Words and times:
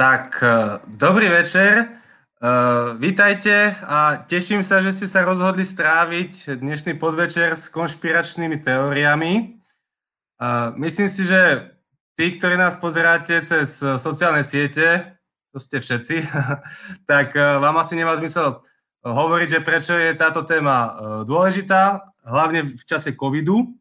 Tak, 0.00 0.40
e, 0.42 0.48
dobrý 0.96 1.28
večer, 1.28 1.84
uh, 1.84 2.96
vítajte 2.96 3.76
a 3.84 4.24
teším 4.24 4.64
sa, 4.64 4.80
že 4.80 4.96
ste 4.96 5.04
sa 5.04 5.28
rozhodli 5.28 5.60
stráviť 5.60 6.56
dnešný 6.56 6.96
podvečer 6.96 7.52
s 7.52 7.68
konšpiračnými 7.68 8.64
teóriami. 8.64 9.60
Uh, 10.40 10.72
myslím 10.80 11.04
si, 11.04 11.28
že 11.28 11.68
tí, 12.16 12.32
ktorí 12.32 12.56
nás 12.56 12.80
pozeráte 12.80 13.44
cez 13.44 13.76
sociálne 14.00 14.40
siete, 14.40 15.20
to 15.52 15.60
ste 15.60 15.84
všetci, 15.84 16.24
tak 17.12 17.36
uh, 17.36 17.60
vám 17.60 17.76
asi 17.84 17.92
nemá 17.92 18.16
zmysel 18.16 18.64
hovoriť, 19.04 19.48
že 19.52 19.60
prečo 19.60 20.00
je 20.00 20.16
táto 20.16 20.48
téma 20.48 20.96
dôležitá, 21.28 22.08
hlavne 22.24 22.72
v 22.72 22.84
čase 22.88 23.12
covidu. 23.20 23.76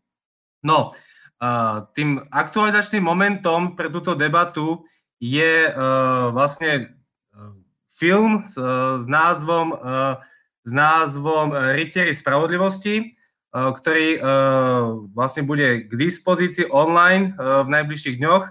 No, 0.68 0.92
tým 1.96 2.20
aktualizačným 2.20 3.04
momentom 3.04 3.76
pre 3.76 3.92
túto 3.92 4.16
debatu 4.16 4.84
je 5.20 5.68
uh, 5.68 6.32
vlastne 6.32 6.96
film 8.00 8.48
s, 8.48 8.56
s 9.04 9.06
názvom, 9.12 9.76
s 10.64 10.72
názvom 10.72 11.52
Rytieri 11.52 12.16
spravodlivosti, 12.16 13.12
ktorý 13.52 14.24
vlastne 15.12 15.44
bude 15.44 15.84
k 15.84 15.92
dispozícii 16.00 16.72
online 16.72 17.36
v 17.36 17.68
najbližších 17.68 18.24
dňoch. 18.24 18.44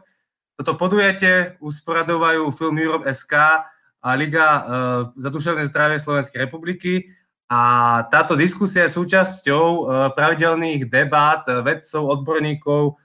Toto 0.60 0.76
podujatie 0.76 1.56
usporadovajú 1.64 2.44
Film 2.52 2.76
Europe 2.76 3.08
SK 3.08 3.64
a 4.04 4.08
Liga 4.20 4.68
za 5.16 5.28
duševné 5.32 5.64
zdravie 5.64 5.96
Slovenskej 5.96 6.44
republiky 6.44 7.08
a 7.48 8.04
táto 8.12 8.36
diskusia 8.36 8.84
je 8.84 8.96
súčasťou 9.00 9.88
pravidelných 10.12 10.92
debát 10.92 11.48
vedcov, 11.64 12.20
odborníkov, 12.20 13.00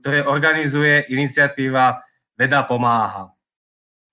ktoré 0.00 0.24
organizuje 0.24 1.12
iniciatíva 1.12 2.00
Veda 2.34 2.66
pomáha. 2.66 3.30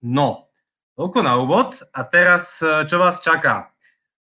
No, 0.06 0.50
toľko 0.94 1.20
na 1.26 1.42
úvod 1.42 1.82
a 1.90 2.06
teraz 2.06 2.62
e, 2.62 2.86
čo 2.86 3.02
vás 3.02 3.18
čaká? 3.18 3.74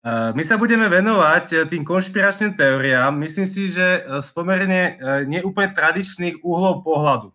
E, 0.03 0.35
my 0.35 0.43
sa 0.43 0.59
budeme 0.59 0.91
venovať 0.91 1.47
e, 1.51 1.57
tým 1.71 1.87
konšpiračným 1.87 2.59
teóriám, 2.59 3.15
myslím 3.23 3.47
si, 3.47 3.71
že 3.71 4.03
z 4.23 4.29
pomerne 4.35 4.99
neúplne 5.31 5.71
tradičných 5.71 6.43
uhlov 6.43 6.83
pohľadu. 6.83 7.31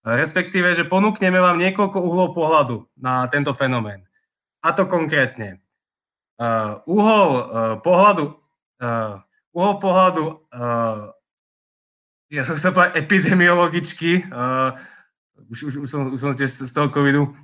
Respektíve, 0.00 0.72
že 0.72 0.88
ponúkneme 0.88 1.36
vám 1.44 1.60
niekoľko 1.60 1.98
uhlov 2.00 2.32
pohľadu 2.32 2.88
na 2.96 3.28
tento 3.28 3.52
fenomén. 3.52 4.08
A 4.64 4.72
to 4.72 4.88
konkrétne. 4.88 5.60
Uhol 6.88 7.28
pohľadu, 7.84 8.32
uhol 9.52 9.74
pohľadu, 9.76 10.24
ja 12.32 12.42
som 12.48 12.56
chcel 12.56 12.72
povedať 12.72 12.96
epidemiologicky, 12.96 14.24
už, 15.50 15.58
už, 15.68 15.74
už, 15.84 15.88
som, 15.90 16.02
už 16.14 16.20
som 16.20 16.32
z 16.32 16.72
toho 16.72 16.88
covidu 16.88 17.34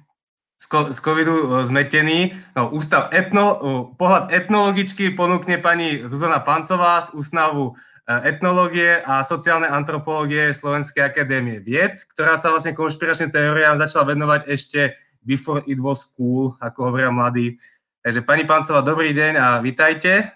z 0.56 0.98
covidu 1.00 1.36
e, 1.36 1.64
zmetený. 1.68 2.32
No, 2.56 2.72
ústav 2.72 3.12
etno, 3.12 3.60
pohľad 4.00 4.32
etnologičky 4.32 5.12
ponúkne 5.12 5.60
pani 5.60 6.00
Zuzana 6.08 6.40
Pancová 6.40 7.04
z 7.04 7.12
Ústavu 7.12 7.76
e, 8.08 8.24
etnológie 8.24 9.04
a 9.04 9.20
sociálnej 9.20 9.68
antropológie 9.68 10.56
Slovenskej 10.56 11.04
akadémie 11.04 11.60
vied, 11.60 12.00
ktorá 12.16 12.40
sa 12.40 12.48
vlastne 12.48 12.72
konšpiračným 12.72 13.30
teóriám 13.30 13.76
začala 13.76 14.16
venovať 14.16 14.48
ešte 14.48 14.96
before 15.20 15.60
it 15.68 15.76
was 15.76 16.08
cool, 16.16 16.56
ako 16.64 16.88
hovoria 16.88 17.12
mladí. 17.12 17.60
Takže 18.00 18.24
pani 18.24 18.48
Pancová, 18.48 18.80
dobrý 18.80 19.12
deň 19.12 19.32
a 19.36 19.46
vitajte. 19.60 20.32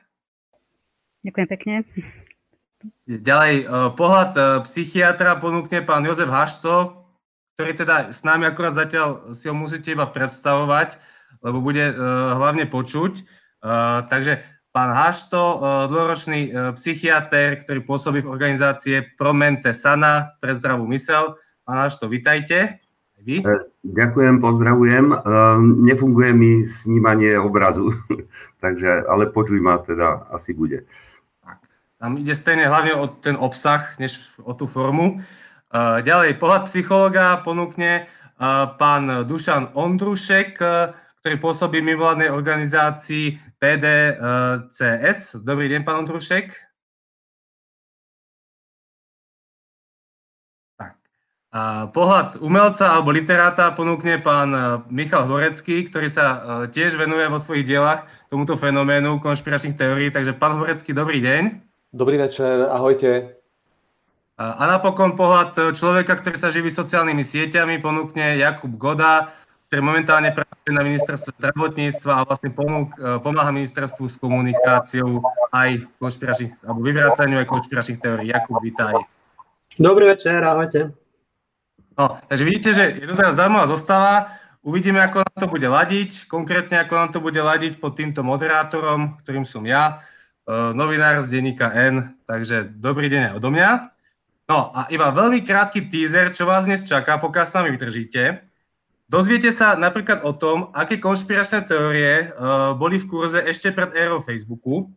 Ďakujem 1.24 1.48
pekne. 1.48 1.74
Ďalej, 3.08 3.54
e, 3.56 3.64
pohľad 3.96 4.32
psychiatra 4.68 5.40
ponúkne 5.40 5.80
pán 5.80 6.04
Jozef 6.04 6.28
Hašto, 6.28 6.99
ktorý 7.60 7.76
teda 7.76 8.08
s 8.08 8.24
nami 8.24 8.48
akurát 8.48 8.72
zatiaľ 8.72 9.36
si 9.36 9.44
ho 9.44 9.52
musíte 9.52 9.92
iba 9.92 10.08
predstavovať, 10.08 10.96
lebo 11.44 11.60
bude 11.60 11.92
uh, 11.92 12.32
hlavne 12.40 12.64
počuť. 12.64 13.20
Uh, 13.60 14.00
takže 14.08 14.40
pán 14.72 14.96
Hašto, 14.96 15.36
uh, 15.36 15.84
dlhoročný 15.84 16.72
psychiatr, 16.72 17.60
ktorý 17.60 17.84
pôsobí 17.84 18.24
v 18.24 18.32
organizácie 18.32 19.04
Promente 19.12 19.76
Sana 19.76 20.40
pre 20.40 20.56
zdravú 20.56 20.88
mysel. 20.88 21.36
Pán 21.68 21.84
Hašto, 21.84 22.08
vitajte. 22.08 22.80
Vy? 23.20 23.44
Ďakujem, 23.84 24.40
pozdravujem. 24.40 25.12
Nefunguje 25.84 26.32
mi 26.32 26.64
snímanie 26.64 27.36
obrazu, 27.36 27.92
takže, 28.64 29.04
ale 29.04 29.28
počuj 29.28 29.60
ma 29.60 29.76
teda 29.84 30.32
asi 30.32 30.56
bude. 30.56 30.88
Tak. 31.44 31.60
Tam 32.00 32.16
ide 32.16 32.32
stejne 32.32 32.72
hlavne 32.72 32.96
o 32.96 33.04
ten 33.04 33.36
obsah, 33.36 33.92
než 34.00 34.32
o 34.40 34.56
tú 34.56 34.64
formu. 34.64 35.20
Eh, 35.70 36.02
ďalej, 36.02 36.34
pohľad 36.42 36.66
psychologa 36.66 37.38
ponúkne 37.46 38.02
eh, 38.02 38.64
pán 38.74 39.22
Dušan 39.22 39.70
Ondrušek, 39.78 40.58
eh, 40.58 40.90
ktorý 41.22 41.36
pôsobí 41.38 41.78
v 41.78 41.94
mimovládnej 41.94 42.34
organizácii 42.34 43.38
PDCS. 43.62 45.38
Dobrý 45.46 45.70
deň, 45.70 45.86
pán 45.86 46.02
Ondrušek. 46.02 46.50
Tak. 50.80 50.96
Pohľad 51.92 52.40
umelca 52.40 52.96
alebo 52.96 53.12
literáta 53.12 53.68
ponúkne 53.76 54.16
pán 54.16 54.48
Michal 54.88 55.28
Horecký, 55.28 55.84
ktorý 55.92 56.08
sa 56.08 56.26
tiež 56.72 56.96
venuje 56.96 57.28
vo 57.28 57.36
svojich 57.36 57.68
dielach 57.68 58.08
tomuto 58.32 58.56
fenoménu 58.56 59.20
konšpiračných 59.20 59.76
teórií. 59.76 60.08
Takže 60.08 60.32
pán 60.40 60.56
Horecký, 60.56 60.96
dobrý 60.96 61.20
deň. 61.20 61.42
Dobrý 61.92 62.16
večer, 62.16 62.64
ahojte. 62.64 63.39
A 64.40 64.64
napokon 64.64 65.20
pohľad 65.20 65.76
človeka, 65.76 66.16
ktorý 66.16 66.36
sa 66.40 66.48
živí 66.48 66.72
sociálnymi 66.72 67.20
sieťami, 67.20 67.76
ponúkne 67.76 68.40
Jakub 68.40 68.72
Goda, 68.80 69.28
ktorý 69.68 69.84
momentálne 69.84 70.32
pracuje 70.32 70.72
na 70.72 70.80
ministerstve 70.80 71.36
zdravotníctva 71.36 72.12
a 72.16 72.24
vlastne 72.24 72.48
pomôk, 72.48 72.96
pomáha 73.20 73.52
ministerstvu 73.52 74.08
s 74.08 74.16
komunikáciou 74.16 75.20
aj 75.52 75.84
konšpiračných, 76.00 76.56
alebo 76.64 76.80
vyvracaniu 76.80 77.36
aj 77.36 77.52
konšpiračných 77.52 78.00
teórií. 78.00 78.32
Jakub, 78.32 78.56
vítaj. 78.64 78.96
Dobrý 79.76 80.08
večer, 80.08 80.40
ahojte. 80.40 80.96
No, 82.00 82.16
takže 82.24 82.42
vidíte, 82.48 82.72
že 82.72 82.96
je 82.96 83.06
to 83.12 83.20
teraz 83.20 83.36
zaujímavá 83.36 83.68
zostava. 83.68 84.32
Uvidíme, 84.64 85.04
ako 85.04 85.20
nám 85.20 85.36
to 85.36 85.48
bude 85.52 85.68
ladiť. 85.68 86.24
Konkrétne, 86.32 86.80
ako 86.80 86.94
nám 86.96 87.10
to 87.12 87.20
bude 87.20 87.36
ladiť 87.36 87.76
pod 87.76 87.92
týmto 87.92 88.24
moderátorom, 88.24 89.20
ktorým 89.20 89.44
som 89.44 89.68
ja, 89.68 90.00
e, 90.48 90.72
novinár 90.72 91.20
z 91.20 91.28
denníka 91.28 91.68
N. 91.76 92.16
Takže 92.24 92.72
dobrý 92.72 93.12
deň 93.12 93.20
aj 93.28 93.36
odo 93.36 93.52
mňa. 93.52 93.99
No 94.50 94.74
a 94.74 94.90
iba 94.90 95.14
veľmi 95.14 95.46
krátky 95.46 95.86
teaser, 95.86 96.34
čo 96.34 96.42
vás 96.42 96.66
dnes 96.66 96.82
čaká, 96.82 97.22
pokiaľ 97.22 97.44
s 97.46 97.54
nami 97.54 97.70
vydržíte. 97.70 98.42
Dozviete 99.06 99.54
sa 99.54 99.78
napríklad 99.78 100.26
o 100.26 100.34
tom, 100.34 100.74
aké 100.74 100.98
konšpiračné 100.98 101.70
teórie 101.70 102.34
uh, 102.34 102.74
boli 102.74 102.98
v 102.98 103.06
kurze 103.06 103.38
ešte 103.46 103.70
pred 103.70 103.94
érou 103.94 104.18
Facebooku. 104.18 104.90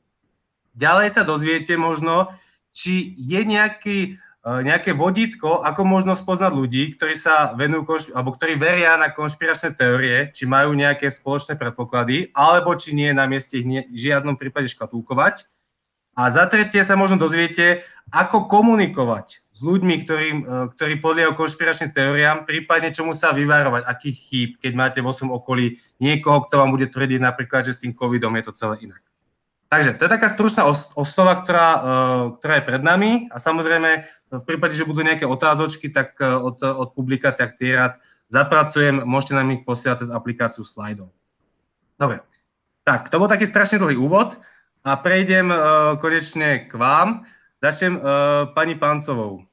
Ďalej 0.73 1.13
sa 1.13 1.21
dozviete 1.21 1.77
možno, 1.77 2.33
či 2.73 3.13
je 3.13 3.45
nejaký, 3.45 4.17
uh, 4.41 4.65
nejaké 4.65 4.97
vodítko, 4.97 5.61
ako 5.61 5.85
možno 5.85 6.17
spoznať 6.17 6.49
ľudí, 6.49 6.97
ktorí 6.97 7.13
sa 7.13 7.53
venujú, 7.53 8.09
alebo 8.17 8.33
ktorí 8.33 8.57
veria 8.57 8.97
na 8.97 9.13
konšpiračné 9.13 9.77
teórie, 9.77 10.33
či 10.33 10.49
majú 10.49 10.73
nejaké 10.73 11.13
spoločné 11.13 11.61
predpoklady, 11.61 12.33
alebo 12.33 12.73
či 12.73 12.97
nie 12.97 13.13
je 13.13 13.19
na 13.21 13.29
mieste 13.29 13.61
ich 13.61 13.69
v 13.69 13.85
žiadnom 13.85 14.33
prípade 14.33 14.65
škatulkovať. 14.73 15.45
A 16.13 16.29
za 16.29 16.45
tretie 16.45 16.85
sa 16.85 16.93
možno 16.93 17.17
dozviete, 17.17 17.81
ako 18.13 18.45
komunikovať 18.45 19.41
s 19.49 19.59
ľuďmi, 19.65 19.95
ktorým, 20.05 20.37
e, 20.45 20.45
ktorí 20.77 21.01
podliehajú 21.01 21.33
konšpiračným 21.33 21.89
teóriám, 21.89 22.45
prípadne 22.45 22.93
čomu 22.93 23.17
sa 23.17 23.33
vyvárovať, 23.33 23.81
akých 23.89 24.17
chýb, 24.17 24.49
keď 24.61 24.71
máte 24.77 24.99
vo 25.01 25.09
svojom 25.09 25.33
okolí 25.33 25.81
niekoho, 25.97 26.45
kto 26.45 26.61
vám 26.61 26.69
bude 26.69 26.85
tvrdiť 26.85 27.17
napríklad, 27.17 27.65
že 27.65 27.73
s 27.73 27.81
tým 27.81 27.97
covidom 27.97 28.29
je 28.37 28.45
to 28.45 28.53
celé 28.53 28.85
inak. 28.85 29.01
Takže 29.73 29.97
to 29.97 30.05
je 30.05 30.13
taká 30.13 30.29
stručná 30.29 30.69
osnova, 30.93 31.33
ktorá, 31.41 31.69
e, 31.73 31.79
ktorá 32.37 32.53
je 32.61 32.67
pred 32.69 32.81
nami 32.85 33.11
a 33.33 33.41
samozrejme 33.41 34.05
v 34.37 34.45
prípade, 34.45 34.77
že 34.77 34.85
budú 34.85 35.01
nejaké 35.01 35.25
otázočky 35.25 35.89
tak 35.89 36.13
e, 36.21 36.29
od, 36.29 36.61
od 36.61 36.93
publika, 36.93 37.33
tak 37.33 37.57
tie 37.57 37.73
rád 37.73 37.97
zapracujem, 38.29 39.01
môžete 39.01 39.33
nám 39.33 39.49
ich 39.49 39.65
posielať 39.65 40.05
cez 40.05 40.09
aplikáciu 40.13 40.61
slajdov. 40.61 41.09
Dobre, 41.97 42.21
tak 42.85 43.09
to 43.09 43.17
bol 43.17 43.25
taký 43.25 43.49
strašne 43.49 43.81
dlhý 43.81 43.97
úvod. 43.97 44.37
A 44.83 44.99
prejdem 44.99 45.47
uh, 45.47 45.95
konečne 45.95 46.67
k 46.67 46.75
vám. 46.75 47.23
Začnem 47.63 47.95
uh, 47.95 48.51
pani 48.51 48.75
Pancovou. 48.75 49.47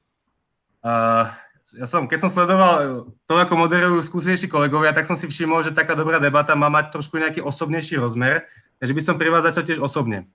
Uh, 0.83 1.31
ja 1.79 1.87
som, 1.87 2.11
keď 2.11 2.27
som 2.27 2.31
sledoval 2.35 3.07
to, 3.31 3.35
ako 3.39 3.55
moderujú 3.55 4.03
skúsenejší 4.03 4.51
kolegovia, 4.51 4.91
tak 4.91 5.07
som 5.07 5.15
si 5.15 5.31
všimol, 5.31 5.63
že 5.63 5.71
taká 5.71 5.95
dobrá 5.95 6.19
debata 6.19 6.59
má 6.59 6.67
mať 6.67 6.99
trošku 6.99 7.15
nejaký 7.15 7.47
osobnejší 7.47 8.03
rozmer, 8.03 8.43
takže 8.83 8.91
by 8.91 9.03
som 9.07 9.15
pri 9.15 9.31
vás 9.31 9.47
začal 9.47 9.63
tiež 9.63 9.79
osobne. 9.79 10.27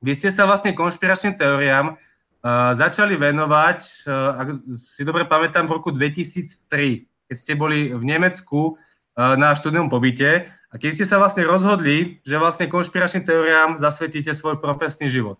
Vy 0.00 0.16
ste 0.16 0.32
sa 0.32 0.48
vlastne 0.48 0.72
konšpiračným 0.72 1.36
teóriám 1.36 1.92
uh, 1.92 2.72
začali 2.72 3.20
venovať, 3.20 4.08
uh, 4.08 4.40
ak 4.40 4.48
si 4.80 5.04
dobre 5.04 5.28
pamätám, 5.28 5.68
v 5.68 5.76
roku 5.76 5.92
2003, 5.92 7.28
keď 7.28 7.36
ste 7.36 7.52
boli 7.52 7.92
v 7.92 8.00
Nemecku 8.00 8.80
uh, 8.80 9.36
na 9.36 9.52
študijnom 9.52 9.92
pobyte 9.92 10.48
a 10.72 10.80
keď 10.80 10.90
ste 10.96 11.04
sa 11.04 11.20
vlastne 11.20 11.44
rozhodli, 11.44 12.24
že 12.24 12.40
vlastne 12.40 12.64
konšpiračným 12.64 13.28
teóriám 13.28 13.70
zasvetíte 13.76 14.32
svoj 14.32 14.56
profesný 14.56 15.12
život. 15.12 15.36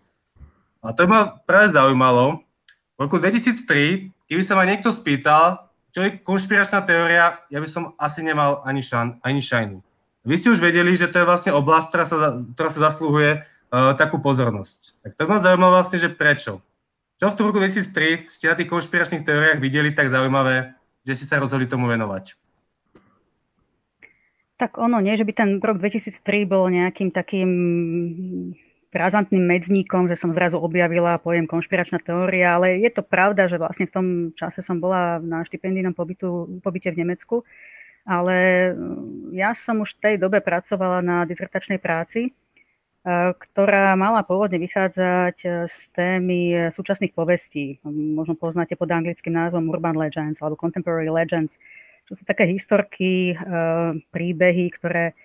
A 0.85 0.93
to 0.93 1.09
ma 1.09 1.41
práve 1.49 1.73
zaujímalo. 1.73 2.45
V 2.93 3.09
roku 3.09 3.17
2003, 3.17 4.13
keby 4.29 4.41
sa 4.45 4.53
ma 4.53 4.69
niekto 4.69 4.93
spýtal, 4.93 5.73
čo 5.89 6.05
je 6.05 6.21
konšpiračná 6.21 6.85
teória, 6.85 7.41
ja 7.49 7.57
by 7.57 7.65
som 7.65 7.97
asi 7.97 8.21
nemal 8.21 8.61
ani, 8.61 8.85
šan, 8.85 9.17
ani 9.25 9.41
šajnu. 9.41 9.81
Vy 10.23 10.35
ste 10.37 10.53
už 10.53 10.61
vedeli, 10.61 10.93
že 10.93 11.09
to 11.09 11.25
je 11.25 11.29
vlastne 11.29 11.51
oblasť, 11.51 11.87
ktorá 11.89 12.05
sa, 12.05 12.17
ktorá 12.53 12.69
sa 12.69 12.79
zaslúhuje 12.93 13.41
uh, 13.41 13.97
takú 13.97 14.21
pozornosť. 14.21 15.01
Tak 15.01 15.11
to 15.17 15.23
ma 15.25 15.41
zaujímavé 15.41 15.81
vlastne, 15.81 15.97
že 15.97 16.13
prečo. 16.13 16.61
Čo 17.17 17.33
v 17.33 17.37
tom 17.41 17.45
roku 17.49 17.57
2003 17.57 18.29
ste 18.29 18.53
na 18.53 18.55
tých 18.57 18.69
konšpiračných 18.69 19.25
teóriách 19.25 19.59
videli 19.61 19.89
tak 19.97 20.13
zaujímavé, 20.13 20.77
že 21.01 21.13
si 21.17 21.25
sa 21.25 21.41
rozhodli 21.41 21.65
tomu 21.65 21.89
venovať? 21.89 22.37
Tak 24.63 24.79
ono, 24.79 25.03
nie, 25.03 25.19
že 25.19 25.27
by 25.27 25.33
ten 25.35 25.49
rok 25.59 25.75
2003 25.75 26.47
bol 26.47 26.71
nejakým 26.71 27.11
takým 27.11 27.51
razantným 28.95 29.43
medzníkom, 29.43 30.07
že 30.07 30.15
som 30.15 30.31
zrazu 30.31 30.55
objavila 30.55 31.19
pojem 31.19 31.51
konšpiračná 31.51 31.99
teória, 31.99 32.55
ale 32.55 32.79
je 32.79 32.87
to 32.87 33.03
pravda, 33.03 33.51
že 33.51 33.59
vlastne 33.59 33.91
v 33.91 33.95
tom 33.99 34.07
čase 34.39 34.63
som 34.63 34.79
bola 34.79 35.19
na 35.19 35.43
štipendijnom 35.43 35.91
pobytu, 35.91 36.47
pobyte 36.63 36.95
v 36.95 37.03
Nemecku, 37.03 37.43
ale 38.07 38.71
mm, 38.71 39.35
ja 39.35 39.51
som 39.51 39.83
už 39.83 39.99
v 39.99 40.01
tej 40.07 40.15
dobe 40.15 40.39
pracovala 40.39 41.03
na 41.03 41.27
dizertačnej 41.27 41.83
práci, 41.83 42.31
e, 42.31 42.31
ktorá 43.35 43.99
mala 43.99 44.23
pôvodne 44.23 44.63
vychádzať 44.63 45.37
e, 45.43 45.47
z 45.67 45.77
témy 45.91 46.39
e, 46.39 46.57
súčasných 46.71 47.11
povestí. 47.11 47.83
Možno 47.91 48.39
poznáte 48.39 48.79
pod 48.79 48.87
anglickým 48.95 49.35
názvom 49.35 49.67
Urban 49.67 49.99
Legends 49.99 50.39
alebo 50.39 50.55
Contemporary 50.55 51.11
Legends, 51.11 51.59
čo 52.13 52.21
sú 52.21 52.29
také 52.29 52.45
historky, 52.45 53.33
príbehy, 54.13 54.69
ktoré 54.77 55.17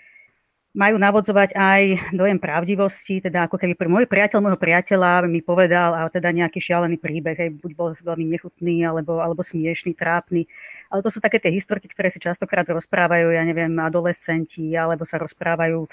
majú 0.73 0.97
navodzovať 1.01 1.53
aj 1.59 1.83
dojem 2.17 2.39
pravdivosti, 2.41 3.21
teda 3.21 3.45
ako 3.51 3.61
keby 3.61 3.75
môj 3.89 4.07
priateľ 4.09 4.39
môjho 4.41 4.61
priateľa 4.61 5.27
mi 5.27 5.45
povedal 5.45 5.93
a 5.97 6.07
teda 6.09 6.33
nejaký 6.33 6.61
šialený 6.61 6.97
príbeh, 6.97 7.35
hej, 7.35 7.51
buď 7.61 7.71
bol 7.77 7.89
veľmi 7.99 8.25
nechutný, 8.37 8.87
alebo, 8.87 9.19
alebo 9.19 9.45
smiešný, 9.45 9.93
trápny. 9.93 10.49
Ale 10.89 11.05
to 11.05 11.13
sú 11.13 11.21
také 11.21 11.37
tie 11.43 11.53
historky, 11.53 11.89
ktoré 11.91 12.09
si 12.09 12.23
častokrát 12.23 12.65
rozprávajú, 12.65 13.37
ja 13.37 13.45
neviem, 13.45 13.75
adolescenti, 13.81 14.73
alebo 14.73 15.05
sa 15.05 15.21
rozprávajú, 15.21 15.85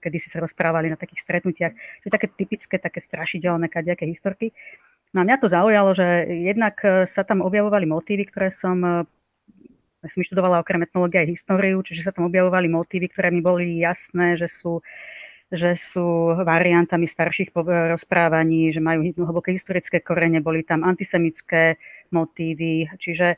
kedy 0.00 0.16
si 0.16 0.32
sa 0.32 0.40
rozprávali 0.40 0.88
na 0.88 0.96
takých 0.96 1.24
stretnutiach. 1.24 1.72
To 1.74 2.04
je 2.08 2.12
také 2.12 2.28
typické, 2.32 2.80
také 2.80 3.04
strašidelné, 3.04 3.68
kadejaké 3.68 4.08
historky. 4.08 4.56
No 5.12 5.20
a 5.20 5.26
mňa 5.26 5.36
to 5.40 5.48
zaujalo, 5.48 5.96
že 5.96 6.04
jednak 6.52 6.78
sa 7.08 7.24
tam 7.24 7.40
objavovali 7.40 7.88
motívy, 7.88 8.28
ktoré 8.28 8.52
som 8.52 9.08
ja 10.08 10.10
som 10.10 10.24
študovala 10.24 10.64
okrem 10.64 10.88
etnológie 10.88 11.20
aj 11.20 11.36
históriu, 11.36 11.84
čiže 11.84 12.08
sa 12.08 12.16
tam 12.16 12.32
objavovali 12.32 12.64
motívy, 12.72 13.12
ktoré 13.12 13.28
mi 13.28 13.44
boli 13.44 13.76
jasné, 13.76 14.40
že 14.40 14.48
sú, 14.48 14.80
že 15.52 15.76
sú 15.76 16.32
variantami 16.40 17.04
starších 17.04 17.52
rozprávaní, 17.92 18.72
že 18.72 18.80
majú 18.80 19.12
hlboké 19.12 19.52
historické 19.52 20.00
korene, 20.00 20.40
boli 20.40 20.64
tam 20.64 20.80
antisemické 20.80 21.76
motívy, 22.08 22.88
čiže 22.96 23.36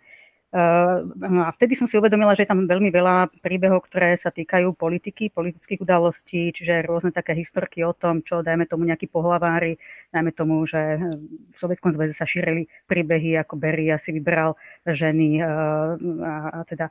a 0.51 1.51
vtedy 1.55 1.79
som 1.79 1.87
si 1.87 1.95
uvedomila, 1.95 2.35
že 2.35 2.43
je 2.43 2.51
tam 2.51 2.67
veľmi 2.67 2.91
veľa 2.91 3.31
príbehov, 3.39 3.87
ktoré 3.87 4.19
sa 4.19 4.35
týkajú 4.35 4.75
politiky, 4.75 5.31
politických 5.31 5.79
udalostí, 5.79 6.51
čiže 6.51 6.83
rôzne 6.91 7.15
také 7.15 7.39
historky 7.39 7.87
o 7.87 7.95
tom, 7.95 8.27
čo 8.27 8.43
dajme 8.43 8.67
tomu 8.67 8.83
nejakí 8.83 9.07
pohlavári, 9.07 9.79
dajme 10.11 10.35
tomu, 10.35 10.67
že 10.67 10.99
v 11.55 11.55
Sovietskom 11.55 11.95
zväze 11.95 12.19
sa 12.19 12.27
šírili 12.27 12.67
príbehy, 12.91 13.39
ako 13.39 13.55
Beria 13.63 13.95
si 13.95 14.11
vybral 14.11 14.59
ženy 14.83 15.39
a, 15.39 15.51
a 16.51 16.59
teda 16.67 16.91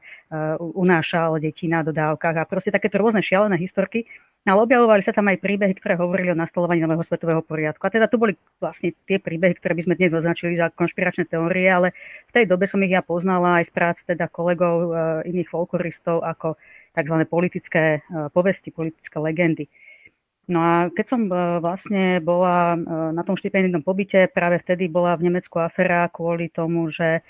unášal 0.60 1.44
deti 1.44 1.68
na 1.68 1.84
dodávkach 1.84 2.40
a 2.40 2.48
proste 2.48 2.72
takéto 2.72 2.96
rôzne 2.96 3.20
šialené 3.20 3.60
historky. 3.60 4.08
Ale 4.48 4.64
objavovali 4.64 5.04
sa 5.04 5.12
tam 5.12 5.28
aj 5.28 5.44
príbehy, 5.44 5.76
ktoré 5.76 6.00
hovorili 6.00 6.32
o 6.32 6.38
nastolovaní 6.38 6.80
nového 6.80 7.04
svetového 7.04 7.44
poriadku. 7.44 7.84
A 7.84 7.92
teda 7.92 8.08
tu 8.08 8.16
boli 8.16 8.40
vlastne 8.64 8.96
tie 9.04 9.20
príbehy, 9.20 9.52
ktoré 9.60 9.76
by 9.76 9.84
sme 9.84 9.98
dnes 10.00 10.16
označili 10.16 10.56
za 10.56 10.72
konšpiračné 10.72 11.28
teórie, 11.28 11.68
ale 11.68 11.92
v 12.32 12.40
tej 12.40 12.46
dobe 12.48 12.64
som 12.64 12.80
ich 12.80 12.96
ja 12.96 13.04
poznala 13.04 13.60
aj 13.60 13.68
z 13.68 13.72
prác 13.76 13.98
teda 14.08 14.32
kolegov 14.32 14.76
e, 14.80 14.92
iných 15.28 15.52
folkloristov 15.52 16.24
ako 16.24 16.56
tzv. 16.96 17.16
politické 17.28 18.00
e, 18.00 18.32
povesti, 18.32 18.72
politické 18.72 19.20
legendy. 19.20 19.68
No 20.48 20.64
a 20.64 20.74
keď 20.88 21.06
som 21.06 21.22
e, 21.28 21.60
vlastne 21.60 22.24
bola 22.24 22.80
na 23.12 23.22
tom 23.28 23.36
štipendijnom 23.36 23.84
pobyte, 23.84 24.32
práve 24.32 24.64
vtedy 24.64 24.88
bola 24.88 25.20
v 25.20 25.28
Nemecku 25.28 25.60
afera 25.60 26.08
kvôli 26.08 26.48
tomu, 26.48 26.88
že 26.88 27.28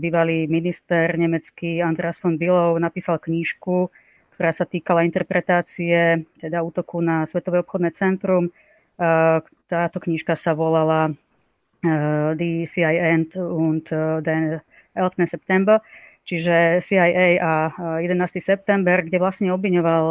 bývalý 0.00 0.48
minister 0.48 1.12
nemecký 1.12 1.84
Andreas 1.84 2.16
von 2.22 2.40
Billow 2.40 2.78
napísal 2.80 3.20
knížku, 3.20 3.90
ktorá 4.36 4.52
sa 4.52 4.68
týkala 4.68 5.08
interpretácie 5.08 6.28
teda 6.36 6.60
útoku 6.60 7.00
na 7.00 7.24
Svetové 7.24 7.64
obchodné 7.64 7.96
centrum. 7.96 8.52
Táto 9.66 9.96
knižka 9.96 10.36
sa 10.36 10.52
volala 10.52 11.16
The 12.36 12.68
CIA 12.68 13.16
und 13.40 13.88
den 14.20 14.60
11. 14.92 15.24
September, 15.24 15.80
čiže 16.28 16.84
CIA 16.84 17.40
a 17.40 17.52
11. 18.00 18.40
september, 18.44 19.00
kde 19.00 19.16
vlastne 19.16 19.48
obviňoval 19.56 20.04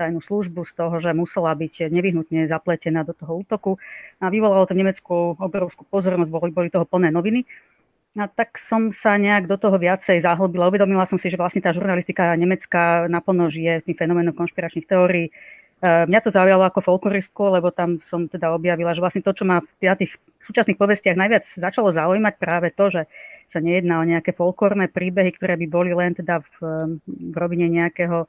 tajnú 0.00 0.20
službu 0.24 0.64
z 0.64 0.72
toho, 0.72 0.96
že 0.96 1.12
musela 1.12 1.52
byť 1.52 1.92
nevyhnutne 1.92 2.48
zapletená 2.48 3.04
do 3.04 3.12
toho 3.12 3.44
útoku 3.44 3.76
a 4.16 4.32
vyvolalo 4.32 4.64
to 4.64 4.72
v 4.72 4.80
Nemecku 4.80 5.36
obrovskú 5.36 5.84
pozornosť, 5.84 6.30
boli, 6.32 6.52
boli 6.52 6.68
toho 6.72 6.88
plné 6.88 7.12
noviny. 7.12 7.44
A 8.18 8.26
tak 8.26 8.58
som 8.58 8.90
sa 8.90 9.14
nejak 9.14 9.46
do 9.46 9.54
toho 9.54 9.78
viacej 9.78 10.18
zahlbila. 10.18 10.66
Uvedomila 10.66 11.06
som 11.06 11.14
si, 11.14 11.30
že 11.30 11.38
vlastne 11.38 11.62
tá 11.62 11.70
žurnalistika 11.70 12.34
nemecká 12.34 13.06
naplno 13.06 13.46
žije 13.46 13.86
tým 13.86 13.94
fenoménom 13.94 14.34
konšpiračných 14.34 14.90
teórií. 14.90 15.30
E, 15.30 15.32
mňa 16.10 16.18
to 16.18 16.34
zaujalo 16.34 16.66
ako 16.66 16.82
folkloristku, 16.82 17.54
lebo 17.54 17.70
tam 17.70 18.02
som 18.02 18.26
teda 18.26 18.50
objavila, 18.50 18.98
že 18.98 19.02
vlastne 19.02 19.22
to, 19.22 19.30
čo 19.30 19.46
ma 19.46 19.62
v 19.62 19.94
tých 19.94 20.18
súčasných 20.42 20.74
povestiach 20.74 21.14
najviac 21.14 21.46
začalo 21.46 21.94
zaujímať, 21.94 22.34
práve 22.34 22.74
to, 22.74 22.90
že 22.90 23.02
sa 23.46 23.62
nejedná 23.62 24.02
o 24.02 24.08
nejaké 24.08 24.34
folklórne 24.34 24.90
príbehy, 24.90 25.30
ktoré 25.30 25.54
by 25.54 25.66
boli 25.70 25.94
len 25.94 26.10
teda 26.10 26.42
v, 26.42 26.54
v 27.06 27.34
robine 27.38 27.70
nejakého 27.70 28.26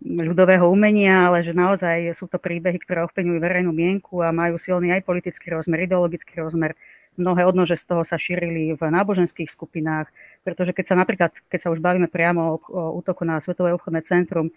ľudového 0.00 0.66
umenia, 0.66 1.30
ale 1.30 1.46
že 1.46 1.54
naozaj 1.54 2.18
sú 2.18 2.26
to 2.26 2.40
príbehy, 2.40 2.82
ktoré 2.82 3.06
ovplyvňujú 3.06 3.38
verejnú 3.38 3.70
mienku 3.70 4.26
a 4.26 4.34
majú 4.34 4.58
silný 4.58 4.90
aj 4.96 5.06
politický 5.06 5.54
rozmer, 5.54 5.86
ideologický 5.86 6.40
rozmer 6.40 6.74
mnohé 7.20 7.44
odnože 7.44 7.76
z 7.76 7.84
toho 7.84 8.02
sa 8.02 8.16
šírili 8.16 8.72
v 8.72 8.82
náboženských 8.82 9.52
skupinách, 9.52 10.08
pretože 10.42 10.72
keď 10.72 10.84
sa 10.88 10.96
napríklad, 10.96 11.30
keď 11.52 11.60
sa 11.60 11.68
už 11.68 11.84
bavíme 11.84 12.08
priamo 12.08 12.56
o, 12.56 12.96
útoku 12.96 13.28
na 13.28 13.36
Svetové 13.38 13.76
obchodné 13.76 14.00
centrum, 14.02 14.48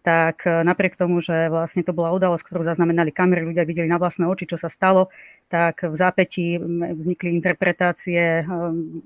tak 0.00 0.48
e, 0.48 0.64
napriek 0.64 0.96
tomu, 0.96 1.20
že 1.20 1.52
vlastne 1.52 1.84
to 1.84 1.92
bola 1.92 2.16
udalosť, 2.16 2.40
ktorú 2.48 2.64
zaznamenali 2.64 3.12
kamery, 3.12 3.44
ľudia 3.44 3.68
videli 3.68 3.84
na 3.84 4.00
vlastné 4.00 4.24
oči, 4.24 4.48
čo 4.48 4.56
sa 4.56 4.72
stalo, 4.72 5.12
tak 5.52 5.84
v 5.84 5.92
zápätí 5.92 6.56
vznikli 6.96 7.36
interpretácie, 7.36 8.40
e, 8.40 8.42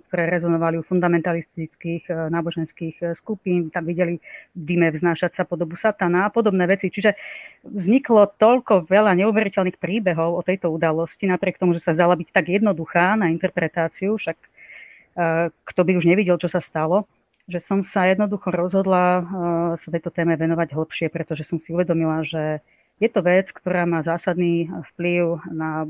ktoré 0.07 0.30
rezonovali 0.30 0.78
u 0.78 0.87
fundamentalistických 0.87 2.07
e, 2.07 2.12
náboženských 2.30 3.18
skupín, 3.18 3.75
tam 3.75 3.90
videli 3.90 4.23
dime 4.54 4.95
vznášať 4.95 5.35
sa 5.35 5.42
podobu 5.42 5.75
satana 5.75 6.30
a 6.30 6.33
podobné 6.33 6.62
veci. 6.71 6.95
Čiže 6.95 7.18
vzniklo 7.66 8.30
toľko 8.38 8.87
veľa 8.87 9.18
neuveriteľných 9.18 9.83
príbehov 9.83 10.38
o 10.38 10.47
tejto 10.47 10.71
udalosti, 10.71 11.26
napriek 11.26 11.59
tomu, 11.59 11.75
že 11.75 11.83
sa 11.83 11.90
zdala 11.90 12.14
byť 12.14 12.30
tak 12.30 12.47
jednoduchá 12.54 13.18
na 13.18 13.35
interpretáciu, 13.35 14.14
však 14.14 14.38
kto 15.54 15.80
by 15.87 15.95
už 15.95 16.11
nevidel, 16.11 16.35
čo 16.42 16.50
sa 16.50 16.59
stalo, 16.59 17.07
že 17.44 17.60
som 17.60 17.84
sa 17.84 18.08
jednoducho 18.08 18.48
rozhodla 18.48 19.04
uh, 19.20 19.24
sa 19.76 19.88
tejto 19.92 20.08
téme 20.08 20.34
venovať 20.36 20.72
hlbšie, 20.72 21.06
pretože 21.12 21.44
som 21.44 21.60
si 21.60 21.76
uvedomila, 21.76 22.24
že 22.24 22.64
je 23.02 23.10
to 23.10 23.26
vec, 23.26 23.50
ktorá 23.50 23.84
má 23.90 24.06
zásadný 24.06 24.70
vplyv 24.94 25.42
na, 25.50 25.82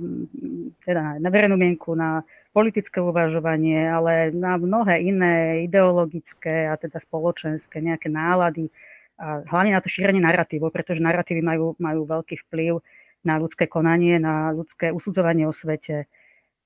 teda 0.89 1.21
na 1.21 1.29
verejnú 1.29 1.61
mienku, 1.61 1.93
na 1.93 2.25
politické 2.57 2.97
uvažovanie, 3.05 3.85
ale 3.85 4.33
na 4.33 4.57
mnohé 4.57 5.05
iné 5.05 5.69
ideologické 5.69 6.73
a 6.73 6.81
teda 6.81 6.97
spoločenské 6.97 7.85
nejaké 7.85 8.09
nálady 8.09 8.73
a 9.15 9.47
hlavne 9.47 9.77
na 9.77 9.83
to 9.85 9.93
šírenie 9.93 10.19
narratívov, 10.19 10.75
pretože 10.75 11.05
narratívy 11.05 11.45
majú, 11.45 11.79
majú 11.79 12.03
veľký 12.03 12.41
vplyv 12.49 12.83
na 13.23 13.39
ľudské 13.39 13.71
konanie, 13.71 14.19
na 14.19 14.51
ľudské 14.51 14.91
usudzovanie 14.91 15.47
o 15.47 15.55
svete, 15.55 16.11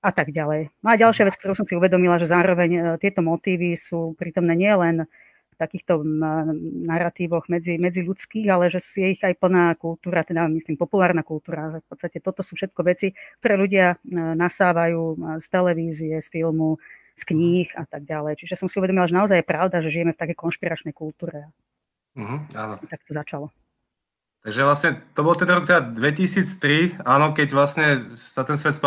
a 0.09 0.13
tak 0.13 0.33
ďalej. 0.33 0.73
No 0.81 0.89
a 0.89 0.97
ďalšia 0.97 1.29
vec, 1.29 1.37
ktorú 1.37 1.53
som 1.53 1.69
si 1.69 1.77
uvedomila, 1.77 2.17
že 2.17 2.25
zároveň 2.25 2.71
e, 2.73 2.81
tieto 2.97 3.21
motívy 3.21 3.77
sú 3.77 4.17
prítomné 4.17 4.57
nielen 4.57 5.05
v 5.53 5.55
takýchto 5.61 6.01
narratívoch 6.87 7.51
medzi, 7.53 7.77
medzi 7.77 8.01
ľudských, 8.07 8.47
ale 8.49 8.73
že 8.73 8.81
je 8.81 9.19
ich 9.19 9.23
aj 9.27 9.37
plná 9.37 9.75
kultúra, 9.77 10.23
teda 10.25 10.47
myslím 10.49 10.79
populárna 10.79 11.27
kultúra. 11.27 11.83
V 11.83 11.87
podstate 11.91 12.23
toto 12.23 12.41
sú 12.41 12.55
všetko 12.57 12.81
veci, 12.87 13.13
ktoré 13.45 13.61
ľudia 13.61 13.87
e, 13.93 13.97
nasávajú 14.17 15.03
e, 15.13 15.17
z 15.45 15.47
televízie, 15.53 16.15
z 16.25 16.29
filmu, 16.33 16.81
z 17.19 17.23
kníh 17.29 17.69
a 17.77 17.85
tak 17.85 18.09
ďalej. 18.09 18.41
Čiže 18.41 18.65
som 18.65 18.69
si 18.71 18.81
uvedomila, 18.81 19.11
že 19.11 19.19
naozaj 19.19 19.43
je 19.43 19.51
pravda, 19.51 19.83
že 19.85 19.93
žijeme 19.93 20.17
v 20.17 20.21
takej 20.25 20.39
konšpiračnej 20.39 20.95
kultúre. 20.95 21.51
Uh-huh, 22.15 22.41
áno. 22.55 22.75
Tak 22.79 23.03
to 23.05 23.13
začalo. 23.13 23.51
Takže 24.39 24.63
vlastne 24.63 24.91
to 25.19 25.27
bol 25.27 25.35
ten 25.35 25.51
rok 25.51 25.67
teda 25.67 25.83
2003, 25.99 27.03
áno, 27.03 27.35
keď 27.35 27.49
vlastne 27.53 27.87
sa 28.15 28.47
ten 28.47 28.55
svet 28.55 28.79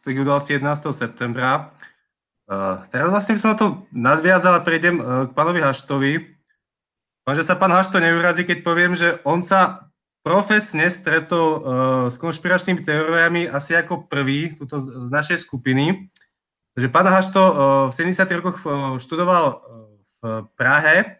spamätával 0.00 0.08
tých 0.08 0.22
udalostí 0.24 0.52
11. 0.56 0.96
septembra. 0.96 1.76
Uh, 2.48 2.82
teraz 2.88 3.12
vlastne 3.12 3.36
by 3.36 3.40
som 3.40 3.50
na 3.52 3.58
to 3.60 3.66
nadviazal 3.92 4.56
a 4.56 4.64
prejdem 4.64 4.96
uh, 4.98 5.28
k 5.28 5.36
pánovi 5.36 5.60
Haštovi. 5.60 6.12
že 7.30 7.44
sa 7.44 7.54
pán 7.54 7.70
Hašto 7.70 8.00
neurazí, 8.00 8.42
keď 8.42 8.64
poviem, 8.64 8.96
že 8.96 9.20
on 9.22 9.44
sa 9.44 9.92
profesne 10.24 10.88
stretol 10.90 11.46
uh, 11.46 11.60
s 12.08 12.16
konšpiračnými 12.18 12.82
teóriami 12.82 13.46
asi 13.46 13.76
ako 13.76 14.08
prvý 14.08 14.56
tuto 14.56 14.80
z 14.80 15.08
našej 15.12 15.44
skupiny. 15.44 16.10
Takže 16.74 16.88
pán 16.88 17.06
Hašto 17.06 17.42
v 17.90 17.92
70. 17.92 18.40
rokoch 18.40 18.62
študoval 19.02 19.58
v 20.22 20.46
Prahe 20.54 21.18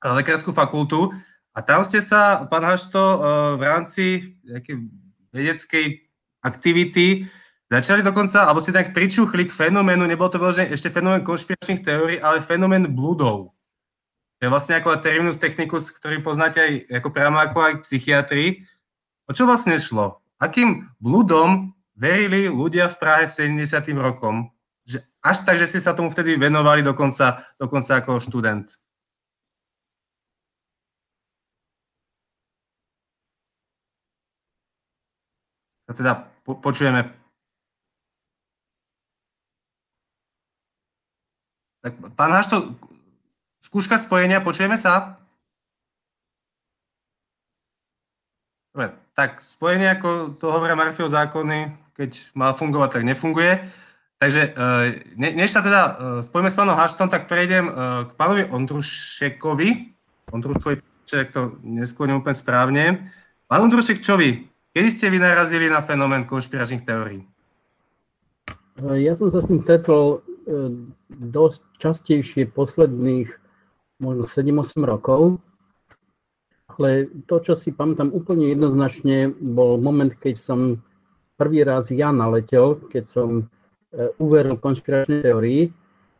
lekárskú 0.00 0.48
fakultu 0.50 1.12
a 1.52 1.60
tam 1.60 1.84
ste 1.84 2.00
sa, 2.00 2.48
pán 2.48 2.64
Hašto, 2.64 3.20
v 3.60 3.62
rámci 3.68 4.32
nejakej 4.48 4.88
vedeckej 5.28 5.86
aktivity 6.40 7.28
začali 7.68 8.00
dokonca, 8.00 8.48
alebo 8.48 8.64
ste 8.64 8.72
tak 8.72 8.96
pričuchli 8.96 9.44
k 9.44 9.52
fenoménu, 9.52 10.08
nebol 10.08 10.32
to 10.32 10.40
vyložený 10.40 10.72
ešte 10.72 10.88
fenomén 10.88 11.20
konšpiračných 11.20 11.84
teórií, 11.84 12.16
ale 12.16 12.40
fenomén 12.40 12.88
bludov. 12.88 13.52
To 14.38 14.46
je 14.46 14.52
vlastne 14.54 14.78
ako 14.78 15.02
terminus 15.02 15.42
technicus, 15.42 15.90
ktorý 15.90 16.22
poznáte 16.22 16.62
aj 16.62 17.02
ako 17.02 17.08
priamo 17.10 17.42
ako 17.42 17.58
aj 17.58 17.74
psychiatri. 17.82 18.62
O 19.26 19.34
čo 19.34 19.50
vlastne 19.50 19.74
šlo? 19.82 20.22
Akým 20.38 20.86
bludom 21.02 21.74
verili 21.98 22.46
ľudia 22.46 22.86
v 22.86 22.96
Prahe 23.02 23.24
v 23.26 23.34
70. 23.34 23.66
rokom? 23.98 24.54
Že 24.86 25.02
až 25.18 25.36
tak, 25.42 25.58
že 25.58 25.66
ste 25.66 25.82
sa 25.82 25.90
tomu 25.90 26.14
vtedy 26.14 26.38
venovali 26.38 26.86
dokonca, 26.86 27.42
dokonca 27.58 27.98
ako 27.98 28.22
študent. 28.22 28.78
Sa 35.90 35.92
teda 35.98 36.30
po, 36.46 36.54
počujeme. 36.62 37.17
Tak, 41.78 41.92
pán 42.18 42.34
Hašto, 42.34 42.74
skúška 43.62 43.98
spojenia, 44.02 44.42
počujeme 44.42 44.74
sa? 44.74 45.22
Dobre, 48.74 48.98
tak 49.14 49.38
spojenie, 49.38 49.94
ako 49.94 50.34
to 50.38 50.50
hovoria 50.50 50.74
Marfiov 50.74 51.10
zákony, 51.10 51.74
keď 51.94 52.34
má 52.34 52.50
fungovať, 52.54 52.98
tak 52.98 53.06
nefunguje. 53.06 53.62
Takže 54.18 54.54
ne, 55.14 55.28
než 55.38 55.54
sa 55.54 55.62
teda 55.62 55.82
spojíme 56.26 56.50
s 56.50 56.58
pánom 56.58 56.74
Haštom, 56.74 57.06
tak 57.06 57.30
prejdem 57.30 57.70
k 58.06 58.10
pánovi 58.18 58.50
Ondrušekovi. 58.50 59.94
Ondruškovi, 60.34 60.82
ak 61.06 61.30
to 61.30 61.54
neskloním 61.62 62.18
úplne 62.18 62.34
správne. 62.34 62.84
Pán 63.46 63.62
Ondrušek, 63.62 64.02
čo 64.02 64.18
vy? 64.18 64.50
Kedy 64.74 64.88
ste 64.90 65.06
vy 65.14 65.22
narazili 65.22 65.70
na 65.70 65.86
fenomén 65.86 66.26
konšpiračných 66.26 66.82
teórií? 66.82 67.22
Ja 68.98 69.14
som 69.14 69.30
sa 69.30 69.38
s 69.38 69.46
tým 69.46 69.62
stretol 69.62 70.26
dosť 71.08 71.60
častejšie 71.76 72.48
posledných 72.48 73.28
možno 74.00 74.24
7-8 74.24 74.82
rokov. 74.82 75.42
Ale 76.68 77.10
to, 77.26 77.36
čo 77.42 77.52
si 77.58 77.74
pamätám 77.74 78.14
úplne 78.14 78.52
jednoznačne, 78.52 79.32
bol 79.32 79.80
moment, 79.80 80.12
keď 80.14 80.36
som 80.38 80.60
prvý 81.34 81.64
raz 81.64 81.90
ja 81.90 82.12
naletel, 82.14 82.78
keď 82.92 83.04
som 83.08 83.28
e, 83.38 84.12
uveril 84.20 84.60
konšpiračnej 84.60 85.24
teórii. 85.24 85.62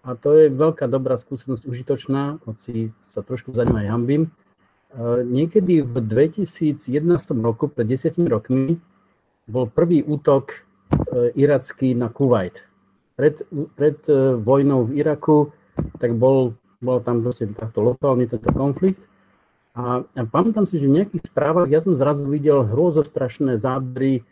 A 0.03 0.17
to 0.17 0.33
je 0.35 0.49
veľká 0.49 0.89
dobrá 0.89 1.21
skúsenosť, 1.21 1.69
užitočná, 1.69 2.41
hoci 2.49 2.97
sa 3.05 3.21
trošku 3.21 3.53
za 3.53 3.69
ňou 3.69 3.77
aj 3.77 3.89
hambím. 3.93 4.23
E, 4.25 4.31
niekedy 5.27 5.85
v 5.85 5.95
2011 6.01 6.81
roku, 7.45 7.69
pred 7.69 7.85
10 7.85 8.17
rokmi, 8.25 8.81
bol 9.45 9.69
prvý 9.69 10.01
útok 10.01 10.53
e, 10.53 11.37
iracký 11.37 11.93
na 11.93 12.09
Kuwait. 12.09 12.68
Pred, 13.19 13.51
pred 13.75 13.99
vojnou 14.39 14.87
v 14.87 15.03
Iraku 15.03 15.51
tak 15.99 16.15
bol 16.15 16.55
bol 16.79 17.03
tam 17.03 17.27
proste 17.27 17.51
takto 17.51 17.83
lokálny 17.83 18.31
tento 18.31 18.51
konflikt. 18.55 19.03
A, 19.75 20.03
a 20.03 20.21
pamätám 20.27 20.67
si, 20.67 20.79
že 20.79 20.91
v 20.91 21.03
nejakých 21.03 21.31
správach 21.31 21.71
ja 21.71 21.83
som 21.83 21.95
zrazu 21.95 22.27
videl 22.27 22.67
hrôzostrašné 22.67 23.59
zábery, 23.59 24.27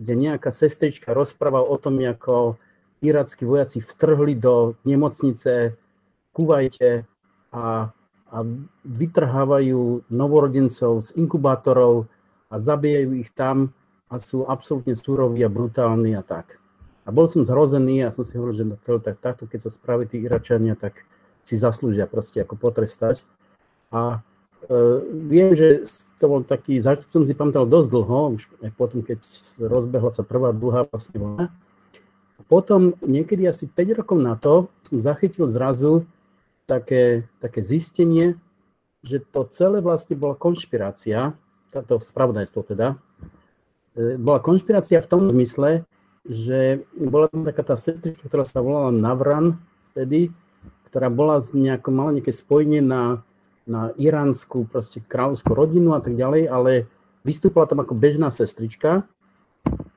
kde 0.00 0.12
nejaká 0.16 0.48
sestrička 0.52 1.12
rozpráva 1.12 1.60
o 1.60 1.76
tom, 1.76 2.00
ako 2.00 2.56
irackí 3.00 3.44
vojaci 3.44 3.80
vtrhli 3.80 4.36
do 4.36 4.76
nemocnice 4.84 5.76
Kuvajte 6.30 7.04
a, 7.50 7.90
a 8.30 8.36
vytrhávajú 8.86 10.06
novorodencov 10.14 11.02
z 11.02 11.18
inkubátorov 11.18 12.06
a 12.46 12.54
zabíjajú 12.62 13.18
ich 13.18 13.34
tam 13.34 13.74
a 14.06 14.22
sú 14.22 14.46
absolútne 14.46 14.94
súroví 14.94 15.42
a 15.42 15.50
brutálni 15.50 16.14
a 16.14 16.22
tak. 16.22 16.59
A 17.10 17.14
bol 17.14 17.26
som 17.26 17.42
zhrozený 17.42 18.06
a 18.06 18.14
som 18.14 18.22
si 18.22 18.38
hovoril, 18.38 18.54
že 18.54 18.64
no, 18.70 18.78
tak, 18.78 19.18
takto, 19.18 19.50
keď 19.50 19.66
sa 19.66 19.70
spraví 19.74 20.06
tí 20.06 20.22
Iračania, 20.22 20.78
tak 20.78 21.02
si 21.42 21.58
zaslúžia 21.58 22.06
proste 22.06 22.38
ako 22.38 22.54
potrestať. 22.54 23.26
A 23.90 24.22
e, 24.70 24.78
viem, 25.26 25.50
že 25.58 25.90
to 26.22 26.30
bol 26.30 26.46
taký, 26.46 26.78
zážitok 26.78 27.10
som 27.10 27.26
si 27.26 27.34
pamätal 27.34 27.66
dosť 27.66 27.88
dlho, 27.90 28.38
už 28.38 28.46
aj 28.62 28.70
potom, 28.78 29.02
keď 29.02 29.26
rozbehla 29.58 30.14
sa 30.14 30.22
prvá 30.22 30.54
dlhá 30.54 30.86
vlastne 30.86 31.18
vojna. 31.18 31.46
Potom 32.46 32.94
niekedy 33.02 33.42
asi 33.50 33.66
5 33.66 33.98
rokov 34.06 34.18
na 34.22 34.38
to 34.38 34.70
som 34.86 35.02
zachytil 35.02 35.50
zrazu 35.50 36.06
také, 36.70 37.26
také 37.42 37.66
zistenie, 37.66 38.38
že 39.02 39.18
to 39.18 39.50
celé 39.50 39.82
vlastne 39.82 40.14
bola 40.14 40.38
konšpirácia, 40.38 41.34
táto 41.74 41.98
spravodajstvo 41.98 42.60
teda, 42.70 42.94
e, 43.98 44.14
bola 44.14 44.38
konšpirácia 44.38 45.02
v 45.02 45.10
tom 45.10 45.26
zmysle, 45.26 45.82
že 46.28 46.84
bola 46.92 47.32
tam 47.32 47.46
taká 47.48 47.64
tá 47.64 47.76
sestrička, 47.80 48.28
ktorá 48.28 48.44
sa 48.44 48.60
volala 48.60 48.92
Navran 48.92 49.56
vtedy, 49.92 50.32
ktorá 50.90 51.08
bola 51.08 51.38
z 51.40 51.56
nejako, 51.56 51.88
mala 51.94 52.18
nejaké 52.18 52.34
spojenie 52.34 52.82
na, 52.82 53.22
na 53.64 53.94
iránsku 53.96 54.66
proste 54.68 55.00
kráľovskú 55.00 55.54
rodinu 55.54 55.96
a 55.96 56.02
tak 56.02 56.18
ďalej, 56.18 56.50
ale 56.50 56.72
vystúpala 57.22 57.70
tam 57.70 57.80
ako 57.80 57.94
bežná 57.94 58.28
sestrička, 58.34 59.06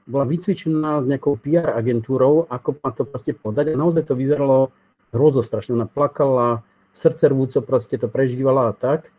bola 0.04 0.28
vycvičená 0.28 1.02
nejakou 1.04 1.40
PR 1.40 1.74
agentúrou, 1.80 2.46
ako 2.52 2.76
ma 2.84 2.92
to 2.92 3.08
proste 3.08 3.34
podať 3.40 3.74
a 3.74 3.80
naozaj 3.80 4.12
to 4.12 4.20
vyzeralo 4.20 4.76
hrozostrašne. 5.16 5.74
Ona 5.80 5.88
plakala, 5.88 6.68
srdce 6.92 7.32
rvúco 7.32 7.64
proste 7.64 7.96
to 7.96 8.12
prežívala 8.12 8.70
a 8.70 8.74
tak. 8.76 9.10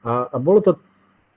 A, 0.00 0.26
a 0.32 0.36
bolo 0.40 0.64
to 0.64 0.72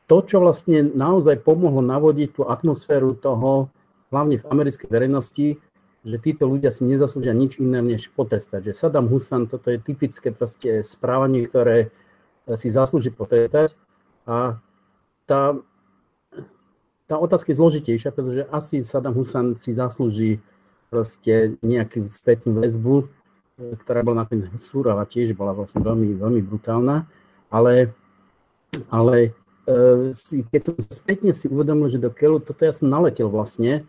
to, 0.08 0.18
čo 0.24 0.44
vlastne 0.44 0.84
naozaj 0.84 1.44
pomohlo 1.44 1.80
navodiť 1.80 2.30
tú 2.36 2.42
atmosféru 2.48 3.16
toho, 3.16 3.72
hlavne 4.14 4.38
v 4.38 4.46
americkej 4.46 4.88
verejnosti, 4.94 5.58
že 6.04 6.18
títo 6.20 6.52
ľudia 6.52 6.70
si 6.70 6.84
nezaslúžia 6.84 7.32
nič 7.32 7.58
iné, 7.64 7.80
než 7.80 8.12
potrestať. 8.12 8.72
Že 8.72 8.74
Saddam 8.76 9.08
Hussein, 9.08 9.48
toto 9.48 9.72
je 9.72 9.80
typické 9.80 10.36
proste 10.36 10.84
správanie, 10.84 11.48
ktoré 11.48 11.90
eh, 11.90 12.56
si 12.60 12.68
zaslúži 12.68 13.10
potrestať. 13.10 13.72
A 14.28 14.60
tá, 15.24 15.56
tá 17.08 17.16
otázka 17.16 17.52
je 17.52 17.60
zložitejšia, 17.60 18.12
pretože 18.12 18.44
asi 18.52 18.84
Saddam 18.84 19.16
Hussein 19.16 19.56
si 19.56 19.72
zaslúži 19.72 20.44
proste 20.92 21.58
nejakú 21.64 22.06
spätnú 22.12 22.60
väzbu, 22.60 23.08
eh, 23.08 23.74
ktorá 23.80 24.04
bola 24.04 24.28
nakoniec 24.28 24.52
súrová, 24.60 25.08
tiež 25.08 25.32
bola 25.40 25.56
vlastne 25.56 25.80
veľmi, 25.80 26.20
veľmi 26.20 26.42
brutálna, 26.44 27.08
ale, 27.48 27.96
ale 28.92 29.32
eh, 29.72 30.12
si, 30.12 30.44
keď 30.52 30.62
som 30.68 30.76
spätne 30.84 31.32
si 31.32 31.48
uvedomil, 31.48 31.88
že 31.88 32.04
do 32.04 32.12
keľu, 32.12 32.44
toto 32.44 32.68
ja 32.68 32.76
som 32.76 32.92
naletel 32.92 33.32
vlastne, 33.32 33.88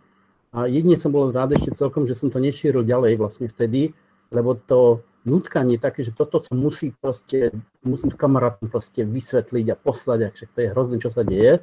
a 0.55 0.71
jedine 0.71 0.95
som 0.95 1.11
bol 1.11 1.35
rád 1.35 1.59
ešte 1.59 1.75
celkom, 1.75 2.07
že 2.07 2.15
som 2.15 2.31
to 2.31 2.39
nešíril 2.39 2.87
ďalej 2.87 3.19
vlastne 3.19 3.51
vtedy, 3.51 3.91
lebo 4.31 4.55
to 4.55 5.03
nutkanie 5.27 5.83
také, 5.83 6.07
že 6.07 6.15
toto 6.15 6.39
sa 6.39 6.55
musí 6.55 6.95
proste, 6.95 7.51
musím 7.83 8.15
kamarátom 8.15 8.71
proste 8.71 9.03
vysvetliť 9.03 9.67
a 9.75 9.77
poslať, 9.77 10.19
ak 10.31 10.35
to 10.55 10.59
je 10.63 10.71
hrozné, 10.71 10.97
čo 11.03 11.11
sa 11.11 11.27
deje, 11.27 11.59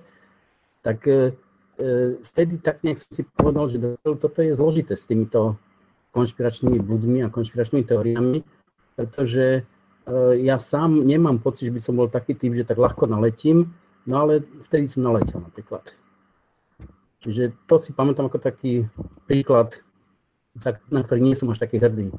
tak 0.84 1.08
e, 1.08 1.38
e, 1.80 2.20
vtedy 2.20 2.60
tak 2.60 2.84
nejak 2.84 3.00
som 3.00 3.12
si 3.16 3.24
povedal, 3.24 3.72
že 3.72 3.78
toto 4.04 4.44
je 4.44 4.52
zložité 4.58 5.00
s 5.00 5.08
týmito 5.08 5.56
konšpiračnými 6.12 6.84
bludmi 6.84 7.24
a 7.24 7.32
konšpiračnými 7.32 7.86
teóriami, 7.88 8.44
pretože 9.00 9.46
e, 9.56 10.12
ja 10.42 10.58
sám 10.60 11.06
nemám 11.06 11.40
pocit, 11.40 11.70
že 11.70 11.76
by 11.78 11.80
som 11.80 11.96
bol 11.96 12.10
taký 12.12 12.36
typ, 12.36 12.52
že 12.58 12.68
tak 12.68 12.82
ľahko 12.82 13.08
naletím, 13.08 13.72
no 14.04 14.26
ale 14.26 14.44
vtedy 14.68 14.90
som 14.90 15.06
naletel 15.06 15.40
napríklad. 15.40 16.01
Čiže 17.22 17.54
to 17.70 17.78
si 17.78 17.94
pamätám 17.94 18.28
ako 18.28 18.42
taký 18.42 18.90
príklad, 19.30 19.78
na 20.90 21.02
ktorý 21.06 21.22
nie 21.22 21.38
som 21.38 21.54
až 21.54 21.62
taký 21.62 21.78
hrdý. 21.78 22.10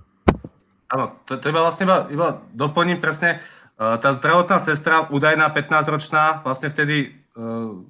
Áno, 0.92 1.18
to, 1.26 1.40
to 1.42 1.50
iba 1.50 1.64
vlastne 1.64 1.88
iba, 1.88 1.99
iba 2.12 2.28
doplním 2.54 3.02
presne, 3.02 3.42
uh, 3.80 3.99
tá 3.99 4.14
zdravotná 4.14 4.62
sestra, 4.62 5.11
údajná 5.11 5.50
15-ročná, 5.50 6.44
vlastne 6.47 6.71
vtedy 6.71 7.18
uh, 7.35 7.82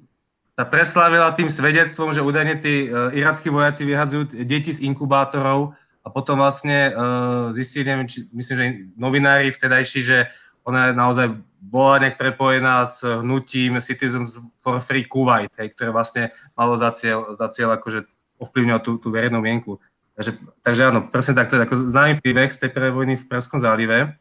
sa 0.57 0.63
preslávila 0.65 1.35
tým 1.37 1.51
svedectvom, 1.51 2.15
že 2.15 2.25
údajne 2.25 2.57
tí 2.57 2.89
uh, 2.89 3.13
irackí 3.13 3.53
vojaci 3.53 3.85
vyhadzujú 3.85 4.23
deti 4.41 4.73
z 4.73 4.89
inkubátorov 4.89 5.77
a 6.03 6.11
potom 6.11 6.35
vlastne 6.35 6.91
zistili, 7.55 7.87
neviem, 7.87 8.11
či, 8.11 8.27
myslím, 8.35 8.55
že 8.59 8.65
novinári 8.99 9.55
vtedajší, 9.55 9.99
že 10.03 10.27
ona 10.67 10.91
naozaj 10.91 11.31
bola 11.63 12.03
nejak 12.03 12.19
prepojená 12.19 12.83
s 12.83 13.07
hnutím 13.07 13.79
Citizens 13.79 14.35
for 14.59 14.83
Free 14.83 15.07
Kuwait, 15.07 15.51
hej, 15.55 15.71
ktoré 15.71 15.95
vlastne 15.95 16.35
malo 16.59 16.75
za 16.75 16.91
cieľ, 16.91 17.39
za 17.39 17.47
cieľ 17.47 17.79
akože 17.79 18.03
ovplyvňovať 18.35 18.81
tú, 18.83 18.91
tú 18.99 19.07
verejnú 19.07 19.39
mienku. 19.39 19.79
Takže, 20.19 20.31
takže 20.59 20.81
áno, 20.91 20.99
presne 21.07 21.39
takto 21.39 21.55
je 21.55 21.63
ako 21.63 21.75
známy 21.87 22.19
príbeh 22.19 22.51
z 22.51 22.67
tej 22.67 22.69
prvej 22.75 22.91
vojny 22.91 23.13
v 23.15 23.25
Perskom 23.31 23.63
zálive. 23.63 24.19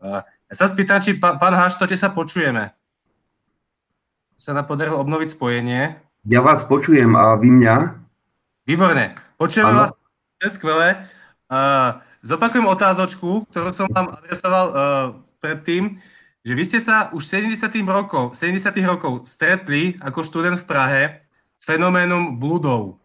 Ja 0.00 0.54
sa 0.54 0.70
spýtam, 0.70 1.02
či 1.02 1.18
pán, 1.18 1.36
pán 1.36 1.52
Hašto, 1.52 1.84
či 1.84 1.98
sa 1.98 2.08
počujeme. 2.08 2.72
Sa 4.38 4.56
nám 4.56 4.64
podarilo 4.64 4.96
obnoviť 5.02 5.28
spojenie. 5.36 6.00
Ja 6.24 6.40
vás 6.40 6.64
počujem 6.64 7.12
a 7.18 7.36
vy 7.36 7.52
mňa? 7.52 7.76
Výborne. 8.64 9.12
Počujeme 9.36 9.68
ano. 9.68 9.80
vás, 9.84 9.90
to 10.40 10.42
je 10.48 10.52
skvelé. 10.56 11.04
Uh, 11.52 12.00
zopakujem 12.24 12.64
otázočku, 12.64 13.44
ktorú 13.52 13.76
som 13.76 13.92
vám 13.92 14.16
adresoval 14.16 14.64
uh, 14.70 14.76
predtým, 15.44 16.00
že 16.40 16.52
vy 16.56 16.64
ste 16.64 16.80
sa 16.80 17.12
už 17.12 17.20
v 17.20 17.52
70. 17.52 17.84
rokov, 17.84 18.32
70. 18.32 18.72
rokov 18.88 19.28
stretli 19.28 20.00
ako 20.00 20.24
študent 20.24 20.56
v 20.60 20.68
Prahe 20.68 21.02
s 21.56 21.62
fenoménom 21.68 22.40
bludov. 22.40 22.96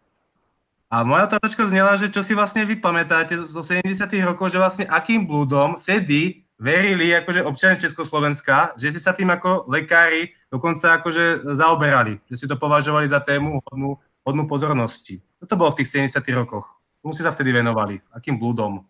A 0.88 1.02
moja 1.02 1.26
otázočka 1.28 1.66
znela, 1.68 1.98
že 1.98 2.08
čo 2.08 2.22
si 2.22 2.32
vlastne 2.32 2.64
vy 2.64 2.78
pamätáte 2.78 3.36
zo 3.42 3.60
70. 3.60 3.84
rokov, 4.24 4.54
že 4.54 4.62
vlastne 4.62 4.84
akým 4.88 5.26
blúdom 5.26 5.76
vtedy 5.76 6.46
verili 6.56 7.12
akože 7.12 7.44
občania 7.44 7.76
Československa, 7.76 8.72
že 8.80 8.88
si 8.88 9.00
sa 9.02 9.12
tým 9.12 9.28
ako 9.28 9.68
lekári 9.68 10.32
dokonca 10.48 10.96
akože 10.96 11.44
zaoberali, 11.52 12.16
že 12.32 12.36
si 12.40 12.46
to 12.48 12.56
považovali 12.56 13.04
za 13.04 13.20
tému 13.20 13.60
hodnú, 13.68 14.00
hodnú 14.24 14.48
pozornosti. 14.48 15.20
Toto 15.36 15.60
bolo 15.60 15.76
v 15.76 15.84
tých 15.84 16.00
70. 16.08 16.16
rokoch. 16.32 16.64
Komu 17.04 17.12
si 17.12 17.20
sa 17.20 17.34
vtedy 17.34 17.52
venovali? 17.52 18.00
Akým 18.08 18.40
blúdom? 18.40 18.80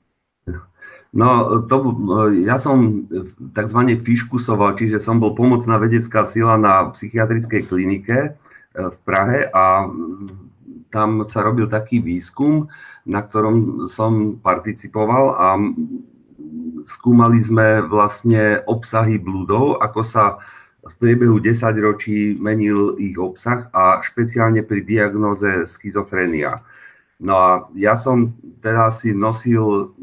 No, 1.16 1.64
to, 1.64 1.96
ja 2.44 2.60
som 2.60 3.08
tzv. 3.56 3.80
fiškusoval, 4.04 4.76
čiže 4.76 5.00
som 5.00 5.16
bol 5.16 5.32
pomocná 5.32 5.80
vedecká 5.80 6.28
sila 6.28 6.60
na 6.60 6.92
psychiatrickej 6.92 7.62
klinike 7.64 8.16
eh, 8.16 8.88
v 8.92 8.98
Prahe 9.00 9.48
a 9.48 9.88
tam 10.92 11.24
sa 11.24 11.40
robil 11.40 11.72
taký 11.72 12.04
výskum, 12.04 12.68
na 13.08 13.24
ktorom 13.24 13.88
som 13.88 14.36
participoval 14.36 15.24
a 15.40 15.48
skúmali 16.84 17.40
sme 17.40 17.80
vlastne 17.88 18.60
obsahy 18.68 19.16
blúdov, 19.16 19.80
ako 19.80 20.00
sa 20.04 20.36
v 20.86 20.94
priebehu 21.00 21.42
10 21.42 21.66
ročí 21.82 22.36
menil 22.38 22.94
ich 23.00 23.18
obsah 23.18 23.72
a 23.74 23.98
špeciálne 24.04 24.62
pri 24.62 24.86
diagnoze 24.86 25.66
schizofrenia. 25.66 26.62
No 27.18 27.32
a 27.34 27.50
ja 27.74 27.96
som 27.96 28.36
teda 28.60 28.92
si 28.92 29.16
nosil 29.16 29.96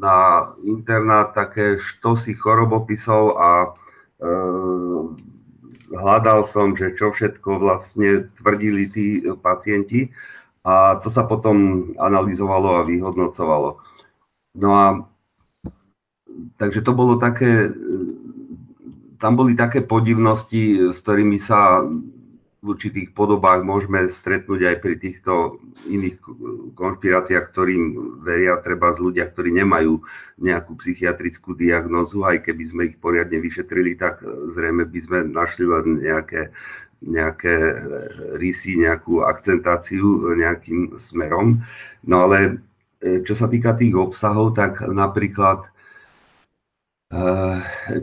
na 0.00 0.48
internát 0.64 1.36
také 1.36 1.76
štosy 1.76 2.32
chorobopisov 2.32 3.36
a 3.36 3.50
e, 3.60 3.68
hľadal 5.92 6.48
som, 6.48 6.72
že 6.72 6.96
čo 6.96 7.12
všetko 7.12 7.60
vlastne 7.60 8.32
tvrdili 8.40 8.88
tí 8.88 9.06
pacienti 9.44 10.08
a 10.64 10.96
to 11.04 11.12
sa 11.12 11.28
potom 11.28 11.90
analyzovalo 12.00 12.80
a 12.80 12.88
vyhodnocovalo. 12.88 13.80
No 14.56 14.68
a 14.72 14.86
takže 16.56 16.80
to 16.80 16.92
bolo 16.96 17.20
také, 17.20 17.68
tam 19.20 19.32
boli 19.36 19.52
také 19.52 19.84
podivnosti, 19.84 20.92
s 20.96 20.98
ktorými 21.04 21.36
sa 21.36 21.84
v 22.60 22.76
určitých 22.76 23.16
podobách 23.16 23.64
môžeme 23.64 24.04
stretnúť 24.04 24.60
aj 24.68 24.76
pri 24.84 24.94
týchto 25.00 25.64
iných 25.88 26.20
konšpiráciách, 26.76 27.44
ktorým 27.48 27.82
veria 28.20 28.60
treba 28.60 28.92
z 28.92 29.00
ľudia, 29.00 29.32
ktorí 29.32 29.48
nemajú 29.64 30.04
nejakú 30.36 30.76
psychiatrickú 30.76 31.56
diagnózu, 31.56 32.20
aj 32.28 32.44
keby 32.44 32.64
sme 32.68 32.82
ich 32.92 33.00
poriadne 33.00 33.40
vyšetrili, 33.40 33.96
tak 33.96 34.20
zrejme 34.52 34.84
by 34.84 35.00
sme 35.00 35.18
našli 35.32 35.64
len 35.64 36.04
nejaké, 36.04 36.52
nejaké 37.00 37.54
rysy, 38.36 38.76
nejakú 38.76 39.24
akcentáciu 39.24 40.36
nejakým 40.36 41.00
smerom. 41.00 41.64
No 42.04 42.28
ale 42.28 42.60
e, 43.00 43.24
čo 43.24 43.32
sa 43.32 43.48
týka 43.48 43.72
tých 43.72 43.96
obsahov, 43.96 44.52
tak 44.52 44.84
napríklad 44.84 45.64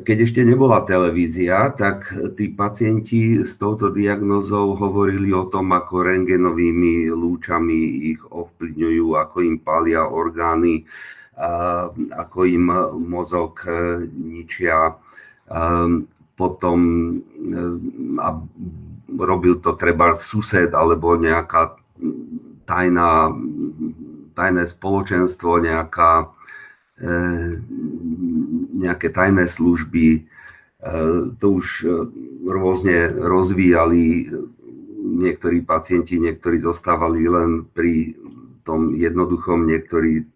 keď 0.04 0.18
ešte 0.28 0.44
nebola 0.44 0.84
televízia, 0.84 1.72
tak 1.72 2.12
tí 2.36 2.52
pacienti 2.52 3.40
s 3.40 3.56
touto 3.56 3.88
diagnozou 3.88 4.76
hovorili 4.76 5.32
o 5.32 5.48
tom, 5.48 5.72
ako 5.72 6.04
rengenovými 6.04 7.08
lúčami 7.16 8.12
ich 8.12 8.20
ovplyvňujú, 8.28 9.16
ako 9.16 9.38
im 9.48 9.64
palia 9.64 10.04
orgány, 10.04 10.84
ako 12.12 12.40
im 12.52 12.68
mozog 13.08 13.64
eh, 13.64 14.04
ničia. 14.12 15.00
Potom 16.38 16.80
eh, 17.16 18.20
a 18.20 18.30
robil 19.08 19.64
to 19.64 19.80
treba 19.80 20.20
sused 20.20 20.76
alebo 20.76 21.16
nejaká 21.16 21.80
tajná, 22.68 23.32
tajné 24.36 24.64
spoločenstvo, 24.68 25.64
nejaká 25.64 26.36
nejaké 28.78 29.10
tajné 29.10 29.50
služby, 29.50 30.06
e, 30.14 30.20
to 31.42 31.48
už 31.58 31.68
e, 31.82 31.88
rôzne 32.46 33.10
rozvíjali. 33.18 34.30
Niektorí 35.08 35.64
pacienti, 35.66 36.22
niektorí 36.22 36.62
zostávali 36.62 37.26
len 37.26 37.66
pri 37.72 38.14
tom 38.68 38.94
jednoduchom, 38.94 39.66
niektorí 39.66 40.28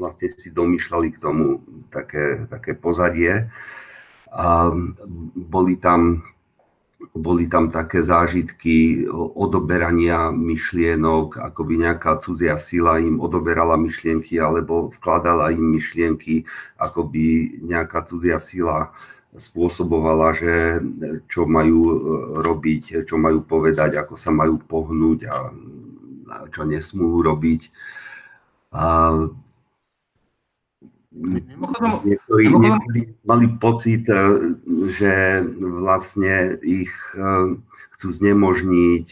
vlastne 0.00 0.32
si 0.32 0.48
domýšľali 0.48 1.08
k 1.12 1.18
tomu 1.20 1.60
také, 1.92 2.48
také 2.48 2.72
pozadie. 2.72 3.52
A 4.32 4.72
boli 5.36 5.76
tam, 5.76 6.24
boli 7.10 7.50
tam 7.50 7.74
také 7.74 8.06
zážitky 8.06 9.06
odoberania 9.34 10.30
myšlienok, 10.30 11.42
ako 11.42 11.60
by 11.66 11.74
nejaká 11.90 12.22
cudzia 12.22 12.54
sila 12.54 13.02
im 13.02 13.18
odoberala 13.18 13.74
myšlienky 13.74 14.38
alebo 14.38 14.94
vkladala 14.94 15.50
im 15.50 15.74
myšlienky, 15.74 16.46
ako 16.78 17.10
by 17.10 17.26
nejaká 17.66 18.06
cudzia 18.06 18.38
sila 18.38 18.94
spôsobovala, 19.34 20.34
že 20.34 20.54
čo 21.30 21.46
majú 21.46 21.80
e, 21.86 21.94
robiť, 22.42 23.06
čo 23.06 23.14
majú 23.14 23.46
povedať, 23.46 23.98
ako 23.98 24.18
sa 24.18 24.34
majú 24.34 24.58
pohnúť 24.58 25.20
a 25.30 25.36
čo 26.50 26.62
nesmú 26.66 27.22
robiť. 27.22 27.70
A 28.74 29.14
Mimochodom, 31.10 32.06
niektorí, 32.06 32.44
niektorí 32.54 33.00
mali 33.26 33.46
pocit, 33.58 34.06
e, 34.06 34.54
že 34.94 35.42
vlastne 35.58 36.54
ich 36.62 36.94
e, 37.18 37.58
chcú 37.98 38.08
znemožniť, 38.14 39.06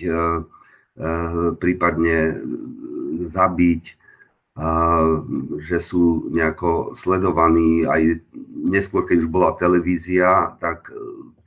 prípadne 1.63 2.43
zabiť 3.23 3.99
že 5.63 5.79
sú 5.79 6.27
nejako 6.35 6.91
sledovaní. 6.91 7.87
Aj 7.87 8.03
neskôr, 8.67 9.07
keď 9.07 9.17
už 9.27 9.29
bola 9.31 9.55
televízia, 9.55 10.59
tak 10.59 10.91
e, 10.91 10.99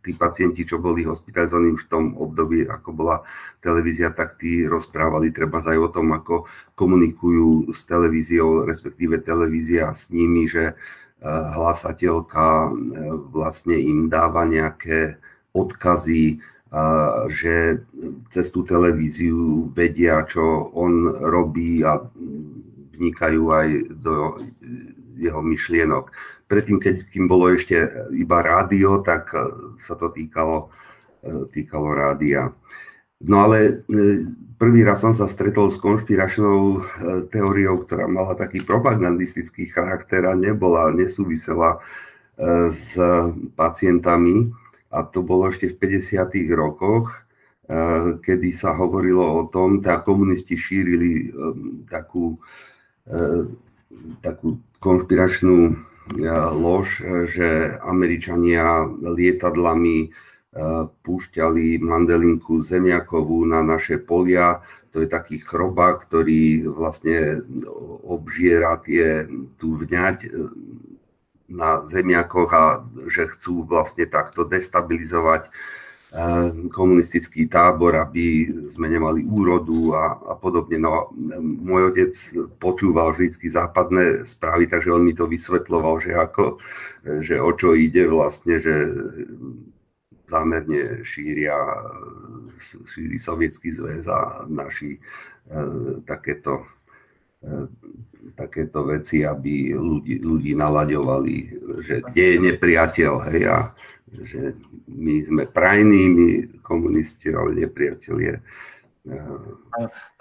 tí 0.02 0.18
pacienti, 0.18 0.66
čo 0.66 0.82
boli 0.82 1.06
hospitalizovaní 1.06 1.74
už 1.78 1.86
v 1.88 1.92
tom 1.94 2.06
období, 2.18 2.66
ako 2.66 2.90
bola 2.92 3.18
televízia, 3.62 4.10
tak 4.14 4.42
tí 4.42 4.66
rozprávali 4.66 5.30
treba 5.30 5.62
aj 5.62 5.78
o 5.78 5.90
tom, 5.94 6.12
ako 6.18 6.50
komunikujú 6.74 7.70
s 7.72 7.86
televíziou, 7.86 8.66
respektíve 8.66 9.22
televízia 9.22 9.94
s 9.94 10.10
nimi, 10.10 10.50
že 10.50 10.74
e, 10.74 10.76
hlasateľka 11.30 12.46
e, 12.46 12.70
vlastne 13.30 13.78
im 13.78 14.10
dáva 14.10 14.44
nejaké 14.50 15.22
odkazy, 15.54 16.40
že 17.28 17.84
cez 18.32 18.48
tú 18.48 18.64
televíziu 18.64 19.68
vedia, 19.76 20.24
čo 20.24 20.72
on 20.72 21.12
robí 21.20 21.84
a 21.84 22.00
vnikajú 22.96 23.44
aj 23.52 23.68
do 24.00 24.40
jeho 25.22 25.42
myšlienok. 25.46 26.10
Predtým, 26.50 26.82
keď 26.82 26.96
kým 27.14 27.30
bolo 27.30 27.54
ešte 27.54 27.78
iba 28.12 28.42
rádio, 28.42 29.06
tak 29.06 29.32
e, 29.32 29.40
sa 29.78 29.94
to 29.94 30.10
týkalo, 30.10 30.74
e, 31.22 31.48
týkalo 31.54 31.94
rádia. 31.94 32.52
No 33.22 33.46
ale 33.46 33.86
e, 33.88 34.26
prvý 34.58 34.82
raz 34.82 35.06
som 35.06 35.14
sa 35.14 35.30
stretol 35.30 35.70
s 35.70 35.78
konšpiračnou 35.78 36.84
teóriou, 37.30 37.86
ktorá 37.86 38.10
mala 38.10 38.34
taký 38.34 38.66
propagandistický 38.66 39.70
charakter 39.70 40.26
a 40.26 40.34
nebola, 40.34 40.92
nesúvisela 40.92 41.80
s 42.74 42.98
pacientami. 43.54 44.50
A 44.90 45.06
to 45.06 45.22
bolo 45.22 45.46
ešte 45.54 45.70
v 45.70 45.78
50. 45.78 46.26
rokoch, 46.58 47.14
kedy 48.26 48.50
sa 48.50 48.74
hovorilo 48.74 49.22
o 49.22 49.44
tom, 49.46 49.78
tá 49.78 50.02
komunisti 50.02 50.58
šírili 50.58 51.30
takú 51.86 52.42
takú 54.22 54.60
konšpiračnú 54.82 55.58
e, 55.68 55.74
lož, 56.56 57.02
že 57.30 57.78
Američania 57.82 58.86
lietadlami 58.88 60.00
e, 60.06 60.10
púšťali 61.06 61.80
mandelinku 61.82 62.62
zemiakovú 62.66 63.46
na 63.46 63.62
naše 63.62 64.02
polia. 64.02 64.62
To 64.92 65.00
je 65.00 65.08
taký 65.08 65.40
chrobák, 65.40 66.04
ktorý 66.04 66.68
vlastne 66.68 67.48
obžiera 68.04 68.76
tie, 68.84 69.24
tú 69.56 69.80
vňať 69.80 70.28
na 71.52 71.84
zemiakoch 71.84 72.52
a 72.52 72.64
že 73.12 73.28
chcú 73.36 73.68
vlastne 73.68 74.08
takto 74.08 74.48
destabilizovať 74.48 75.52
komunistický 76.76 77.48
tábor, 77.48 77.96
aby 77.96 78.52
sme 78.68 78.92
nemali 78.92 79.24
úrodu 79.24 79.96
a, 79.96 80.06
a 80.20 80.34
podobne. 80.36 80.76
No, 80.76 81.08
môj 81.40 81.96
otec 81.96 82.12
počúval 82.60 83.16
vždy 83.16 83.48
západné 83.48 84.28
správy, 84.28 84.68
takže 84.68 84.92
on 84.92 85.08
mi 85.08 85.16
to 85.16 85.24
vysvetloval, 85.24 86.04
že, 86.04 86.12
ako, 86.12 86.60
že 87.24 87.40
o 87.40 87.56
čo 87.56 87.72
ide 87.80 88.12
vlastne, 88.12 88.60
že 88.60 88.92
zámerne 90.28 91.08
šíria, 91.08 91.56
šíri 92.60 93.16
sovietský 93.16 93.72
zväz 93.72 94.08
a 94.12 94.44
naši 94.52 95.00
takéto 96.04 96.68
takéto 98.38 98.86
veci, 98.86 99.26
aby 99.26 99.74
ľudí, 99.74 100.22
ľudí 100.22 100.54
nalaďovali, 100.54 101.36
že 101.82 102.06
kde 102.06 102.24
je 102.24 102.38
nepriateľ, 102.38 103.14
hej, 103.34 103.42
a 103.50 103.74
že 104.12 104.60
my 104.92 105.16
sme 105.24 105.44
prajní, 105.48 106.04
my 106.12 106.28
komunisti, 106.60 107.32
ale 107.32 107.64
nepriateľ 107.64 108.16
je. 108.20 108.36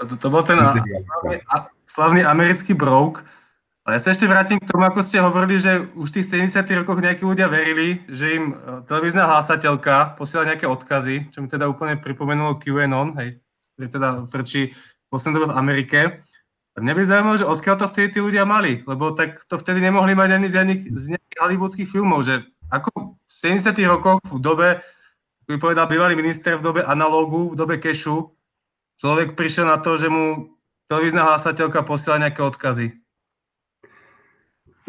To, 0.00 0.14
to 0.16 0.28
bol 0.30 0.46
ten 0.46 0.56
slavný, 0.56 1.36
slavný 1.84 2.22
americký 2.24 2.72
brouk, 2.72 3.26
ale 3.90 3.98
ja 3.98 4.06
sa 4.06 4.14
ešte 4.14 4.28
vrátim 4.30 4.60
k 4.60 4.68
tomu, 4.70 4.86
ako 4.86 5.00
ste 5.02 5.18
hovorili, 5.18 5.58
že 5.58 5.88
už 5.98 6.12
v 6.12 6.16
tých 6.20 6.52
70 6.52 6.62
rokoch 6.84 7.02
nejakí 7.02 7.24
ľudia 7.24 7.50
verili, 7.50 8.04
že 8.06 8.38
im 8.38 8.52
e, 8.52 8.84
televízna 8.86 9.26
hlásateľka 9.26 10.20
posiela 10.20 10.46
nejaké 10.46 10.68
odkazy, 10.68 11.32
čo 11.32 11.42
mi 11.42 11.50
teda 11.50 11.66
úplne 11.66 11.98
pripomenulo 11.98 12.60
QAnon, 12.60 13.18
hej, 13.18 13.42
ktorý 13.74 13.86
teda 13.90 14.08
frčí 14.28 14.76
poslednú 15.10 15.48
v 15.48 15.56
Amerike. 15.58 16.00
A 16.76 16.78
mňa 16.78 16.92
by 16.92 17.02
zaujímalo, 17.02 17.36
že 17.40 17.50
odkiaľ 17.50 17.76
to 17.82 17.90
vtedy 17.90 18.08
tí 18.14 18.20
ľudia 18.22 18.46
mali, 18.46 18.84
lebo 18.84 19.16
tak 19.16 19.42
to 19.48 19.58
vtedy 19.58 19.82
nemohli 19.82 20.14
mať 20.14 20.28
ani 20.38 20.46
z, 20.46 20.54
nejakých, 20.60 20.82
z 20.94 21.04
nejakých 21.16 21.40
hollywoodských 21.40 21.88
filmov, 21.90 22.20
že 22.22 22.46
ako 22.70 23.18
v 23.18 23.30
70 23.30 23.74
rokoch 23.90 24.22
v 24.30 24.40
dobe, 24.40 24.68
ako 25.44 25.58
povedal 25.58 25.90
bývalý 25.90 26.14
minister, 26.14 26.54
v 26.56 26.64
dobe 26.64 26.80
analógu, 26.86 27.52
v 27.52 27.58
dobe 27.58 27.76
kešu, 27.82 28.30
človek 29.02 29.34
prišiel 29.34 29.66
na 29.66 29.82
to, 29.82 29.98
že 29.98 30.06
mu 30.06 30.54
televízna 30.86 31.26
hlásateľka 31.26 31.82
posiela 31.82 32.22
nejaké 32.22 32.42
odkazy. 32.42 32.86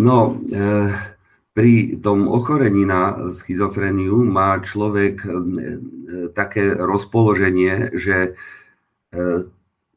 No, 0.01 0.33
e, 0.49 0.61
pri 1.53 2.01
tom 2.01 2.25
ochorení 2.25 2.89
na 2.89 3.29
schizofreniu 3.29 4.25
má 4.25 4.57
človek 4.57 5.15
e, 5.21 5.29
také 6.33 6.73
rozpoloženie, 6.73 7.93
že 7.93 8.17
e, 9.13 9.45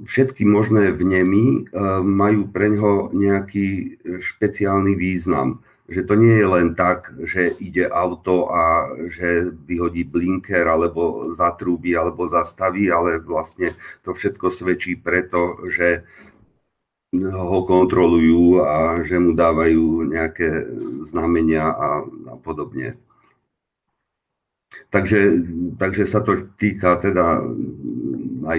všetky 0.05 0.45
možné 0.45 0.91
vnemy 0.91 1.71
majú 2.03 2.51
pre 2.51 2.67
ňoho 2.75 3.15
nejaký 3.15 3.97
špeciálny 4.19 4.99
význam. 4.99 5.63
Že 5.85 6.03
to 6.09 6.15
nie 6.17 6.35
je 6.41 6.49
len 6.49 6.69
tak, 6.73 7.13
že 7.29 7.53
ide 7.61 7.85
auto 7.85 8.49
a 8.49 8.89
že 9.13 9.53
vyhodí 9.53 10.09
blinker 10.09 10.65
alebo 10.65 11.29
zatrúbi 11.37 11.93
alebo 11.93 12.25
zastaví, 12.25 12.89
ale 12.89 13.21
vlastne 13.21 13.77
to 14.01 14.17
všetko 14.17 14.49
svedčí 14.49 14.97
preto, 14.97 15.61
že 15.69 16.09
ho 17.23 17.59
kontrolujú 17.63 18.65
a 18.65 19.05
že 19.07 19.21
mu 19.21 19.37
dávajú 19.37 20.09
nejaké 20.09 20.67
znamenia 21.05 21.69
a, 21.69 22.03
a 22.33 22.35
podobne. 22.41 22.99
Takže, 24.91 25.21
takže 25.79 26.05
sa 26.07 26.23
to 26.23 26.51
týka 26.59 26.99
teda 26.99 27.43
aj 28.47 28.59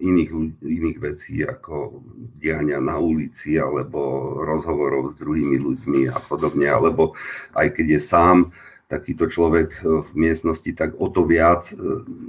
iných, 0.00 0.30
iných 0.64 0.98
vecí 0.98 1.44
ako 1.44 2.00
diania 2.40 2.80
na 2.80 2.96
ulici 2.96 3.60
alebo 3.60 4.32
rozhovorov 4.42 5.12
s 5.12 5.20
druhými 5.20 5.60
ľuďmi 5.60 6.08
a 6.08 6.18
podobne, 6.18 6.66
alebo 6.72 7.14
aj 7.52 7.76
keď 7.76 7.86
je 7.96 8.00
sám 8.00 8.36
takýto 8.90 9.30
človek 9.30 9.84
v 9.84 10.10
miestnosti, 10.18 10.66
tak 10.74 10.98
o 10.98 11.06
to 11.06 11.22
viac 11.22 11.70
e, 11.70 11.78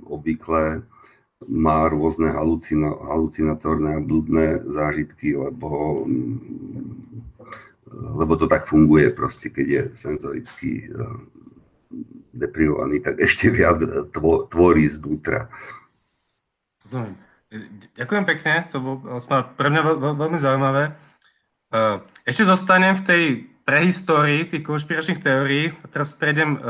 obvykle 0.05 0.85
má 1.47 1.89
rôzne 1.89 2.29
halucino, 2.29 3.01
halucinatórne 3.01 3.97
a 3.97 4.03
blúdne 4.03 4.61
zážitky, 4.69 5.33
lebo, 5.33 6.05
lebo 7.89 8.33
to 8.37 8.45
tak 8.45 8.69
funguje 8.69 9.09
proste, 9.09 9.49
keď 9.49 9.67
je 9.67 9.81
senzoricky 9.97 10.85
eh, 10.85 11.01
deprivovaný, 12.31 13.01
tak 13.01 13.17
ešte 13.17 13.49
viac 13.49 13.81
tvorí 14.53 14.85
znútra. 14.85 15.49
Rozumiem. 16.85 17.30
Ďakujem 17.99 18.23
pekne, 18.23 18.63
to 18.71 18.79
bolo 18.79 19.03
pre 19.59 19.67
mňa 19.67 19.81
veľmi 20.15 20.39
zaujímavé. 20.39 20.95
Eh, 21.71 21.95
ešte 22.27 22.47
zostanem 22.47 22.95
v 22.99 23.03
tej 23.03 23.23
prehistórii 23.67 24.47
tých 24.47 24.63
konšpiračných 24.63 25.23
teórií. 25.23 25.71
Teraz 25.91 26.15
prejdem 26.15 26.55
eh, 26.55 26.61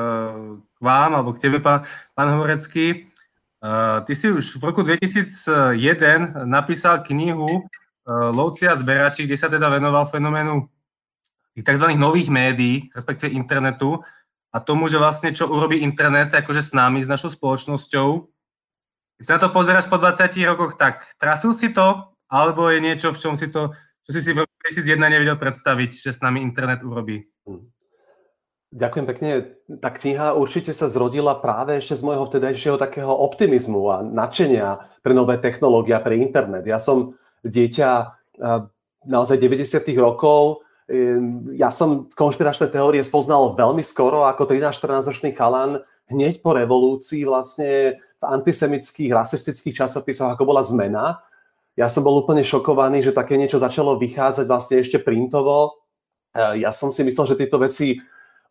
k 0.58 0.80
vám, 0.82 1.17
alebo 1.17 1.34
k 1.38 1.41
tebe, 1.41 1.62
pán, 1.62 1.86
pán 2.17 2.34
Horecký. 2.38 3.10
Uh, 3.62 4.02
ty 4.10 4.17
si 4.17 4.26
už 4.26 4.58
v 4.58 4.74
roku 4.74 4.82
2001 4.82 5.78
napísal 6.50 7.06
knihu 7.06 7.62
uh, 7.62 8.34
Lovci 8.34 8.65
a 8.65 8.74
zberači, 8.74 9.30
kde 9.30 9.38
sa 9.38 9.54
teda 9.54 9.70
venoval 9.70 10.10
fenoménu 10.10 10.65
tých 11.54 11.70
tzv. 11.70 11.94
nových 11.94 12.34
médií, 12.34 12.89
respektíve 12.89 13.30
internetu 13.38 14.02
a 14.50 14.58
tomu, 14.58 14.89
že 14.89 14.98
vlastne 14.98 15.30
čo 15.30 15.46
urobí 15.46 15.78
internet 15.86 16.34
akože 16.34 16.58
s 16.58 16.72
nami, 16.74 17.06
s 17.06 17.12
našou 17.12 17.30
spoločnosťou. 17.30 18.31
Keď 19.22 19.30
sa 19.30 19.38
to 19.38 19.54
pozeráš 19.54 19.86
po 19.86 20.02
20 20.02 20.34
rokoch, 20.50 20.82
tak 20.82 21.06
trafil 21.22 21.54
si 21.54 21.70
to, 21.70 22.10
alebo 22.26 22.74
je 22.74 22.82
niečo, 22.82 23.14
v 23.14 23.22
čom 23.22 23.38
si 23.38 23.54
to, 23.54 23.70
čo 24.02 24.10
si 24.18 24.20
si 24.26 24.34
v 24.34 24.42
roku 24.42 24.54
2001 24.66 24.98
nevedel 24.98 25.38
predstaviť, 25.38 25.94
že 25.94 26.10
s 26.10 26.26
nami 26.26 26.42
internet 26.42 26.82
urobí? 26.82 27.30
Hmm. 27.46 27.70
Ďakujem 28.74 29.06
pekne. 29.06 29.30
Tá 29.78 29.94
kniha 29.94 30.34
určite 30.34 30.74
sa 30.74 30.90
zrodila 30.90 31.38
práve 31.38 31.78
ešte 31.78 31.94
z 31.94 32.02
môjho 32.02 32.26
vtedajšieho 32.26 32.82
takého 32.82 33.14
optimizmu 33.14 33.82
a 33.94 34.02
nadšenia 34.02 34.98
pre 35.06 35.14
nové 35.14 35.38
technológie 35.38 35.94
a 35.94 36.02
pre 36.02 36.18
internet. 36.18 36.66
Ja 36.66 36.82
som 36.82 37.14
dieťa 37.46 37.90
naozaj 39.06 39.38
90. 39.38 39.86
rokov. 40.02 40.66
Ja 41.54 41.70
som 41.70 42.10
konšpiračné 42.10 42.74
teórie 42.74 43.06
spoznal 43.06 43.54
veľmi 43.54 43.86
skoro 43.86 44.26
ako 44.26 44.50
13-14 44.50 45.12
ročný 45.14 45.30
chalan 45.38 45.84
hneď 46.10 46.40
po 46.40 46.56
revolúcii 46.56 47.28
vlastne 47.28 48.00
v 48.22 48.24
antisemických, 48.24 49.10
rasistických 49.10 49.82
časopisoch, 49.86 50.30
ako 50.30 50.46
bola 50.46 50.62
Zmena. 50.62 51.20
Ja 51.74 51.90
som 51.90 52.06
bol 52.06 52.22
úplne 52.22 52.46
šokovaný, 52.46 53.02
že 53.02 53.18
také 53.18 53.34
niečo 53.36 53.58
začalo 53.58 53.98
vychádzať 53.98 54.46
vlastne 54.46 54.76
ešte 54.78 55.02
printovo. 55.02 55.82
Ja 56.36 56.70
som 56.70 56.94
si 56.94 57.02
myslel, 57.02 57.34
že 57.34 57.40
tieto 57.42 57.58
veci 57.58 57.98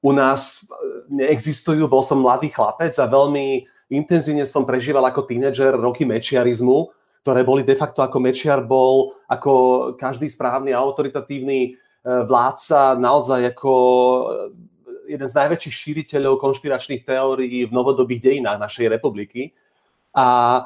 u 0.01 0.11
nás 0.13 0.65
e, 0.65 0.77
neexistujú. 1.13 1.89
Bol 1.89 2.01
som 2.01 2.21
mladý 2.21 2.49
chlapec 2.49 2.93
a 2.97 3.09
veľmi 3.09 3.69
intenzívne 3.93 4.49
som 4.49 4.65
prežíval 4.65 5.05
ako 5.09 5.29
tínedžer 5.29 5.77
roky 5.77 6.09
mečiarizmu, 6.09 6.89
ktoré 7.21 7.45
boli 7.45 7.61
de 7.61 7.77
facto 7.77 8.01
ako 8.01 8.17
Mečiar 8.17 8.65
bol, 8.65 9.13
ako 9.29 9.53
každý 10.01 10.25
správny 10.29 10.73
autoritatívny 10.73 11.61
e, 11.61 11.71
vládca, 12.05 12.97
naozaj 12.97 13.53
ako 13.53 13.73
e, 13.77 14.23
jeden 15.11 15.27
z 15.27 15.35
najväčších 15.35 15.75
šíriteľov 15.75 16.39
konšpiračných 16.39 17.03
teórií 17.03 17.67
v 17.67 17.75
novodobých 17.75 18.23
dejinách 18.23 18.63
našej 18.63 18.87
republiky. 18.87 19.51
A 20.15 20.63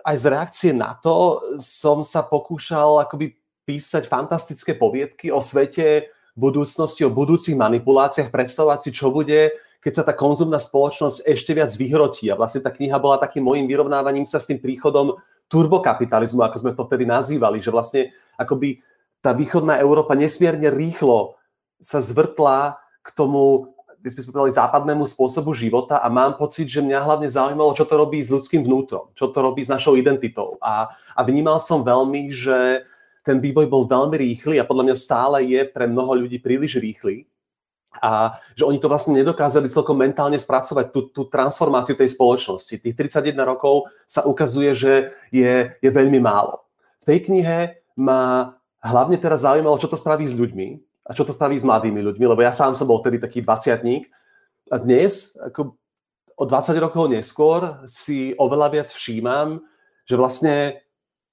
aj 0.00 0.16
z 0.16 0.24
reakcie 0.32 0.70
na 0.72 0.96
to 0.96 1.44
som 1.60 2.00
sa 2.00 2.24
pokúšal 2.24 3.04
akoby 3.04 3.36
písať 3.68 4.08
fantastické 4.08 4.72
poviedky 4.72 5.28
o 5.28 5.44
svete, 5.44 6.08
budúcnosti, 6.32 7.04
o 7.04 7.12
budúcich 7.12 7.52
manipuláciách, 7.52 8.32
predstavovať 8.32 8.78
si, 8.88 8.90
čo 8.96 9.12
bude, 9.12 9.52
keď 9.84 9.92
sa 9.92 10.02
tá 10.02 10.16
konzumná 10.16 10.56
spoločnosť 10.56 11.28
ešte 11.28 11.52
viac 11.52 11.70
vyhrotí. 11.76 12.32
A 12.32 12.38
vlastne 12.40 12.64
tá 12.64 12.72
kniha 12.72 12.96
bola 12.96 13.20
takým 13.20 13.44
môjim 13.44 13.68
vyrovnávaním 13.68 14.24
sa 14.24 14.40
s 14.40 14.48
tým 14.48 14.56
príchodom 14.56 15.20
turbokapitalizmu, 15.52 16.40
ako 16.40 16.56
sme 16.56 16.72
to 16.72 16.88
vtedy 16.88 17.04
nazývali, 17.04 17.60
že 17.60 17.68
vlastne 17.68 18.08
akoby 18.40 18.80
tá 19.20 19.36
východná 19.36 19.76
Európa 19.76 20.16
nesmierne 20.16 20.72
rýchlo 20.72 21.36
sa 21.82 22.00
zvrtla 22.00 22.80
k 23.04 23.08
tomu, 23.12 23.74
by 24.02 24.10
sme 24.10 24.34
povedali, 24.34 24.58
západnému 24.58 25.06
spôsobu 25.06 25.54
života 25.54 26.02
a 26.02 26.10
mám 26.10 26.34
pocit, 26.34 26.66
že 26.66 26.82
mňa 26.82 26.98
hlavne 26.98 27.28
zaujímalo, 27.30 27.78
čo 27.78 27.86
to 27.86 27.94
robí 27.94 28.18
s 28.18 28.34
ľudským 28.34 28.66
vnútrom, 28.66 29.14
čo 29.14 29.30
to 29.30 29.38
robí 29.38 29.62
s 29.62 29.70
našou 29.70 29.94
identitou. 29.94 30.58
A, 30.58 30.90
a 31.14 31.20
vnímal 31.22 31.62
som 31.62 31.86
veľmi, 31.86 32.34
že 32.34 32.82
ten 33.22 33.38
vývoj 33.38 33.70
bol 33.70 33.86
veľmi 33.86 34.18
rýchly 34.18 34.58
a 34.58 34.66
podľa 34.66 34.90
mňa 34.90 34.96
stále 34.98 35.46
je 35.46 35.62
pre 35.70 35.86
mnoho 35.86 36.26
ľudí 36.26 36.42
príliš 36.42 36.82
rýchly 36.82 37.30
a 38.02 38.40
že 38.56 38.64
oni 38.64 38.80
to 38.80 38.90
vlastne 38.90 39.12
nedokázali 39.14 39.68
celkom 39.68 40.00
mentálne 40.00 40.40
spracovať 40.40 40.90
tú, 40.90 41.00
tú 41.12 41.22
transformáciu 41.28 41.94
tej 41.94 42.10
spoločnosti. 42.16 42.80
Tých 42.80 42.96
31 42.96 43.36
rokov 43.44 43.92
sa 44.08 44.24
ukazuje, 44.24 44.72
že 44.72 44.92
je, 45.28 45.70
je 45.78 45.90
veľmi 45.92 46.18
málo. 46.18 46.64
V 47.04 47.14
tej 47.14 47.18
knihe 47.28 47.84
ma 47.94 48.56
hlavne 48.80 49.20
teraz 49.20 49.44
zaujímalo, 49.44 49.78
čo 49.78 49.92
to 49.92 50.00
spraví 50.00 50.24
s 50.24 50.34
ľuďmi 50.34 50.91
a 51.02 51.10
čo 51.14 51.26
to 51.26 51.34
spraví 51.34 51.58
s 51.58 51.66
mladými 51.66 51.98
ľuďmi, 51.98 52.24
lebo 52.26 52.40
ja 52.42 52.54
sám 52.54 52.78
som 52.78 52.86
bol 52.86 53.02
vtedy 53.02 53.18
taký 53.18 53.42
20 53.42 54.06
a 54.70 54.76
dnes, 54.78 55.34
ako 55.36 55.74
o 56.38 56.44
20 56.46 56.78
rokov 56.78 57.10
neskôr, 57.10 57.84
si 57.90 58.32
oveľa 58.38 58.68
viac 58.72 58.88
všímam, 58.88 59.60
že 60.06 60.14
vlastne 60.14 60.54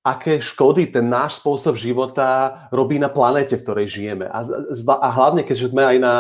aké 0.04 0.40
škody 0.40 0.90
ten 0.90 1.06
náš 1.06 1.44
spôsob 1.44 1.76
života 1.76 2.66
robí 2.74 2.98
na 2.98 3.12
planéte, 3.12 3.56
v 3.60 3.64
ktorej 3.64 3.88
žijeme. 3.90 4.26
A, 4.32 4.42
a 5.02 5.08
hlavne, 5.12 5.44
keďže 5.44 5.76
sme 5.76 5.86
aj 5.86 5.98
na 6.00 6.14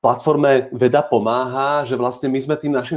platforme 0.00 0.72
Veda 0.72 1.04
pomáha, 1.04 1.84
že 1.84 1.98
vlastne 1.98 2.32
my 2.32 2.38
sme 2.40 2.56
tým 2.56 2.72
našim 2.72 2.96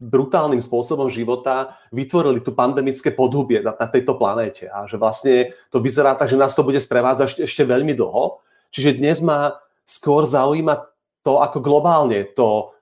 brutálnym 0.00 0.64
spôsobom 0.64 1.12
života 1.12 1.76
vytvorili 1.92 2.40
tu 2.40 2.56
pandemické 2.56 3.12
podhubie 3.12 3.60
na, 3.60 3.76
na 3.76 3.84
tejto 3.84 4.16
planéte 4.16 4.64
a 4.72 4.88
že 4.88 4.96
vlastne 4.96 5.52
to 5.68 5.76
vyzerá 5.76 6.16
tak, 6.16 6.32
že 6.32 6.40
nás 6.40 6.56
to 6.56 6.64
bude 6.64 6.80
sprevádzať 6.80 7.26
ešte, 7.28 7.40
ešte 7.44 7.62
veľmi 7.68 7.92
dlho. 7.92 8.40
Čiže 8.70 8.98
dnes 8.98 9.18
ma 9.22 9.58
skôr 9.86 10.26
zaujíma 10.26 10.86
to, 11.26 11.42
ako 11.42 11.58
globálne 11.58 12.24
to 12.34 12.72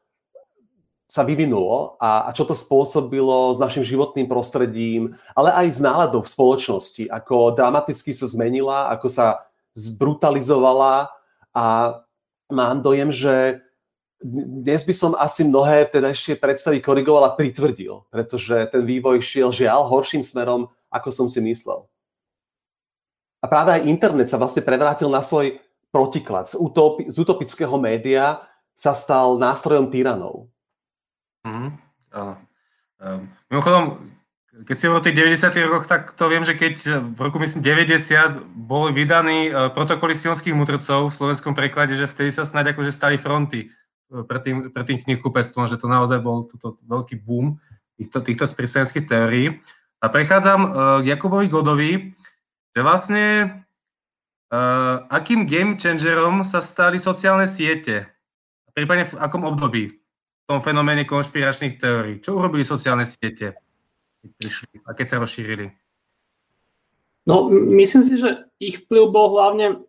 sa 1.08 1.24
vyvinulo 1.24 1.96
a, 1.96 2.28
a 2.28 2.36
čo 2.36 2.44
to 2.44 2.52
spôsobilo 2.52 3.56
s 3.56 3.58
našim 3.58 3.80
životným 3.80 4.28
prostredím, 4.28 5.16
ale 5.32 5.48
aj 5.56 5.66
s 5.72 5.80
náladou 5.80 6.20
v 6.20 6.28
spoločnosti, 6.28 7.08
ako 7.08 7.56
dramaticky 7.56 8.12
sa 8.12 8.28
zmenila, 8.28 8.92
ako 8.92 9.08
sa 9.08 9.48
zbrutalizovala 9.72 11.08
a 11.56 11.64
mám 12.52 12.84
dojem, 12.84 13.08
že 13.08 13.64
dnes 14.20 14.84
by 14.84 14.94
som 14.94 15.12
asi 15.16 15.48
mnohé 15.48 15.88
vtedajšie 15.88 16.36
predstavy 16.36 16.84
korigoval 16.84 17.24
a 17.24 17.36
pritvrdil, 17.38 18.04
pretože 18.12 18.68
ten 18.68 18.84
vývoj 18.84 19.24
šiel 19.24 19.48
žiaľ 19.48 19.88
horším 19.88 20.20
smerom, 20.20 20.68
ako 20.92 21.08
som 21.08 21.26
si 21.30 21.40
myslel. 21.40 21.88
A 23.38 23.46
práve 23.46 23.78
aj 23.78 23.86
internet 23.86 24.26
sa 24.26 24.36
vlastne 24.36 24.66
prevrátil 24.66 25.06
na 25.06 25.22
svoj 25.22 25.62
protiklad. 25.90 26.48
Z, 26.48 26.56
utopi- 26.60 27.08
z 27.08 27.16
utopického 27.18 27.76
média 27.80 28.44
sa 28.78 28.94
stal 28.94 29.40
nástrojom 29.40 29.90
tyranov. 29.90 30.52
Mm, 31.48 31.74
áno. 32.14 32.34
Um, 32.98 33.30
mimochodom, 33.46 34.10
keď 34.66 34.76
si 34.76 34.86
o 34.90 34.98
tých 34.98 35.14
90. 35.14 35.54
rokoch, 35.70 35.86
tak 35.86 36.18
to 36.18 36.26
viem, 36.26 36.42
že 36.42 36.58
keď 36.58 37.02
v 37.14 37.18
roku 37.18 37.38
myslím 37.38 37.62
90 37.62 38.42
boli 38.58 38.90
vydaní 38.90 39.50
uh, 39.50 39.70
protokoly 39.70 40.18
sionských 40.18 40.54
mudrcov 40.54 41.10
v 41.10 41.16
slovenskom 41.16 41.54
preklade, 41.54 41.94
že 41.94 42.10
vtedy 42.10 42.34
sa 42.34 42.42
snáď 42.42 42.74
akože 42.74 42.90
stali 42.90 43.16
fronty 43.18 43.70
pred 44.08 44.40
tým, 44.40 44.56
pred 44.72 44.86
tým 44.88 44.98
knihkupectvom, 45.04 45.68
že 45.68 45.76
to 45.76 45.86
naozaj 45.86 46.18
bol 46.24 46.48
toto 46.48 46.80
veľký 46.88 47.20
boom 47.20 47.60
týchto, 48.00 48.24
týchto 48.24 48.44
sprisenských 48.48 49.04
teórií. 49.04 49.60
A 50.00 50.06
prechádzam 50.10 50.60
uh, 50.62 50.70
k 51.02 51.14
Jakubovi 51.14 51.46
Godovi, 51.50 51.92
že 52.74 52.80
vlastne 52.80 53.24
uh, 54.52 55.04
akým 55.08 55.44
game 55.44 55.76
changerom 55.76 56.44
sa 56.44 56.60
stali 56.60 57.00
sociálne 57.00 57.48
siete? 57.48 58.08
Prípadne 58.72 59.08
v 59.08 59.14
akom 59.18 59.44
období? 59.48 59.90
V 59.92 60.44
tom 60.48 60.64
fenoméne 60.64 61.04
konšpiračných 61.04 61.76
teórií. 61.76 62.24
Čo 62.24 62.40
urobili 62.40 62.64
sociálne 62.64 63.04
siete, 63.04 63.60
keď 64.24 64.30
prišli 64.40 64.74
a 64.88 64.96
keď 64.96 65.06
sa 65.06 65.16
rozšírili? 65.20 65.66
No, 67.28 67.52
myslím 67.52 68.00
si, 68.00 68.16
že 68.16 68.48
ich 68.56 68.88
vplyv 68.88 69.04
bol 69.12 69.36
hlavne 69.36 69.84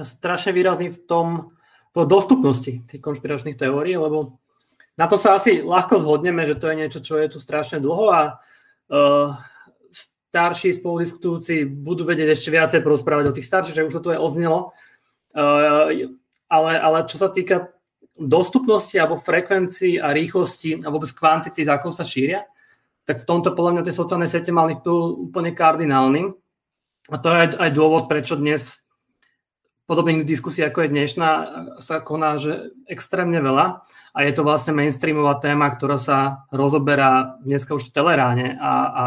strašne 0.00 0.56
výrazný 0.56 0.88
v 0.88 0.98
tom, 1.04 1.52
v 1.92 2.08
dostupnosti 2.08 2.80
tých 2.88 3.02
konšpiračných 3.04 3.60
teórií, 3.60 4.00
lebo 4.00 4.40
na 4.96 5.04
to 5.08 5.20
sa 5.20 5.36
asi 5.36 5.60
ľahko 5.60 6.00
zhodneme, 6.00 6.48
že 6.48 6.56
to 6.56 6.72
je 6.72 6.78
niečo, 6.80 7.00
čo 7.04 7.20
je 7.20 7.28
tu 7.28 7.38
strašne 7.40 7.80
dlho 7.84 8.06
a 8.08 8.20
uh, 8.88 9.36
starší 10.32 10.72
spoludiskutujúci 10.80 11.68
budú 11.68 12.08
vedieť 12.08 12.32
ešte 12.32 12.48
viacej 12.56 12.80
porozprávať 12.80 13.28
o 13.28 13.36
tých 13.36 13.44
starších, 13.44 13.76
že 13.76 13.84
už 13.84 14.00
to 14.00 14.04
tu 14.08 14.08
aj 14.16 14.24
odznelo. 14.24 14.72
Uh, 15.36 16.16
ale, 16.48 16.72
ale 16.80 16.98
čo 17.04 17.20
sa 17.20 17.28
týka 17.28 17.76
dostupnosti 18.16 18.96
alebo 18.96 19.20
frekvencii 19.20 20.00
a 20.00 20.16
rýchlosti 20.16 20.80
a 20.80 20.88
vôbec 20.88 21.12
kvantity, 21.12 21.68
za 21.68 21.76
sa 21.76 22.04
šíria, 22.08 22.48
tak 23.04 23.20
v 23.20 23.28
tomto 23.28 23.52
podľa 23.52 23.72
mňa 23.76 23.82
tie 23.84 23.92
sociálne 24.00 24.24
siete 24.24 24.56
mali 24.56 24.80
vplyv 24.80 25.28
úplne 25.28 25.52
kardinálny. 25.52 26.32
A 27.12 27.16
to 27.20 27.28
je 27.28 27.36
aj, 27.36 27.48
aj 27.60 27.70
dôvod, 27.76 28.08
prečo 28.08 28.40
dnes 28.40 28.81
podobných 29.92 30.24
diskusí, 30.24 30.64
ako 30.64 30.88
je 30.88 30.92
dnešná, 30.96 31.30
sa 31.84 32.00
koná 32.00 32.40
že 32.40 32.72
extrémne 32.88 33.36
veľa 33.44 33.84
a 34.16 34.18
je 34.24 34.32
to 34.32 34.40
vlastne 34.40 34.72
mainstreamová 34.72 35.36
téma, 35.36 35.68
ktorá 35.68 36.00
sa 36.00 36.48
rozoberá 36.48 37.36
dneska 37.44 37.76
už 37.76 37.92
v 37.92 37.94
teleráne 38.00 38.56
a, 38.56 38.72
a, 38.72 39.06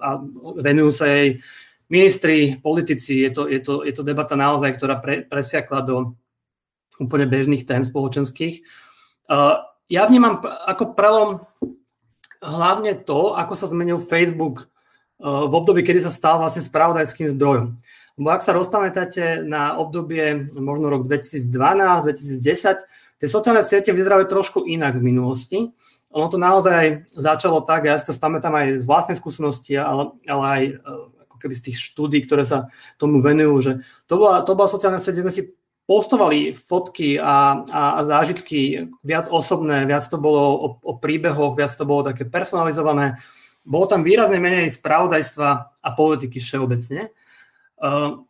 a, 0.00 0.08
venujú 0.56 0.88
sa 0.88 1.12
jej 1.12 1.44
ministri, 1.92 2.56
politici. 2.56 3.20
Je 3.20 3.30
to, 3.36 3.44
je 3.44 3.60
to, 3.60 3.84
je 3.84 3.92
to 3.92 4.00
debata 4.00 4.32
naozaj, 4.32 4.72
ktorá 4.72 4.96
pre, 5.04 5.28
presiakla 5.28 5.84
do 5.84 6.16
úplne 6.96 7.28
bežných 7.28 7.68
tém 7.68 7.84
spoločenských. 7.84 8.64
Ja 9.92 10.02
vnímam 10.08 10.40
ako 10.40 10.96
prelom 10.96 11.44
hlavne 12.40 12.96
to, 13.04 13.36
ako 13.36 13.52
sa 13.52 13.68
zmenil 13.68 14.00
Facebook 14.00 14.72
v 15.20 15.52
období, 15.52 15.84
kedy 15.84 16.08
sa 16.08 16.10
stal 16.10 16.40
vlastne 16.40 16.64
spravodajským 16.64 17.28
zdrojom. 17.28 17.76
Lebo 18.20 18.28
ak 18.28 18.44
sa 18.44 18.52
rozpamätáte 18.52 19.44
na 19.44 19.80
obdobie 19.80 20.52
možno 20.56 20.92
rok 20.92 21.08
2012, 21.08 21.48
2010, 21.48 22.84
tie 23.22 23.28
sociálne 23.30 23.64
siete 23.64 23.94
vyzerajú 23.94 24.28
trošku 24.28 24.68
inak 24.68 25.00
v 25.00 25.06
minulosti. 25.06 25.58
Ono 26.12 26.28
to 26.28 26.36
naozaj 26.36 27.08
začalo 27.08 27.64
tak, 27.64 27.88
ja 27.88 27.96
si 27.96 28.04
to 28.04 28.12
spamätám 28.12 28.52
aj 28.52 28.66
z 28.82 28.84
vlastnej 28.84 29.16
skúsenosti, 29.16 29.80
ale, 29.80 30.12
ale 30.28 30.44
aj 30.44 30.62
e, 30.68 30.72
ako 31.24 31.36
keby 31.40 31.54
z 31.56 31.64
tých 31.72 31.78
štúdí, 31.80 32.20
ktoré 32.28 32.44
sa 32.44 32.68
tomu 33.00 33.24
venujú, 33.24 33.54
že 33.64 33.72
to 34.04 34.20
bola, 34.20 34.44
to 34.44 34.52
bola 34.52 34.68
sociálna 34.68 35.00
sieť, 35.00 35.24
sme 35.24 35.32
si 35.32 35.56
postovali 35.88 36.52
fotky 36.52 37.16
a, 37.16 37.64
a, 37.64 37.82
a 37.96 38.00
zážitky 38.04 38.92
viac 39.02 39.26
osobné, 39.32 39.88
viac 39.88 40.04
to 40.06 40.20
bolo 40.20 40.42
o, 40.60 40.68
o 40.84 40.92
príbehoch, 41.00 41.56
viac 41.58 41.72
to 41.74 41.88
bolo 41.88 42.06
také 42.12 42.28
personalizované. 42.28 43.18
Bolo 43.62 43.86
tam 43.86 44.02
výrazne 44.02 44.42
menej 44.42 44.74
spravodajstva 44.74 45.48
a 45.80 45.88
politiky 45.94 46.42
všeobecne. 46.42 47.14
Uh, 47.82 48.22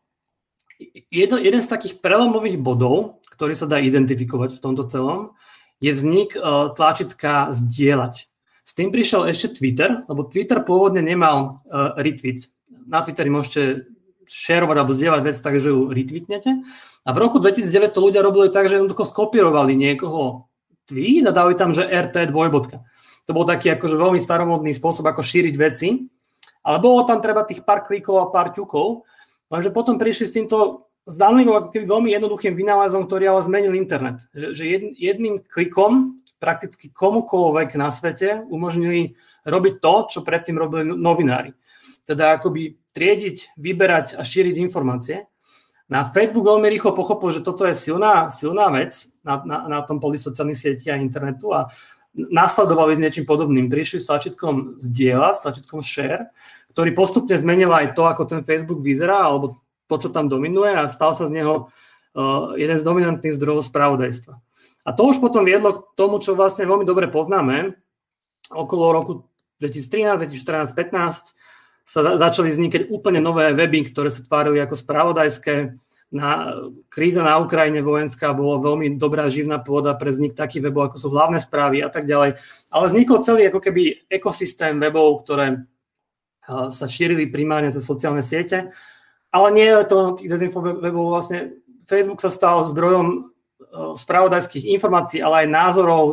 jedno, 1.13 1.37
jeden 1.37 1.61
z 1.61 1.69
takých 1.69 2.01
prelomových 2.01 2.57
bodov, 2.57 3.21
ktorý 3.37 3.53
sa 3.53 3.69
dá 3.69 3.77
identifikovať 3.77 4.57
v 4.57 4.63
tomto 4.65 4.89
celom, 4.89 5.37
je 5.85 5.93
vznik 5.93 6.33
uh, 6.35 6.73
tlačítka 6.73 7.53
zdieľať. 7.53 8.33
S 8.63 8.73
tým 8.73 8.89
prišiel 8.89 9.29
ešte 9.29 9.61
Twitter, 9.61 10.09
lebo 10.09 10.25
Twitter 10.25 10.65
pôvodne 10.65 11.05
nemal 11.05 11.61
uh, 11.69 11.93
retweet. 12.01 12.49
Na 12.89 13.05
Twitteri 13.05 13.29
môžete 13.29 13.93
šerovať 14.25 14.77
alebo 14.81 14.97
zdieľať 14.97 15.23
vec 15.23 15.37
tak, 15.37 15.61
že 15.61 15.69
ju 15.69 15.93
retweetnete. 15.93 16.51
A 17.03 17.11
v 17.11 17.19
roku 17.21 17.43
2009 17.43 17.93
to 17.93 18.01
ľudia 18.01 18.25
robili 18.25 18.49
tak, 18.49 18.71
že 18.71 18.79
jednoducho 18.81 19.05
skopírovali 19.05 19.75
niekoho 19.77 20.49
tweet 20.87 21.27
a 21.29 21.35
dali 21.35 21.59
tam, 21.59 21.75
že 21.75 21.85
RT 21.85 22.31
dvojbodka. 22.31 22.81
To 23.27 23.31
bol 23.35 23.47
taký 23.47 23.75
akože 23.75 23.95
veľmi 23.99 24.19
staromodný 24.19 24.73
spôsob, 24.75 25.07
ako 25.07 25.23
šíriť 25.23 25.55
veci. 25.55 25.89
Ale 26.63 26.79
bolo 26.79 27.03
tam 27.07 27.19
treba 27.19 27.43
tých 27.43 27.67
pár 27.67 27.83
klikov 27.83 28.23
a 28.23 28.31
pár 28.31 28.55
ťukov. 28.55 29.03
Lenže 29.53 29.69
potom 29.69 30.01
prišli 30.01 30.25
s 30.25 30.33
týmto 30.33 30.89
zdanlivo 31.05 31.53
ako 31.53 31.69
keby 31.77 31.85
veľmi 31.85 32.09
jednoduchým 32.09 32.57
vynálezom, 32.57 33.05
ktorý 33.05 33.37
ale 33.37 33.45
zmenil 33.45 33.77
internet. 33.77 34.25
Že, 34.33 34.49
že 34.57 34.65
jedným 34.97 35.45
klikom 35.45 36.25
prakticky 36.41 36.89
komukoľvek 36.89 37.77
na 37.77 37.93
svete 37.93 38.49
umožnili 38.49 39.15
robiť 39.45 39.75
to, 39.79 39.95
čo 40.09 40.19
predtým 40.25 40.57
robili 40.57 40.91
novinári. 40.97 41.53
Teda 42.09 42.35
akoby 42.35 42.81
triediť, 42.97 43.55
vyberať 43.61 44.19
a 44.19 44.23
šíriť 44.25 44.57
informácie. 44.59 45.29
Na 45.91 46.09
Facebook 46.09 46.49
veľmi 46.49 46.73
rýchlo 46.73 46.97
pochopil, 46.97 47.37
že 47.37 47.45
toto 47.45 47.69
je 47.69 47.77
silná, 47.77 48.33
silná 48.33 48.73
vec 48.73 49.13
na, 49.21 49.43
na, 49.45 49.59
na 49.69 49.79
tom 49.85 50.01
poli 50.01 50.17
sociálnych 50.17 50.57
sietí 50.57 50.89
a 50.89 50.97
internetu 50.97 51.53
a 51.53 51.69
nasledovali 52.15 52.97
s 52.97 53.03
niečím 53.03 53.25
podobným. 53.29 53.69
Prišli 53.69 53.99
s 54.01 54.09
tlačítkom 54.09 54.81
zdieľa, 54.81 55.37
s 55.37 55.43
tlačítkom 55.45 55.81
share 55.85 56.33
ktorý 56.73 56.91
postupne 56.97 57.37
zmenil 57.37 57.69
aj 57.69 57.93
to, 57.93 58.09
ako 58.09 58.25
ten 58.25 58.41
Facebook 58.41 58.81
vyzerá, 58.81 59.29
alebo 59.29 59.61
to, 59.87 59.97
čo 60.01 60.09
tam 60.09 60.33
dominuje 60.33 60.73
a 60.73 60.89
stal 60.89 61.13
sa 61.13 61.29
z 61.29 61.37
neho 61.37 61.69
uh, 62.17 62.57
jeden 62.57 62.77
z 62.81 62.87
dominantných 62.87 63.37
zdrojov 63.37 63.69
spravodajstva. 63.69 64.33
A 64.83 64.91
to 64.91 65.07
už 65.07 65.23
potom 65.23 65.47
viedlo 65.47 65.79
k 65.79 65.85
tomu, 65.95 66.19
čo 66.19 66.35
vlastne 66.35 66.67
veľmi 66.67 66.83
dobre 66.83 67.07
poznáme. 67.07 67.77
Okolo 68.51 68.91
roku 68.91 69.13
2013, 69.63 70.27
2014, 70.27 70.75
2015 70.75 71.37
sa 71.83 72.01
začali 72.19 72.51
vznikať 72.51 72.83
úplne 72.91 73.23
nové 73.23 73.51
weby, 73.55 73.91
ktoré 73.91 74.11
sa 74.11 74.27
tvárili 74.27 74.59
ako 74.59 74.75
spravodajské. 74.75 75.55
Na, 76.13 76.53
kríza 76.93 77.25
na 77.25 77.41
Ukrajine 77.41 77.81
vojenská 77.81 78.37
bolo 78.37 78.61
veľmi 78.61 79.01
dobrá 79.01 79.33
živná 79.33 79.57
pôda 79.57 79.97
pre 79.97 80.13
vznik 80.13 80.37
takých 80.37 80.69
webov, 80.69 80.93
ako 80.93 80.97
sú 81.01 81.09
hlavné 81.09 81.41
správy 81.41 81.81
a 81.81 81.89
tak 81.89 82.05
ďalej. 82.05 82.37
Ale 82.69 82.85
vznikol 82.85 83.25
celý 83.25 83.49
ako 83.49 83.61
keby 83.65 84.13
ekosystém 84.13 84.77
webov, 84.77 85.25
ktoré 85.25 85.65
sa 86.47 86.87
šírili 86.91 87.31
primárne 87.31 87.71
cez 87.71 87.87
sociálne 87.87 88.23
siete. 88.23 88.75
Ale 89.33 89.49
nie 89.55 89.65
je 89.65 89.89
to 89.89 89.99
dezinfowebov, 90.21 91.09
vlastne 91.09 91.63
Facebook 91.89 92.21
sa 92.21 92.29
stal 92.29 92.69
zdrojom 92.69 93.07
e, 93.09 93.19
spravodajských 93.97 94.69
informácií, 94.77 95.25
ale 95.25 95.47
aj 95.47 95.55
názorov, 95.55 96.05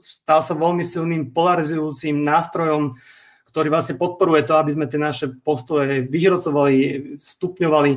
stal 0.00 0.44
sa 0.44 0.52
veľmi 0.52 0.84
silným 0.84 1.32
polarizujúcim 1.32 2.20
nástrojom, 2.20 2.92
ktorý 3.48 3.68
vlastne 3.72 3.96
podporuje 3.96 4.44
to, 4.44 4.54
aby 4.60 4.70
sme 4.76 4.86
tie 4.86 5.00
naše 5.00 5.26
postoje 5.40 6.06
vyhrocovali, 6.06 6.76
stupňovali. 7.18 7.92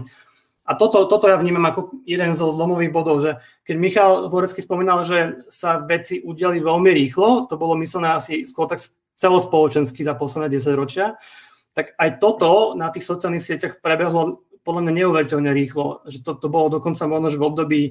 A 0.64 0.72
toto, 0.80 1.06
toto 1.12 1.28
ja 1.28 1.36
vnímam 1.36 1.68
ako 1.68 2.08
jeden 2.08 2.32
zo 2.40 2.48
zlomových 2.48 2.96
bodov, 2.96 3.20
že 3.20 3.36
keď 3.68 3.76
Michal 3.76 4.12
Horecký 4.32 4.64
spomínal, 4.64 5.04
že 5.04 5.44
sa 5.52 5.84
veci 5.84 6.24
udiali 6.24 6.64
veľmi 6.64 6.88
rýchlo, 6.88 7.52
to 7.52 7.60
bolo 7.60 7.76
myslené 7.84 8.16
asi 8.16 8.48
skôr 8.48 8.72
tak 8.72 8.80
celospoločensky 9.20 10.08
za 10.08 10.16
posledné 10.16 10.48
10 10.56 10.74
ročia, 10.80 11.20
tak 11.74 11.98
aj 11.98 12.22
toto 12.22 12.78
na 12.78 12.94
tých 12.94 13.06
sociálnych 13.06 13.42
sieťach 13.42 13.82
prebehlo 13.82 14.46
podľa 14.64 14.82
mňa 14.88 14.94
neuveriteľne 15.04 15.52
rýchlo. 15.52 16.06
Že 16.08 16.20
to, 16.24 16.32
to 16.40 16.48
bolo 16.48 16.72
dokonca 16.72 17.04
možno, 17.10 17.34
v 17.36 17.44
období 17.44 17.82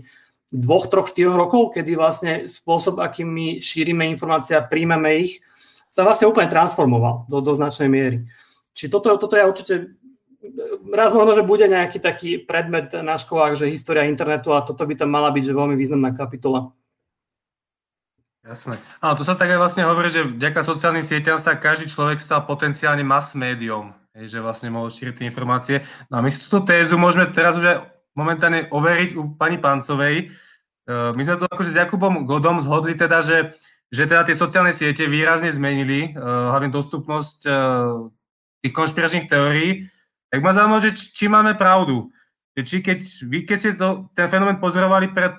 dvoch, 0.53 0.89
troch, 0.89 1.09
štyroch 1.11 1.37
rokov, 1.37 1.77
kedy 1.77 1.97
vlastne 1.97 2.33
spôsob, 2.49 3.01
akým 3.01 3.29
my 3.29 3.47
šírime 3.61 4.09
informácie 4.09 4.57
a 4.57 4.65
príjmeme 4.65 5.25
ich, 5.25 5.43
sa 5.93 6.05
vlastne 6.09 6.29
úplne 6.29 6.49
transformoval 6.49 7.29
do, 7.29 7.45
do 7.45 7.53
značnej 7.53 7.89
miery. 7.89 8.25
Čiže 8.73 8.89
toto, 8.89 9.09
toto 9.21 9.37
ja 9.37 9.45
určite 9.45 9.93
raz 10.89 11.13
možno, 11.13 11.37
že 11.37 11.45
bude 11.47 11.69
nejaký 11.69 12.01
taký 12.01 12.41
predmet 12.41 12.93
na 13.05 13.21
školách, 13.21 13.61
že 13.61 13.73
história 13.73 14.09
internetu 14.09 14.53
a 14.57 14.65
toto 14.65 14.85
by 14.89 14.97
tam 14.97 15.13
mala 15.13 15.31
byť 15.31 15.45
že 15.53 15.57
veľmi 15.57 15.77
významná 15.77 16.17
kapitola. 16.17 16.73
Jasné. 18.43 18.75
Áno, 18.99 19.15
to 19.15 19.23
sa 19.23 19.39
tak 19.39 19.55
aj 19.55 19.59
vlastne 19.63 19.87
hovorí, 19.87 20.11
že 20.11 20.27
vďaka 20.27 20.67
sociálnym 20.67 21.07
sieťam 21.07 21.39
sa 21.39 21.55
každý 21.55 21.87
človek 21.87 22.19
stal 22.19 22.43
potenciálne 22.43 23.07
mass 23.07 23.39
médium, 23.39 23.95
že 24.19 24.43
vlastne 24.43 24.75
mohol 24.75 24.91
šíriť 24.91 25.15
tie 25.15 25.31
informácie. 25.31 25.77
No 26.11 26.19
a 26.19 26.25
my 26.27 26.27
si 26.27 26.43
túto 26.43 26.67
tézu 26.67 26.99
môžeme 26.99 27.31
teraz 27.31 27.55
už 27.55 27.71
aj 27.71 27.79
momentálne 28.19 28.67
overiť 28.67 29.15
u 29.15 29.39
pani 29.39 29.63
Pancovej. 29.63 30.27
E, 30.27 31.15
my 31.15 31.23
sme 31.23 31.39
to 31.39 31.47
akože 31.47 31.71
s 31.71 31.79
Jakubom 31.87 32.27
Godom 32.27 32.59
zhodli 32.59 32.99
teda, 32.99 33.23
že, 33.23 33.55
že 33.95 34.11
teda 34.11 34.27
tie 34.27 34.35
sociálne 34.35 34.75
siete 34.75 35.07
výrazne 35.07 35.55
zmenili, 35.55 36.11
e, 36.11 36.19
hlavne 36.19 36.75
dostupnosť 36.75 37.47
e, 37.47 37.51
tých 38.67 38.75
konšpiračných 38.75 39.31
teórií. 39.31 39.87
Tak 40.35 40.43
ma 40.43 40.51
zaujímavé, 40.51 40.91
že 40.91 40.99
či 40.99 41.31
máme 41.31 41.55
pravdu. 41.55 42.11
Či 42.59 42.83
keď 42.83 42.99
vy, 43.23 43.39
keď 43.47 43.57
ste 43.57 43.71
to, 43.79 44.11
ten 44.19 44.27
fenomén 44.27 44.59
pozorovali 44.59 45.15
pred 45.15 45.39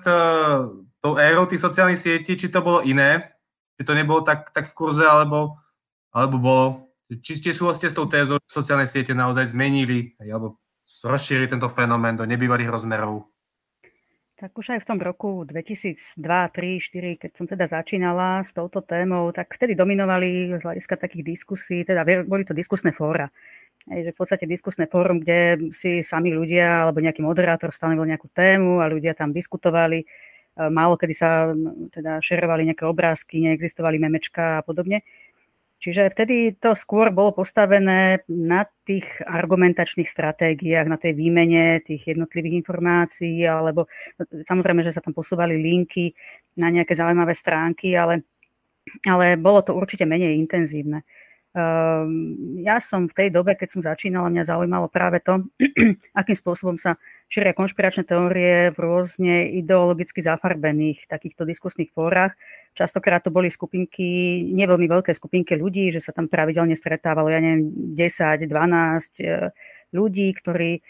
tou 1.04 1.20
érou 1.20 1.44
tých 1.44 1.60
sociálnych 1.60 2.00
sietí, 2.00 2.32
či 2.32 2.48
to 2.48 2.64
bolo 2.64 2.80
iné, 2.80 3.36
či 3.76 3.84
to 3.84 3.92
nebolo 3.92 4.24
tak, 4.24 4.48
tak 4.56 4.64
v 4.64 4.72
kurze, 4.72 5.04
alebo, 5.04 5.60
alebo 6.16 6.36
bolo. 6.40 6.66
Či 7.12 7.44
ste 7.44 7.52
súhlasíte 7.52 7.92
s 7.92 7.98
tou 8.00 8.08
tézou, 8.08 8.40
že 8.40 8.48
sociálne 8.48 8.88
siete 8.88 9.12
naozaj 9.12 9.52
zmenili, 9.52 10.16
alebo 10.16 10.56
rozšírili 11.04 11.52
tento 11.52 11.68
fenomén 11.68 12.16
do 12.16 12.24
nebývalých 12.24 12.72
rozmerov? 12.72 13.28
Tak 14.34 14.50
už 14.56 14.74
aj 14.74 14.80
v 14.82 14.88
tom 14.88 14.98
roku 14.98 15.46
2002, 15.46 16.18
3, 16.18 16.80
4, 16.82 17.20
keď 17.20 17.30
som 17.36 17.46
teda 17.46 17.70
začínala 17.70 18.42
s 18.42 18.50
touto 18.50 18.82
témou, 18.82 19.30
tak 19.30 19.52
vtedy 19.52 19.76
dominovali 19.78 20.58
z 20.58 20.62
hľadiska 20.64 20.98
takých 20.98 21.36
diskusí, 21.36 21.84
teda 21.86 22.02
boli 22.24 22.42
to 22.42 22.56
diskusné 22.56 22.90
fóra. 22.90 23.30
Je, 23.84 24.08
že 24.08 24.16
v 24.16 24.18
podstate 24.18 24.48
diskusné 24.48 24.88
fórum, 24.88 25.20
kde 25.20 25.70
si 25.76 26.00
sami 26.00 26.32
ľudia 26.32 26.88
alebo 26.88 27.04
nejaký 27.04 27.20
moderátor 27.20 27.68
stanovil 27.70 28.08
nejakú 28.08 28.32
tému 28.32 28.80
a 28.80 28.88
ľudia 28.88 29.12
tam 29.12 29.30
diskutovali 29.30 30.08
málo 30.56 30.94
kedy 30.94 31.14
sa 31.14 31.50
teda 31.90 32.22
šerovali 32.22 32.70
nejaké 32.70 32.86
obrázky, 32.86 33.42
neexistovali 33.42 33.98
memečka 33.98 34.60
a 34.60 34.64
podobne. 34.64 35.02
Čiže 35.84 36.16
vtedy 36.16 36.56
to 36.56 36.72
skôr 36.72 37.12
bolo 37.12 37.36
postavené 37.36 38.24
na 38.24 38.64
tých 38.88 39.04
argumentačných 39.20 40.08
stratégiách, 40.08 40.88
na 40.88 40.96
tej 40.96 41.12
výmene 41.12 41.84
tých 41.84 42.08
jednotlivých 42.16 42.64
informácií, 42.64 43.44
alebo 43.44 43.84
samozrejme, 44.48 44.80
že 44.80 44.96
sa 44.96 45.04
tam 45.04 45.12
posúvali 45.12 45.60
linky 45.60 46.16
na 46.56 46.72
nejaké 46.72 46.96
zaujímavé 46.96 47.36
stránky, 47.36 47.92
ale, 48.00 48.24
ale 49.04 49.36
bolo 49.36 49.60
to 49.60 49.76
určite 49.76 50.08
menej 50.08 50.40
intenzívne. 50.40 51.04
Ehm, 51.54 52.66
ja 52.66 52.82
som 52.82 53.06
v 53.06 53.14
tej 53.14 53.28
dobe, 53.30 53.54
keď 53.54 53.78
som 53.78 53.82
začínala, 53.86 54.26
mňa 54.26 54.42
zaujímalo 54.42 54.90
práve 54.90 55.22
to, 55.22 55.46
akým 56.20 56.34
spôsobom 56.34 56.74
sa 56.74 56.98
šíria 57.30 57.54
konšpiračné 57.54 58.02
teórie 58.10 58.74
v 58.74 58.78
rôzne 58.82 59.54
ideologicky 59.62 60.18
zafarbených 60.18 61.06
takýchto 61.06 61.46
diskusných 61.46 61.94
fórach. 61.94 62.34
Častokrát 62.74 63.22
to 63.22 63.30
boli 63.30 63.54
skupinky, 63.54 64.42
nie 64.50 64.66
veľmi 64.66 64.90
veľké 64.90 65.14
skupinky 65.14 65.54
ľudí, 65.54 65.94
že 65.94 66.02
sa 66.02 66.10
tam 66.10 66.26
pravidelne 66.26 66.74
stretávalo, 66.74 67.30
ja 67.30 67.38
neviem, 67.38 67.70
10, 67.94 68.50
12 68.50 69.22
e, 69.22 69.54
ľudí, 69.94 70.34
ktorí 70.34 70.82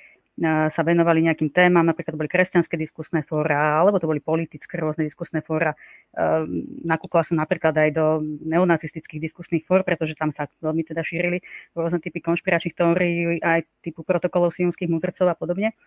sa 0.42 0.82
venovali 0.82 1.22
nejakým 1.30 1.54
témam, 1.54 1.86
napríklad 1.86 2.18
to 2.18 2.20
boli 2.20 2.26
kresťanské 2.26 2.74
diskusné 2.74 3.22
fóra, 3.22 3.78
alebo 3.78 4.02
to 4.02 4.10
boli 4.10 4.18
politické 4.18 4.82
rôzne 4.82 5.06
diskusné 5.06 5.46
fóra. 5.46 5.78
Ehm, 6.18 6.82
nakúkla 6.82 7.22
som 7.22 7.38
napríklad 7.38 7.70
aj 7.70 7.90
do 7.94 8.06
neonacistických 8.42 9.22
diskusných 9.30 9.62
fór, 9.62 9.86
pretože 9.86 10.18
tam 10.18 10.34
sa 10.34 10.50
veľmi 10.58 10.82
teda 10.82 11.06
šírili 11.06 11.38
rôzne 11.78 12.02
typy 12.02 12.18
konšpiračných 12.18 12.74
teórií, 12.74 13.38
aj 13.38 13.62
typu 13.86 14.02
protokolov 14.02 14.50
sionských 14.50 14.90
mudrcov 14.90 15.30
a 15.30 15.38
podobne. 15.38 15.78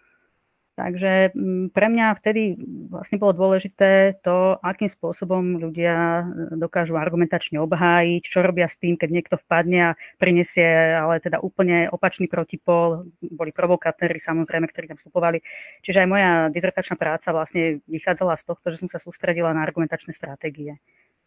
Takže 0.77 1.33
mm, 1.33 1.73
pre 1.73 1.89
mňa 1.89 2.21
vtedy 2.21 2.53
vlastne 2.93 3.17
bolo 3.17 3.33
dôležité 3.33 4.21
to, 4.21 4.61
akým 4.61 4.85
spôsobom 4.85 5.57
ľudia 5.57 6.21
e, 6.21 6.23
dokážu 6.53 7.01
argumentačne 7.01 7.57
obhájiť, 7.57 8.21
čo 8.21 8.45
robia 8.45 8.69
s 8.69 8.77
tým, 8.77 8.93
keď 8.93 9.09
niekto 9.09 9.35
vpadne 9.41 9.79
a 9.81 9.97
prinesie 10.21 10.93
ale 10.93 11.17
teda 11.17 11.41
úplne 11.41 11.89
opačný 11.89 12.29
protipol. 12.29 13.09
Boli 13.25 13.49
provokatéri 13.49 14.21
samozrejme, 14.21 14.69
ktorí 14.69 14.93
tam 14.93 15.01
vstupovali. 15.01 15.41
Čiže 15.81 16.05
aj 16.05 16.07
moja 16.13 16.31
dizertačná 16.53 16.93
práca 16.93 17.33
vlastne 17.33 17.81
vychádzala 17.89 18.37
z 18.37 18.45
tohto, 18.45 18.69
že 18.69 18.85
som 18.85 18.89
sa 18.93 19.01
sústredila 19.01 19.57
na 19.57 19.65
argumentačné 19.65 20.13
stratégie 20.13 20.77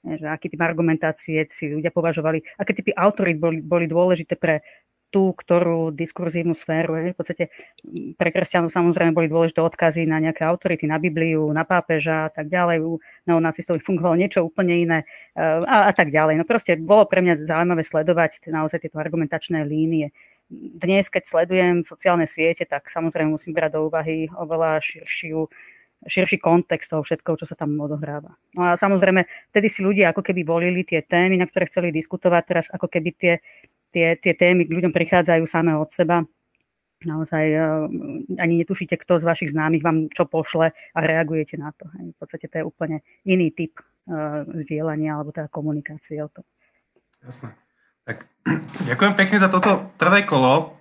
že 0.01 0.25
aký 0.25 0.49
typ 0.49 0.65
argumentácie 0.65 1.45
si 1.53 1.69
ľudia 1.69 1.93
považovali, 1.93 2.41
aké 2.57 2.73
typy 2.73 2.97
autorít 2.97 3.37
boli, 3.37 3.61
boli 3.61 3.85
dôležité 3.85 4.33
pre 4.41 4.65
tú, 5.11 5.35
ktorú 5.35 5.91
diskurzívnu 5.91 6.55
sféru. 6.55 7.11
V 7.11 7.19
podstate 7.19 7.51
pre 8.15 8.31
kresťanov 8.31 8.71
samozrejme 8.71 9.11
boli 9.11 9.27
dôležité 9.27 9.59
odkazy 9.61 10.07
na 10.07 10.23
nejaké 10.23 10.47
autority, 10.47 10.87
na 10.87 11.03
Bibliu, 11.03 11.51
na 11.51 11.67
pápeža 11.67 12.27
a 12.27 12.31
tak 12.31 12.47
ďalej. 12.47 12.79
U 12.87 13.03
neonacistov 13.27 13.83
fungovalo 13.83 14.17
niečo 14.17 14.47
úplne 14.47 14.79
iné 14.79 14.99
eh, 15.35 15.61
a, 15.67 15.91
a 15.91 15.93
tak 15.93 16.15
ďalej. 16.15 16.39
No 16.41 16.45
proste 16.47 16.79
bolo 16.79 17.05
pre 17.11 17.21
mňa 17.21 17.45
zaujímavé 17.45 17.83
sledovať 17.83 18.47
naozaj 18.49 18.87
tieto 18.87 19.03
argumentačné 19.03 19.67
línie. 19.67 20.15
Dnes, 20.51 21.07
keď 21.07 21.31
sledujem 21.31 21.87
sociálne 21.87 22.27
siete, 22.27 22.67
tak 22.67 22.91
samozrejme 22.91 23.35
musím 23.35 23.55
brať 23.55 23.79
do 23.79 23.87
úvahy 23.87 24.27
oveľa 24.35 24.83
širšiu 24.83 25.47
širší 26.07 26.41
kontext 26.41 26.89
toho 26.89 27.05
všetkého, 27.05 27.37
čo 27.37 27.45
sa 27.45 27.57
tam 27.59 27.77
odohráva. 27.77 28.33
No 28.57 28.73
a 28.73 28.77
samozrejme, 28.77 29.29
vtedy 29.53 29.69
si 29.69 29.85
ľudia 29.85 30.17
ako 30.17 30.25
keby 30.25 30.49
volili 30.49 30.81
tie 30.81 31.05
témy, 31.05 31.37
na 31.37 31.45
ktoré 31.45 31.69
chceli 31.69 31.93
diskutovať, 31.93 32.43
teraz 32.49 32.67
ako 32.73 32.89
keby 32.89 33.11
tie 33.13 33.33
tie, 33.91 34.17
tie 34.19 34.35
témy 34.35 34.67
k 34.67 34.75
ľuďom 34.75 34.93
prichádzajú 34.95 35.45
samé 35.47 35.77
od 35.77 35.91
seba. 35.91 36.25
Naozaj 37.01 37.45
uh, 37.57 37.89
ani 38.37 38.61
netušíte, 38.61 38.97
kto 39.01 39.17
z 39.17 39.25
vašich 39.25 39.53
známych 39.57 39.81
vám 39.81 40.13
čo 40.13 40.29
pošle 40.29 40.73
a 40.73 40.99
reagujete 41.01 41.57
na 41.57 41.73
to. 41.73 41.89
V 41.89 42.17
podstate 42.21 42.45
to 42.49 42.61
je 42.61 42.65
úplne 42.65 43.01
iný 43.25 43.49
typ 43.57 43.81
uh, 43.81 44.45
zdieľania 44.53 45.17
alebo 45.17 45.33
teda 45.33 45.49
komunikácie 45.49 46.21
o 46.21 46.29
to. 46.29 46.45
Jasné. 47.25 47.57
Tak 48.05 48.29
ďakujem 48.91 49.15
pekne 49.17 49.39
za 49.41 49.49
toto 49.49 49.89
prvé 49.97 50.29
kolo. 50.29 50.77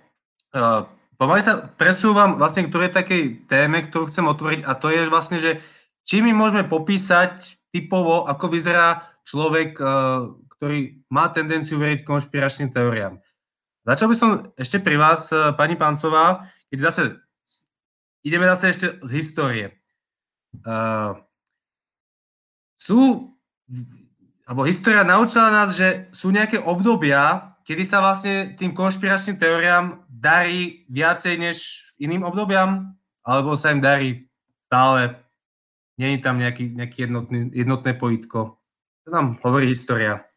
Uh, 0.52 0.84
pomaly 1.16 1.40
sa 1.40 1.64
presúvam 1.64 2.36
vlastne 2.36 2.68
k 2.68 2.70
ktorej 2.72 2.92
takej 2.92 3.22
téme, 3.48 3.80
ktorú 3.80 4.12
chcem 4.12 4.28
otvoriť 4.28 4.60
a 4.68 4.76
to 4.76 4.92
je 4.92 5.08
vlastne, 5.08 5.40
že 5.40 5.64
či 6.04 6.20
my 6.20 6.36
môžeme 6.36 6.68
popísať 6.68 7.60
typovo, 7.70 8.26
ako 8.26 8.50
vyzerá 8.50 9.08
človek, 9.24 9.78
ktorý 10.60 11.00
má 11.08 11.32
tendenciu 11.32 11.80
veriť 11.80 12.04
konšpiračným 12.04 12.68
teóriám. 12.68 13.16
Začal 13.88 14.12
by 14.12 14.16
som 14.16 14.30
ešte 14.60 14.76
pri 14.76 15.00
vás, 15.00 15.32
e, 15.32 15.56
pani 15.56 15.72
Pancová, 15.80 16.44
keď 16.68 16.78
zase 16.92 17.02
ideme 18.20 18.44
zase 18.44 18.76
ešte 18.76 18.86
z 19.00 19.10
histórie. 19.16 19.66
Uh, 20.66 21.14
sú, 22.74 23.32
alebo 24.44 24.66
história 24.66 25.06
naučila 25.06 25.48
nás, 25.48 25.78
že 25.78 26.10
sú 26.10 26.34
nejaké 26.34 26.58
obdobia, 26.58 27.54
kedy 27.62 27.82
sa 27.86 28.02
vlastne 28.02 28.58
tým 28.58 28.74
konšpiračným 28.74 29.38
teóriám 29.38 30.02
darí 30.10 30.84
viacej 30.90 31.34
než 31.38 31.86
iným 32.02 32.26
obdobiam, 32.26 32.98
alebo 33.22 33.54
sa 33.54 33.70
im 33.70 33.78
darí 33.78 34.26
stále, 34.66 35.22
je 35.94 36.18
tam 36.18 36.40
jednotný, 36.40 37.52
jednotné 37.52 37.92
pojitko. 37.94 38.58
To 39.06 39.08
nám 39.12 39.38
hovorí 39.44 39.70
história. 39.70 40.29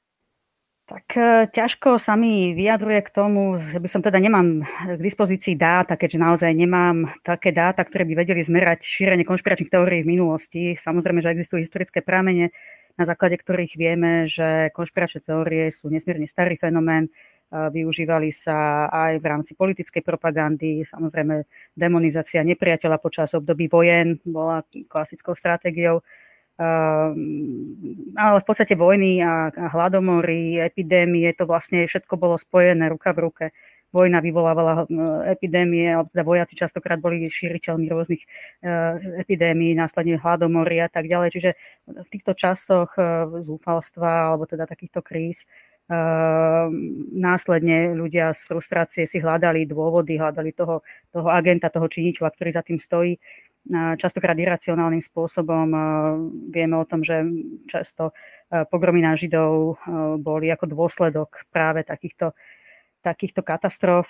Tak 0.84 1.16
e, 1.16 1.48
ťažko 1.48 1.96
sa 1.96 2.20
mi 2.20 2.52
vyjadruje 2.52 3.08
k 3.08 3.14
tomu, 3.16 3.56
že 3.56 3.80
by 3.80 3.88
som 3.88 4.04
teda 4.04 4.20
nemám 4.20 4.68
k 4.68 5.00
dispozícii 5.00 5.56
dáta, 5.56 5.96
keďže 5.96 6.20
naozaj 6.20 6.52
nemám 6.52 7.08
také 7.24 7.56
dáta, 7.56 7.88
ktoré 7.88 8.04
by 8.04 8.28
vedeli 8.28 8.44
zmerať 8.44 8.84
šírenie 8.84 9.24
konšpiračných 9.24 9.72
teórií 9.72 10.04
v 10.04 10.12
minulosti. 10.20 10.76
Samozrejme, 10.76 11.24
že 11.24 11.32
existujú 11.32 11.64
historické 11.64 12.04
prámene, 12.04 12.52
na 13.00 13.08
základe 13.08 13.40
ktorých 13.40 13.80
vieme, 13.80 14.28
že 14.28 14.76
konšpiračné 14.76 15.24
teórie 15.24 15.72
sú 15.72 15.88
nesmierne 15.88 16.28
starý 16.28 16.60
fenomén, 16.60 17.08
e, 17.08 17.12
využívali 17.72 18.36
sa 18.36 18.92
aj 18.92 19.24
v 19.24 19.26
rámci 19.26 19.56
politickej 19.56 20.04
propagandy. 20.04 20.84
Samozrejme, 20.84 21.48
demonizácia 21.80 22.44
nepriateľa 22.44 23.00
počas 23.00 23.32
období 23.32 23.72
vojen 23.72 24.20
bola 24.28 24.68
klasickou 24.92 25.32
stratégiou 25.32 26.04
ale 28.14 28.38
v 28.42 28.46
podstate 28.46 28.78
vojny 28.78 29.26
a, 29.26 29.50
a 29.50 29.66
hladomory, 29.74 30.62
epidémie, 30.62 31.34
to 31.34 31.50
vlastne 31.50 31.82
všetko 31.90 32.14
bolo 32.14 32.38
spojené 32.38 32.94
ruka 32.94 33.10
v 33.14 33.20
ruke. 33.26 33.46
Vojna 33.94 34.26
vyvolávala 34.26 34.90
hm, 34.90 35.30
epidémie, 35.30 35.94
alebo 35.94 36.10
teda 36.10 36.26
vojaci 36.26 36.54
častokrát 36.58 36.98
boli 36.98 37.30
šíriteľmi 37.30 37.86
rôznych 37.90 38.26
uh, 38.26 38.98
epidémií, 39.22 39.78
následne 39.78 40.18
hladomory 40.18 40.82
a 40.82 40.90
tak 40.90 41.06
ďalej. 41.06 41.30
Čiže 41.30 41.52
v 42.02 42.08
týchto 42.10 42.34
časoch 42.34 42.90
uh, 42.98 43.30
zúfalstva 43.46 44.34
alebo 44.34 44.50
teda 44.50 44.66
takýchto 44.66 45.06
kríz 45.06 45.46
Uh, 45.84 46.72
následne 47.12 47.92
ľudia 47.92 48.32
z 48.32 48.48
frustrácie 48.48 49.04
si 49.04 49.20
hľadali 49.20 49.68
dôvody, 49.68 50.16
hľadali 50.16 50.56
toho, 50.56 50.80
toho 51.12 51.28
agenta, 51.28 51.68
toho 51.68 51.92
činičova, 51.92 52.32
ktorý 52.32 52.56
za 52.56 52.64
tým 52.64 52.80
stojí 52.80 53.20
častokrát 53.72 54.36
iracionálnym 54.36 55.00
spôsobom. 55.00 55.68
Vieme 56.52 56.76
o 56.76 56.86
tom, 56.86 57.00
že 57.04 57.24
často 57.72 58.12
pogromy 58.52 59.00
na 59.02 59.16
Židov 59.16 59.80
boli 60.20 60.52
ako 60.52 60.68
dôsledok 60.68 61.48
práve 61.50 61.88
takýchto, 61.88 62.36
takýchto 63.02 63.42
katastrof. 63.42 64.08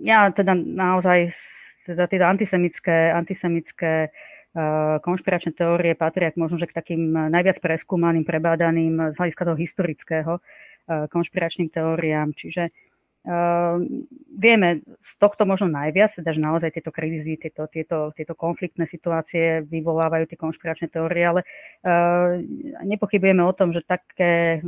Ja 0.00 0.32
teda 0.32 0.56
naozaj 0.56 1.32
teda 1.84 2.08
tieto 2.08 2.24
antisemické, 2.24 3.12
antisemické 3.12 4.12
konšpiračné 5.00 5.56
teórie 5.56 5.96
patria 5.96 6.28
možno 6.36 6.60
že 6.60 6.68
k 6.68 6.76
takým 6.76 7.08
najviac 7.32 7.56
preskúmaným, 7.60 8.24
prebádaným 8.24 9.12
z 9.12 9.16
hľadiska 9.16 9.48
toho 9.48 9.56
historického 9.56 10.32
konšpiračným 10.88 11.72
teóriám. 11.72 12.36
Čiže 12.36 12.68
vieme 14.34 14.82
z 14.98 15.12
tohto 15.14 15.46
možno 15.46 15.70
najviac, 15.70 16.10
teda, 16.10 16.34
že 16.34 16.42
naozaj 16.42 16.74
tieto 16.74 16.90
krízy, 16.90 17.38
tieto, 17.38 17.70
tieto, 17.70 18.10
tieto 18.18 18.34
konfliktné 18.34 18.82
situácie 18.90 19.62
vyvolávajú 19.62 20.26
tie 20.26 20.38
konšpiračné 20.38 20.90
teórie, 20.90 21.22
ale 21.22 21.40
uh, 21.86 22.42
nepochybujeme 22.82 23.46
o 23.46 23.54
tom, 23.54 23.70
že 23.70 23.86
také 23.86 24.58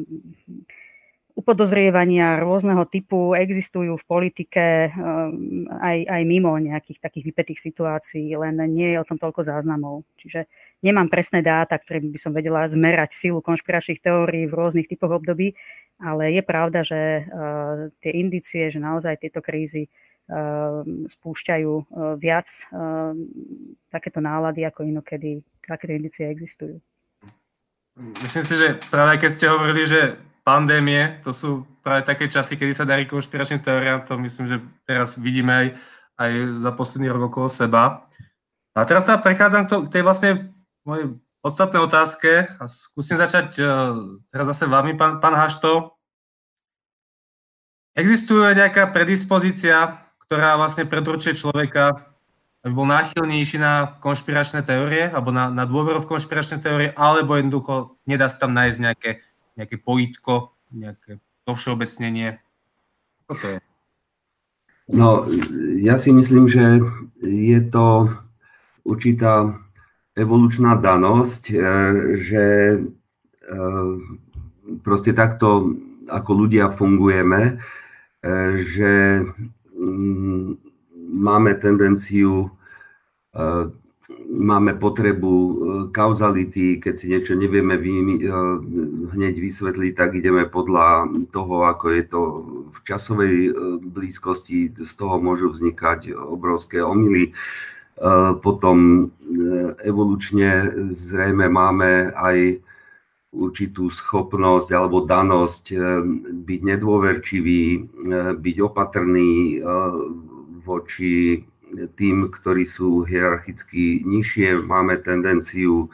upodozrievania 1.34 2.38
rôzneho 2.38 2.86
typu 2.86 3.34
existujú 3.34 3.98
v 3.98 4.04
politike 4.06 4.94
um, 4.94 5.66
aj, 5.82 6.06
aj 6.06 6.22
mimo 6.22 6.54
nejakých 6.54 7.02
takých 7.02 7.34
vypetých 7.34 7.58
situácií, 7.58 8.30
len 8.38 8.54
nie 8.70 8.94
je 8.94 9.02
o 9.02 9.08
tom 9.08 9.18
toľko 9.18 9.42
záznamov. 9.42 10.06
Čiže 10.22 10.46
nemám 10.86 11.10
presné 11.10 11.42
dáta, 11.42 11.74
ktoré 11.74 11.98
by 12.06 12.18
som 12.22 12.30
vedela 12.30 12.62
zmerať 12.70 13.18
silu 13.18 13.42
konšpiračných 13.42 13.98
teórií 13.98 14.46
v 14.46 14.54
rôznych 14.54 14.86
typoch 14.86 15.18
období, 15.18 15.58
ale 15.98 16.34
je 16.34 16.42
pravda, 16.42 16.80
že 16.82 17.24
uh, 17.24 17.90
tie 18.02 18.12
indície, 18.14 18.70
že 18.70 18.82
naozaj 18.82 19.22
tieto 19.22 19.38
krízy 19.42 19.86
uh, 19.86 20.82
spúšťajú 21.08 21.72
uh, 21.72 21.84
viac 22.18 22.48
takéto 23.90 24.18
nálady 24.18 24.66
ako 24.66 24.84
inokedy, 24.86 25.42
takéto 25.62 25.94
indície 25.94 26.26
existujú. 26.26 26.82
Myslím 27.94 28.42
si, 28.42 28.54
že 28.58 28.74
práve 28.90 29.22
keď 29.22 29.30
ste 29.30 29.46
hovorili, 29.46 29.86
že 29.86 30.18
pandémie, 30.42 31.22
to 31.22 31.30
sú 31.30 31.64
práve 31.80 32.04
také 32.04 32.28
časy, 32.28 32.58
kedy 32.58 32.74
sa 32.74 32.84
darí 32.84 33.06
konšpiračným 33.06 33.64
teóriám, 33.64 34.04
to 34.04 34.18
myslím, 34.20 34.46
že 34.50 34.56
teraz 34.84 35.16
vidíme 35.16 35.52
aj, 35.54 35.66
aj 36.20 36.30
za 36.60 36.70
posledný 36.74 37.08
rok 37.14 37.32
okolo 37.32 37.48
seba. 37.48 38.04
A 38.74 38.82
teraz 38.82 39.06
teda 39.06 39.22
prechádzam 39.22 39.70
k 39.70 39.88
tej 39.88 40.02
vlastne 40.02 40.30
mojej 40.82 41.16
podstatnej 41.44 41.84
otázke 41.84 42.48
a 42.56 42.64
skúsim 42.64 43.20
začať 43.20 43.60
uh, 43.60 44.16
teraz 44.32 44.56
zase 44.56 44.64
vami, 44.64 44.96
pán, 44.96 45.20
pán 45.20 45.36
Hašto. 45.36 45.92
Existuje 47.92 48.56
nejaká 48.56 48.88
predispozícia, 48.88 50.00
ktorá 50.24 50.56
vlastne 50.56 50.88
predurčuje 50.88 51.36
človeka, 51.36 52.08
aby 52.64 52.72
bol 52.72 52.88
náchylnejší 52.88 53.60
na 53.60 54.00
konšpiračné 54.00 54.64
teórie, 54.64 55.12
alebo 55.12 55.28
na, 55.28 55.52
na 55.52 55.68
dôveru 55.68 56.00
v 56.02 56.16
konšpiračné 56.16 56.64
teórie, 56.64 56.88
alebo 56.96 57.36
jednoducho 57.36 58.00
nedá 58.08 58.32
sa 58.32 58.48
tam 58.48 58.56
nájsť 58.56 58.78
nejaké 58.80 59.10
nejaké 59.54 59.78
pojitko, 59.78 60.54
nejaké 60.74 61.22
zovšeobecnenie? 61.46 62.38
Toto 63.30 63.46
je. 63.46 63.58
No, 64.90 65.24
ja 65.80 65.96
si 65.96 66.12
myslím, 66.12 66.44
že 66.44 66.84
je 67.24 67.60
to 67.72 68.12
určitá 68.84 69.56
evolučná 70.14 70.78
danosť, 70.78 71.44
e, 71.50 71.56
že 72.16 72.44
e, 72.74 72.78
proste 74.86 75.10
takto 75.10 75.74
ako 76.06 76.30
ľudia 76.46 76.70
fungujeme, 76.70 77.42
e, 77.42 77.52
že 78.62 78.92
mm, 79.74 80.46
máme 81.14 81.58
tendenciu 81.58 82.50
máme 84.30 84.78
potrebu 84.78 85.34
kauzality, 85.90 86.78
keď 86.78 86.94
si 86.94 87.10
niečo 87.10 87.34
nevieme 87.34 87.74
hneď 89.10 89.34
vysvetliť, 89.42 89.92
tak 89.98 90.14
ideme 90.14 90.46
podľa 90.46 91.10
toho, 91.34 91.66
ako 91.66 91.86
je 91.90 92.04
to 92.06 92.22
v 92.70 92.78
časovej 92.86 93.36
blízkosti, 93.82 94.70
z 94.78 94.92
toho 94.94 95.18
môžu 95.18 95.50
vznikať 95.50 96.14
obrovské 96.14 96.78
omily. 96.78 97.34
Potom 98.42 99.10
evolučne 99.86 100.74
zrejme 100.90 101.46
máme 101.46 102.10
aj 102.10 102.58
určitú 103.34 103.90
schopnosť 103.90 104.70
alebo 104.74 105.06
danosť 105.06 105.74
byť 106.46 106.60
nedôverčivý, 106.74 107.62
byť 108.38 108.56
opatrný 108.62 109.62
voči 110.62 111.42
tým, 111.98 112.30
ktorí 112.30 112.66
sú 112.66 113.02
hierarchicky 113.02 114.06
nižšie, 114.06 114.62
máme 114.62 114.98
tendenciu 115.02 115.90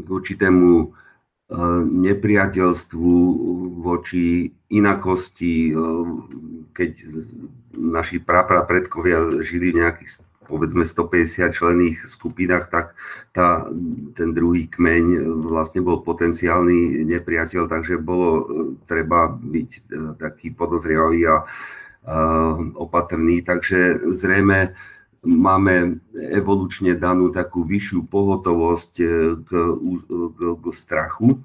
k 0.00 0.06
určitému 0.08 0.92
nepriateľstvu 1.84 3.12
voči 3.82 4.54
inakosti, 4.70 5.74
keď 6.70 6.90
naši 7.74 8.22
predkovia 8.22 9.42
žili 9.42 9.74
v 9.74 9.82
nejakých 9.82 10.30
povedzme 10.50 10.82
150 10.82 11.54
členných 11.54 11.96
skupinách, 12.10 12.66
tak 12.74 12.98
tá, 13.30 13.70
ten 14.18 14.34
druhý 14.34 14.66
kmeň 14.66 15.22
vlastne 15.46 15.78
bol 15.78 16.02
potenciálny 16.02 17.06
nepriateľ, 17.06 17.70
takže 17.70 18.02
bolo 18.02 18.50
treba 18.90 19.30
byť 19.30 19.70
taký 20.18 20.50
podozrievavý 20.50 21.22
a 21.30 21.46
opatrní, 22.74 23.46
takže 23.46 24.10
zrejme 24.10 24.74
máme 25.24 26.00
evolučne 26.32 26.96
danú 26.96 27.28
takú 27.28 27.64
vyššiu 27.68 28.08
pohotovosť 28.08 28.94
e, 29.00 29.06
k, 29.44 29.50
k, 30.36 30.40
k 30.56 30.64
strachu. 30.72 31.40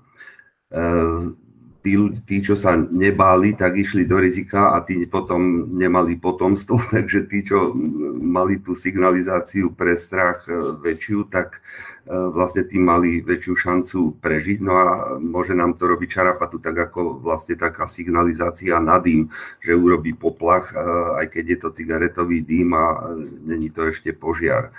Tí, 1.85 1.93
tí, 2.25 2.41
čo 2.41 2.57
sa 2.57 2.73
nebáli, 2.73 3.53
tak 3.53 3.77
išli 3.77 4.09
do 4.09 4.17
rizika 4.17 4.73
a 4.73 4.81
tí 4.81 5.05
potom 5.05 5.69
nemali 5.77 6.17
potomstvo, 6.17 6.81
takže 6.93 7.29
tí, 7.29 7.45
čo 7.45 7.77
mali 8.17 8.57
tú 8.57 8.73
signalizáciu 8.73 9.69
pre 9.69 9.93
strach 9.93 10.49
e, 10.49 10.81
väčšiu, 10.81 11.29
tak 11.29 11.61
e, 11.61 12.09
vlastne 12.09 12.65
tí 12.65 12.81
mali 12.81 13.21
väčšiu 13.21 13.53
šancu 13.53 14.17
prežiť. 14.17 14.65
No 14.65 14.73
a 14.73 14.87
môže 15.21 15.53
nám 15.53 15.77
to 15.77 15.85
robiť 15.85 16.09
čarapatu 16.09 16.57
tak 16.57 16.89
ako 16.89 17.21
vlastne 17.21 17.53
taká 17.53 17.85
signalizácia 17.85 18.81
na 18.81 18.97
dým, 18.97 19.29
že 19.61 19.77
urobí 19.77 20.17
poplach, 20.17 20.73
e, 20.73 20.81
aj 21.21 21.37
keď 21.37 21.43
je 21.53 21.57
to 21.61 21.69
cigaretový 21.69 22.41
dým 22.41 22.73
a 22.73 23.13
není 23.45 23.69
to 23.69 23.85
ešte 23.93 24.09
požiar. 24.09 24.73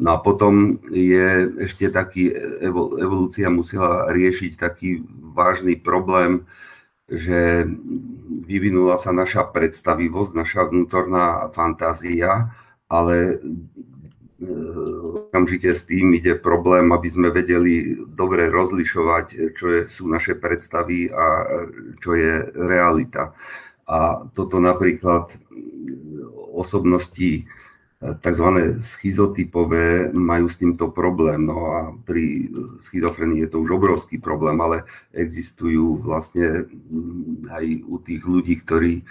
No 0.00 0.16
a 0.16 0.18
potom 0.24 0.80
je 0.88 1.52
ešte 1.60 1.92
taký, 1.92 2.32
evolúcia 2.96 3.52
musela 3.52 4.08
riešiť 4.08 4.56
taký 4.56 5.04
vážny 5.36 5.76
problém, 5.76 6.48
že 7.04 7.68
vyvinula 8.48 8.96
sa 8.96 9.12
naša 9.12 9.44
predstavivosť, 9.52 10.32
naša 10.32 10.72
vnútorná 10.72 11.52
fantázia, 11.52 12.48
ale 12.88 13.16
e, 13.20 14.48
okamžite 15.28 15.68
s 15.68 15.84
tým 15.84 16.16
ide 16.16 16.32
problém, 16.32 16.88
aby 16.96 17.08
sme 17.12 17.28
vedeli 17.28 17.92
dobre 18.08 18.48
rozlišovať, 18.48 19.52
čo 19.52 19.66
je, 19.68 19.80
sú 19.84 20.08
naše 20.08 20.32
predstavy 20.32 21.12
a 21.12 21.26
čo 22.00 22.16
je 22.16 22.48
realita. 22.56 23.36
A 23.84 24.24
toto 24.32 24.62
napríklad 24.64 25.34
osobnosti 26.56 27.44
tzv. 28.00 28.46
schizotypové 28.80 30.08
majú 30.16 30.48
s 30.48 30.56
týmto 30.56 30.88
problém. 30.88 31.44
No 31.44 31.68
a 31.68 31.78
pri 31.92 32.48
schizofrenii 32.80 33.44
je 33.44 33.50
to 33.52 33.60
už 33.60 33.76
obrovský 33.76 34.16
problém, 34.16 34.56
ale 34.60 34.88
existujú 35.12 36.00
vlastne 36.00 36.64
mm, 36.64 37.52
aj 37.52 37.64
u 37.84 37.96
tých 38.00 38.22
ľudí, 38.24 38.54
ktorí 38.64 39.04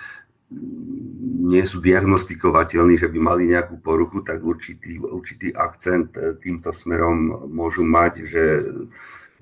nie 1.39 1.61
sú 1.69 1.77
diagnostikovateľní, 1.77 2.97
že 2.97 3.05
by 3.05 3.19
mali 3.21 3.53
nejakú 3.53 3.77
poruchu, 3.77 4.25
tak 4.25 4.41
určitý, 4.41 4.97
určitý 4.97 5.53
akcent 5.53 6.09
týmto 6.41 6.73
smerom 6.73 7.45
môžu 7.53 7.85
mať, 7.85 8.25
že 8.25 8.43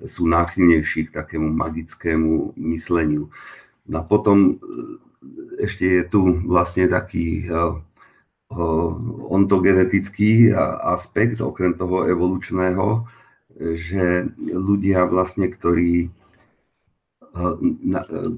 sú 0.04 0.28
náchylnejší 0.28 1.08
k 1.08 1.14
takému 1.16 1.48
magickému 1.48 2.60
mysleniu. 2.60 3.32
No 3.88 3.96
a 3.98 4.04
potom 4.04 4.60
ešte 5.56 5.88
je 5.88 6.04
tu 6.04 6.20
vlastne 6.44 6.86
taký 6.86 7.48
ontogenetický 9.28 10.56
aspekt, 10.80 11.44
okrem 11.44 11.76
toho 11.76 12.08
evolučného, 12.08 13.04
že 13.76 14.24
ľudia 14.40 15.04
vlastne, 15.04 15.52
ktorí, 15.52 16.08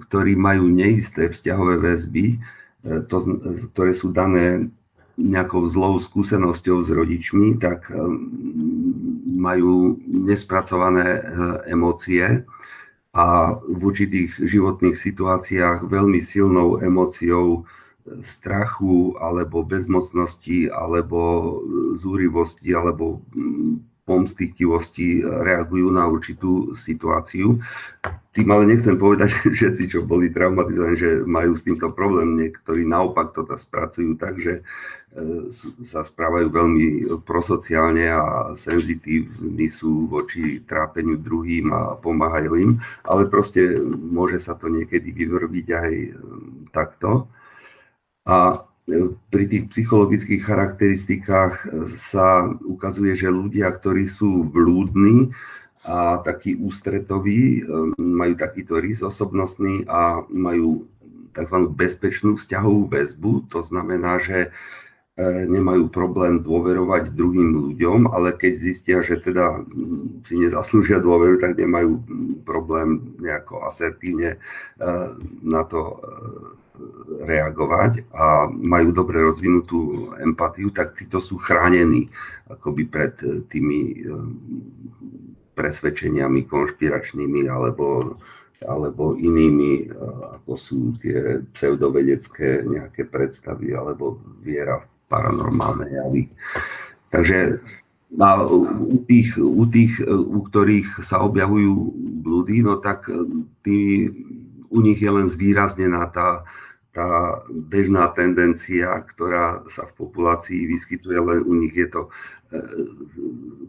ktorí 0.09 0.33
majú 0.35 0.67
neisté 0.67 1.31
vzťahové 1.31 1.79
väzby, 1.79 2.43
to, 3.07 3.17
ktoré 3.71 3.93
sú 3.95 4.11
dané 4.11 4.67
nejakou 5.21 5.69
zlou 5.69 6.01
skúsenosťou 6.01 6.81
s 6.81 6.89
rodičmi, 6.91 7.61
tak 7.61 7.93
majú 9.37 10.01
nespracované 10.09 11.23
emócie 11.69 12.43
a 13.13 13.53
v 13.59 13.81
určitých 13.85 14.39
životných 14.39 14.97
situáciách 14.97 15.87
veľmi 15.87 16.19
silnou 16.25 16.81
emóciou 16.81 17.69
strachu 18.25 19.15
alebo 19.21 19.63
bezmocnosti 19.63 20.73
alebo 20.73 21.61
zúrivosti 22.01 22.73
alebo 22.73 23.21
mm, 23.33 23.91
pomstichtivosti 24.11 25.23
reagujú 25.23 25.95
na 25.95 26.11
určitú 26.11 26.75
situáciu. 26.75 27.63
Tým 28.35 28.49
ale 28.51 28.67
nechcem 28.67 28.99
povedať, 28.99 29.31
že 29.47 29.49
všetci, 29.55 29.85
čo 29.87 29.99
boli 30.03 30.35
traumatizovaní, 30.35 30.99
že 30.99 31.23
majú 31.23 31.55
s 31.55 31.63
týmto 31.63 31.95
problém. 31.95 32.35
Niektorí 32.35 32.83
naopak 32.83 33.31
to 33.31 33.47
spracujú 33.47 34.19
tak, 34.19 34.43
že 34.43 34.67
e, 35.15 35.55
sa 35.87 36.03
správajú 36.03 36.51
veľmi 36.51 36.87
prosociálne 37.23 38.11
a 38.11 38.25
senzitívni 38.59 39.71
sú 39.71 40.11
voči 40.11 40.59
trápeniu 40.67 41.15
druhým 41.15 41.71
a 41.71 41.95
pomáhajú 41.95 42.51
im, 42.59 42.73
ale 43.07 43.31
proste 43.31 43.79
môže 43.87 44.43
sa 44.43 44.59
to 44.59 44.67
niekedy 44.67 45.15
vyvrbiť 45.15 45.67
aj 45.71 45.93
e, 45.95 46.11
takto. 46.75 47.31
A 48.31 48.62
pri 49.31 49.45
tých 49.51 49.64
psychologických 49.74 50.43
charakteristikách 50.43 51.66
sa 51.99 52.47
ukazuje, 52.62 53.18
že 53.18 53.26
ľudia, 53.31 53.70
ktorí 53.74 54.07
sú 54.07 54.47
blúdni 54.47 55.35
a 55.83 56.22
takí 56.22 56.55
ústretoví, 56.55 57.66
majú 57.99 58.35
takýto 58.39 58.78
rys 58.78 59.03
osobnostný 59.03 59.83
a 59.91 60.22
majú 60.31 60.87
tzv. 61.35 61.57
bezpečnú 61.70 62.37
vzťahovú 62.37 62.91
väzbu. 62.91 63.51
To 63.55 63.62
znamená, 63.62 64.18
že 64.18 64.51
e, 65.14 65.47
nemajú 65.47 65.89
problém 65.89 66.43
dôverovať 66.43 67.14
druhým 67.14 67.70
ľuďom, 67.70 68.11
ale 68.11 68.35
keď 68.35 68.53
zistia, 68.59 68.99
že 69.01 69.22
teda 69.22 69.62
si 70.26 70.35
nezaslúžia 70.37 70.99
dôveru, 70.99 71.39
tak 71.39 71.57
nemajú 71.57 72.03
problém 72.43 73.14
nejako 73.22 73.64
asertívne 73.66 74.37
e, 74.37 74.39
na 75.47 75.62
to 75.64 75.81
e, 75.81 75.97
reagovať 77.24 78.09
a 78.14 78.49
majú 78.49 78.91
dobre 78.95 79.20
rozvinutú 79.20 80.12
empatiu, 80.18 80.72
tak 80.72 80.97
títo 80.97 81.20
sú 81.20 81.37
chránení 81.37 82.09
akoby 82.51 82.83
pred 82.91 83.14
eh, 83.22 83.41
tými 83.47 83.81
eh, 83.95 84.11
presvedčeniami 85.55 86.49
konšpiračnými 86.51 87.47
alebo, 87.47 88.18
alebo 88.64 89.14
inými, 89.14 89.72
eh, 89.87 89.89
ako 90.43 90.53
sú 90.59 90.78
tie 90.99 91.47
pseudovedecké 91.55 92.66
nejaké 92.66 93.07
predstavy 93.07 93.70
alebo 93.70 94.18
viera 94.43 94.83
v 94.83 94.87
paranormálne 95.07 95.87
javy. 95.91 96.22
Takže 97.11 97.62
a 98.18 98.43
u 98.43 98.99
tých, 99.07 99.39
u 99.39 99.62
tých, 99.70 100.03
u 100.03 100.43
ktorých 100.43 101.07
sa 101.07 101.22
objavujú 101.22 101.95
blúdy, 102.26 102.59
no 102.59 102.83
tak 102.83 103.07
tí, 103.62 104.11
u 104.66 104.78
nich 104.83 104.99
je 104.99 105.11
len 105.14 105.31
zvýraznená 105.31 106.11
tá 106.11 106.43
tá 106.91 107.38
bežná 107.47 108.11
tendencia, 108.11 108.99
ktorá 109.07 109.62
sa 109.70 109.86
v 109.86 109.93
populácii 109.95 110.66
vyskytuje, 110.66 111.18
len 111.22 111.41
u 111.47 111.55
nich 111.55 111.74
je 111.74 111.86
to 111.86 112.03
e, 112.07 112.11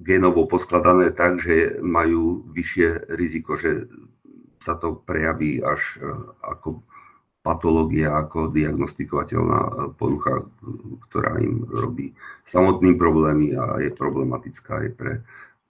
genovo 0.02 0.50
poskladané 0.50 1.14
tak, 1.14 1.38
že 1.38 1.78
majú 1.86 2.42
vyššie 2.50 3.14
riziko, 3.14 3.54
že 3.62 3.86
sa 4.58 4.74
to 4.74 4.98
prejaví 5.06 5.62
až 5.62 6.02
e, 6.02 6.10
ako 6.42 6.82
patológia, 7.42 8.14
ako 8.14 8.54
diagnostikovateľná 8.54 9.94
porucha, 9.98 10.46
ktorá 11.10 11.42
im 11.42 11.66
robí 11.66 12.14
samotným 12.46 12.98
problémy 13.02 13.58
a 13.58 13.82
je 13.82 13.90
problematická 13.90 14.86
aj 14.86 14.90
pre, 14.94 15.14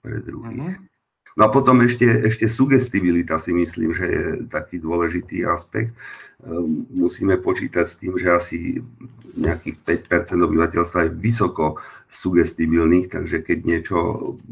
pre 0.04 0.20
druhých. 0.20 0.76
Uh-huh. 0.76 0.90
No 1.32 1.48
a 1.48 1.48
potom 1.48 1.80
ešte, 1.80 2.04
ešte 2.04 2.44
sugestibilita 2.44 3.40
si 3.40 3.56
myslím, 3.56 3.96
že 3.96 4.04
je 4.04 4.24
taký 4.52 4.76
dôležitý 4.76 5.48
aspekt. 5.48 5.96
Ehm, 6.42 6.90
musíme 6.90 7.38
počítať 7.38 7.86
s 7.86 7.98
tým, 8.02 8.18
že 8.18 8.28
asi 8.34 8.58
nejakých 9.38 9.78
5% 10.10 10.42
obyvateľstva 10.42 11.06
je 11.06 11.14
vysoko 11.14 11.78
sugestibilných, 12.10 13.08
takže 13.08 13.46
keď 13.46 13.58
niečo 13.62 13.98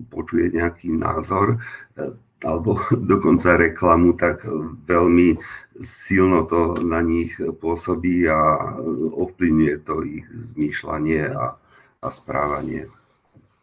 počuje 0.09 0.55
nejaký 0.55 0.95
názor 0.95 1.59
e, 1.99 2.15
alebo 2.47 2.79
dokonca 3.13 3.59
reklamu, 3.59 4.15
tak 4.15 4.47
veľmi 4.87 5.35
silno 5.83 6.47
to 6.47 6.79
na 6.79 7.03
nich 7.03 7.35
pôsobí 7.37 8.23
a 8.31 8.71
ovplyvňuje 9.17 9.77
to 9.83 9.95
ich 10.07 10.25
zmýšľanie 10.31 11.27
a, 11.35 11.59
a 12.01 12.09
správanie. 12.09 12.87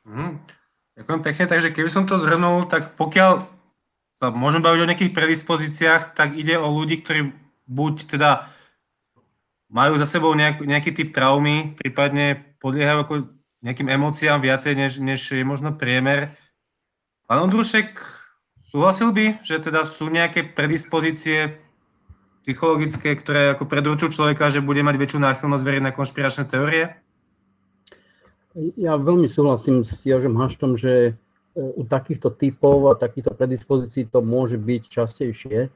Mm. 0.03 0.35
Ďakujem 0.97 1.21
pekne, 1.21 1.45
takže 1.45 1.69
keby 1.71 1.89
som 1.93 2.03
to 2.09 2.17
zhrnul, 2.17 2.65
tak 2.65 2.97
pokiaľ 2.97 3.45
sa 4.17 4.33
môžeme 4.33 4.65
baviť 4.65 4.81
o 4.81 4.89
nejakých 4.89 5.13
predispozíciách, 5.13 6.17
tak 6.17 6.33
ide 6.33 6.57
o 6.57 6.65
ľudí, 6.73 7.05
ktorí 7.05 7.46
buď 7.67 8.17
teda 8.17 8.47
majú 9.67 9.99
za 9.99 10.07
sebou 10.07 10.31
nejak, 10.31 10.63
nejaký 10.63 10.95
typ 10.95 11.11
traumy, 11.11 11.75
prípadne 11.75 12.55
podliehajú 12.63 12.99
ako 13.03 13.13
nejakým 13.61 13.91
emóciám 13.91 14.39
viacej, 14.39 14.73
než, 14.79 14.91
než 15.03 15.19
je 15.27 15.43
možno 15.43 15.75
priemer. 15.75 16.33
Pán 17.27 17.43
Ondrušek, 17.43 17.99
súhlasil 18.71 19.11
by, 19.11 19.43
že 19.43 19.59
teda 19.59 19.83
sú 19.83 20.07
nejaké 20.07 20.47
predispozície 20.47 21.59
psychologické, 22.47 23.11
ktoré 23.19 23.51
ako 23.51 23.67
predurčujú 23.67 24.15
človeka, 24.15 24.47
že 24.47 24.63
bude 24.63 24.79
mať 24.79 24.95
väčšiu 24.95 25.19
náchylnosť 25.19 25.63
veriť 25.67 25.83
na 25.83 25.91
konšpiračné 25.91 26.43
teórie? 26.47 26.95
Ja 28.79 28.95
veľmi 28.95 29.27
súhlasím 29.27 29.83
s 29.83 30.07
Jožom 30.07 30.39
Haštom, 30.39 30.79
že 30.79 31.11
e, 31.11 31.59
u 31.59 31.83
takýchto 31.83 32.31
typov 32.31 32.87
a 32.87 32.95
takýchto 32.95 33.35
predispozícií 33.35 34.07
to 34.07 34.23
môže 34.23 34.55
byť 34.55 34.83
častejšie, 34.87 35.67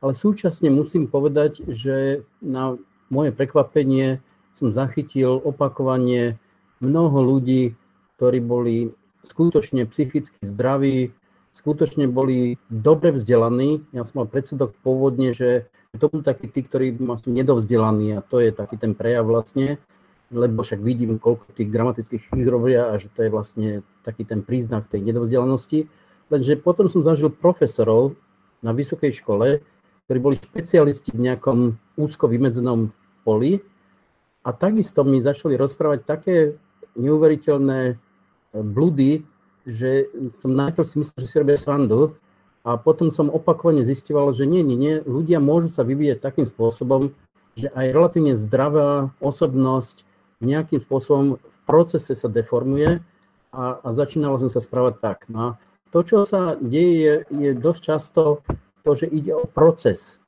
ale 0.00 0.12
súčasne 0.16 0.72
musím 0.72 1.06
povedať, 1.06 1.64
že 1.68 2.24
na 2.40 2.76
moje 3.12 3.30
prekvapenie 3.32 4.24
som 4.56 4.72
zachytil 4.74 5.38
opakovanie 5.40 6.40
mnoho 6.80 7.20
ľudí, 7.22 7.76
ktorí 8.16 8.38
boli 8.40 8.76
skutočne 9.28 9.84
psychicky 9.86 10.40
zdraví, 10.42 11.12
skutočne 11.52 12.08
boli 12.08 12.56
dobre 12.72 13.12
vzdelaní. 13.12 13.84
Ja 13.92 14.02
som 14.02 14.24
mal 14.24 14.28
predsudok 14.28 14.72
pôvodne, 14.80 15.36
že 15.36 15.68
to 15.98 16.08
budú 16.08 16.22
takí 16.22 16.46
tí, 16.48 16.62
ktorí 16.64 16.96
sú 16.96 17.28
nedovzdelaní 17.28 18.16
a 18.16 18.24
to 18.24 18.40
je 18.40 18.54
taký 18.54 18.78
ten 18.78 18.94
prejav 18.94 19.26
vlastne 19.26 19.78
lebo 20.30 20.62
však 20.62 20.80
vidím, 20.80 21.18
koľko 21.18 21.50
tých 21.58 21.68
gramatických 21.68 22.22
chýb 22.30 22.46
robia 22.46 22.94
a 22.94 22.98
že 23.02 23.10
to 23.10 23.26
je 23.26 23.30
vlastne 23.34 23.68
taký 24.06 24.22
ten 24.22 24.46
príznak 24.46 24.86
tej 24.86 25.02
nedovzdelanosti. 25.02 25.90
Lenže 26.30 26.54
potom 26.62 26.86
som 26.86 27.02
zažil 27.02 27.34
profesorov 27.34 28.14
na 28.62 28.70
vysokej 28.70 29.10
škole, 29.10 29.66
ktorí 30.10 30.18
boli 30.18 30.42
špecialisti 30.42 31.14
v 31.14 31.22
nejakom 31.30 31.78
úzko 31.94 32.26
vymedzenom 32.26 32.90
poli 33.22 33.62
a 34.42 34.50
takisto 34.50 35.06
mi 35.06 35.22
začali 35.22 35.54
rozprávať 35.54 36.02
také 36.02 36.58
neuveriteľné 36.98 37.94
bludy, 38.50 39.22
že 39.62 40.10
som 40.34 40.50
najprv 40.50 40.82
si 40.82 40.98
myslel, 40.98 41.18
že 41.22 41.30
si 41.30 41.38
robia 41.38 41.54
srandu 41.54 42.18
a 42.66 42.74
potom 42.74 43.14
som 43.14 43.30
opakovane 43.30 43.86
zistoval, 43.86 44.34
že 44.34 44.50
nie, 44.50 44.66
nie, 44.66 44.74
nie, 44.74 44.94
ľudia 44.98 45.38
môžu 45.38 45.70
sa 45.70 45.86
vyvíjať 45.86 46.18
takým 46.18 46.50
spôsobom, 46.50 47.14
že 47.54 47.70
aj 47.70 47.94
relatívne 47.94 48.34
zdravá 48.34 49.14
osobnosť 49.22 50.02
nejakým 50.42 50.82
spôsobom 50.82 51.38
v 51.38 51.56
procese 51.70 52.18
sa 52.18 52.26
deformuje 52.26 52.98
a, 53.54 53.78
a 53.78 53.88
začínalo 53.94 54.42
som 54.42 54.50
sa 54.50 54.58
správať 54.58 54.98
tak. 54.98 55.30
No 55.30 55.38
a 55.38 55.48
to, 55.94 56.02
čo 56.02 56.26
sa 56.26 56.58
deje, 56.58 56.98
je, 56.98 57.14
je 57.30 57.50
dosť 57.54 57.80
často 57.94 58.42
to, 58.84 58.94
že 58.94 59.06
ide 59.08 59.34
o 59.34 59.44
proces. 59.44 60.20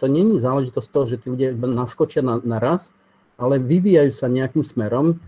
To 0.00 0.04
není 0.04 0.36
záležitosť 0.36 0.88
toho, 0.92 1.04
že 1.08 1.20
tí 1.20 1.32
ľudia 1.32 1.56
naskočia 1.56 2.20
na, 2.20 2.36
na 2.44 2.60
raz, 2.60 2.92
ale 3.40 3.56
vyvíjajú 3.58 4.12
sa 4.12 4.28
nejakým 4.28 4.62
smerom. 4.62 5.18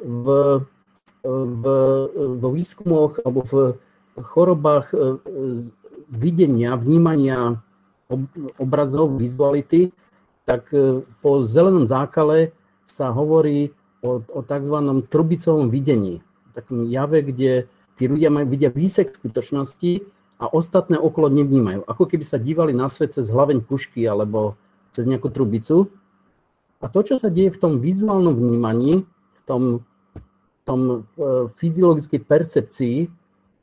V, 0.00 0.26
v, 1.24 1.64
vo 2.40 2.48
výskumoch 2.52 3.20
alebo 3.24 3.40
v 3.44 3.54
chorobách 4.20 4.92
e, 4.92 4.96
videnia, 6.12 6.76
vnímania 6.76 7.60
obrazov, 8.60 9.16
vizuality, 9.16 9.90
tak 10.44 10.68
e, 10.76 11.00
po 11.24 11.42
zelenom 11.48 11.88
zákale 11.88 12.52
sa 12.84 13.08
hovorí 13.10 13.72
o, 14.04 14.20
o 14.20 14.40
tzv. 14.44 14.76
trubicovom 15.08 15.72
videní. 15.72 16.20
Takom 16.52 16.86
jave, 16.86 17.24
kde 17.24 17.66
tí 17.96 18.04
ľudia 18.06 18.28
majú, 18.28 18.46
vidia 18.52 18.68
výsek 18.68 19.16
skutočnosti 19.16 20.13
a 20.38 20.50
ostatné 20.50 20.98
okolo 20.98 21.30
nevnímajú. 21.30 21.86
Ako 21.86 22.04
keby 22.10 22.24
sa 22.26 22.40
dívali 22.40 22.74
na 22.74 22.90
svet 22.90 23.14
cez 23.14 23.30
hlaveň 23.30 23.62
pušky 23.62 24.02
alebo 24.04 24.58
cez 24.90 25.06
nejakú 25.06 25.30
trubicu. 25.30 25.90
A 26.82 26.90
to, 26.90 27.00
čo 27.06 27.16
sa 27.16 27.32
deje 27.32 27.54
v 27.54 27.60
tom 27.60 27.72
vizuálnom 27.80 28.34
vnímaní, 28.34 29.06
v 29.06 29.40
tom, 29.46 29.62
tom 30.68 31.06
v 31.14 31.48
fyziologickej 31.56 32.20
percepcii, 32.26 32.98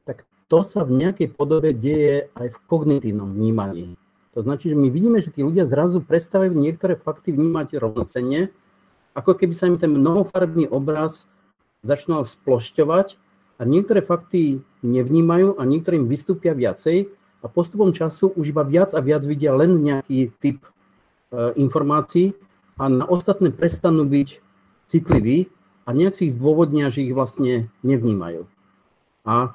tak 0.07 0.25
to 0.47 0.65
sa 0.65 0.87
v 0.87 1.05
nejakej 1.05 1.35
podobe 1.35 1.75
deje 1.75 2.31
aj 2.33 2.47
v 2.49 2.57
kognitívnom 2.65 3.29
vnímaní. 3.29 3.99
To 4.33 4.41
znači, 4.41 4.71
že 4.71 4.79
my 4.79 4.87
vidíme, 4.87 5.19
že 5.19 5.29
tí 5.29 5.43
ľudia 5.43 5.67
zrazu 5.67 5.99
prestávajú 5.99 6.55
niektoré 6.55 6.95
fakty 6.95 7.35
vnímať 7.35 7.77
rovnocenne 7.77 8.49
ako 9.11 9.35
keby 9.35 9.53
sa 9.55 9.67
im 9.67 9.75
ten 9.75 9.91
mnohofarebný 9.91 10.71
obraz 10.71 11.27
začal 11.83 12.23
splošťovať 12.23 13.19
a 13.61 13.65
niektoré 13.69 14.01
fakty 14.01 14.65
nevnímajú 14.81 15.61
a 15.61 15.63
niektorým 15.69 16.09
vystúpia 16.09 16.57
viacej 16.57 17.13
a 17.41 17.45
postupom 17.45 17.93
času 17.93 18.33
už 18.33 18.49
iba 18.49 18.65
viac 18.65 18.97
a 18.97 18.99
viac 19.05 19.21
vidia 19.21 19.53
len 19.53 19.77
nejaký 19.77 20.33
typ 20.41 20.65
e, 20.65 20.69
informácií 21.61 22.33
a 22.81 22.89
na 22.89 23.05
ostatné 23.05 23.53
prestanú 23.53 24.09
byť 24.09 24.41
citliví 24.89 25.45
a 25.85 25.93
nejak 25.93 26.17
si 26.17 26.29
ich 26.29 26.33
zdôvodnia, 26.33 26.89
že 26.89 27.05
ich 27.05 27.13
vlastne 27.13 27.69
nevnímajú. 27.85 28.49
A 29.21 29.53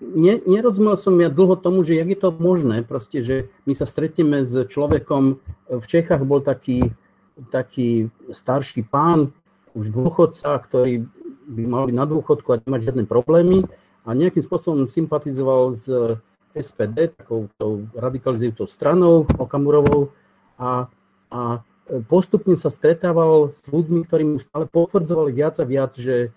ne, 0.00 0.34
nerozumel 0.44 0.98
som 0.98 1.14
ja 1.22 1.30
dlho 1.30 1.54
tomu, 1.54 1.86
že 1.86 1.96
jak 1.96 2.08
je 2.10 2.18
to 2.18 2.30
možné, 2.34 2.82
proste, 2.82 3.22
že 3.22 3.36
my 3.64 3.72
sa 3.72 3.86
stretneme 3.86 4.42
s 4.42 4.52
človekom, 4.66 5.38
v 5.70 5.86
Čechách 5.86 6.22
bol 6.26 6.42
taký, 6.42 6.90
taký 7.54 8.10
starší 8.34 8.84
pán, 8.86 9.30
už 9.72 9.88
dôchodca, 9.88 10.60
ktorý 10.60 11.08
by 11.52 11.62
mal 11.68 11.84
byť 11.84 11.96
na 11.96 12.06
dôchodku 12.08 12.48
a 12.52 12.60
nemať 12.64 12.80
žiadne 12.88 13.04
problémy. 13.04 13.68
A 14.02 14.16
nejakým 14.16 14.42
spôsobom 14.42 14.88
sympatizoval 14.88 15.76
s 15.76 15.86
SPD, 16.56 17.12
takou 17.14 17.48
tou 17.60 17.86
radikalizujúcou 17.94 18.66
stranou 18.66 19.28
Okamurovou. 19.38 20.10
A, 20.58 20.88
a 21.30 21.62
postupne 22.08 22.56
sa 22.56 22.72
stretával 22.72 23.52
s 23.52 23.64
ľuďmi, 23.68 24.04
ktorí 24.04 24.24
mu 24.26 24.38
stále 24.40 24.66
potvrdzovali 24.66 25.30
viac 25.32 25.60
a 25.60 25.68
viac, 25.68 25.92
že 25.96 26.32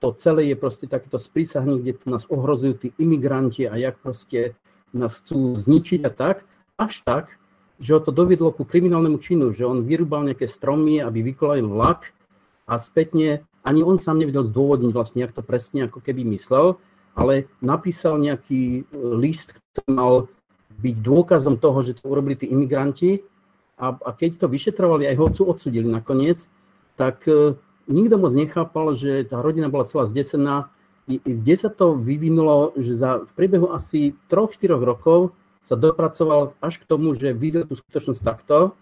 to 0.00 0.16
celé 0.16 0.48
je 0.48 0.56
proste 0.56 0.88
takéto 0.88 1.20
sprísahný, 1.20 1.84
kde 1.84 1.92
tu 2.00 2.06
nás 2.08 2.24
ohrozujú 2.24 2.74
tí 2.80 2.88
imigranti 2.96 3.68
a 3.68 3.76
jak 3.76 4.00
proste 4.00 4.56
nás 4.96 5.20
chcú 5.20 5.54
zničiť 5.54 6.00
a 6.08 6.10
tak, 6.10 6.48
až 6.80 7.04
tak, 7.04 7.24
že 7.80 7.96
ho 7.96 8.00
to 8.00 8.12
dovedlo 8.12 8.52
ku 8.52 8.64
kriminálnemu 8.64 9.18
činu, 9.20 9.52
že 9.52 9.68
on 9.68 9.84
vyrúbal 9.84 10.24
nejaké 10.24 10.48
stromy, 10.48 11.04
aby 11.04 11.20
vykolajil 11.20 11.68
vlak 11.68 12.12
a 12.64 12.80
spätne 12.80 13.44
ani 13.64 13.84
on 13.84 14.00
sám 14.00 14.18
nevedel 14.18 14.44
zdôvodniť 14.46 14.92
vlastne, 14.92 15.20
jak 15.24 15.36
to 15.36 15.44
presne 15.44 15.86
ako 15.88 16.00
keby 16.00 16.24
myslel, 16.32 16.80
ale 17.18 17.50
napísal 17.60 18.16
nejaký 18.16 18.80
e, 18.80 18.82
list, 19.18 19.58
ktorý 19.58 19.88
mal 19.92 20.14
byť 20.80 20.96
dôkazom 21.04 21.60
toho, 21.60 21.84
že 21.84 22.00
to 22.00 22.08
urobili 22.08 22.38
tí 22.40 22.48
imigranti 22.48 23.20
a, 23.76 23.92
a 23.96 24.10
keď 24.16 24.44
to 24.44 24.46
vyšetrovali, 24.48 25.08
aj 25.08 25.16
ho 25.20 25.26
odsudili 25.52 25.88
nakoniec, 25.88 26.48
tak 26.96 27.24
e, 27.28 27.56
nikto 27.88 28.16
moc 28.20 28.32
nechápal, 28.32 28.92
že 28.96 29.24
tá 29.28 29.40
rodina 29.40 29.72
bola 29.72 29.88
celá 29.88 30.04
zdesená. 30.08 30.68
Kde 31.10 31.54
sa 31.58 31.72
to 31.72 31.98
vyvinulo, 31.98 32.76
že 32.78 32.94
za, 32.94 33.26
v 33.26 33.32
priebehu 33.34 33.74
asi 33.74 34.14
3-4 34.30 34.78
rokov 34.78 35.34
sa 35.66 35.74
dopracoval 35.74 36.54
až 36.62 36.80
k 36.80 36.88
tomu, 36.88 37.12
že 37.18 37.34
videl 37.34 37.66
tú 37.66 37.74
skutočnosť 37.76 38.20
takto. 38.22 38.78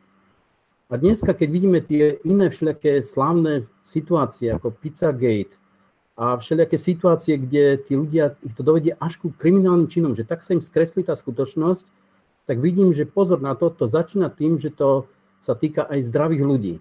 A 0.89 0.97
dneska, 0.97 1.37
keď 1.37 1.49
vidíme 1.53 1.85
tie 1.85 2.17
iné 2.25 2.49
všelijaké 2.49 3.05
slávne 3.05 3.69
situácie, 3.85 4.49
ako 4.49 4.73
Pizzagate 4.73 5.61
a 6.17 6.41
všelijaké 6.41 6.81
situácie, 6.81 7.37
kde 7.37 7.77
tí 7.85 7.93
ľudia, 7.93 8.41
ich 8.41 8.57
to 8.57 8.65
dovedie 8.65 8.97
až 8.97 9.21
ku 9.21 9.29
kriminálnym 9.29 9.93
činom, 9.93 10.17
že 10.17 10.25
tak 10.25 10.41
sa 10.41 10.57
im 10.57 10.65
skreslí 10.65 11.05
tá 11.05 11.13
skutočnosť, 11.13 11.85
tak 12.49 12.65
vidím, 12.65 12.97
že 12.97 13.05
pozor 13.05 13.45
na 13.45 13.53
to, 13.53 13.69
to 13.69 13.85
začína 13.85 14.33
tým, 14.33 14.57
že 14.57 14.73
to 14.73 15.05
sa 15.45 15.53
týka 15.53 15.85
aj 15.85 16.09
zdravých 16.09 16.43
ľudí. 16.43 16.75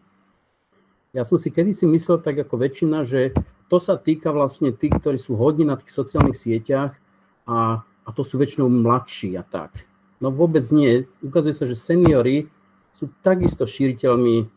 Ja 1.11 1.27
som 1.27 1.35
si 1.35 1.51
kedysi 1.51 1.83
myslel 1.91 2.23
tak 2.23 2.39
ako 2.39 2.63
väčšina, 2.63 3.03
že 3.03 3.35
to 3.67 3.83
sa 3.83 3.99
týka 3.99 4.31
vlastne 4.31 4.71
tých, 4.71 5.03
ktorí 5.03 5.19
sú 5.19 5.35
hodní 5.35 5.67
na 5.67 5.75
tých 5.75 5.91
sociálnych 5.91 6.39
sieťach 6.39 6.95
a, 7.43 7.83
a 7.83 8.09
to 8.15 8.23
sú 8.23 8.39
väčšinou 8.39 8.71
mladší 8.71 9.35
a 9.35 9.43
tak. 9.43 9.83
No 10.23 10.31
vôbec 10.31 10.63
nie. 10.71 11.03
Ukazuje 11.19 11.51
sa, 11.51 11.67
že 11.67 11.75
seniory 11.75 12.47
sú 12.97 13.13
takisto 13.21 13.69
šíriteľmi 13.69 14.49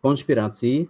konšpirácií, 0.00 0.88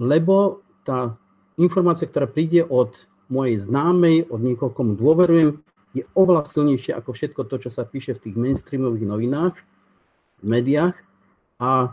lebo 0.00 0.64
tá 0.88 1.12
informácia, 1.60 2.08
ktorá 2.08 2.24
príde 2.24 2.64
od 2.64 2.96
mojej 3.28 3.60
známej, 3.60 4.32
od 4.32 4.40
niekoho, 4.40 4.72
komu 4.72 4.96
dôverujem, 4.96 5.60
je 5.92 6.08
oveľa 6.16 6.48
silnejšia 6.48 6.96
ako 6.96 7.12
všetko 7.12 7.40
to, 7.44 7.68
čo 7.68 7.70
sa 7.70 7.84
píše 7.84 8.16
v 8.16 8.22
tých 8.28 8.36
mainstreamových 8.40 9.04
novinách, 9.04 9.54
v 10.40 10.44
médiách. 10.48 10.96
A 11.60 11.92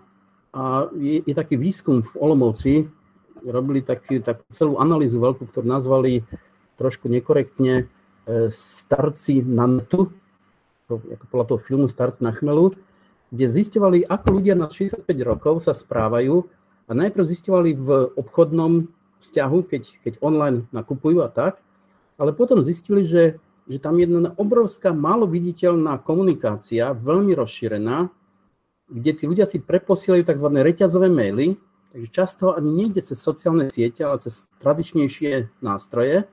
a 0.50 0.90
je, 0.98 1.22
je 1.26 1.34
taký 1.38 1.62
výskum 1.62 2.02
v 2.02 2.14
Olomouci, 2.18 2.90
robili 3.46 3.86
taký, 3.86 4.18
takú 4.20 4.42
celú 4.50 4.82
analýzu 4.82 5.22
veľkú, 5.22 5.46
ktorú 5.46 5.66
nazvali 5.66 6.26
trošku 6.82 7.06
nekorektne 7.06 7.86
e, 7.86 8.50
starci 8.50 9.46
na 9.46 9.70
netu, 9.70 10.10
ako 10.90 11.26
podľa 11.30 11.46
toho 11.54 11.60
filmu 11.62 11.86
Starci 11.86 12.26
na 12.26 12.34
chmelu, 12.34 12.74
kde 13.30 13.46
zistovali, 13.46 14.06
ako 14.06 14.42
ľudia 14.42 14.58
na 14.58 14.70
65 14.70 15.06
rokov 15.22 15.66
sa 15.66 15.74
správajú 15.74 16.46
a 16.90 16.92
najprv 16.98 17.24
zistovali 17.30 17.78
v 17.78 18.10
obchodnom 18.18 18.90
vzťahu, 19.22 19.60
keď, 19.70 19.84
keď 20.02 20.14
online 20.26 20.66
nakupujú 20.74 21.22
a 21.22 21.30
tak, 21.30 21.62
ale 22.18 22.34
potom 22.34 22.66
zistili, 22.66 23.06
že, 23.06 23.38
že 23.70 23.78
tam 23.78 24.02
je 24.02 24.10
jedna 24.10 24.34
obrovská, 24.36 24.92
málo 24.92 25.30
viditeľná 25.30 26.02
komunikácia, 26.02 26.92
veľmi 26.98 27.38
rozšírená, 27.38 28.10
kde 28.90 29.12
tí 29.14 29.24
ľudia 29.30 29.46
si 29.46 29.62
preposielajú 29.62 30.26
tzv. 30.26 30.50
reťazové 30.50 31.08
maily, 31.14 31.54
takže 31.94 32.10
často 32.10 32.58
ani 32.58 32.86
nejde 32.86 33.06
cez 33.06 33.22
sociálne 33.22 33.70
siete, 33.70 34.02
ale 34.02 34.18
cez 34.26 34.50
tradičnejšie 34.58 35.62
nástroje, 35.62 36.26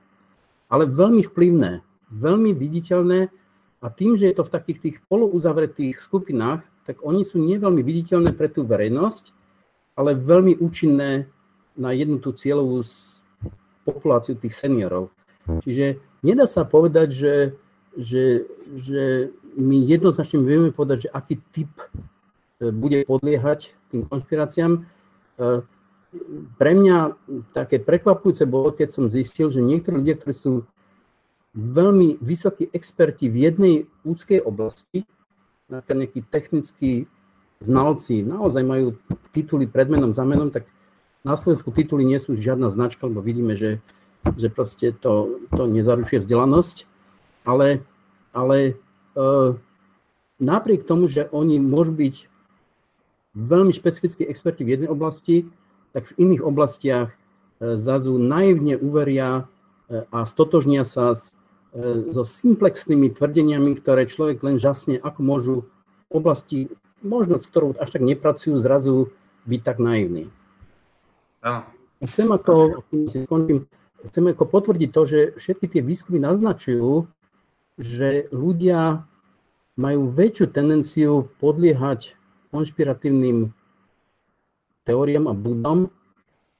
ale 0.67 0.83
veľmi 0.89 1.21
vplyvné, 1.29 1.85
veľmi 2.09 2.51
viditeľné 2.57 3.29
a 3.77 3.87
tým, 3.93 4.17
že 4.17 4.25
je 4.25 4.35
to 4.41 4.43
v 4.49 4.53
takých 4.57 4.79
tých 4.81 4.97
polouzavretých 5.05 6.01
skupinách, 6.01 6.65
tak 6.87 7.03
oni 7.03 7.27
sú 7.27 7.43
neveľmi 7.43 7.83
viditeľné 7.83 8.31
pre 8.31 8.47
tú 8.47 8.63
verejnosť, 8.63 9.35
ale 9.99 10.15
veľmi 10.15 10.55
účinné 10.63 11.27
na 11.75 11.91
jednu 11.91 12.23
tú 12.23 12.31
cieľovú 12.31 12.87
populáciu 13.83 14.39
tých 14.39 14.55
seniorov. 14.55 15.11
Čiže 15.67 15.99
nedá 16.23 16.47
sa 16.47 16.63
povedať, 16.63 17.11
že, 17.11 17.35
že, 17.99 18.47
že 18.75 19.35
my 19.59 19.83
jednoznačne 19.83 20.39
vieme 20.43 20.71
povedať, 20.71 21.07
že 21.07 21.13
aký 21.13 21.43
typ 21.51 21.71
bude 22.59 23.05
podliehať 23.05 23.75
tým 23.93 24.09
konšpiráciám. 24.09 24.71
E, 24.77 24.81
pre 26.57 26.71
mňa 26.73 27.13
také 27.53 27.77
prekvapujúce 27.77 28.49
bolo, 28.49 28.73
keď 28.73 28.89
som 28.95 29.05
zistil, 29.11 29.53
že 29.53 29.61
niektorí 29.61 30.01
ľudia, 30.01 30.17
ktorí 30.17 30.33
sú 30.33 30.53
veľmi 31.53 32.21
vysokí 32.21 32.69
experti 32.73 33.29
v 33.29 33.49
jednej 33.49 33.75
úzkej 34.05 34.41
oblasti, 34.41 35.05
nejakí 35.69 36.23
technickí 36.31 37.11
znalci, 37.59 38.23
naozaj 38.23 38.63
majú 38.63 38.87
tituly 39.35 39.67
pred 39.67 39.91
menom, 39.91 40.15
za 40.15 40.23
menom, 40.23 40.53
tak 40.53 40.69
na 41.27 41.35
Slovensku 41.35 41.75
tituly 41.75 42.07
nie 42.07 42.17
sú 42.21 42.37
žiadna 42.37 42.71
značka, 42.71 43.09
lebo 43.09 43.19
vidíme, 43.19 43.59
že, 43.59 43.83
že 44.39 44.47
proste 44.47 44.95
to, 44.95 45.43
to 45.51 45.67
nezaručuje 45.67 46.23
vzdelanosť, 46.23 46.87
ale, 47.43 47.83
ale 48.31 48.57
e, 48.63 48.73
napriek 50.39 50.87
tomu, 50.87 51.11
že 51.11 51.27
oni 51.35 51.59
môžu 51.59 51.91
byť 51.91 52.15
veľmi 53.37 53.73
špecifickí 53.75 54.25
experti 54.25 54.65
v 54.65 54.77
jednej 54.77 54.89
oblasti, 54.89 55.45
tak 55.91 56.09
v 56.09 56.29
iných 56.29 56.41
oblastiach 56.45 57.11
e, 57.11 57.15
zazú 57.75 58.15
naivne 58.15 58.79
uveria 58.79 59.45
e, 59.89 60.05
a 60.09 60.23
stotožnia 60.23 60.87
sa 60.87 61.17
s, 61.17 61.36
so 62.11 62.23
simplexnými 62.25 63.13
tvrdeniami, 63.13 63.77
ktoré 63.77 64.09
človek 64.09 64.41
len 64.41 64.57
žasne, 64.57 64.97
ako 64.97 65.19
môžu 65.21 65.55
v 66.09 66.11
oblasti, 66.17 66.59
možno 67.05 67.37
v 67.37 67.45
ktorou 67.45 67.69
až 67.77 67.93
tak 67.93 68.01
nepracujú, 68.01 68.57
zrazu 68.57 69.13
byť 69.45 69.61
tak 69.61 69.77
naivní. 69.77 70.33
Chcem 72.01 72.27
ako, 72.29 72.85
chcem 74.09 74.23
ako 74.25 74.43
potvrdiť 74.45 74.89
to, 74.89 75.01
že 75.05 75.19
všetky 75.37 75.65
tie 75.77 75.81
výskumy 75.85 76.17
naznačujú, 76.21 77.05
že 77.77 78.25
ľudia 78.33 79.05
majú 79.77 80.09
väčšiu 80.09 80.45
tendenciu 80.49 81.29
podliehať 81.37 82.17
konšpiratívnym 82.49 83.53
teóriám 84.89 85.29
a 85.29 85.33
budom, 85.37 85.93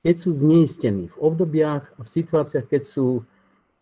keď 0.06 0.16
sú 0.22 0.30
zneistení 0.30 1.10
v 1.10 1.18
obdobiach 1.18 1.90
a 1.98 2.00
v 2.06 2.10
situáciách, 2.10 2.70
keď 2.70 2.82
sú 2.86 3.08
e, 3.18 3.24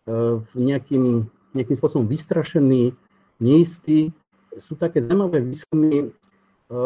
v 0.06 0.52
nejakým, 0.54 1.26
nejakým 1.52 1.76
spôsobom 1.76 2.06
vystrašení, 2.06 2.94
neistí. 3.42 4.14
Sú 4.56 4.78
také 4.78 5.02
zaujímavé 5.02 5.42
výskumy, 5.42 5.92
e, 6.00 6.78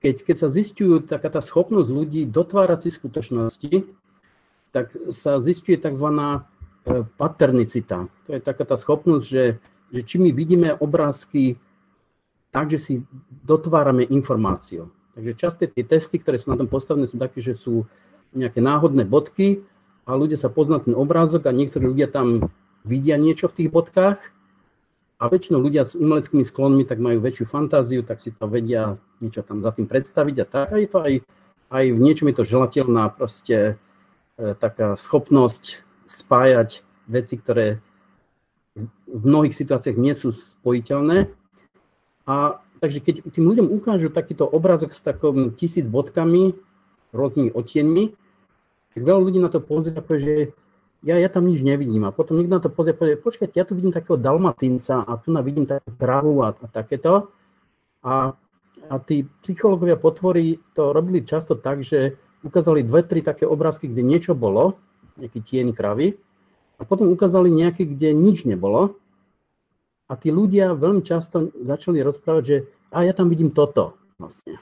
keď, 0.00 0.16
keď 0.24 0.36
sa 0.36 0.48
zistujú 0.50 1.04
taká 1.04 1.28
tá 1.30 1.44
schopnosť 1.44 1.88
ľudí 1.92 2.26
dotvárať 2.26 2.88
si 2.88 2.90
skutočnosti, 2.96 3.72
tak 4.74 4.90
sa 5.12 5.38
zistuje 5.38 5.78
tzv. 5.78 6.08
E, 6.10 7.04
paternicita. 7.16 8.08
To 8.28 8.30
je 8.34 8.40
taká 8.42 8.64
tá 8.64 8.76
schopnosť, 8.76 9.24
že, 9.24 9.56
že 9.88 10.00
či 10.04 10.16
my 10.20 10.32
vidíme 10.32 10.76
obrázky 10.76 11.56
tak, 12.52 12.72
že 12.72 12.78
si 12.80 12.94
dotvárame 13.30 14.04
informáciu. 14.08 14.92
Takže 15.14 15.32
časté 15.38 15.64
tie 15.70 15.86
testy, 15.86 16.18
ktoré 16.18 16.36
sú 16.36 16.50
na 16.50 16.58
tom 16.58 16.66
postavené, 16.66 17.06
sú 17.06 17.16
také, 17.16 17.38
že 17.38 17.54
sú 17.54 17.86
nejaké 18.34 18.58
náhodné 18.58 19.06
bodky 19.06 19.62
a 20.04 20.10
ľudia 20.12 20.36
sa 20.36 20.52
pozná 20.52 20.80
ten 20.80 20.92
obrázok 20.92 21.48
a 21.48 21.56
niektorí 21.56 21.88
ľudia 21.88 22.08
tam 22.12 22.52
vidia 22.84 23.16
niečo 23.16 23.48
v 23.48 23.56
tých 23.64 23.68
bodkách 23.72 24.20
a 25.16 25.24
väčšinou 25.32 25.64
ľudia 25.64 25.88
s 25.88 25.96
umeleckými 25.96 26.44
sklonmi 26.44 26.84
tak 26.84 27.00
majú 27.00 27.24
väčšiu 27.24 27.48
fantáziu, 27.48 28.04
tak 28.04 28.20
si 28.20 28.28
to 28.36 28.44
vedia 28.44 29.00
niečo 29.24 29.40
tam 29.40 29.64
za 29.64 29.72
tým 29.72 29.88
predstaviť 29.88 30.36
a 30.42 30.46
tak. 30.46 30.68
A 30.68 30.76
je 30.76 30.88
to 30.90 30.98
aj, 31.00 31.14
aj 31.72 31.84
v 31.96 31.98
niečom 31.98 32.28
je 32.28 32.36
to 32.36 32.44
želateľná 32.44 33.08
proste 33.16 33.80
e, 34.36 34.52
taká 34.58 35.00
schopnosť 35.00 35.80
spájať 36.04 36.84
veci, 37.08 37.40
ktoré 37.40 37.80
v 39.08 39.22
mnohých 39.24 39.56
situáciách 39.56 39.96
nie 39.96 40.12
sú 40.12 40.34
spojiteľné 40.34 41.30
a 42.28 42.58
takže 42.82 43.00
keď 43.00 43.14
tým 43.32 43.46
ľuďom 43.48 43.70
ukážu 43.70 44.10
takýto 44.10 44.44
obrázok 44.44 44.92
s 44.92 45.00
takom 45.00 45.54
tisíc 45.54 45.86
bodkami, 45.88 46.52
rôznymi 47.14 47.54
otienmi, 47.54 48.12
tak 48.94 49.02
veľa 49.02 49.20
ľudí 49.20 49.38
na 49.42 49.50
to 49.50 49.58
pozrie, 49.58 49.94
ako 49.94 50.14
že 50.16 50.34
ja, 51.04 51.20
ja 51.20 51.28
tam 51.28 51.44
nič 51.44 51.60
nevidím. 51.60 52.08
A 52.08 52.14
potom 52.14 52.40
niekto 52.40 52.56
na 52.56 52.62
to 52.64 52.72
pozrie, 52.72 52.96
povie, 52.96 53.20
počkajte, 53.20 53.58
ja 53.58 53.68
tu 53.68 53.76
vidím 53.76 53.92
takého 53.92 54.16
dalmatinca 54.16 55.04
a 55.04 55.20
tu 55.20 55.34
na 55.34 55.44
vidím 55.44 55.68
takú 55.68 55.92
trávu 55.98 56.40
a, 56.46 56.56
a 56.56 56.66
takéto. 56.70 57.28
A, 58.00 58.32
a 58.88 58.94
tí 59.04 59.28
psychológovia 59.44 60.00
potvory 60.00 60.62
to 60.72 60.96
robili 60.96 61.26
často 61.26 61.58
tak, 61.58 61.84
že 61.84 62.16
ukázali 62.40 62.86
dve, 62.86 63.04
tri 63.04 63.20
také 63.20 63.44
obrázky, 63.44 63.90
kde 63.90 64.00
niečo 64.00 64.32
bolo, 64.32 64.80
nejaký 65.20 65.40
tieň 65.44 65.76
kravy, 65.76 66.16
a 66.78 66.82
potom 66.82 67.10
ukázali 67.12 67.48
nejaké, 67.52 67.86
kde 67.86 68.10
nič 68.10 68.44
nebolo. 68.44 68.98
A 70.10 70.20
tí 70.20 70.28
ľudia 70.28 70.76
veľmi 70.76 71.00
často 71.00 71.54
začali 71.64 72.04
rozprávať, 72.04 72.42
že 72.44 72.56
a 72.92 73.02
ja 73.02 73.16
tam 73.16 73.32
vidím 73.32 73.50
toto 73.50 73.96
vlastne. 74.20 74.60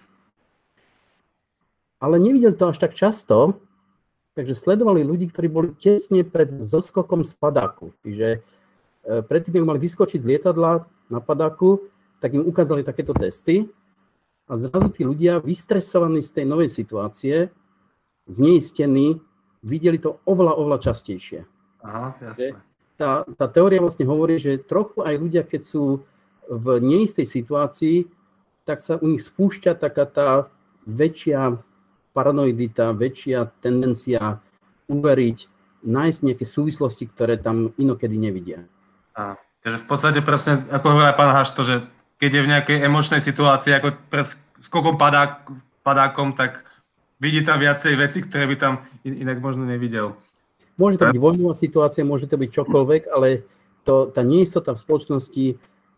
Ale 1.99 2.19
nevideli 2.19 2.55
to 2.55 2.71
až 2.71 2.79
tak 2.79 2.95
často, 2.95 3.59
takže 4.33 4.57
sledovali 4.57 5.05
ľudí, 5.05 5.29
ktorí 5.29 5.49
boli 5.49 5.69
tesne 5.77 6.25
pred 6.25 6.49
zoskokom 6.65 7.25
z 7.25 7.33
padáku. 7.37 7.93
Čiže 8.05 8.29
e, 8.37 8.39
predtým, 9.21 9.63
ako 9.63 9.69
mali 9.69 9.81
vyskočiť 9.81 10.21
z 10.21 10.29
lietadla 10.29 10.85
na 11.13 11.21
padáku, 11.21 11.89
tak 12.23 12.33
im 12.33 12.47
ukázali 12.47 12.87
takéto 12.87 13.13
testy 13.13 13.69
a 14.49 14.57
zrazu 14.57 14.89
tí 14.95 15.03
ľudia, 15.05 15.43
vystresovaní 15.43 16.25
z 16.25 16.41
tej 16.41 16.45
novej 16.49 16.71
situácie, 16.73 17.51
zneistení, 18.31 19.19
videli 19.63 19.99
to 19.99 20.19
oveľa, 20.25 20.55
oveľa 20.59 20.79
častejšie. 20.93 21.45
Aha, 21.83 22.15
jasné. 22.21 22.59
Tá, 22.97 23.27
tá 23.27 23.47
teória 23.51 23.83
vlastne 23.83 24.07
hovorí, 24.07 24.39
že 24.39 24.63
trochu 24.63 25.03
aj 25.03 25.15
ľudia, 25.19 25.43
keď 25.43 25.63
sú 25.67 26.07
v 26.47 26.67
neistej 26.79 27.27
situácii, 27.27 28.07
tak 28.63 28.79
sa 28.79 28.99
u 28.99 29.11
nich 29.11 29.27
spúšťa 29.27 29.75
taká 29.75 30.07
tá 30.07 30.29
väčšia 30.87 31.59
paranoidita, 32.13 32.93
väčšia 32.93 33.49
tendencia 33.65 34.39
uveriť, 34.89 35.39
nájsť 35.83 36.19
nejaké 36.23 36.45
súvislosti, 36.47 37.11
ktoré 37.11 37.41
tam 37.41 37.75
inokedy 37.75 38.15
nevidia. 38.15 38.63
A, 39.19 39.35
takže 39.65 39.83
v 39.83 39.87
podstate 39.89 40.21
presne, 40.23 40.63
ako 40.71 40.95
hovorí 40.95 41.11
aj 41.11 41.19
pán 41.19 41.33
Hašto, 41.35 41.63
že 41.67 41.77
keď 42.23 42.31
je 42.31 42.45
v 42.45 42.51
nejakej 42.55 42.79
emočnej 42.87 43.19
situácii, 43.19 43.75
ako 43.75 43.99
pred 44.07 44.27
skokom 44.63 44.95
padák, 44.95 45.51
padákom, 45.83 46.39
tak 46.39 46.63
vidí 47.19 47.43
tam 47.43 47.59
viacej 47.59 47.99
veci, 47.99 48.23
ktoré 48.23 48.47
by 48.47 48.57
tam 48.57 48.87
inak 49.03 49.43
možno 49.43 49.67
nevidel. 49.67 50.15
Môže 50.79 51.03
to 51.03 51.11
byť 51.11 51.19
vojnová 51.19 51.55
situácia, 51.59 52.07
môže 52.07 52.31
to 52.31 52.39
byť 52.39 52.51
čokoľvek, 52.63 53.03
ale 53.11 53.43
to, 53.83 54.09
tá 54.15 54.23
neistota 54.23 54.73
v 54.73 54.83
spoločnosti 54.83 55.47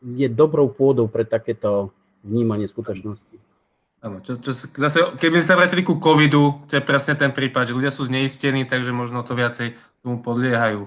je 0.05 0.27
dobrou 0.33 0.73
pôdou 0.73 1.09
pre 1.09 1.29
takéto 1.29 1.93
vnímanie 2.25 2.65
skutočnosti. 2.65 3.37
Áno, 4.05 4.21
čo, 4.21 4.37
čo, 4.37 4.53
zase, 4.53 5.17
keby 5.17 5.41
sme 5.41 5.49
sa 5.49 5.57
vrátili 5.57 5.81
ku 5.81 5.97
covidu, 5.97 6.61
to 6.69 6.77
je 6.77 6.85
presne 6.85 7.17
ten 7.17 7.33
prípad, 7.33 7.73
že 7.73 7.77
ľudia 7.77 7.89
sú 7.89 8.05
zneistení, 8.05 8.69
takže 8.69 8.93
možno 8.93 9.25
to 9.25 9.33
viacej 9.33 9.73
tomu 10.05 10.21
podliehajú. 10.21 10.85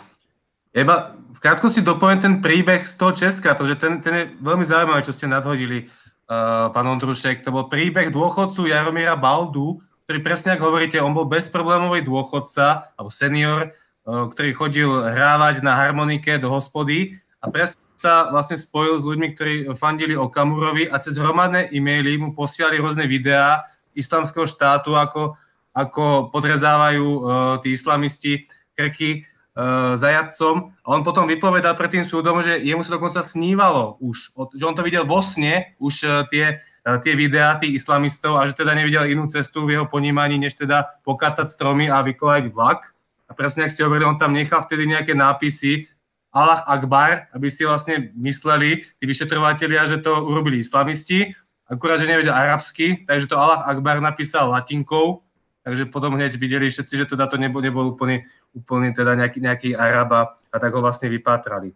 Eba, 0.70 1.18
v 1.34 1.39
krátkosti 1.41 1.82
dopoviem 1.82 2.22
ten 2.22 2.36
príbeh 2.45 2.86
z 2.86 2.93
toho 2.93 3.18
Česka, 3.18 3.57
pretože 3.57 3.82
ten, 3.82 4.05
ten 4.05 4.13
je 4.13 4.26
veľmi 4.38 4.61
zaujímavý, 4.61 5.01
čo 5.01 5.18
ste 5.18 5.26
nadhodili, 5.26 5.89
uh, 6.30 6.70
pán 6.70 6.86
Ondrušek. 6.86 7.41
To 7.41 7.49
bol 7.49 7.65
príbeh 7.65 8.13
dôchodcu 8.13 8.70
Jaromíra 8.70 9.18
Baldu, 9.18 9.82
ktorý 10.05 10.22
presne 10.22 10.53
ako 10.53 10.70
hovoríte, 10.70 11.01
on 11.01 11.18
bol 11.18 11.26
bezproblémový 11.26 12.05
dôchodca, 12.05 12.93
alebo 12.93 13.09
senior, 13.09 13.74
uh, 14.05 14.30
ktorý 14.30 14.53
chodil 14.53 14.89
hrávať 14.93 15.65
na 15.65 15.74
harmonike 15.74 16.38
do 16.38 16.53
hospody 16.53 17.18
a 17.47 17.49
presne 17.49 17.79
sa 17.95 18.29
vlastne 18.29 18.59
spojil 18.59 18.99
s 18.99 19.07
ľuďmi, 19.07 19.27
ktorí 19.33 19.53
fandili 19.73 20.13
o 20.13 20.29
Kamurovi 20.29 20.85
a 20.91 20.99
cez 20.99 21.17
hromadné 21.17 21.73
e-maily 21.73 22.19
mu 22.19 22.35
posielali 22.35 22.77
rôzne 22.77 23.07
videá 23.09 23.65
islamského 23.97 24.45
štátu, 24.45 24.93
ako, 24.93 25.33
ako 25.73 26.29
podrezávajú 26.29 27.05
uh, 27.07 27.21
tí 27.65 27.73
islamisti 27.73 28.45
krky 28.77 29.25
uh, 29.25 29.97
zajadcom. 29.97 30.77
A 30.85 30.87
on 30.93 31.01
potom 31.01 31.25
vypovedal 31.25 31.73
pred 31.73 31.97
tým 31.97 32.05
súdom, 32.05 32.45
že 32.45 32.61
jemu 32.61 32.85
sa 32.85 33.01
dokonca 33.01 33.25
snívalo 33.25 33.97
už, 33.97 34.37
že 34.53 34.63
on 34.67 34.77
to 34.77 34.85
videl 34.85 35.09
vo 35.09 35.25
sne, 35.25 35.73
už 35.81 35.93
uh, 36.05 36.11
tie, 36.29 36.61
uh, 36.61 37.01
tie 37.01 37.17
videá 37.17 37.57
tých 37.57 37.81
islamistov 37.81 38.37
a 38.37 38.45
že 38.45 38.53
teda 38.53 38.77
nevidel 38.77 39.09
inú 39.09 39.25
cestu 39.25 39.65
v 39.65 39.73
jeho 39.73 39.89
ponímaní, 39.89 40.37
než 40.37 40.53
teda 40.53 41.01
pokácať 41.01 41.49
stromy 41.49 41.89
a 41.89 42.05
vykolať 42.05 42.53
vlak. 42.53 42.93
A 43.25 43.33
presne, 43.33 43.65
ak 43.65 43.73
ste 43.73 43.89
hovorili, 43.89 44.05
on 44.05 44.21
tam 44.21 44.37
nechal 44.37 44.61
vtedy 44.61 44.85
nejaké 44.85 45.17
nápisy, 45.17 45.89
Allah 46.32 46.61
Akbar, 46.67 47.32
aby 47.34 47.47
si 47.47 47.63
vlastne 47.63 48.11
mysleli 48.19 48.84
tí 48.99 49.03
vyšetrovateľia, 49.07 49.88
že 49.89 49.97
to 50.03 50.11
urobili 50.28 50.61
islamisti, 50.61 51.34
akurát, 51.67 51.99
že 51.99 52.07
nevedia 52.07 52.36
arabsky, 52.36 53.07
takže 53.07 53.32
to 53.32 53.36
Allah 53.39 53.63
Akbar 53.67 53.99
napísal 53.99 54.51
latinkou, 54.51 55.23
takže 55.63 55.88
potom 55.91 56.15
hneď 56.15 56.39
videli 56.39 56.71
všetci, 56.71 56.93
že 57.03 57.05
teda 57.11 57.28
to 57.28 57.36
nebol, 57.36 57.59
nebol 57.59 57.95
úplný, 57.95 58.23
úplný 58.55 58.95
teda 58.95 59.19
nejaký, 59.19 59.39
nejaký 59.43 59.69
Araba 59.75 60.39
a 60.51 60.55
tak 60.59 60.71
ho 60.71 60.80
vlastne 60.80 61.11
vypátrali. 61.11 61.75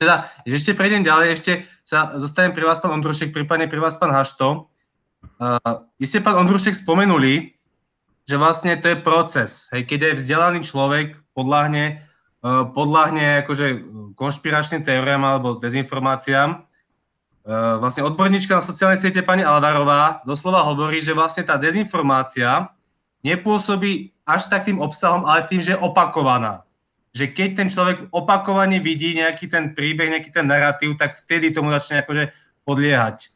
Teda, 0.00 0.26
ešte 0.42 0.74
prejdem 0.74 1.06
ďalej, 1.06 1.28
ešte 1.30 1.52
sa 1.86 2.18
zostanem 2.18 2.50
pri 2.50 2.66
vás, 2.66 2.82
pán 2.82 2.90
Ondrušek, 2.98 3.30
prípadne 3.30 3.70
pri 3.70 3.78
vás, 3.78 3.94
pán 4.00 4.10
Hašto. 4.10 4.66
Uh, 5.38 5.86
vy 5.94 6.10
ste, 6.10 6.18
pán 6.18 6.34
Ondrušek, 6.42 6.74
spomenuli, 6.74 7.54
že 8.26 8.34
vlastne 8.34 8.74
to 8.82 8.90
je 8.90 8.98
proces. 8.98 9.70
Hej, 9.70 9.86
keď 9.86 10.10
aj 10.10 10.14
vzdelaný 10.18 10.58
človek 10.66 11.22
podľahne 11.38 12.02
podľahne 12.74 13.46
akože 13.46 13.66
konšpiračným 14.18 14.82
teóriám 14.82 15.22
alebo 15.22 15.62
dezinformáciám. 15.62 16.66
Eh, 17.42 17.76
vlastne 17.82 18.06
odborníčka 18.06 18.54
na 18.54 18.62
sociálnej 18.62 19.02
siete 19.02 19.18
pani 19.22 19.42
Alvarová 19.42 20.22
doslova 20.22 20.62
hovorí, 20.62 21.02
že 21.02 21.10
vlastne 21.10 21.42
tá 21.42 21.58
dezinformácia 21.58 22.70
nepôsobí 23.26 24.14
až 24.22 24.46
takým 24.46 24.78
obsahom, 24.78 25.26
ale 25.26 25.50
tým, 25.50 25.58
že 25.58 25.74
je 25.74 25.82
opakovaná. 25.82 26.62
Že 27.10 27.34
keď 27.34 27.48
ten 27.58 27.68
človek 27.70 27.98
opakovane 28.14 28.78
vidí 28.78 29.18
nejaký 29.18 29.50
ten 29.50 29.74
príbeh, 29.74 30.10
nejaký 30.14 30.30
ten 30.30 30.46
narratív, 30.46 30.94
tak 30.94 31.18
vtedy 31.18 31.50
tomu 31.50 31.74
začne 31.74 32.06
akože 32.06 32.30
podliehať. 32.62 33.34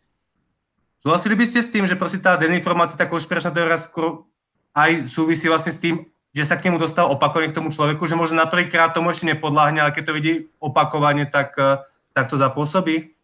Súhlasili 1.02 1.34
by 1.34 1.46
ste 1.46 1.66
s 1.66 1.70
tým, 1.74 1.86
že 1.90 1.98
proste 1.98 2.22
tá 2.22 2.38
dezinformácia, 2.38 2.98
tá 2.98 3.10
konšpiračná 3.10 3.50
teória 3.50 3.78
skôr 3.78 4.22
aj 4.70 5.10
súvisí 5.10 5.50
vlastne 5.50 5.74
s 5.74 5.82
tým, 5.82 6.06
že 6.36 6.44
sa 6.44 6.60
k 6.60 6.68
nemu 6.68 6.76
dostal 6.76 7.08
opakovane 7.08 7.48
k 7.48 7.56
tomu 7.56 7.72
človeku, 7.72 8.04
že 8.04 8.12
možno 8.12 8.44
na 8.44 8.44
prvýkrát 8.44 8.92
tomu 8.92 9.08
ešte 9.08 9.24
nepodláhne, 9.24 9.80
ale 9.80 9.96
keď 9.96 10.04
to 10.04 10.12
vidí 10.12 10.32
opakovane, 10.60 11.24
tak, 11.24 11.56
eh, 11.56 11.80
tak 12.12 12.28
to 12.28 12.36
zapôsobí? 12.36 13.16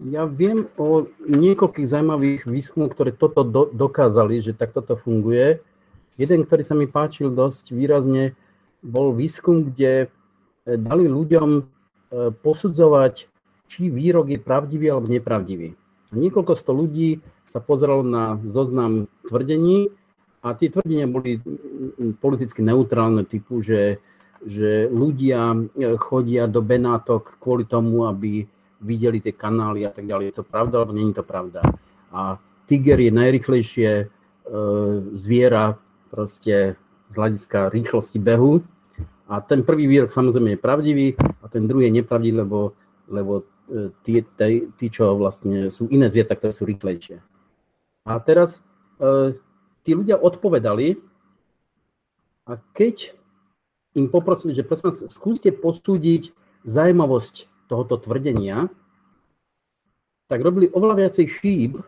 Ja 0.00 0.24
viem 0.24 0.64
o 0.80 1.12
niekoľkých 1.28 1.84
zaujímavých 1.84 2.48
výskumoch, 2.48 2.96
ktoré 2.96 3.12
toto 3.12 3.44
do, 3.44 3.68
dokázali, 3.68 4.40
že 4.40 4.56
tak 4.56 4.72
toto 4.72 4.96
funguje. 4.96 5.60
Jeden, 6.16 6.48
ktorý 6.48 6.64
sa 6.64 6.72
mi 6.72 6.88
páčil 6.88 7.28
dosť 7.28 7.76
výrazne, 7.76 8.32
bol 8.80 9.12
výskum, 9.12 9.68
kde 9.68 10.08
eh, 10.08 10.80
dali 10.80 11.04
ľuďom 11.12 11.48
eh, 11.60 11.62
posudzovať, 12.40 13.28
či 13.68 13.92
výrok 13.92 14.32
je 14.32 14.40
pravdivý 14.40 14.96
alebo 14.96 15.12
nepravdivý. 15.12 15.76
A 16.08 16.16
niekoľko 16.16 16.56
sto 16.56 16.72
ľudí 16.72 17.20
sa 17.44 17.60
pozeralo 17.60 18.00
na 18.00 18.40
zoznam 18.48 19.12
tvrdení 19.28 19.99
a 20.40 20.56
tie 20.56 20.72
tvrdenia 20.72 21.04
boli 21.04 21.36
politicky 22.16 22.64
neutrálne 22.64 23.28
typu, 23.28 23.60
že, 23.60 24.00
že 24.40 24.88
ľudia 24.88 25.52
e, 25.52 25.60
chodia 26.00 26.48
do 26.48 26.64
Benátok 26.64 27.36
kvôli 27.36 27.68
tomu, 27.68 28.08
aby 28.08 28.48
videli 28.80 29.20
tie 29.20 29.36
kanály 29.36 29.84
a 29.84 29.92
tak 29.92 30.08
ďalej. 30.08 30.32
Je 30.32 30.36
to 30.40 30.44
pravda, 30.48 30.80
alebo 30.80 30.96
není 30.96 31.12
to 31.12 31.20
pravda. 31.20 31.60
A 32.08 32.40
tiger 32.64 32.96
je 32.96 33.12
najrychlejšie 33.12 33.90
e, 34.00 34.04
zviera 35.20 35.76
proste 36.08 36.80
z 37.12 37.14
hľadiska 37.14 37.68
rýchlosti 37.68 38.16
behu. 38.16 38.64
A 39.28 39.44
ten 39.44 39.60
prvý 39.62 39.86
výrok 39.86 40.10
samozrejme 40.10 40.56
je 40.56 40.64
pravdivý 40.64 41.06
a 41.44 41.46
ten 41.52 41.68
druhý 41.68 41.92
je 41.92 42.00
nepravdivý, 42.00 42.40
lebo, 42.40 42.72
lebo 43.12 43.44
e, 43.68 43.92
tí, 44.02 44.24
tí, 44.24 44.72
tí, 44.72 44.86
čo 44.88 45.20
vlastne 45.20 45.68
sú 45.68 45.84
iné 45.92 46.08
zvieratá, 46.08 46.40
ktoré 46.40 46.52
sú 46.56 46.64
rýchlejšie. 46.64 47.20
A 48.08 48.16
teraz 48.24 48.64
e, 48.96 49.36
tí 49.90 49.98
ľudia 49.98 50.22
odpovedali 50.22 51.02
a 52.46 52.54
keď 52.78 53.10
im 53.98 54.06
poprosili, 54.06 54.54
že 54.54 54.62
prosím 54.62 54.94
skúste 55.10 55.50
posúdiť 55.50 56.30
zaujímavosť 56.62 57.50
tohoto 57.66 57.98
tvrdenia, 57.98 58.70
tak 60.30 60.46
robili 60.46 60.70
oveľa 60.70 60.94
viacej 61.02 61.26
chýb, 61.42 61.82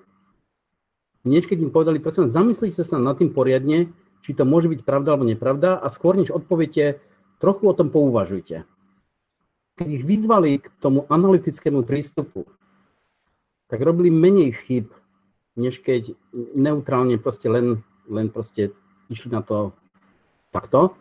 než 1.22 1.46
keď 1.46 1.62
im 1.62 1.70
povedali, 1.70 2.02
prosím 2.02 2.26
zamyslite 2.26 2.82
sa 2.82 2.98
nad 2.98 3.14
tým 3.22 3.30
poriadne, 3.30 3.94
či 4.18 4.34
to 4.34 4.42
môže 4.42 4.66
byť 4.66 4.82
pravda 4.82 5.14
alebo 5.14 5.30
nepravda 5.30 5.78
a 5.78 5.86
skôr 5.86 6.18
než 6.18 6.34
odpoviete, 6.34 6.98
trochu 7.38 7.70
o 7.70 7.74
tom 7.78 7.94
pouvažujte. 7.94 8.66
Keď 9.78 9.86
ich 9.86 10.02
vyzvali 10.02 10.58
k 10.58 10.66
tomu 10.82 11.06
analytickému 11.06 11.86
prístupu, 11.86 12.50
tak 13.70 13.78
robili 13.78 14.10
menej 14.10 14.58
chyb, 14.58 14.90
než 15.54 15.78
keď 15.78 16.18
neutrálne 16.34 17.14
proste 17.22 17.46
len 17.46 17.86
len 18.08 18.30
proste 18.30 18.74
išli 19.10 19.30
na 19.34 19.42
to 19.44 19.76
takto. 20.50 20.96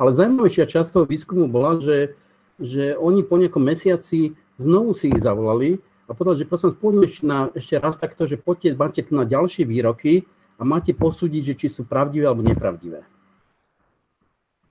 Ale 0.00 0.16
zaujímavejšia 0.16 0.64
časť 0.64 0.88
toho 0.96 1.04
výskumu 1.04 1.44
bola, 1.44 1.76
že, 1.76 2.16
že 2.56 2.96
oni 2.96 3.20
po 3.20 3.36
nejakom 3.36 3.60
mesiaci 3.60 4.32
znovu 4.56 4.96
si 4.96 5.12
ich 5.12 5.20
zavolali 5.20 5.76
a 6.08 6.16
povedali, 6.16 6.42
že 6.42 6.48
prosím, 6.48 6.72
poďme 6.74 7.04
ešte, 7.04 7.24
ešte 7.54 7.74
raz 7.76 7.94
takto, 8.00 8.24
že 8.24 8.40
poďte, 8.40 8.74
máte 8.80 9.04
tu 9.04 9.12
na 9.12 9.28
ďalšie 9.28 9.68
výroky 9.68 10.24
a 10.56 10.64
máte 10.64 10.96
posúdiť, 10.96 11.52
že 11.52 11.54
či 11.54 11.66
sú 11.68 11.84
pravdivé 11.84 12.28
alebo 12.28 12.44
nepravdivé. 12.44 13.04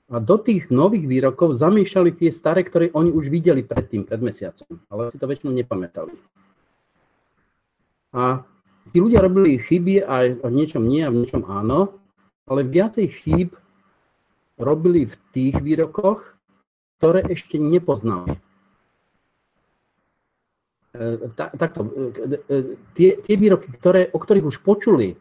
a 0.09 0.17
do 0.17 0.41
tých 0.41 0.73
nových 0.73 1.05
výrokov 1.05 1.53
zamiešali 1.53 2.17
tie 2.17 2.34
staré, 2.34 2.65
ktoré 2.65 2.89
oni 2.97 3.13
už 3.13 3.30
videli 3.30 3.61
predtým, 3.61 4.09
pred 4.09 4.17
mesiacom, 4.17 4.82
ale 4.89 5.13
si 5.13 5.21
to 5.21 5.30
väčšinou 5.30 5.53
nepamätali. 5.53 6.17
A 8.09 8.41
tí 8.90 8.98
ľudia 9.00 9.22
robili 9.24 9.62
chyby 9.62 10.04
aj 10.04 10.26
v 10.44 10.52
niečom 10.54 10.84
nie 10.86 11.06
a 11.06 11.14
v 11.14 11.24
niečom 11.24 11.46
áno, 11.46 11.98
ale 12.50 12.66
viacej 12.66 13.08
chýb 13.10 13.50
robili 14.60 15.08
v 15.08 15.16
tých 15.32 15.56
výrokoch, 15.62 16.36
ktoré 17.00 17.24
ešte 17.32 17.56
nepoznali. 17.56 18.36
E, 20.92 21.30
takto, 21.38 21.86
e, 21.86 22.38
e, 22.50 22.56
tie, 22.98 23.10
tie 23.22 23.36
výroky, 23.38 23.72
ktoré, 23.72 24.10
o 24.12 24.20
ktorých 24.20 24.50
už 24.50 24.58
počuli, 24.66 25.16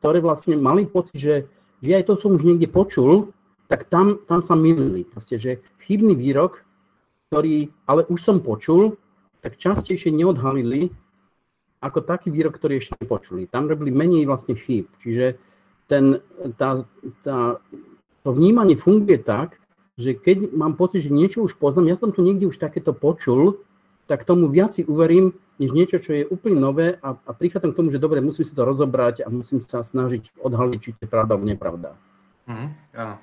ktoré 0.00 0.18
vlastne 0.18 0.58
mali 0.58 0.88
pocit, 0.88 1.20
že, 1.20 1.36
že 1.84 1.90
aj 1.94 2.08
to 2.10 2.18
som 2.18 2.34
už 2.34 2.42
niekde 2.42 2.66
počul, 2.66 3.30
tak 3.68 3.86
tam, 3.92 4.18
tam 4.26 4.40
sa 4.42 4.56
milili. 4.58 5.04
Proste, 5.06 5.36
že 5.38 5.62
chybný 5.86 6.16
výrok, 6.16 6.64
ktorý 7.28 7.68
ale 7.86 8.08
už 8.08 8.20
som 8.20 8.40
počul, 8.40 8.96
tak 9.44 9.60
častejšie 9.60 10.08
neodhalili 10.08 10.88
ako 11.84 12.00
taký 12.00 12.32
výrok, 12.32 12.56
ktorý 12.56 12.80
ešte 12.80 12.96
nepočuli. 12.96 13.44
Tam 13.44 13.68
robili 13.68 13.92
menej 13.92 14.24
vlastne 14.24 14.56
chýb. 14.56 14.88
Čiže 15.04 15.36
ten, 15.84 16.24
tá, 16.56 16.80
tá, 17.20 17.60
to 18.24 18.30
vnímanie 18.32 18.72
funguje 18.72 19.20
tak, 19.20 19.60
že 20.00 20.16
keď 20.16 20.56
mám 20.56 20.80
pocit, 20.80 21.04
že 21.04 21.12
niečo 21.12 21.44
už 21.44 21.60
poznám, 21.60 21.92
ja 21.92 21.96
som 22.00 22.10
tu 22.10 22.24
niekde 22.24 22.48
už 22.48 22.56
takéto 22.56 22.96
počul, 22.96 23.60
tak 24.08 24.24
tomu 24.24 24.48
viac 24.48 24.72
si 24.72 24.82
uverím, 24.88 25.36
než 25.60 25.70
niečo, 25.70 26.02
čo 26.02 26.10
je 26.16 26.24
úplne 26.26 26.58
nové 26.58 26.98
a, 26.98 27.14
a 27.14 27.30
prichádzam 27.30 27.72
k 27.72 27.78
tomu, 27.78 27.88
že 27.94 28.02
dobre, 28.02 28.18
musím 28.18 28.42
si 28.42 28.56
to 28.56 28.66
rozobrať 28.66 29.22
a 29.22 29.28
musím 29.30 29.62
sa 29.62 29.86
snažiť 29.86 30.34
odhaliť, 30.40 30.78
či 30.80 30.90
to 30.96 31.06
je 31.06 31.12
pravda 31.12 31.38
alebo 31.38 31.46
nepravda. 31.46 31.94
Mm, 32.50 32.74
áno. 32.96 33.16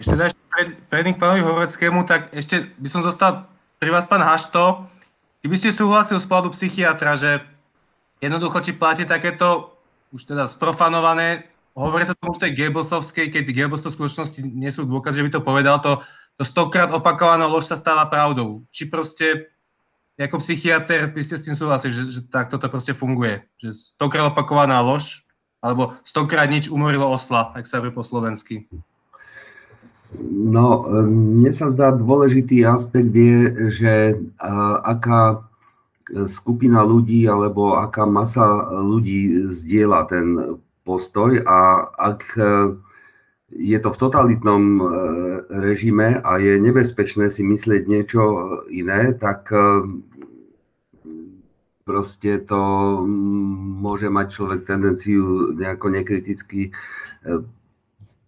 Ešte 0.00 0.16
teda 0.16 0.24
ešte 0.32 0.40
pred, 0.88 1.04
k 1.12 1.20
pánovi 1.20 1.42
Horeckému, 1.44 2.08
tak 2.08 2.32
ešte 2.32 2.70
by 2.80 2.88
som 2.88 3.04
zostal 3.04 3.50
pri 3.76 3.90
vás, 3.92 4.08
pán 4.08 4.24
Hašto. 4.24 4.88
Ty 5.40 5.46
by 5.48 5.56
ste 5.56 5.76
súhlasil 5.76 6.16
z 6.20 6.26
pohľadu 6.28 6.56
psychiatra, 6.56 7.20
že 7.20 7.44
jednoducho 8.20 8.60
či 8.60 8.76
platí 8.76 9.08
takéto 9.08 9.74
už 10.12 10.26
teda 10.26 10.46
sprofanované, 10.46 11.46
hovorí 11.74 12.02
sa 12.04 12.18
tomu, 12.18 12.34
že 12.34 12.40
to 12.42 12.48
je 12.50 12.58
Goebbelsovskej, 12.58 13.26
keď 13.30 13.42
Goebbels 13.54 13.82
to 13.82 13.90
v 13.94 13.98
skutočnosti 13.98 14.40
nie 14.42 14.70
sú 14.74 14.84
dôkaz, 14.84 15.14
že 15.14 15.24
by 15.24 15.30
to 15.30 15.40
povedal, 15.40 15.78
to, 15.78 16.02
to 16.34 16.42
stokrát 16.42 16.90
opakovaná 16.90 17.46
lož 17.46 17.70
sa 17.70 17.78
stáva 17.78 18.04
pravdou. 18.10 18.66
Či 18.74 18.90
proste 18.90 19.48
ako 20.20 20.36
psychiatr 20.36 21.08
by 21.08 21.22
ste 21.24 21.40
s 21.40 21.44
tým 21.48 21.56
súhlasili, 21.56 21.96
že, 21.96 22.02
že 22.12 22.20
tak 22.28 22.52
toto 22.52 22.68
proste 22.68 22.92
funguje. 22.92 23.40
Že 23.56 23.96
stokrát 23.96 24.28
opakovaná 24.28 24.84
lož, 24.84 25.24
alebo 25.64 25.96
stokrát 26.04 26.44
nič 26.44 26.68
umorilo 26.68 27.08
osla, 27.08 27.56
ak 27.56 27.64
sa 27.64 27.80
hovorí 27.80 27.96
po 27.96 28.04
slovensky. 28.04 28.68
No, 30.20 30.90
mne 31.06 31.54
sa 31.54 31.70
zdá 31.70 31.94
dôležitý 31.94 32.66
aspekt 32.66 33.14
je, 33.14 33.70
že 33.70 33.94
aká 34.82 35.46
skupina 36.26 36.82
ľudí 36.82 37.26
alebo 37.28 37.78
aká 37.78 38.06
masa 38.06 38.44
ľudí 38.70 39.50
zdieľa 39.54 40.00
ten 40.10 40.26
postoj 40.82 41.42
a 41.46 41.86
ak 41.94 42.34
je 43.50 43.78
to 43.82 43.90
v 43.90 44.00
totalitnom 44.00 44.62
režime 45.50 46.22
a 46.22 46.38
je 46.38 46.54
nebezpečné 46.58 47.30
si 47.34 47.42
myslieť 47.42 47.82
niečo 47.86 48.22
iné, 48.70 49.14
tak 49.18 49.50
proste 51.90 52.38
to 52.46 52.62
môže 53.82 54.06
mať 54.06 54.26
človek 54.30 54.60
tendenciu 54.62 55.50
nejako 55.58 55.90
nekriticky 55.90 56.70
e, 56.70 56.72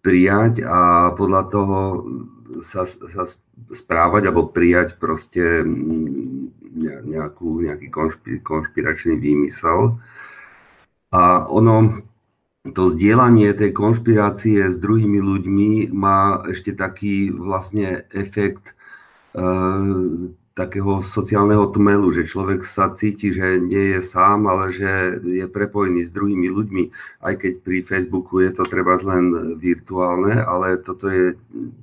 prijať 0.03 0.67
a 0.67 1.15
podľa 1.15 1.43
toho 1.47 1.79
sa, 2.59 2.83
sa 2.83 3.23
správať 3.71 4.27
alebo 4.27 4.51
prijať 4.51 4.99
proste 4.99 5.63
nejakú, 6.83 7.63
nejaký 7.63 7.87
konšpiračný 8.43 9.15
výmysel. 9.17 9.97
A 11.13 11.45
ono, 11.45 12.03
to 12.63 12.87
zdieľanie 12.87 13.51
tej 13.53 13.75
konšpirácie 13.75 14.71
s 14.71 14.79
druhými 14.79 15.19
ľuďmi 15.19 15.91
má 15.91 16.47
ešte 16.47 16.71
taký 16.71 17.29
vlastne 17.29 18.07
efekt 18.15 18.71
e, 19.35 19.43
takého 20.53 21.01
sociálneho 21.01 21.65
tmelu, 21.73 22.13
že 22.13 22.29
človek 22.29 22.61
sa 22.61 22.93
cíti, 22.93 23.33
že 23.33 23.57
nie 23.57 23.97
je 23.97 24.05
sám, 24.05 24.45
ale 24.45 24.69
že 24.69 25.17
je 25.25 25.49
prepojený 25.49 26.05
s 26.05 26.13
druhými 26.13 26.45
ľuďmi, 26.45 26.83
aj 27.25 27.33
keď 27.41 27.53
pri 27.65 27.81
Facebooku 27.81 28.37
je 28.37 28.53
to 28.53 28.61
treba 28.69 28.93
len 29.01 29.57
virtuálne, 29.57 30.37
ale 30.37 30.77
toto 30.77 31.09
je 31.09 31.33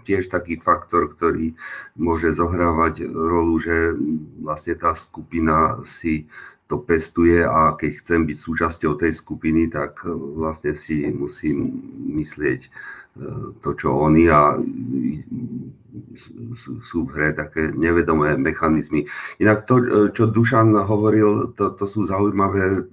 tiež 0.06 0.30
taký 0.30 0.62
faktor, 0.62 1.10
ktorý 1.10 1.58
môže 1.98 2.30
zohrávať 2.30 3.10
rolu, 3.10 3.58
že 3.58 3.98
vlastne 4.38 4.78
tá 4.78 4.94
skupina 4.94 5.82
si 5.82 6.30
to 6.70 6.78
pestuje 6.78 7.42
a 7.42 7.74
keď 7.74 7.98
chcem 7.98 8.22
byť 8.22 8.38
súčasťou 8.38 8.94
tej 8.94 9.18
skupiny, 9.18 9.66
tak 9.66 10.06
vlastne 10.06 10.78
si 10.78 11.10
musím 11.10 11.74
myslieť 12.14 12.70
to, 13.66 13.70
čo 13.74 13.90
oni 13.90 14.30
a 14.30 14.54
sú 16.80 17.07
v 17.07 17.11
hre 17.14 17.30
také 17.34 17.70
nevedomé 17.74 18.38
mechanizmy. 18.38 19.07
Inak 19.43 19.66
to, 19.66 20.09
čo 20.14 20.30
Dušan 20.30 20.74
hovoril, 20.74 21.55
to, 21.59 21.74
to 21.74 21.84
sú 21.86 22.07
zaujímavé 22.07 22.86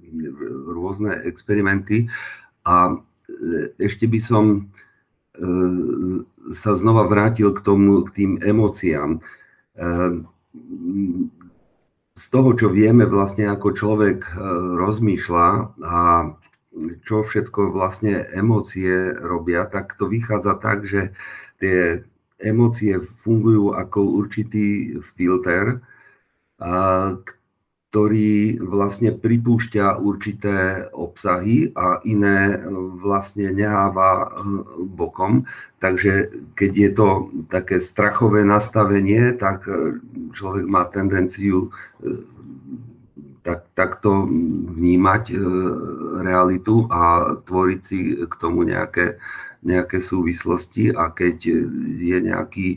rôzne 0.68 1.22
experimenty 1.26 2.10
a 2.66 2.98
ešte 3.78 4.08
by 4.08 4.20
som 4.20 4.44
e, 4.56 4.60
sa 6.56 6.72
znova 6.74 7.04
vrátil 7.06 7.52
k, 7.52 7.60
tomu, 7.60 8.02
k 8.08 8.10
tým 8.14 8.32
emóciám. 8.40 9.18
E, 9.18 9.20
z 12.18 12.26
toho, 12.34 12.50
čo 12.58 12.68
vieme 12.72 13.06
vlastne 13.06 13.46
ako 13.52 13.68
človek 13.76 14.20
e, 14.26 14.34
rozmýšľa 14.80 15.48
a 15.86 16.00
čo 17.02 17.26
všetko 17.26 17.74
vlastne 17.74 18.22
emócie 18.30 19.10
robia, 19.18 19.66
tak 19.66 19.98
to 19.98 20.06
vychádza 20.06 20.54
tak, 20.62 20.86
že 20.86 21.10
tie 21.58 22.06
emócie 22.38 23.02
fungujú 23.02 23.74
ako 23.74 24.00
určitý 24.22 24.98
filter, 25.02 25.82
ktorý 27.88 28.60
vlastne 28.60 29.16
pripúšťa 29.16 29.98
určité 29.98 30.86
obsahy 30.92 31.72
a 31.72 32.04
iné 32.04 32.60
vlastne 33.00 33.48
neháva 33.50 34.28
bokom. 34.78 35.48
Takže 35.80 36.30
keď 36.52 36.72
je 36.74 36.90
to 36.92 37.08
také 37.48 37.80
strachové 37.80 38.44
nastavenie, 38.44 39.32
tak 39.34 39.64
človek 40.36 40.66
má 40.68 40.84
tendenciu 40.90 41.72
tak, 43.48 43.64
takto 43.72 44.28
vnímať 44.76 45.24
e, 45.32 45.36
realitu 46.20 46.84
a 46.92 47.32
tvoriť 47.40 47.80
si 47.80 47.98
k 48.28 48.34
tomu 48.36 48.68
nejaké, 48.68 49.16
nejaké 49.62 49.98
súvislosti 49.98 50.94
a 50.94 51.10
keď 51.10 51.36
je 51.98 52.18
nejaký 52.22 52.68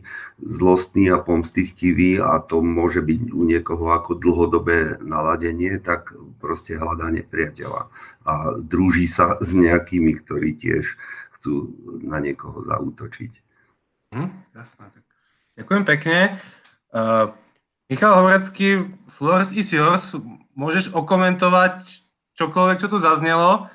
zlostný 0.41 1.13
a 1.13 1.21
pomstichtivý 1.21 2.17
a 2.17 2.41
to 2.41 2.65
môže 2.65 3.05
byť 3.05 3.21
u 3.33 3.41
niekoho 3.45 3.93
ako 3.93 4.17
dlhodobé 4.17 4.97
naladenie, 5.01 5.77
tak 5.77 6.13
proste 6.41 6.77
hľadá 6.77 7.13
nepriateľa 7.13 7.89
a 8.25 8.33
druží 8.57 9.05
sa 9.09 9.37
s 9.41 9.53
nejakými, 9.53 10.21
ktorí 10.21 10.57
tiež 10.57 10.97
chcú 11.37 11.73
na 12.05 12.21
niekoho 12.21 12.61
zautočiť. 12.65 13.31
Hm, 14.17 14.29
jasné. 14.53 14.85
Ďakujem 15.57 15.83
pekne. 15.85 16.19
Uh, 16.91 17.33
Michal 17.89 18.15
Horecký, 18.17 18.89
Flores 19.09 19.53
is 19.53 19.69
yours 19.73 20.15
môžeš 20.55 20.91
okomentovať 20.93 21.87
čokoľvek, 22.35 22.77
čo 22.79 22.87
tu 22.91 22.97
zaznelo. 22.99 23.71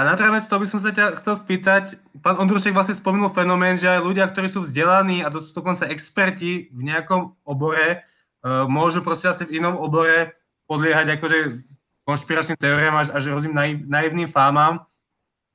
A 0.00 0.04
na 0.08 0.16
rámec 0.16 0.48
toho 0.48 0.64
by 0.64 0.64
som 0.64 0.80
sa 0.80 0.96
ťa 0.96 1.20
chcel 1.20 1.36
spýtať, 1.36 2.00
pán 2.24 2.40
Ondrušek 2.40 2.72
vlastne 2.72 2.96
spomenul 2.96 3.28
fenomén, 3.28 3.76
že 3.76 3.84
aj 3.84 4.00
ľudia, 4.00 4.32
ktorí 4.32 4.48
sú 4.48 4.64
vzdelaní 4.64 5.20
a 5.20 5.28
sú 5.28 5.52
dokonca 5.52 5.92
experti 5.92 6.72
v 6.72 6.88
nejakom 6.88 7.36
obore, 7.44 8.00
uh, 8.00 8.64
môžu 8.64 9.04
proste 9.04 9.28
asi 9.28 9.44
v 9.44 9.60
inom 9.60 9.76
obore 9.76 10.32
podliehať 10.64 11.20
akože 11.20 11.38
konšpiračným 12.08 12.56
teóriám 12.56 12.96
až, 12.96 13.12
až 13.12 13.28
rôznym 13.28 13.52
naiv, 13.52 13.84
naivným 13.84 14.24
fámam. 14.24 14.88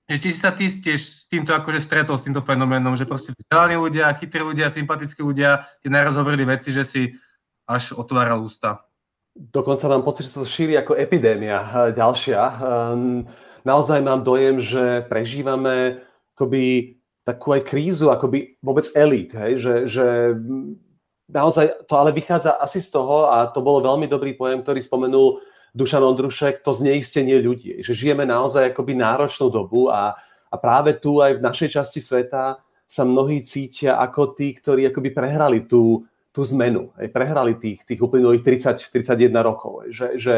Či 0.05 0.29
si 0.29 0.37
sa 0.37 0.53
ty 0.53 0.69
tiež 0.69 1.01
s 1.01 1.25
týmto 1.25 1.49
akože 1.49 1.81
stretol, 1.81 2.13
s 2.13 2.29
týmto 2.29 2.45
fenoménom, 2.45 2.93
že 2.93 3.09
proste 3.09 3.33
vzdelaní 3.33 3.81
ľudia, 3.81 4.13
chytrí 4.13 4.45
ľudia, 4.45 4.69
sympatickí 4.69 5.25
ľudia 5.25 5.65
ti 5.81 5.89
najraz 5.89 6.21
hovorili 6.21 6.45
veci, 6.45 6.69
že 6.69 6.85
si 6.85 7.17
až 7.65 7.97
otváral 7.97 8.45
ústa. 8.45 8.85
Dokonca 9.33 9.89
mám 9.89 10.05
pocit, 10.05 10.29
že 10.29 10.37
sa 10.37 10.45
to 10.45 10.53
šíri 10.53 10.77
ako 10.77 10.93
epidémia 11.01 11.65
e, 11.65 11.97
ďalšia. 11.97 12.41
Ehm, 12.45 13.25
naozaj 13.65 13.99
mám 14.05 14.21
dojem, 14.21 14.61
že 14.61 15.03
prežívame 15.09 16.05
akoby 16.37 16.95
takú 17.25 17.57
aj 17.57 17.65
krízu, 17.65 18.13
akoby 18.13 18.61
vôbec 18.61 18.85
elít, 18.93 19.33
hej? 19.33 19.57
Že, 19.57 19.73
že 19.89 20.05
naozaj 21.25 21.89
to 21.89 21.97
ale 21.97 22.13
vychádza 22.13 22.53
asi 22.61 22.77
z 22.77 22.93
toho, 22.93 23.33
a 23.33 23.49
to 23.49 23.65
bolo 23.65 23.81
veľmi 23.81 24.05
dobrý 24.05 24.37
pojem, 24.37 24.61
ktorý 24.61 24.79
spomenul 24.79 25.41
Dušan 25.75 26.05
Ondrušek, 26.05 26.61
to 26.61 26.71
zneistenie 26.71 27.41
ľudí. 27.41 27.81
Že 27.81 27.91
žijeme 27.97 28.23
naozaj 28.23 28.71
akoby 28.71 28.95
náročnú 28.95 29.49
dobu 29.51 29.89
a, 29.91 30.15
a 30.47 30.55
práve 30.55 30.95
tu 30.95 31.19
aj 31.19 31.41
v 31.41 31.43
našej 31.43 31.81
časti 31.81 31.99
sveta 31.99 32.61
sa 32.85 33.03
mnohí 33.03 33.41
cítia 33.41 33.97
ako 33.97 34.37
tí, 34.37 34.53
ktorí 34.53 34.85
akoby 34.87 35.09
prehrali 35.09 35.65
tú, 35.65 36.05
tú 36.29 36.45
zmenu, 36.45 36.93
aj 36.95 37.09
prehrali 37.09 37.57
tých, 37.57 37.81
tých 37.83 37.99
uplynulých 37.99 38.45
30-31 38.45 39.33
rokov. 39.41 39.89
Že, 39.89 40.07
že 40.21 40.35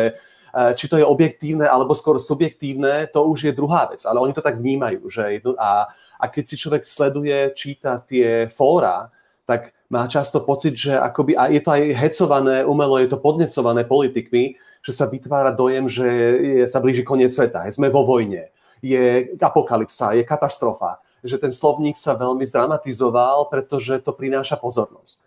či 0.74 0.90
to 0.90 0.98
je 0.98 1.06
objektívne 1.06 1.70
alebo 1.70 1.94
skôr 1.94 2.18
subjektívne, 2.18 3.06
to 3.14 3.22
už 3.24 3.52
je 3.52 3.54
druhá 3.54 3.86
vec, 3.92 4.02
ale 4.06 4.18
oni 4.18 4.34
to 4.34 4.42
tak 4.42 4.58
vnímajú. 4.58 5.06
Že, 5.06 5.24
a, 5.58 5.92
a 6.18 6.26
keď 6.26 6.44
si 6.50 6.56
človek 6.58 6.84
sleduje, 6.88 7.54
číta 7.54 8.02
tie 8.02 8.50
fóra, 8.50 9.14
tak 9.46 9.72
má 9.88 10.04
často 10.12 10.44
pocit, 10.44 10.76
že 10.76 10.98
akoby, 10.98 11.40
a 11.40 11.48
je 11.48 11.62
to 11.64 11.72
aj 11.72 11.84
hecované, 11.96 12.66
umelo 12.68 13.00
je 13.00 13.08
to 13.08 13.22
podnecované 13.22 13.88
politikmi, 13.88 14.60
že 14.84 14.92
sa 14.92 15.08
vytvára 15.08 15.56
dojem, 15.56 15.88
že 15.88 16.08
je, 16.08 16.66
sa 16.68 16.84
blíži 16.84 17.08
koniec 17.08 17.32
sveta, 17.32 17.64
sme 17.72 17.88
vo 17.88 18.04
vojne, 18.04 18.52
je 18.84 19.32
apokalypsa, 19.40 20.20
je 20.20 20.28
katastrofa 20.28 21.00
že 21.26 21.38
ten 21.42 21.50
slovník 21.50 21.98
sa 21.98 22.14
veľmi 22.14 22.46
zdramatizoval, 22.46 23.50
pretože 23.50 24.00
to 24.06 24.14
prináša 24.14 24.56
pozornosť. 24.58 25.18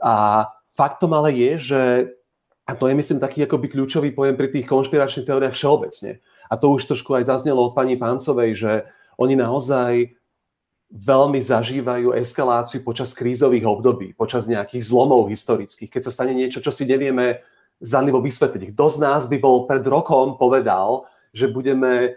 A 0.00 0.46
faktom 0.72 1.12
ale 1.12 1.32
je, 1.32 1.50
že, 1.60 1.82
a 2.66 2.74
to 2.74 2.90
je 2.90 2.98
myslím 2.98 3.22
taký 3.22 3.46
akoby 3.46 3.70
kľúčový 3.70 4.10
pojem 4.10 4.34
pri 4.34 4.50
tých 4.50 4.66
konšpiračných 4.66 5.26
teóriách 5.26 5.54
všeobecne, 5.54 6.18
a 6.50 6.54
to 6.58 6.66
už 6.74 6.86
trošku 6.86 7.14
aj 7.14 7.30
zaznelo 7.30 7.70
od 7.70 7.74
pani 7.74 7.94
Páncovej, 7.98 8.50
že 8.54 8.72
oni 9.18 9.34
naozaj 9.38 10.14
veľmi 10.86 11.42
zažívajú 11.42 12.14
eskaláciu 12.14 12.86
počas 12.86 13.10
krízových 13.10 13.66
období, 13.66 14.14
počas 14.14 14.46
nejakých 14.46 14.86
zlomov 14.86 15.26
historických, 15.26 15.90
keď 15.90 16.02
sa 16.06 16.14
stane 16.14 16.30
niečo, 16.30 16.62
čo 16.62 16.70
si 16.70 16.86
nevieme 16.86 17.42
zanlivo 17.82 18.22
vysvetliť. 18.22 18.72
Kto 18.72 18.86
z 18.94 18.98
nás 19.02 19.26
by 19.26 19.36
bol 19.42 19.66
pred 19.66 19.82
rokom 19.82 20.38
povedal, 20.38 21.10
že 21.34 21.50
budeme 21.50 22.16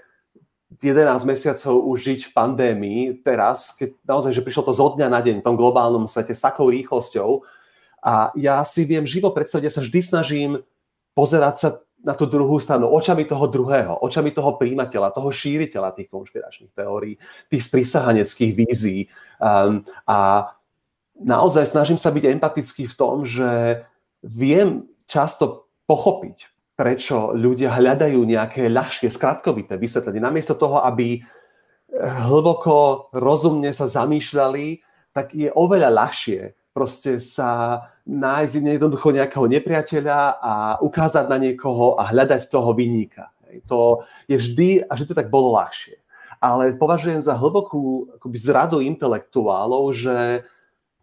11 0.77 1.25
mesiacov 1.25 1.81
už 1.81 1.97
žiť 1.97 2.19
v 2.29 2.31
pandémii 2.31 3.01
teraz, 3.25 3.73
keď 3.73 3.89
naozaj, 4.05 4.31
že 4.37 4.45
prišlo 4.45 4.69
to 4.69 4.73
zo 4.77 4.93
dňa 4.93 5.07
na 5.09 5.19
deň 5.19 5.41
v 5.41 5.45
tom 5.45 5.57
globálnom 5.57 6.05
svete 6.05 6.37
s 6.37 6.45
takou 6.45 6.69
rýchlosťou. 6.69 7.41
A 7.99 8.31
ja 8.39 8.63
si 8.63 8.87
viem 8.87 9.03
živo 9.03 9.31
predstaviť, 9.31 9.65
ja 9.67 9.73
sa 9.73 9.83
vždy 9.83 9.99
snažím 9.99 10.51
pozerať 11.13 11.55
sa 11.57 11.69
na 11.99 12.15
tú 12.15 12.23
druhú 12.31 12.55
stranu, 12.63 12.87
očami 12.87 13.27
toho 13.27 13.43
druhého, 13.51 13.99
očami 13.99 14.31
toho 14.31 14.55
príjimateľa, 14.55 15.11
toho 15.11 15.35
šíriteľa 15.35 15.91
tých 15.99 16.07
konšpiračných 16.07 16.71
teórií, 16.71 17.19
tých 17.51 17.63
sprisahaneckých 17.67 18.51
vízií. 18.55 19.11
Um, 19.43 19.83
a 20.07 20.47
naozaj 21.19 21.67
snažím 21.67 21.99
sa 21.99 22.15
byť 22.15 22.23
empatický 22.39 22.87
v 22.87 22.95
tom, 22.95 23.27
že 23.27 23.83
viem 24.23 24.87
často 25.11 25.67
pochopiť, 25.91 26.47
prečo 26.79 27.35
ľudia 27.35 27.75
hľadajú 27.75 28.23
nejaké 28.23 28.71
ľahšie, 28.71 29.11
skratkovité 29.11 29.75
vysvetlenie. 29.75 30.23
Namiesto 30.23 30.55
toho, 30.55 30.79
aby 30.87 31.19
hlboko, 31.99 33.09
rozumne 33.11 33.75
sa 33.75 33.91
zamýšľali, 33.91 34.79
tak 35.11 35.35
je 35.35 35.51
oveľa 35.51 35.89
ľahšie 35.91 36.55
proste 36.79 37.19
sa 37.19 37.83
nájsť 38.07 38.63
jednoducho 38.63 39.11
nejakého 39.11 39.51
nepriateľa 39.51 40.39
a 40.39 40.53
ukázať 40.79 41.27
na 41.27 41.35
niekoho 41.35 41.99
a 41.99 42.07
hľadať 42.07 42.47
toho 42.47 42.71
vinníka. 42.71 43.35
To 43.67 44.07
je 44.31 44.39
vždy, 44.39 44.87
a 44.87 44.95
že 44.95 45.11
to 45.11 45.11
tak 45.11 45.27
bolo 45.27 45.59
ľahšie. 45.59 45.99
Ale 46.39 46.71
považujem 46.79 47.19
za 47.19 47.35
hlbokú 47.35 48.15
akoby 48.15 48.37
zradu 48.39 48.79
intelektuálov, 48.79 49.91
že 49.91 50.47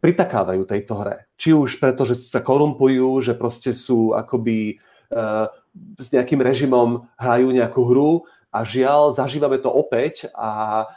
pritakávajú 0.01 0.65
tejto 0.65 0.97
hre. 0.97 1.29
Či 1.37 1.53
už 1.53 1.77
preto, 1.77 2.09
že 2.09 2.17
sa 2.17 2.41
korumpujú, 2.41 3.21
že 3.21 3.37
proste 3.37 3.77
sú 3.77 4.17
akoby 4.17 4.81
uh, 5.13 5.53
s 6.01 6.09
nejakým 6.09 6.41
režimom 6.41 7.05
hrajú 7.21 7.53
nejakú 7.53 7.83
hru 7.85 8.25
a 8.49 8.65
žiaľ, 8.65 9.13
zažívame 9.13 9.61
to 9.61 9.69
opäť 9.69 10.33
a 10.33 10.89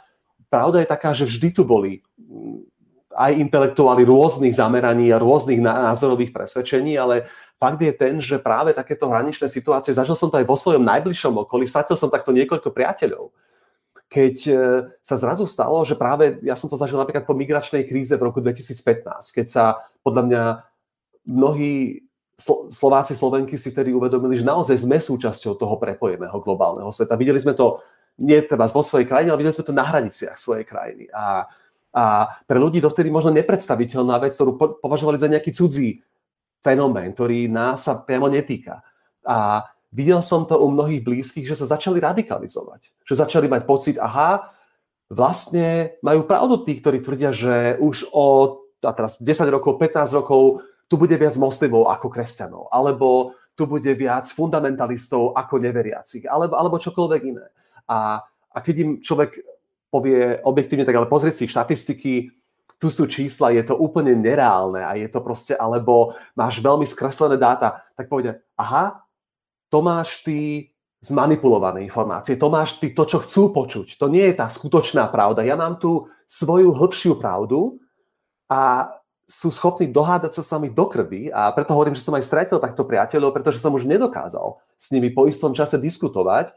pravda 0.48 0.80
je 0.80 0.88
taká, 0.88 1.12
že 1.12 1.28
vždy 1.28 1.48
tu 1.52 1.62
boli 1.68 2.00
aj 3.10 3.32
intelektuáli 3.34 4.06
rôznych 4.06 4.54
zameraní 4.54 5.10
a 5.10 5.18
rôznych 5.18 5.58
názorových 5.58 6.30
presvedčení, 6.30 6.94
ale 6.94 7.26
fakt 7.58 7.82
je 7.82 7.90
ten, 7.90 8.22
že 8.22 8.38
práve 8.38 8.70
takéto 8.70 9.10
hraničné 9.10 9.50
situácie, 9.50 9.90
zažil 9.90 10.14
som 10.14 10.30
to 10.30 10.38
aj 10.38 10.46
vo 10.46 10.54
svojom 10.54 10.86
najbližšom 10.86 11.34
okolí, 11.46 11.66
stratil 11.66 11.98
som 11.98 12.08
takto 12.08 12.30
niekoľko 12.30 12.70
priateľov. 12.70 13.34
Keď 14.10 14.36
e, 14.46 14.52
sa 15.02 15.14
zrazu 15.18 15.46
stalo, 15.46 15.82
že 15.86 15.94
práve, 15.94 16.38
ja 16.42 16.58
som 16.58 16.66
to 16.66 16.74
zažil 16.74 16.98
napríklad 16.98 17.26
po 17.26 17.34
migračnej 17.34 17.86
kríze 17.86 18.14
v 18.14 18.26
roku 18.26 18.42
2015, 18.42 19.02
keď 19.34 19.46
sa 19.46 19.64
podľa 20.02 20.22
mňa 20.26 20.42
mnohí 21.30 22.02
Slováci, 22.72 23.12
Slovenky 23.12 23.60
si 23.60 23.68
vtedy 23.68 23.92
uvedomili, 23.92 24.40
že 24.40 24.48
naozaj 24.48 24.80
sme 24.80 24.96
súčasťou 24.96 25.60
toho 25.60 25.76
prepojeného 25.76 26.32
globálneho 26.40 26.88
sveta. 26.88 27.20
Videli 27.20 27.36
sme 27.36 27.52
to 27.52 27.84
nie 28.16 28.40
treba 28.48 28.64
vo 28.64 28.80
svojej 28.80 29.04
krajine, 29.04 29.28
ale 29.32 29.44
videli 29.44 29.56
sme 29.60 29.68
to 29.68 29.76
na 29.76 29.84
hraniciach 29.84 30.40
svojej 30.40 30.64
krajiny. 30.64 31.12
A, 31.12 31.44
a 31.90 32.38
pre 32.46 32.58
ľudí 32.58 32.78
dovtedy 32.78 33.10
možno 33.10 33.34
nepredstaviteľná 33.34 34.22
vec, 34.22 34.34
ktorú 34.34 34.78
považovali 34.78 35.18
za 35.18 35.26
nejaký 35.26 35.50
cudzí 35.50 35.98
fenomén, 36.62 37.10
ktorý 37.12 37.50
nás 37.50 37.86
sa 37.86 37.98
priamo 38.06 38.30
netýka. 38.30 38.84
A 39.26 39.66
videl 39.90 40.22
som 40.22 40.46
to 40.46 40.60
u 40.62 40.70
mnohých 40.70 41.02
blízkych, 41.02 41.50
že 41.50 41.58
sa 41.58 41.66
začali 41.74 41.98
radikalizovať. 41.98 42.94
Že 43.02 43.14
začali 43.26 43.46
mať 43.50 43.62
pocit, 43.66 43.96
aha, 43.98 44.54
vlastne 45.10 45.98
majú 46.06 46.22
pravdu 46.30 46.62
tí, 46.62 46.78
ktorí 46.78 47.02
tvrdia, 47.02 47.34
že 47.34 47.74
už 47.82 48.06
od 48.14 48.70
a 48.80 48.92
teraz 48.96 49.20
10 49.20 49.44
rokov, 49.52 49.76
15 49.76 50.08
rokov 50.16 50.64
tu 50.88 50.96
bude 50.96 51.12
viac 51.14 51.36
moslimov 51.36 51.92
ako 51.92 52.08
kresťanov, 52.08 52.72
alebo 52.72 53.36
tu 53.54 53.68
bude 53.68 53.92
viac 53.92 54.24
fundamentalistov 54.32 55.36
ako 55.36 55.60
neveriacich, 55.60 56.24
alebo, 56.24 56.56
alebo 56.56 56.80
čokoľvek 56.80 57.22
iné. 57.28 57.46
A, 57.86 58.24
a 58.24 58.58
keď 58.64 58.74
im 58.80 58.90
človek 59.04 59.36
povie 59.90 60.38
objektívne, 60.46 60.86
tak 60.86 60.96
ale 60.96 61.10
pozri 61.10 61.34
si 61.34 61.50
štatistiky, 61.50 62.30
tu 62.80 62.88
sú 62.88 63.04
čísla, 63.04 63.52
je 63.52 63.60
to 63.60 63.76
úplne 63.76 64.16
nereálne 64.16 64.80
a 64.80 64.96
je 64.96 65.04
to 65.12 65.20
proste, 65.20 65.52
alebo 65.52 66.16
máš 66.32 66.64
veľmi 66.64 66.88
skreslené 66.88 67.36
dáta, 67.36 67.84
tak 67.92 68.08
povedia, 68.08 68.40
aha, 68.56 69.04
to 69.68 69.84
máš 69.84 70.24
ty 70.24 70.70
zmanipulované 71.04 71.84
informácie, 71.84 72.40
to 72.40 72.48
máš 72.48 72.80
ty 72.80 72.96
to, 72.96 73.04
čo 73.04 73.20
chcú 73.20 73.52
počuť. 73.52 74.00
To 74.00 74.08
nie 74.08 74.24
je 74.32 74.34
tá 74.40 74.48
skutočná 74.48 75.08
pravda. 75.12 75.44
Ja 75.44 75.60
mám 75.60 75.76
tu 75.76 76.08
svoju 76.24 76.72
hĺbšiu 76.72 77.20
pravdu 77.20 77.80
a 78.48 78.92
sú 79.30 79.52
schopní 79.52 79.86
dohádať 79.86 80.40
sa 80.40 80.42
s 80.42 80.50
vami 80.50 80.74
do 80.74 80.84
krvi 80.90 81.30
a 81.30 81.54
preto 81.54 81.76
hovorím, 81.76 81.94
že 81.94 82.02
som 82.02 82.16
aj 82.18 82.26
stretol 82.26 82.58
takto 82.58 82.82
priateľov, 82.82 83.30
pretože 83.30 83.62
som 83.62 83.70
už 83.76 83.86
nedokázal 83.86 84.58
s 84.74 84.90
nimi 84.90 85.12
po 85.14 85.30
istom 85.30 85.54
čase 85.54 85.78
diskutovať, 85.78 86.50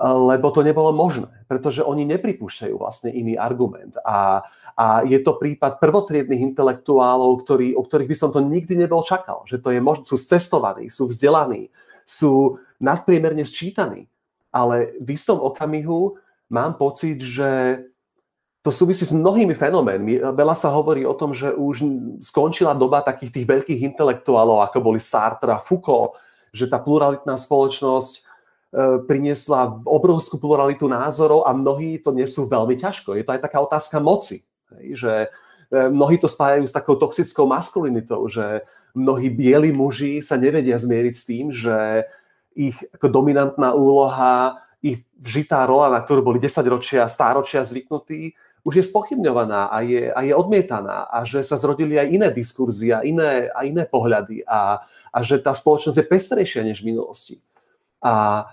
lebo 0.00 0.48
to 0.48 0.64
nebolo 0.64 0.96
možné, 0.96 1.28
pretože 1.44 1.84
oni 1.84 2.08
nepripúšťajú 2.08 2.74
vlastne 2.80 3.12
iný 3.12 3.36
argument. 3.36 4.00
A, 4.00 4.40
a 4.72 5.04
je 5.04 5.20
to 5.20 5.36
prípad 5.36 5.76
prvotriedných 5.76 6.56
intelektuálov, 6.56 7.44
ktorý, 7.44 7.76
o 7.76 7.84
ktorých 7.84 8.08
by 8.08 8.16
som 8.16 8.30
to 8.32 8.40
nikdy 8.40 8.80
nebol 8.80 9.04
čakal, 9.04 9.44
že 9.44 9.60
to 9.60 9.68
je 9.68 9.80
možné, 9.84 10.08
sú 10.08 10.16
cestovaní, 10.16 10.88
sú 10.88 11.04
vzdelaní, 11.04 11.68
sú 12.08 12.56
nadpriemerne 12.80 13.44
sčítaní. 13.44 14.08
Ale 14.48 14.96
v 14.98 15.14
istom 15.14 15.36
okamihu 15.36 16.16
mám 16.48 16.80
pocit, 16.80 17.20
že 17.20 17.84
to 18.60 18.72
súvisí 18.72 19.04
s 19.04 19.12
mnohými 19.12 19.56
fenoménmi. 19.56 20.20
Veľa 20.36 20.56
sa 20.56 20.72
hovorí 20.72 21.04
o 21.04 21.16
tom, 21.16 21.32
že 21.32 21.52
už 21.52 21.84
skončila 22.24 22.76
doba 22.76 23.00
takých 23.00 23.40
tých 23.40 23.46
veľkých 23.48 23.80
intelektuálov, 23.92 24.64
ako 24.64 24.84
boli 24.84 25.00
Sartre 25.00 25.52
a 25.52 25.60
Foucault, 25.60 26.16
že 26.52 26.68
tá 26.68 26.76
pluralitná 26.76 27.40
spoločnosť 27.40 28.29
priniesla 29.10 29.82
obrovskú 29.82 30.38
pluralitu 30.38 30.86
názorov 30.86 31.42
a 31.42 31.50
mnohí 31.50 31.98
to 31.98 32.14
nesú 32.14 32.46
veľmi 32.46 32.78
ťažko. 32.78 33.18
Je 33.18 33.26
to 33.26 33.34
aj 33.34 33.42
taká 33.42 33.58
otázka 33.58 33.98
moci, 33.98 34.46
že 34.94 35.26
e, 35.26 35.90
mnohí 35.90 36.22
to 36.22 36.30
spájajú 36.30 36.70
s 36.70 36.74
takou 36.74 36.94
toxickou 36.94 37.50
maskulinitou, 37.50 38.22
že 38.30 38.62
mnohí 38.94 39.26
bieli 39.26 39.74
muži 39.74 40.22
sa 40.22 40.38
nevedia 40.38 40.78
zmieriť 40.78 41.14
s 41.14 41.26
tým, 41.26 41.46
že 41.50 42.06
ich 42.54 42.78
ako 42.94 43.10
dominantná 43.10 43.74
úloha, 43.74 44.62
ich 44.78 45.02
vžitá 45.18 45.66
rola, 45.66 45.90
na 45.90 46.00
ktorú 46.06 46.22
boli 46.22 46.38
10 46.38 46.62
ročia, 46.70 47.10
stáročia 47.10 47.66
zvyknutí, 47.66 48.38
už 48.62 48.74
je 48.76 48.84
spochybňovaná 48.86 49.72
a 49.72 49.80
je, 49.82 50.12
a 50.12 50.20
je 50.20 50.36
odmietaná 50.36 51.08
a 51.08 51.24
že 51.24 51.40
sa 51.40 51.56
zrodili 51.56 51.96
aj 51.96 52.06
iné 52.12 52.28
diskurzy 52.28 52.92
a 52.92 53.00
iné, 53.00 53.48
a 53.50 53.64
iné 53.64 53.88
pohľady 53.88 54.44
a, 54.44 54.84
a 55.10 55.18
že 55.24 55.40
tá 55.40 55.56
spoločnosť 55.56 55.96
je 55.96 56.06
pestrejšia 56.06 56.62
než 56.62 56.84
v 56.84 56.92
minulosti. 56.92 57.36
A 58.04 58.44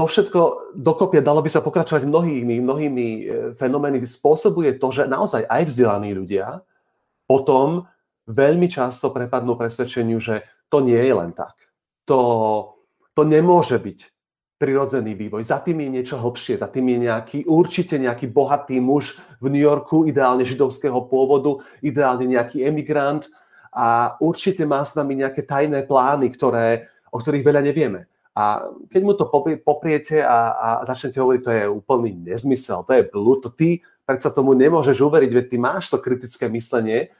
to 0.00 0.08
všetko 0.08 0.40
dokopie, 0.72 1.20
dalo 1.20 1.44
by 1.44 1.52
sa 1.52 1.60
pokračovať 1.60 2.08
mnohými, 2.08 2.56
mnohými 2.64 3.04
e, 3.04 3.22
fenomény, 3.52 4.00
spôsobuje 4.00 4.80
to, 4.80 4.88
že 4.88 5.04
naozaj 5.04 5.44
aj 5.44 5.68
vzdelaní 5.68 6.16
ľudia 6.16 6.64
potom 7.28 7.84
veľmi 8.24 8.64
často 8.64 9.12
prepadnú 9.12 9.60
presvedčeniu, 9.60 10.16
že 10.16 10.40
to 10.72 10.80
nie 10.80 10.96
je 10.96 11.12
len 11.12 11.36
tak. 11.36 11.52
To, 12.08 12.20
to 13.12 13.28
nemôže 13.28 13.76
byť 13.76 13.98
prirodzený 14.56 15.20
vývoj. 15.20 15.44
Za 15.44 15.60
tým 15.60 15.84
je 15.84 16.00
niečo 16.00 16.16
hlbšie, 16.16 16.56
za 16.56 16.72
tým 16.72 16.96
je 16.96 16.98
nejaký, 17.04 17.38
určite 17.44 18.00
nejaký 18.00 18.32
bohatý 18.32 18.80
muž 18.80 19.20
v 19.36 19.52
New 19.52 19.60
Yorku, 19.60 20.08
ideálne 20.08 20.48
židovského 20.48 21.12
pôvodu, 21.12 21.60
ideálne 21.84 22.24
nejaký 22.24 22.64
emigrant 22.64 23.28
a 23.68 24.16
určite 24.16 24.64
má 24.64 24.80
s 24.80 24.96
nami 24.96 25.20
nejaké 25.20 25.44
tajné 25.44 25.84
plány, 25.84 26.32
ktoré, 26.32 26.88
o 27.12 27.20
ktorých 27.20 27.44
veľa 27.44 27.68
nevieme. 27.68 28.08
A 28.34 28.70
keď 28.88 29.02
mu 29.02 29.12
to 29.18 29.26
popriete 29.66 30.22
a, 30.22 30.38
a 30.54 30.68
začnete 30.86 31.18
hovoriť, 31.18 31.40
to 31.42 31.50
je 31.50 31.64
úplný 31.66 32.14
nezmysel, 32.14 32.86
to 32.86 32.94
je 32.94 33.10
blúd, 33.10 33.42
to 33.42 33.50
ty 33.50 33.82
predsa 34.06 34.30
tomu 34.30 34.54
nemôžeš 34.58 35.02
uveriť, 35.02 35.30
veď 35.30 35.46
ty 35.50 35.56
máš 35.58 35.90
to 35.90 35.98
kritické 35.98 36.50
myslenie, 36.50 37.14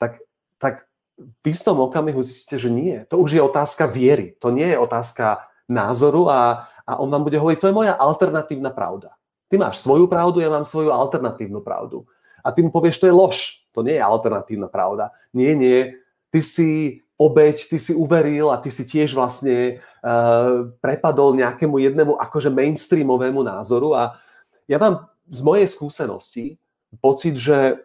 tak, 0.00 0.20
tak 0.56 0.88
v 1.20 1.44
istom 1.52 1.76
okamihu 1.80 2.24
zistíte, 2.24 2.56
že 2.56 2.72
nie. 2.72 3.04
To 3.12 3.20
už 3.20 3.36
je 3.36 3.42
otázka 3.44 3.84
viery, 3.84 4.32
to 4.40 4.48
nie 4.48 4.64
je 4.64 4.80
otázka 4.80 5.44
názoru 5.68 6.32
a, 6.32 6.68
a 6.88 6.96
on 7.00 7.12
vám 7.12 7.24
bude 7.28 7.36
hovoriť, 7.36 7.58
to 7.60 7.68
je 7.68 7.76
moja 7.76 7.94
alternatívna 7.96 8.72
pravda. 8.72 9.12
Ty 9.52 9.60
máš 9.60 9.84
svoju 9.84 10.08
pravdu, 10.08 10.40
ja 10.40 10.48
mám 10.48 10.64
svoju 10.64 10.88
alternatívnu 10.88 11.60
pravdu. 11.60 12.08
A 12.40 12.48
ty 12.50 12.64
mu 12.64 12.72
povieš, 12.72 12.96
to 12.98 13.06
je 13.06 13.14
lož, 13.14 13.60
to 13.76 13.84
nie 13.84 14.00
je 14.00 14.02
alternatívna 14.02 14.66
pravda. 14.72 15.12
Nie, 15.36 15.52
nie, 15.52 16.00
ty 16.32 16.40
si 16.40 17.04
obeď, 17.20 17.68
ty 17.68 17.78
si 17.78 17.92
uveril 17.92 18.50
a 18.50 18.58
ty 18.58 18.72
si 18.72 18.82
tiež 18.82 19.14
vlastne 19.14 19.78
uh, 19.78 20.72
prepadol 20.80 21.36
nejakému 21.38 21.78
jednému 21.78 22.18
akože 22.18 22.50
mainstreamovému 22.50 23.44
názoru 23.44 23.94
a 23.94 24.16
ja 24.66 24.80
mám 24.80 25.06
z 25.28 25.40
mojej 25.44 25.68
skúsenosti 25.68 26.44
pocit, 26.98 27.36
že 27.36 27.78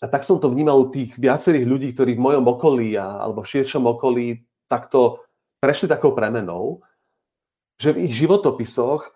a 0.00 0.06
tak 0.06 0.24
som 0.24 0.36
to 0.36 0.52
vnímal 0.52 0.84
u 0.84 0.92
tých 0.92 1.16
viacerých 1.16 1.64
ľudí, 1.64 1.88
ktorí 1.96 2.16
v 2.16 2.24
mojom 2.24 2.44
okolí 2.44 2.92
a, 2.96 3.24
alebo 3.24 3.40
v 3.40 3.50
širšom 3.56 3.84
okolí 3.88 4.44
takto 4.68 5.24
prešli 5.64 5.88
takou 5.88 6.12
premenou, 6.12 6.84
že 7.80 7.96
v 7.96 8.04
ich 8.08 8.14
životopisoch 8.16 9.08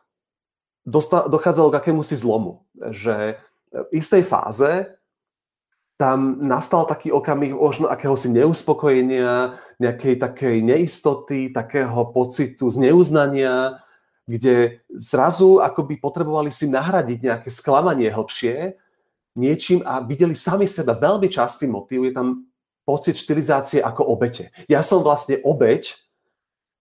dochádzalo 1.29 1.69
k 1.69 1.79
akému 1.85 2.01
si 2.01 2.17
zlomu. 2.17 2.65
Že 2.81 3.37
v 3.69 3.91
istej 3.93 4.25
fáze 4.25 4.89
tam 5.99 6.39
nastal 6.47 6.87
taký 6.87 7.11
okamih 7.11 7.59
možno 7.59 7.91
akéhosi 7.91 8.31
neuspokojenia, 8.31 9.59
nejakej 9.83 10.23
takej 10.23 10.57
neistoty, 10.63 11.51
takého 11.51 12.15
pocitu 12.15 12.71
zneuznania, 12.71 13.83
kde 14.23 14.79
zrazu 14.95 15.59
akoby 15.59 15.99
potrebovali 15.99 16.55
si 16.55 16.71
nahradiť 16.71 17.19
nejaké 17.19 17.51
sklamanie 17.51 18.15
hlbšie 18.15 18.79
niečím 19.39 19.83
a 19.87 20.03
videli 20.03 20.35
sami 20.35 20.67
seba. 20.71 20.99
Veľmi 20.99 21.31
častý 21.31 21.71
motív 21.71 22.07
je 22.07 22.13
tam 22.15 22.47
pocit 22.83 23.15
štilizácie 23.15 23.79
ako 23.79 24.07
obete. 24.07 24.51
Ja 24.67 24.83
som 24.83 25.03
vlastne 25.03 25.39
obeť 25.43 25.95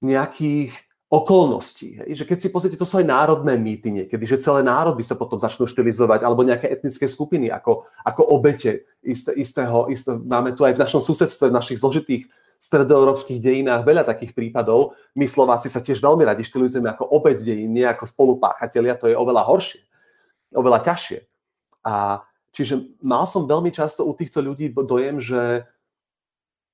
nejakých 0.01 0.73
okolností. 1.07 2.03
Hej? 2.03 2.19
Že 2.19 2.23
keď 2.27 2.37
si 2.37 2.49
pozrite, 2.51 2.75
to 2.75 2.83
sú 2.83 2.99
aj 2.99 3.07
národné 3.07 3.55
mýty 3.55 3.91
niekedy, 3.91 4.27
že 4.27 4.43
celé 4.43 4.59
národy 4.59 5.03
sa 5.07 5.15
potom 5.15 5.39
začnú 5.39 5.63
štilizovať, 5.63 6.19
alebo 6.27 6.43
nejaké 6.43 6.67
etnické 6.67 7.07
skupiny 7.07 7.47
ako, 7.47 7.87
ako 8.03 8.21
obete 8.27 8.83
isté, 8.99 9.31
istého, 9.39 9.87
isté, 9.87 10.11
máme 10.19 10.51
tu 10.51 10.67
aj 10.67 10.75
v 10.75 10.83
našom 10.83 10.99
susedstve, 10.99 11.47
v 11.47 11.57
našich 11.57 11.79
zložitých 11.79 12.27
stredoeurópskych 12.59 13.39
dejinách 13.39 13.87
veľa 13.87 14.03
takých 14.03 14.35
prípadov. 14.35 14.97
My 15.15 15.29
Slováci 15.29 15.71
sa 15.71 15.79
tiež 15.79 16.03
veľmi 16.03 16.27
radi 16.27 16.43
štilizujeme 16.43 16.91
ako 16.91 17.07
obeť 17.07 17.45
dejín, 17.45 17.71
nie 17.71 17.87
ako 17.87 18.09
spolupáchatelia, 18.09 18.99
to 18.99 19.07
je 19.07 19.15
oveľa 19.15 19.47
horšie, 19.47 19.79
oveľa 20.51 20.79
ťažšie. 20.91 21.19
A 21.87 22.19
čiže 22.51 22.97
mal 22.99 23.23
som 23.29 23.47
veľmi 23.47 23.71
často 23.71 24.03
u 24.03 24.11
týchto 24.11 24.43
ľudí 24.43 24.73
dojem, 24.73 25.21
že 25.23 25.63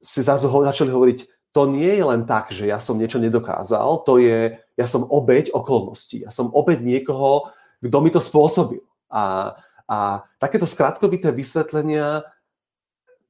si 0.03 0.19
zase 0.23 0.47
začali 0.49 0.89
hovoriť, 0.89 1.19
to 1.53 1.69
nie 1.69 2.01
je 2.01 2.03
len 2.03 2.25
tak, 2.25 2.49
že 2.49 2.65
ja 2.65 2.81
som 2.81 2.97
niečo 2.97 3.21
nedokázal, 3.21 4.01
to 4.09 4.17
je, 4.17 4.57
ja 4.73 4.87
som 4.89 5.05
obeď 5.05 5.53
okolností, 5.53 6.25
ja 6.25 6.33
som 6.33 6.49
obeď 6.49 6.81
niekoho, 6.81 7.53
kto 7.77 7.97
mi 8.01 8.09
to 8.09 8.17
spôsobil. 8.17 8.81
A, 9.13 9.53
a 9.85 10.25
takéto 10.41 10.65
skratkovité 10.65 11.29
vysvetlenia 11.29 12.25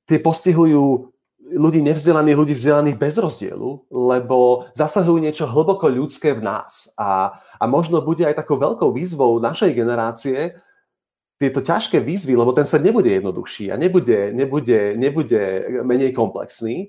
tie 0.08 0.24
postihujú 0.24 1.12
ľudí 1.52 1.84
nevzdelaných, 1.84 2.40
ľudí 2.40 2.54
vzdelaných 2.56 2.96
bez 2.96 3.20
rozdielu, 3.20 3.84
lebo 3.92 4.72
zasahujú 4.80 5.20
niečo 5.20 5.44
hlboko 5.44 5.92
ľudské 5.92 6.32
v 6.32 6.48
nás. 6.48 6.88
A, 6.96 7.36
a 7.60 7.64
možno 7.68 8.00
bude 8.00 8.24
aj 8.24 8.40
takou 8.40 8.56
veľkou 8.56 8.96
výzvou 8.96 9.44
našej 9.44 9.76
generácie 9.76 10.56
tieto 11.36 11.60
ťažké 11.60 12.00
výzvy, 12.00 12.40
lebo 12.40 12.56
ten 12.56 12.64
svet 12.64 12.88
nebude 12.88 13.12
jednoduchší 13.12 13.68
a 13.68 13.76
nebude, 13.76 14.32
nebude, 14.32 14.96
nebude 14.96 15.42
menej 15.84 16.16
komplexný, 16.16 16.88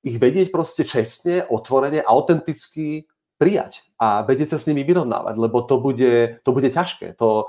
ich 0.00 0.16
vedieť 0.16 0.48
proste 0.48 0.82
čestne, 0.88 1.44
otvorene, 1.44 2.00
autenticky 2.00 3.04
prijať 3.40 3.84
a 3.96 4.20
vedieť 4.20 4.56
sa 4.56 4.58
s 4.60 4.68
nimi 4.68 4.84
vyrovnávať, 4.84 5.34
lebo 5.40 5.64
to 5.64 5.80
bude, 5.80 6.44
to 6.44 6.50
bude 6.52 6.68
ťažké. 6.68 7.16
To, 7.16 7.48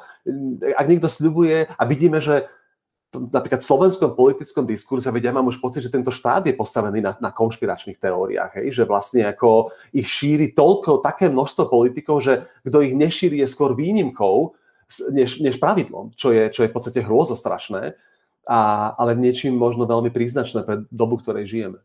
ak 0.64 0.88
niekto 0.88 1.12
sľubuje 1.12 1.68
a 1.68 1.84
vidíme, 1.84 2.24
že 2.24 2.48
to, 3.12 3.28
napríklad 3.28 3.60
v 3.60 3.70
slovenskom 3.76 4.16
politickom 4.16 4.64
diskurze, 4.64 5.12
vedia, 5.12 5.36
ja 5.36 5.36
mám 5.36 5.52
už 5.52 5.60
pocit, 5.60 5.84
že 5.84 5.92
tento 5.92 6.16
štát 6.16 6.48
je 6.48 6.56
postavený 6.56 7.04
na, 7.04 7.20
na 7.20 7.36
konšpiračných 7.36 8.00
teóriách, 8.00 8.64
hej? 8.64 8.72
že 8.72 8.84
vlastne 8.88 9.28
ako 9.28 9.76
ich 9.92 10.08
šíri 10.08 10.56
toľko, 10.56 11.04
také 11.04 11.28
množstvo 11.28 11.68
politikov, 11.68 12.24
že 12.24 12.48
kto 12.64 12.88
ich 12.88 12.96
nešíri 12.96 13.44
je 13.44 13.52
skôr 13.52 13.76
výnimkou, 13.76 14.56
než, 15.12 15.44
než 15.44 15.60
pravidlom, 15.60 16.16
čo 16.16 16.32
je, 16.32 16.48
čo 16.56 16.64
je 16.64 16.72
v 16.72 16.76
podstate 16.76 17.04
hrôzostrašné, 17.04 18.00
a, 18.48 18.60
ale 18.96 19.20
niečím 19.20 19.60
možno 19.60 19.84
veľmi 19.84 20.08
príznačné 20.08 20.64
pre 20.64 20.88
dobu, 20.88 21.20
ktorej 21.20 21.52
žijeme. 21.52 21.84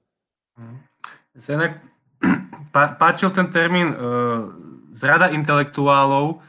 Sa 1.36 1.52
inak 1.52 1.84
páčil 3.00 3.28
ten 3.32 3.52
termín 3.52 3.92
uh, 3.92 4.52
zrada 4.96 5.28
intelektuálov. 5.32 6.40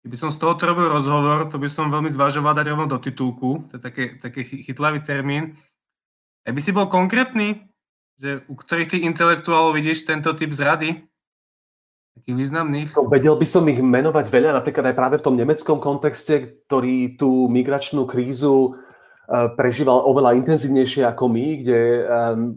Keby 0.00 0.16
som 0.16 0.32
z 0.32 0.40
toho 0.40 0.56
robil 0.56 0.88
rozhovor, 0.88 1.52
to 1.52 1.60
by 1.60 1.68
som 1.68 1.92
veľmi 1.92 2.08
zvažoval 2.08 2.56
dať 2.56 2.66
rovno 2.72 2.88
do 2.88 2.96
titulku. 2.96 3.68
To 3.68 3.76
je 3.76 3.82
také, 3.84 4.04
také 4.16 4.48
chytlavý 4.48 5.04
termín. 5.04 5.60
Aby 6.48 6.64
si 6.64 6.72
bol 6.72 6.88
konkrétny, 6.88 7.68
že 8.16 8.40
u 8.48 8.56
ktorých 8.56 8.96
tých 8.96 9.04
intelektuálov 9.04 9.76
vidíš 9.76 10.08
tento 10.08 10.32
typ 10.32 10.48
zrady? 10.48 11.04
Takých 12.16 12.36
významných? 12.36 12.88
No, 12.96 13.12
vedel 13.12 13.36
by 13.36 13.44
som 13.44 13.68
ich 13.68 13.76
menovať 13.76 14.26
veľa, 14.32 14.56
napríklad 14.56 14.88
aj 14.88 14.96
práve 14.96 15.16
v 15.20 15.24
tom 15.28 15.36
nemeckom 15.36 15.78
kontexte, 15.84 16.64
ktorý 16.64 17.20
tú 17.20 17.52
migračnú 17.52 18.08
krízu 18.08 18.80
prežíval 19.30 20.02
oveľa 20.10 20.34
intenzívnejšie 20.42 21.06
ako 21.06 21.30
my, 21.30 21.46
kde 21.62 21.80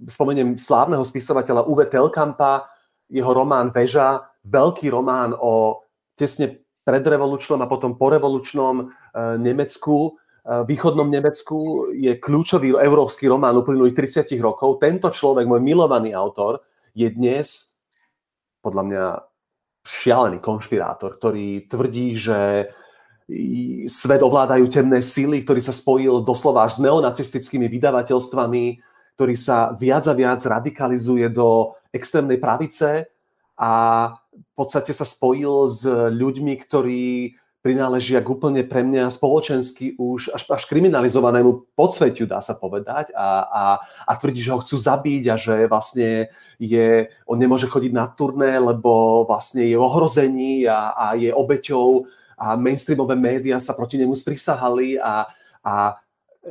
spomeniem 0.10 0.58
slávneho 0.58 1.06
spisovateľa 1.06 1.70
Uwe 1.70 1.86
Telkampa, 1.86 2.66
jeho 3.14 3.30
román 3.30 3.70
Veža, 3.70 4.26
veľký 4.42 4.90
román 4.90 5.38
o 5.38 5.86
tesne 6.18 6.64
predrevolučnom 6.84 7.62
a 7.64 7.70
potom 7.70 7.96
porevolučnom 7.96 8.76
uh, 8.84 8.90
Nemecku, 9.40 10.18
uh, 10.18 10.68
východnom 10.68 11.08
Nemecku, 11.08 11.90
je 11.96 12.20
kľúčový 12.20 12.76
európsky 12.76 13.30
román 13.30 13.56
uplynulých 13.56 13.96
30 14.26 14.36
rokov. 14.44 14.84
Tento 14.84 15.08
človek, 15.14 15.48
môj 15.48 15.64
milovaný 15.64 16.12
autor, 16.12 16.66
je 16.92 17.08
dnes 17.10 17.46
podľa 18.60 18.84
mňa 18.84 19.06
šialený 19.84 20.40
konšpirátor, 20.40 21.20
ktorý 21.20 21.68
tvrdí, 21.68 22.16
že 22.16 22.72
svet 23.88 24.22
ovládajú 24.22 24.68
temné 24.68 25.00
síly, 25.00 25.44
ktorý 25.44 25.62
sa 25.64 25.72
spojil 25.72 26.24
doslova 26.24 26.68
až 26.68 26.80
s 26.80 26.84
neonacistickými 26.84 27.72
vydavateľstvami, 27.72 28.66
ktorý 29.16 29.36
sa 29.38 29.72
viac 29.78 30.10
a 30.10 30.14
viac 30.14 30.42
radikalizuje 30.44 31.30
do 31.30 31.78
extrémnej 31.94 32.42
pravice 32.42 33.08
a 33.56 33.72
v 34.34 34.54
podstate 34.58 34.92
sa 34.92 35.06
spojil 35.06 35.70
s 35.70 35.86
ľuďmi, 35.88 36.54
ktorí 36.66 37.38
prináležia 37.64 38.20
k 38.20 38.28
úplne 38.28 38.60
pre 38.68 38.84
mňa 38.84 39.08
spoločensky 39.08 39.96
už 39.96 40.36
až, 40.36 40.44
až 40.52 40.64
kriminalizovanému 40.68 41.72
podsvetiu, 41.80 42.28
dá 42.28 42.44
sa 42.44 42.60
povedať, 42.60 43.16
a, 43.16 43.28
a, 43.48 43.64
a 44.04 44.12
tvrdí, 44.20 44.44
že 44.44 44.52
ho 44.52 44.60
chcú 44.60 44.76
zabiť 44.76 45.24
a 45.32 45.36
že 45.40 45.56
vlastne 45.72 46.28
je, 46.60 47.08
on 47.24 47.40
nemôže 47.40 47.72
chodiť 47.72 47.96
na 47.96 48.12
turné, 48.12 48.60
lebo 48.60 49.24
vlastne 49.24 49.64
je 49.64 49.80
ohrození 49.80 50.68
a, 50.68 50.92
a 50.92 51.06
je 51.16 51.32
obeťou 51.32 52.04
a 52.44 52.60
mainstreamové 52.60 53.16
médiá 53.16 53.56
sa 53.64 53.72
proti 53.72 53.96
nemu 53.96 54.12
sprisahali 54.12 55.00
a, 55.00 55.32
a 55.64 55.96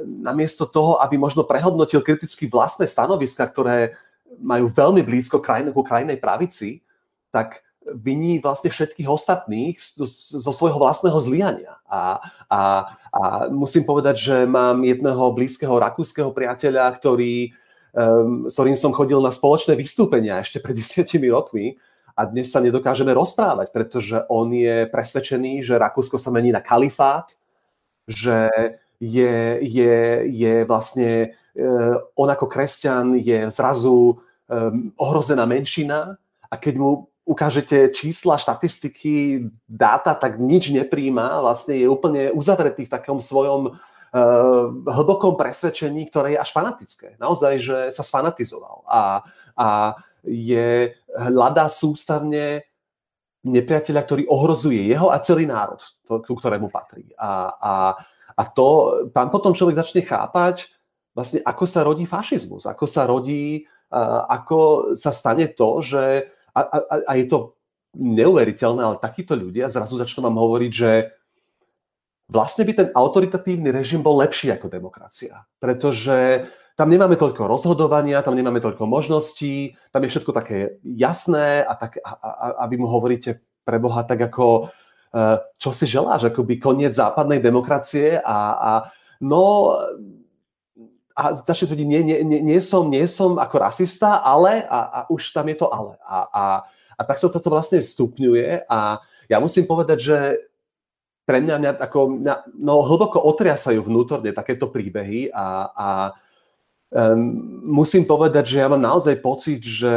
namiesto 0.01 0.64
toho, 0.64 0.97
aby 1.05 1.20
možno 1.20 1.44
prehodnotil 1.44 2.01
kriticky 2.01 2.48
vlastné 2.48 2.89
stanoviska, 2.89 3.44
ktoré 3.44 3.93
majú 4.40 4.73
veľmi 4.73 5.05
blízko 5.05 5.44
krajine, 5.44 5.69
ku 5.77 5.85
krajnej 5.85 6.16
pravici, 6.16 6.81
tak 7.28 7.60
viní 7.85 8.40
vlastne 8.40 8.73
všetkých 8.73 9.10
ostatných 9.10 9.77
zo 9.77 10.52
svojho 10.55 10.81
vlastného 10.81 11.19
zliania. 11.20 11.77
A, 11.85 12.24
a, 12.48 12.60
a 13.12 13.23
musím 13.52 13.85
povedať, 13.85 14.16
že 14.16 14.36
mám 14.48 14.81
jedného 14.81 15.28
blízkeho 15.35 15.77
rakúskeho 15.77 16.32
priateľa, 16.32 16.89
ktorý, 16.97 17.52
um, 17.93 18.48
s 18.48 18.56
ktorým 18.56 18.78
som 18.78 18.97
chodil 18.97 19.20
na 19.20 19.35
spoločné 19.35 19.77
vystúpenia 19.77 20.40
ešte 20.40 20.62
pred 20.62 20.78
desiatimi 20.78 21.28
rokmi 21.28 21.77
a 22.16 22.22
dnes 22.28 22.52
sa 22.52 22.60
nedokážeme 22.60 23.10
rozprávať, 23.16 23.72
pretože 23.72 24.16
on 24.28 24.52
je 24.52 24.89
presvedčený, 24.89 25.64
že 25.64 25.80
Rakúsko 25.80 26.20
sa 26.20 26.30
mení 26.30 26.52
na 26.52 26.60
kalifát, 26.60 27.32
že 28.06 28.48
je, 29.02 29.59
je, 29.62 29.97
je 30.30 30.55
vlastne, 30.64 31.34
eh, 31.34 31.94
on 32.14 32.28
ako 32.30 32.47
kresťan 32.47 33.18
je 33.18 33.51
zrazu 33.51 34.14
um, 34.52 34.94
ohrozená 34.94 35.43
menšina 35.43 36.14
a 36.47 36.55
keď 36.55 36.74
mu 36.78 36.90
ukážete 37.22 37.94
čísla, 37.94 38.39
štatistiky, 38.39 39.47
dáta, 39.70 40.14
tak 40.14 40.43
nič 40.43 40.74
nepríjma, 40.74 41.39
vlastne 41.39 41.78
je 41.78 41.86
úplne 41.86 42.34
uzavretý 42.34 42.86
v 42.86 42.93
takom 42.93 43.22
svojom 43.22 43.70
uh, 43.70 44.64
hlbokom 44.90 45.39
presvedčení, 45.39 46.10
ktoré 46.10 46.34
je 46.34 46.43
až 46.43 46.51
fanatické. 46.51 47.14
Naozaj, 47.22 47.52
že 47.62 47.78
sa 47.94 48.02
sfanatizoval. 48.02 48.82
A, 48.90 49.22
a 49.55 49.68
je, 50.26 50.98
hľadá 51.16 51.68
sústavne 51.68 52.64
nepriateľa, 53.43 54.01
ktorý 54.06 54.22
ohrozuje 54.30 54.86
jeho 54.86 55.10
a 55.10 55.18
celý 55.18 55.51
národ, 55.51 55.82
to, 56.06 56.22
ku 56.22 56.39
ktorému 56.39 56.70
patrí. 56.70 57.10
A, 57.18 57.51
a, 57.59 57.72
a 58.39 58.43
to, 58.47 58.68
tam 59.10 59.34
potom 59.34 59.52
človek 59.52 59.82
začne 59.82 60.02
chápať, 60.06 60.70
vlastne 61.12 61.43
ako 61.43 61.64
sa 61.66 61.80
rodí 61.82 62.06
fašizmus, 62.06 62.64
ako 62.70 62.86
sa 62.86 63.02
rodí, 63.05 63.66
ako 64.30 64.93
sa 64.97 65.10
stane 65.10 65.51
to, 65.52 65.82
že 65.84 66.30
a, 66.55 66.60
a, 66.60 66.78
a 67.09 67.12
je 67.18 67.26
to 67.28 67.59
neuveriteľné, 67.98 68.80
ale 68.80 68.97
takíto 69.02 69.36
ľudia 69.36 69.68
zrazu 69.68 70.01
začnú 70.01 70.24
vám 70.24 70.40
hovoriť, 70.40 70.72
že 70.72 71.12
vlastne 72.32 72.64
by 72.64 72.72
ten 72.72 72.89
autoritatívny 72.94 73.68
režim 73.68 74.01
bol 74.01 74.16
lepší 74.16 74.48
ako 74.48 74.72
demokracia. 74.72 75.44
Pretože 75.60 76.48
tam 76.82 76.90
nemáme 76.90 77.14
toľko 77.14 77.46
rozhodovania, 77.46 78.26
tam 78.26 78.34
nemáme 78.34 78.59
toľko 78.59 78.90
možností, 78.90 79.78
tam 79.94 80.02
je 80.02 80.10
všetko 80.10 80.34
také 80.34 80.82
jasné 80.82 81.62
a, 81.62 81.78
tak, 81.78 82.02
a, 82.02 82.10
a, 82.10 82.46
a 82.59 82.64
vy 82.66 82.74
mu 82.74 82.90
hovoríte 82.90 83.38
pre 83.62 83.78
Boha 83.78 84.02
tak 84.02 84.18
ako, 84.18 84.66
e, 85.14 85.38
čo 85.62 85.70
si 85.70 85.86
želáš, 85.86 86.26
akoby 86.26 86.59
koniec 86.59 86.98
západnej 86.98 87.38
demokracie 87.38 88.18
a, 88.18 88.38
a 88.59 88.72
no 89.22 89.78
a 91.14 91.22
začne 91.38 91.70
tvrdiť, 91.70 91.86
nie, 91.86 92.02
nie, 92.02 92.18
nie, 92.26 92.40
nie, 92.50 92.59
som, 92.59 92.90
nie 92.90 93.06
som 93.06 93.38
ako 93.38 93.62
rasista, 93.62 94.18
ale 94.18 94.66
a, 94.66 94.80
a 94.82 94.98
už 95.06 95.30
tam 95.30 95.46
je 95.54 95.62
to 95.62 95.70
ale. 95.70 95.94
A, 96.02 96.18
a, 96.34 96.44
a 96.98 97.02
tak 97.06 97.22
sa 97.22 97.30
toto 97.30 97.46
vlastne 97.46 97.78
stupňuje 97.78 98.66
a 98.66 98.98
ja 99.30 99.38
musím 99.38 99.70
povedať, 99.70 99.98
že 100.02 100.18
pre 101.30 101.38
mňa, 101.46 101.56
mňa, 101.62 101.72
ako, 101.78 101.98
mňa 102.26 102.34
no, 102.59 102.82
hlboko 102.82 103.22
otriasajú 103.22 103.86
vnútorne 103.86 104.34
takéto 104.34 104.66
príbehy 104.66 105.30
a, 105.30 105.46
a 105.70 105.88
um, 106.93 107.64
musím 107.64 108.05
povedať, 108.05 108.56
že 108.56 108.56
ja 108.60 108.69
mám 108.69 108.81
naozaj 108.81 109.19
pocit, 109.24 109.64
že 109.64 109.94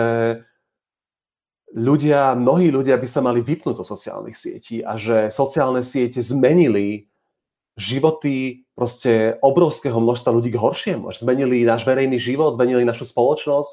ľudia, 1.76 2.34
mnohí 2.40 2.72
ľudia 2.72 2.96
by 2.96 3.08
sa 3.08 3.20
mali 3.20 3.44
vypnúť 3.44 3.84
zo 3.84 3.86
sociálnych 3.86 4.36
sietí 4.36 4.80
a 4.80 4.96
že 4.96 5.28
sociálne 5.30 5.84
siete 5.84 6.24
zmenili 6.24 7.12
životy 7.76 8.64
proste 8.72 9.36
obrovského 9.44 10.00
množstva 10.00 10.32
ľudí 10.32 10.56
k 10.56 10.62
horšiemu. 10.62 11.12
Zmenili 11.12 11.68
náš 11.68 11.84
verejný 11.84 12.16
život, 12.16 12.56
zmenili 12.56 12.88
našu 12.88 13.04
spoločnosť 13.04 13.72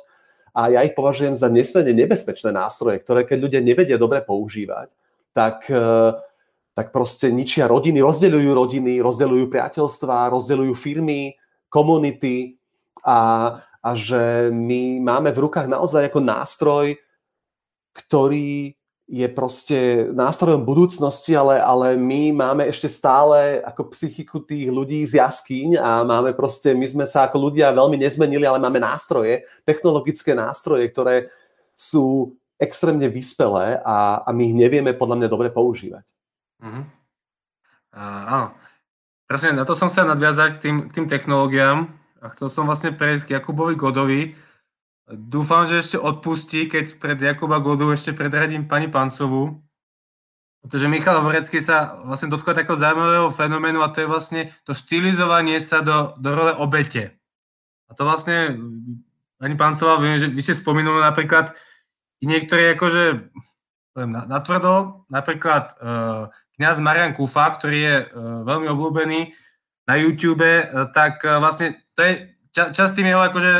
a 0.58 0.74
ja 0.74 0.80
ich 0.82 0.98
považujem 0.98 1.38
za 1.38 1.46
nesmierne 1.46 1.94
nebezpečné 1.94 2.50
nástroje, 2.50 2.98
ktoré 3.00 3.22
keď 3.22 3.38
ľudia 3.38 3.60
nevedia 3.62 3.96
dobre 3.96 4.20
používať, 4.26 4.90
tak 5.30 5.70
uh, 5.70 6.18
tak 6.72 6.88
proste 6.88 7.28
ničia 7.28 7.68
rodiny, 7.68 8.00
rozdeľujú 8.00 8.50
rodiny, 8.56 8.92
rozdeľujú 9.04 9.52
priateľstva, 9.52 10.32
rozdeľujú 10.32 10.72
firmy, 10.72 11.36
komunity 11.68 12.56
a, 13.02 13.18
a 13.82 13.90
že 13.98 14.48
my 14.54 15.02
máme 15.02 15.34
v 15.34 15.42
rukách 15.44 15.66
naozaj 15.66 16.08
ako 16.08 16.20
nástroj, 16.22 16.86
ktorý 17.92 18.72
je 19.12 19.28
proste 19.28 20.08
nástrojom 20.14 20.64
budúcnosti, 20.64 21.36
ale, 21.36 21.60
ale 21.60 22.00
my 22.00 22.32
máme 22.32 22.64
ešte 22.64 22.88
stále 22.88 23.60
ako 23.60 23.92
psychiku 23.92 24.40
tých 24.40 24.72
ľudí 24.72 25.04
z 25.04 25.20
jaskyň 25.20 25.76
a 25.76 26.00
máme 26.00 26.32
proste, 26.32 26.72
my 26.72 26.86
sme 26.88 27.04
sa 27.04 27.28
ako 27.28 27.50
ľudia 27.50 27.76
veľmi 27.76 28.00
nezmenili, 28.00 28.48
ale 28.48 28.62
máme 28.62 28.80
nástroje, 28.80 29.44
technologické 29.68 30.32
nástroje, 30.32 30.88
ktoré 30.88 31.28
sú 31.76 32.32
extrémne 32.56 33.10
vyspelé 33.10 33.82
a, 33.84 34.22
a 34.22 34.30
my 34.32 34.48
ich 34.48 34.56
nevieme 34.56 34.96
podľa 34.96 35.18
mňa 35.18 35.28
dobre 35.28 35.52
používať. 35.52 36.06
Uh-huh. 36.62 36.86
Uh, 37.92 38.22
áno. 38.32 38.48
Presne 39.28 39.60
na 39.60 39.68
to 39.68 39.76
som 39.76 39.90
chcel 39.90 40.08
nadviazať 40.08 40.56
k 40.56 40.62
tým, 40.62 40.76
k 40.88 40.92
tým 40.94 41.06
technológiám 41.10 41.90
a 42.22 42.30
chcel 42.30 42.48
som 42.48 42.70
vlastne 42.70 42.94
prejsť 42.94 43.26
k 43.26 43.32
Jakubovi 43.36 43.74
Godovi. 43.74 44.38
Dúfam, 45.10 45.66
že 45.66 45.82
ešte 45.82 45.98
odpustí, 45.98 46.70
keď 46.70 47.02
pred 47.02 47.18
Jakuba 47.18 47.58
Godu 47.58 47.90
ešte 47.90 48.14
predradím 48.14 48.70
pani 48.70 48.86
Pancovú. 48.86 49.58
Pretože 50.62 50.86
Michal 50.86 51.26
Horecký 51.26 51.58
sa 51.58 51.98
vlastne 52.06 52.30
dotkol 52.30 52.54
takého 52.54 52.78
zaujímavého 52.78 53.34
fenoménu 53.34 53.82
a 53.82 53.90
to 53.90 54.06
je 54.06 54.08
vlastne 54.08 54.40
to 54.62 54.70
štylizovanie 54.70 55.58
sa 55.58 55.82
do, 55.82 56.14
do 56.22 56.30
role 56.30 56.54
obete. 56.54 57.18
A 57.90 57.98
to 57.98 58.06
vlastne, 58.06 58.54
pani 59.42 59.58
Pancová, 59.58 59.98
viem, 59.98 60.22
že 60.22 60.30
vy 60.30 60.38
ste 60.38 60.54
spomínali 60.54 61.02
napríklad 61.02 61.50
i 62.22 62.30
niektorí 62.30 62.78
akože 62.78 63.34
natvrdo, 64.30 65.04
napríklad 65.10 65.74
uh, 65.82 66.30
kniaz 66.54 66.78
Marian 66.78 67.12
Kufa, 67.12 67.50
ktorý 67.58 67.78
je 67.82 67.96
uh, 68.06 68.46
veľmi 68.46 68.70
obľúbený 68.70 69.34
na 69.90 69.94
YouTube, 69.98 70.46
uh, 70.46 70.88
tak 70.94 71.26
uh, 71.26 71.42
vlastne 71.42 71.81
to 71.96 72.00
je 72.02 72.12
ča, 72.52 72.72
častým 72.72 73.08
jeho 73.08 73.22
akože 73.24 73.52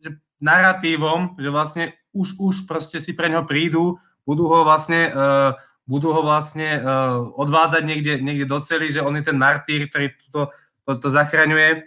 že 0.00 0.10
narratívom, 0.40 1.36
že 1.40 1.48
vlastne 1.48 1.84
už, 2.14 2.38
už 2.38 2.54
proste 2.68 3.02
si 3.02 3.12
pre 3.16 3.26
ňo 3.28 3.44
prídu, 3.48 3.98
budú 4.22 4.48
ho 4.48 4.64
vlastne, 4.64 5.10
uh, 5.10 5.52
budú 5.84 6.14
ho 6.14 6.22
vlastne 6.24 6.80
uh, 6.80 7.20
odvádzať 7.36 7.82
niekde, 7.84 8.12
niekde 8.22 8.46
do 8.48 8.60
celý, 8.62 8.88
že 8.88 9.04
on 9.04 9.16
je 9.18 9.24
ten 9.26 9.36
martýr, 9.36 9.90
ktorý 9.90 10.14
to, 10.30 10.48
to, 10.88 10.92
to 11.00 11.08
zachraňuje. 11.10 11.84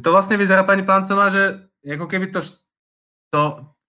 To 0.00 0.08
vlastne 0.14 0.38
vyzerá 0.38 0.62
pani 0.62 0.86
Páncová, 0.86 1.32
že 1.32 1.66
ako 1.82 2.06
keby 2.06 2.30
to, 2.30 2.44
to 3.32 3.42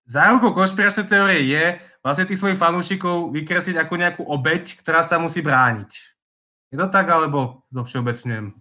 zárukou 0.07 0.51
konšpiračnej 0.51 1.07
teórie 1.07 1.41
je 1.45 1.65
vlastne 2.01 2.25
tých 2.27 2.39
svojich 2.41 2.59
fanúšikov 2.59 3.29
vykresliť 3.31 3.77
ako 3.77 3.93
nejakú 3.95 4.23
obeď, 4.25 4.75
ktorá 4.81 5.05
sa 5.05 5.21
musí 5.21 5.39
brániť. 5.39 5.91
Je 6.71 6.79
to 6.79 6.87
tak, 6.87 7.07
alebo 7.11 7.67
zo 7.67 7.83
všeobecňujem? 7.83 8.55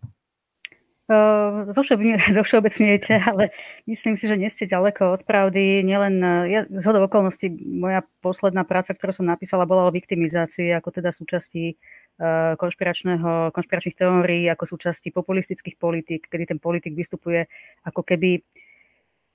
Uh, 1.10 1.74
zo 2.38 2.42
všeobecňujete, 2.46 3.12
ale 3.18 3.50
myslím 3.90 4.14
si, 4.14 4.30
že 4.30 4.38
nie 4.38 4.46
ste 4.46 4.70
ďaleko 4.70 5.18
od 5.18 5.22
pravdy. 5.26 5.82
Nielen, 5.82 6.22
ja, 6.46 6.70
z 6.70 6.84
hodov 6.86 7.10
okolností, 7.10 7.50
moja 7.50 8.06
posledná 8.22 8.62
práca, 8.62 8.94
ktorú 8.94 9.10
som 9.10 9.26
napísala, 9.26 9.66
bola 9.66 9.90
o 9.90 9.94
viktimizácii, 9.94 10.70
ako 10.70 11.02
teda 11.02 11.10
súčasti 11.10 11.74
uh, 11.74 12.54
konšpiračného, 12.54 13.50
konšpiračných 13.50 13.98
teórií, 13.98 14.46
ako 14.54 14.70
súčasti 14.70 15.10
populistických 15.10 15.74
politík, 15.82 16.30
kedy 16.30 16.54
ten 16.54 16.58
politik 16.62 16.94
vystupuje 16.94 17.50
ako 17.82 18.06
keby 18.06 18.38
uh, 18.38 18.69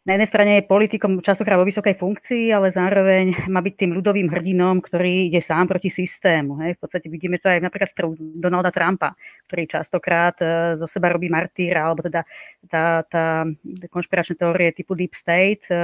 na 0.06 0.14
jednej 0.14 0.30
strane 0.30 0.52
je 0.62 0.70
politikom 0.70 1.18
častokrát 1.26 1.58
vo 1.58 1.66
vysokej 1.66 1.98
funkcii, 1.98 2.54
ale 2.54 2.70
zároveň 2.70 3.50
má 3.50 3.58
byť 3.66 3.74
tým 3.74 3.92
ľudovým 3.98 4.30
hrdinom, 4.30 4.78
ktorý 4.78 5.34
ide 5.34 5.42
sám 5.42 5.66
proti 5.66 5.90
systému. 5.90 6.62
Hej. 6.62 6.78
V 6.78 6.80
podstate 6.86 7.10
vidíme 7.10 7.42
to 7.42 7.50
aj 7.50 7.58
napríklad 7.58 7.90
Donalda 8.38 8.70
Trumpa, 8.70 9.18
ktorý 9.50 9.66
častokrát 9.66 10.38
e, 10.46 10.78
zo 10.78 10.86
seba 10.86 11.10
robí 11.10 11.26
martýra, 11.26 11.90
alebo 11.90 12.06
teda 12.06 12.22
tá, 12.70 13.02
tá 13.10 13.50
konšpiračná 13.90 14.38
teórie 14.38 14.78
typu 14.78 14.94
Deep 14.94 15.18
State 15.18 15.66
e, 15.74 15.78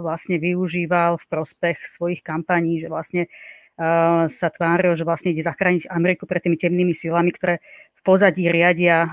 vlastne 0.00 0.40
využíval 0.40 1.20
v 1.20 1.28
prospech 1.28 1.84
svojich 1.84 2.24
kampaní, 2.24 2.80
že 2.80 2.88
vlastne 2.88 3.28
e, 3.28 3.84
sa 4.32 4.48
tváril, 4.56 4.96
že 4.96 5.04
vlastne 5.04 5.36
ide 5.36 5.44
zachrániť 5.44 5.92
Ameriku 5.92 6.24
pred 6.24 6.40
tými 6.40 6.56
temnými 6.56 6.96
silami, 6.96 7.28
ktoré 7.28 7.60
v 7.92 8.00
pozadí 8.00 8.48
riadia 8.48 9.04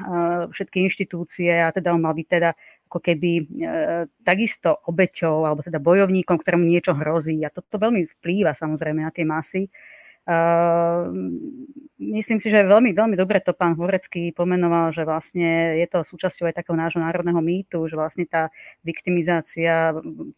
všetky 0.54 0.86
inštitúcie 0.86 1.50
a 1.50 1.74
teda 1.74 1.98
on 1.98 2.06
mal 2.06 2.14
byť 2.14 2.28
teda 2.30 2.54
ako 2.94 3.02
keby 3.02 3.32
e, 3.42 3.44
takisto 4.22 4.86
obeťou 4.86 5.50
alebo 5.50 5.66
teda 5.66 5.82
bojovníkom, 5.82 6.38
ktorému 6.38 6.62
niečo 6.62 6.94
hrozí. 6.94 7.42
A 7.42 7.50
toto 7.50 7.82
veľmi 7.82 8.06
vplýva 8.22 8.54
samozrejme 8.54 9.02
na 9.02 9.10
tie 9.10 9.26
masy. 9.26 9.66
Uh, 10.24 11.12
myslím 12.00 12.40
si, 12.40 12.48
že 12.48 12.64
veľmi, 12.64 12.96
veľmi 12.96 13.20
dobre 13.20 13.44
to 13.44 13.52
pán 13.52 13.76
Horecký 13.76 14.32
pomenoval, 14.32 14.96
že 14.96 15.04
vlastne 15.04 15.76
je 15.76 15.88
to 15.92 16.08
súčasťou 16.08 16.48
aj 16.48 16.64
takého 16.64 16.80
nášho 16.80 17.04
národného 17.04 17.44
mýtu, 17.44 17.92
že 17.92 18.00
vlastne 18.00 18.24
tá 18.24 18.48
viktimizácia 18.88 19.92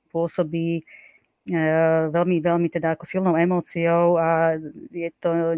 pôsobí 0.10 0.82
uh, 0.82 2.10
veľmi, 2.10 2.42
veľmi 2.42 2.68
teda 2.74 2.98
ako 2.98 3.06
silnou 3.06 3.38
emóciou 3.38 4.18
a 4.18 4.58
je 4.90 5.14
to 5.22 5.54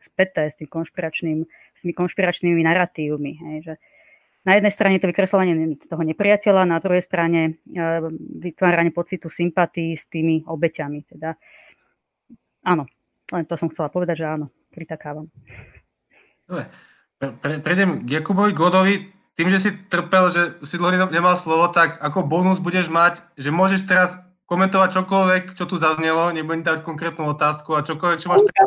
späté 0.00 0.48
s, 0.48 0.56
tým 0.56 0.72
konšpiračným, 0.72 1.44
s 1.44 1.78
tými 1.84 1.92
konšpiračnými 1.92 2.64
narratívmi. 2.64 3.32
Hej, 3.36 3.56
že 3.68 3.74
na 4.46 4.52
jednej 4.54 4.72
strane 4.72 5.02
to 5.02 5.10
vykreslovanie 5.10 5.78
toho 5.88 6.02
nepriateľa, 6.06 6.62
na 6.68 6.78
druhej 6.78 7.02
strane 7.02 7.40
e, 7.66 7.74
vytváranie 8.38 8.94
pocitu 8.94 9.26
sympatí 9.26 9.98
s 9.98 10.06
tými 10.06 10.46
obeťami. 10.46 11.04
Teda, 11.04 11.34
áno, 12.62 12.86
len 13.34 13.44
to 13.44 13.58
som 13.58 13.68
chcela 13.68 13.90
povedať, 13.90 14.22
že 14.22 14.26
áno, 14.26 14.46
pritakávam. 14.70 15.28
Dobre, 16.48 16.70
pre, 17.18 17.58
prejdem 17.60 18.06
k 18.06 18.22
Jakubovi 18.22 18.52
Godovi. 18.54 18.94
Tým, 19.38 19.54
že 19.54 19.62
si 19.62 19.70
trpel, 19.86 20.34
že 20.34 20.42
si 20.66 20.74
dlho 20.82 21.14
nemal 21.14 21.38
slovo, 21.38 21.70
tak 21.70 22.02
ako 22.02 22.26
bonus 22.26 22.58
budeš 22.58 22.90
mať, 22.90 23.22
že 23.38 23.54
môžeš 23.54 23.86
teraz 23.86 24.18
komentovať 24.50 24.98
čokoľvek, 24.98 25.44
čo 25.54 25.68
tu 25.68 25.78
zaznelo, 25.78 26.34
nebudem 26.34 26.66
dať 26.66 26.82
konkrétnu 26.82 27.30
otázku 27.30 27.76
a 27.78 27.86
čokoľvek, 27.86 28.18
čo 28.18 28.32
máš 28.32 28.42
teraz, 28.48 28.66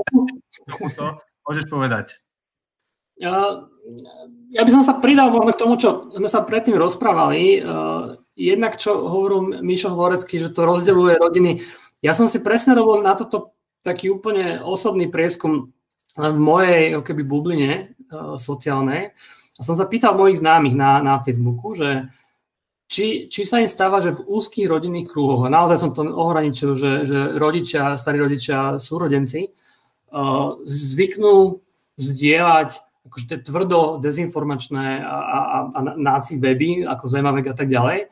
môžeš 1.43 1.65
povedať. 1.67 2.23
Ja, 3.21 4.65
by 4.65 4.71
som 4.73 4.81
sa 4.81 4.97
pridal 4.97 5.29
možno 5.29 5.53
k 5.53 5.61
tomu, 5.61 5.77
čo 5.77 6.01
sme 6.01 6.25
sa 6.25 6.41
predtým 6.41 6.75
rozprávali. 6.75 7.61
Uh, 7.61 8.17
jednak, 8.33 8.81
čo 8.81 8.97
hovoril 8.97 9.61
Mišo 9.61 9.93
Horecký, 9.93 10.41
že 10.41 10.49
to 10.49 10.65
rozdeľuje 10.65 11.21
rodiny. 11.21 11.51
Ja 12.01 12.17
som 12.17 12.25
si 12.25 12.41
presne 12.41 12.73
robil 12.73 13.05
na 13.05 13.13
toto 13.13 13.53
taký 13.85 14.09
úplne 14.09 14.59
osobný 14.59 15.07
prieskum 15.07 15.69
v 16.17 16.37
mojej 16.37 16.97
keby 16.99 17.21
bubline 17.23 17.71
uh, 18.09 18.35
sociálnej. 18.41 19.13
A 19.55 19.61
som 19.61 19.77
sa 19.77 19.85
pýtal 19.85 20.17
mojich 20.17 20.41
známych 20.41 20.73
na, 20.73 20.99
na 21.05 21.21
Facebooku, 21.21 21.77
že 21.77 22.09
či, 22.91 23.31
či 23.31 23.47
sa 23.47 23.61
im 23.61 23.69
stáva, 23.71 24.03
že 24.03 24.17
v 24.17 24.25
úzkých 24.25 24.67
rodinných 24.67 25.07
krúhoch, 25.07 25.47
a 25.47 25.53
naozaj 25.53 25.77
som 25.79 25.95
to 25.95 26.03
ohraničil, 26.03 26.75
že, 26.75 27.07
že 27.07 27.37
rodičia, 27.39 27.95
starí 27.95 28.19
rodičia, 28.19 28.81
súrodenci, 28.81 29.53
uh, 30.11 30.59
zvyknú 30.65 31.61
zdieľať 32.01 32.90
akože 33.11 33.27
tie 33.27 33.39
tvrdo 33.43 33.99
dezinformačné 33.99 35.03
a, 35.03 35.17
a, 35.19 35.37
a 35.67 35.79
náci 35.99 36.39
weby, 36.39 36.87
ako 36.87 37.11
Zemavek 37.11 37.51
a 37.51 37.55
tak 37.59 37.67
ďalej. 37.67 38.07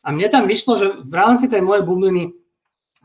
A 0.00 0.08
mne 0.16 0.32
tam 0.32 0.48
vyšlo, 0.48 0.80
že 0.80 0.86
v 1.04 1.12
rámci 1.12 1.44
tej 1.44 1.60
mojej 1.60 1.84
bubliny 1.84 2.32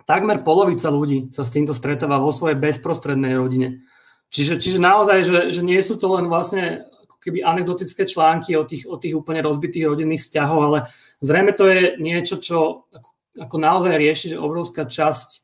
takmer 0.07 0.47
polovica 0.47 0.87
ľudí 0.87 1.27
sa 1.35 1.43
s 1.43 1.51
týmto 1.51 1.75
stretáva 1.75 2.23
vo 2.23 2.31
svojej 2.31 2.55
bezprostrednej 2.55 3.35
rodine. 3.35 3.83
Čiže, 4.31 4.63
čiže 4.63 4.79
naozaj, 4.79 5.17
že, 5.27 5.39
že 5.51 5.59
nie 5.59 5.83
sú 5.83 5.99
to 5.99 6.07
len 6.15 6.31
vlastne 6.31 6.87
ako 6.87 7.19
keby 7.19 7.43
anekdotické 7.43 8.07
články 8.07 8.55
o 8.55 8.63
tých, 8.63 8.87
o 8.87 8.95
tých 8.95 9.11
úplne 9.11 9.43
rozbitých 9.43 9.91
rodinných 9.91 10.23
vzťahov, 10.23 10.59
ale 10.71 10.79
zrejme 11.19 11.51
to 11.51 11.67
je 11.67 11.99
niečo, 11.99 12.39
čo 12.39 12.87
ako, 12.95 13.09
ako 13.43 13.55
naozaj 13.59 13.91
rieši, 13.91 14.35
že 14.35 14.39
obrovská 14.39 14.87
časť 14.87 15.43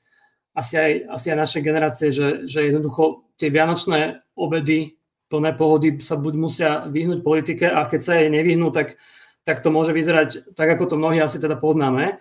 asi 0.55 0.73
aj, 0.75 0.91
asi 1.19 1.25
aj 1.31 1.37
našej 1.39 1.61
generácie, 1.63 2.07
že, 2.11 2.47
že 2.47 2.71
jednoducho 2.71 3.27
tie 3.39 3.47
vianočné 3.47 4.23
obedy 4.35 5.00
plné 5.31 5.55
pohody 5.55 5.95
sa 6.03 6.19
buď 6.19 6.33
musia 6.35 6.69
vyhnúť 6.91 7.23
politike 7.23 7.71
a 7.71 7.87
keď 7.87 7.99
sa 8.03 8.19
jej 8.19 8.27
nevyhnú, 8.27 8.67
tak, 8.75 8.99
tak 9.47 9.63
to 9.63 9.71
môže 9.71 9.95
vyzerať 9.95 10.51
tak, 10.51 10.75
ako 10.75 10.91
to 10.91 10.95
mnohí 10.99 11.23
asi 11.23 11.39
teda 11.39 11.55
poznáme. 11.55 12.19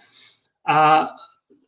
A 0.63 1.11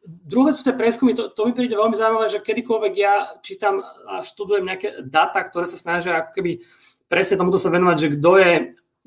druhé 0.06 0.55
sú 0.55 0.62
tie 0.62 0.78
prieskumy, 0.78 1.19
to, 1.19 1.35
to 1.35 1.43
mi 1.43 1.52
príde 1.52 1.74
veľmi 1.74 1.98
zaujímavé, 1.98 2.31
že 2.31 2.39
kedykoľvek 2.39 2.93
ja 2.94 3.14
čítam 3.43 3.82
a 3.82 4.23
študujem 4.23 4.62
nejaké 4.62 4.89
data, 5.02 5.43
ktoré 5.43 5.66
sa 5.66 5.74
snažia 5.74 6.23
ako 6.23 6.31
keby 6.39 6.62
presne 7.10 7.35
tomuto 7.35 7.59
sa 7.59 7.74
venovať, 7.74 7.97
že 7.98 8.12
kto 8.19 8.32
je 8.39 8.52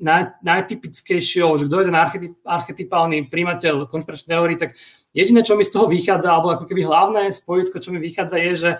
naj, 0.00 0.40
najtypickejšieho, 0.44 1.56
že 1.56 1.66
kto 1.66 1.76
je 1.80 1.86
ten 1.88 1.96
archetyp, 1.96 2.34
archetypálny 2.44 3.26
príjmateľ 3.32 3.88
konšpiračnej 3.88 4.30
teórii, 4.36 4.60
tak 4.60 4.76
jediné, 5.16 5.40
čo 5.40 5.56
mi 5.56 5.64
z 5.64 5.72
toho 5.72 5.88
vychádza, 5.88 6.28
alebo 6.28 6.52
ako 6.52 6.64
keby 6.68 6.84
hlavné 6.84 7.32
spojitko, 7.32 7.80
čo 7.80 7.90
mi 7.92 8.00
vychádza, 8.00 8.36
je, 8.36 8.52
že, 8.56 8.70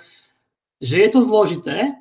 že 0.84 0.96
je 1.00 1.08
to 1.08 1.20
zložité 1.24 1.96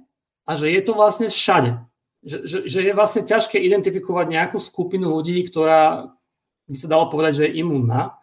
a 0.46 0.52
že 0.54 0.70
je 0.70 0.82
to 0.82 0.94
vlastne 0.94 1.28
všade. 1.28 1.82
Že, 2.26 2.38
že, 2.46 2.58
že 2.66 2.80
je 2.82 2.94
vlastne 2.98 3.22
ťažké 3.22 3.58
identifikovať 3.62 4.26
nejakú 4.30 4.58
skupinu 4.58 5.14
ľudí, 5.14 5.46
ktorá 5.46 6.14
by 6.66 6.76
sa 6.78 6.90
dalo 6.90 7.06
povedať, 7.10 7.42
že 7.42 7.44
je 7.50 7.62
imúnna. 7.62 8.18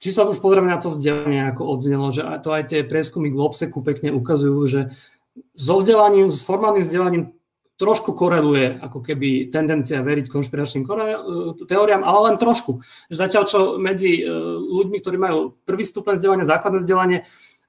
Či 0.00 0.16
sa 0.16 0.26
už 0.26 0.40
pozrieme 0.42 0.72
na 0.72 0.80
to 0.80 0.90
vzdelanie, 0.90 1.46
ako 1.46 1.62
odznelo, 1.76 2.10
že 2.10 2.24
to 2.40 2.50
aj 2.50 2.72
tie 2.72 2.80
prieskumy 2.82 3.30
Globseku 3.30 3.84
pekne 3.84 4.10
ukazujú, 4.16 4.60
že 4.66 4.80
so 5.54 5.78
vzdelaním, 5.78 6.32
s 6.32 6.42
formálnym 6.42 6.82
vzdelaním 6.82 7.36
trošku 7.80 8.12
koreluje 8.12 8.76
ako 8.76 9.00
keby 9.00 9.48
tendencia 9.48 10.04
veriť 10.04 10.28
konšpiračným 10.28 10.84
teóriám, 11.64 12.04
ale 12.04 12.18
len 12.28 12.36
trošku. 12.36 12.84
Zatiaľ, 13.08 13.42
čo 13.48 13.58
medzi 13.80 14.20
e, 14.20 14.22
ľuďmi, 14.60 15.00
ktorí 15.00 15.16
majú 15.16 15.56
prvý 15.64 15.88
stupeň 15.88 16.20
vzdelania, 16.20 16.44
základné 16.44 16.84
vzdelanie, 16.84 17.18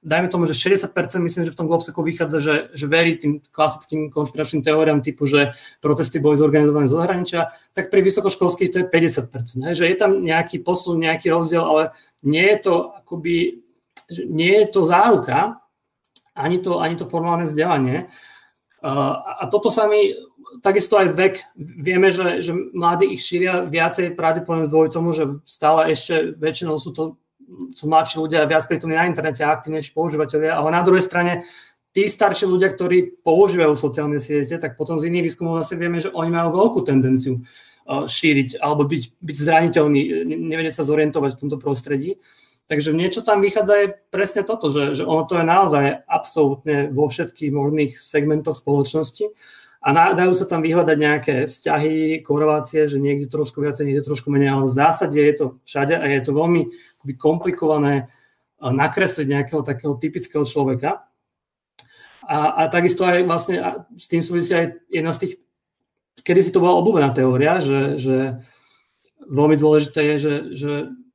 dajme 0.02 0.28
tomu, 0.28 0.50
že 0.50 0.58
60% 0.58 0.90
myslím, 1.22 1.44
že 1.46 1.54
v 1.54 1.58
tom 1.58 1.70
Globseku 1.70 2.02
vychádza, 2.02 2.38
že, 2.42 2.54
že 2.74 2.86
verí 2.90 3.14
tým 3.16 3.38
klasickým 3.54 4.10
konšpiračným 4.10 4.66
teóriám 4.66 5.00
typu, 5.00 5.30
že 5.30 5.54
protesty 5.78 6.18
boli 6.18 6.34
zorganizované 6.36 6.90
zo 6.90 6.98
zahraničia, 6.98 7.54
tak 7.72 7.88
pri 7.88 8.02
vysokoškolských 8.02 8.70
to 8.70 8.76
je 8.82 8.86
50%. 8.90 9.62
Ne? 9.62 9.78
Že 9.78 9.84
je 9.88 9.96
tam 9.96 10.20
nejaký 10.20 10.58
posun, 10.60 11.00
nejaký 11.00 11.30
rozdiel, 11.30 11.62
ale 11.62 11.82
nie 12.26 12.42
je 12.42 12.58
to 12.66 12.74
akoby, 12.98 13.62
nie 14.26 14.54
je 14.62 14.66
to 14.74 14.82
záruka, 14.84 15.62
ani 16.34 16.58
to, 16.58 16.82
ani 16.82 16.98
to 16.98 17.06
formálne 17.06 17.46
vzdelanie, 17.46 18.10
a 18.82 19.46
toto 19.46 19.70
sa 19.70 19.86
mi, 19.86 20.10
takisto 20.58 20.98
aj 20.98 21.14
vek, 21.14 21.34
vieme, 21.54 22.10
že, 22.10 22.42
že 22.42 22.50
mladí 22.50 23.14
ich 23.14 23.22
šíria 23.22 23.62
viacej 23.62 24.18
pravdepodobne 24.18 24.66
dôvod 24.66 24.90
tomu, 24.90 25.14
že 25.14 25.38
stále 25.46 25.94
ešte 25.94 26.34
väčšinou 26.34 26.74
sú 26.82 26.90
to 26.90 27.02
sú 27.72 27.84
mladší 27.88 28.16
ľudia 28.20 28.48
viac 28.48 28.64
prítomní 28.68 28.96
na 28.96 29.08
internete 29.08 29.44
a 29.44 29.52
aktívnejší 29.52 29.92
používateľia, 29.92 30.56
ale 30.56 30.68
na 30.72 30.82
druhej 30.84 31.04
strane 31.04 31.44
tí 31.92 32.08
starší 32.08 32.48
ľudia, 32.48 32.72
ktorí 32.72 33.20
používajú 33.20 33.76
sociálne 33.76 34.16
siete, 34.16 34.56
tak 34.56 34.80
potom 34.80 34.96
z 34.96 35.12
iných 35.12 35.28
výskumov 35.28 35.60
zase 35.60 35.76
vieme, 35.76 36.00
že 36.00 36.08
oni 36.08 36.32
majú 36.32 36.56
veľkú 36.56 36.80
tendenciu 36.88 37.44
šíriť 37.88 38.62
alebo 38.62 38.86
byť, 38.86 39.02
byť 39.18 39.36
zraniteľní, 39.36 40.00
nevedieť 40.24 40.80
sa 40.80 40.86
zorientovať 40.86 41.34
v 41.34 41.40
tomto 41.44 41.58
prostredí. 41.58 42.22
Takže 42.70 42.94
niečo 42.94 43.26
tam 43.26 43.42
vychádza 43.42 43.74
je 43.74 43.86
presne 44.08 44.46
toto, 44.46 44.70
že, 44.70 44.94
že 44.94 45.04
ono 45.04 45.26
to 45.26 45.36
je 45.36 45.44
naozaj 45.44 45.84
absolútne 46.06 46.88
vo 46.94 47.10
všetkých 47.10 47.50
možných 47.50 47.92
segmentoch 47.98 48.56
spoločnosti 48.56 49.34
a 49.82 50.14
dajú 50.14 50.30
sa 50.38 50.46
tam 50.46 50.62
vyhľadať 50.62 50.96
nejaké 50.96 51.34
vzťahy, 51.50 52.22
korelácie, 52.22 52.86
že 52.86 53.02
niekde 53.02 53.26
trošku 53.26 53.58
viacej, 53.58 53.90
niekde 53.90 54.06
trošku 54.06 54.30
menej, 54.30 54.54
ale 54.54 54.70
v 54.70 54.76
zásade 54.78 55.18
je 55.18 55.34
to 55.34 55.46
všade 55.66 55.98
a 55.98 56.06
je 56.06 56.22
to 56.22 56.30
veľmi 56.30 56.70
komplikované 57.18 58.06
nakresliť 58.62 59.26
nejakého 59.26 59.66
takého 59.66 59.98
typického 59.98 60.46
človeka. 60.46 61.10
A, 62.22 62.62
a 62.62 62.70
takisto 62.70 63.02
aj 63.02 63.26
vlastne 63.26 63.58
a 63.58 63.68
s 63.98 64.06
tým 64.06 64.22
súvisí 64.22 64.54
aj 64.54 64.86
jedna 64.86 65.10
z 65.10 65.26
tých, 65.26 65.34
kedy 66.22 66.40
si 66.46 66.54
to 66.54 66.62
bola 66.62 66.78
obľúbená 66.78 67.10
teória, 67.10 67.58
že, 67.58 67.98
že 67.98 68.38
veľmi 69.26 69.58
dôležité 69.58 70.14
je, 70.14 70.16
že, 70.22 70.34
že 70.54 70.72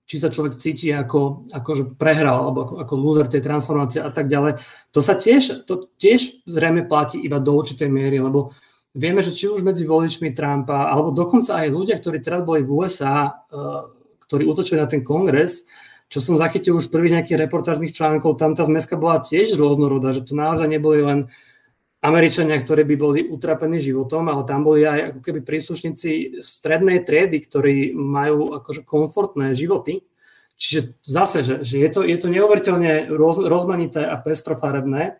či 0.07 0.23
sa 0.23 0.31
človek 0.31 0.55
cíti 0.55 0.88
ako, 0.88 1.51
ako 1.51 1.69
že 1.75 1.84
prehral 1.99 2.47
alebo 2.47 2.63
ako, 2.63 2.73
ako 2.79 2.93
loser 2.95 3.27
tej 3.27 3.43
transformácie 3.43 3.99
a 3.99 4.07
tak 4.07 4.31
ďalej. 4.31 4.63
To 4.95 5.03
sa 5.03 5.19
tiež, 5.19 5.67
to 5.67 5.91
tiež 5.99 6.47
zrejme 6.47 6.88
platí 6.88 7.19
iba 7.19 7.43
do 7.43 7.51
určitej 7.51 7.91
miery, 7.91 8.23
lebo 8.23 8.55
vieme, 8.95 9.19
že 9.19 9.35
či 9.35 9.51
už 9.51 9.67
medzi 9.67 9.84
voličmi 9.84 10.31
Trumpa, 10.31 10.88
alebo 10.88 11.11
dokonca 11.11 11.59
aj 11.59 11.75
ľudia, 11.75 11.99
ktorí 11.99 12.23
teraz 12.23 12.47
boli 12.47 12.63
v 12.63 12.71
USA, 12.71 13.27
uh, 13.27 13.91
ktorí 14.23 14.47
útočili 14.47 14.79
na 14.79 14.88
ten 14.88 15.03
kongres, 15.03 15.67
čo 16.07 16.23
som 16.23 16.39
zachytil 16.39 16.79
už 16.79 16.88
z 16.88 16.93
prvých 16.95 17.19
nejakých 17.19 17.39
reportážnych 17.43 17.91
článkov, 17.91 18.39
tam 18.39 18.55
tá 18.55 18.63
zmeska 18.63 18.95
bola 18.95 19.19
tiež 19.19 19.59
rôznorodá, 19.59 20.15
že 20.15 20.23
to 20.23 20.39
naozaj 20.39 20.71
neboli 20.71 21.03
len 21.03 21.27
Američania, 21.98 22.61
ktorí 22.61 22.86
by 22.94 22.95
boli 22.95 23.19
utrapení 23.26 23.82
životom, 23.82 24.30
ale 24.30 24.45
tam 24.45 24.61
boli 24.61 24.86
aj 24.86 25.14
ako 25.14 25.19
keby 25.26 25.40
príslušníci 25.41 26.41
strednej 26.45 27.02
triedy, 27.02 27.41
ktorí 27.41 27.98
majú 27.98 28.53
akože 28.53 28.86
komfortné 28.86 29.57
životy. 29.57 30.06
Čiže 30.57 31.02
zase, 31.02 31.38
že, 31.41 31.56
že 31.65 31.82
je, 31.82 31.90
to, 31.90 32.02
je 32.06 32.18
to 32.18 32.30
neuveriteľne 32.30 33.10
roz, 33.10 33.41
rozmanité 33.41 34.06
a 34.06 34.18
pestrofarebné. 34.18 35.18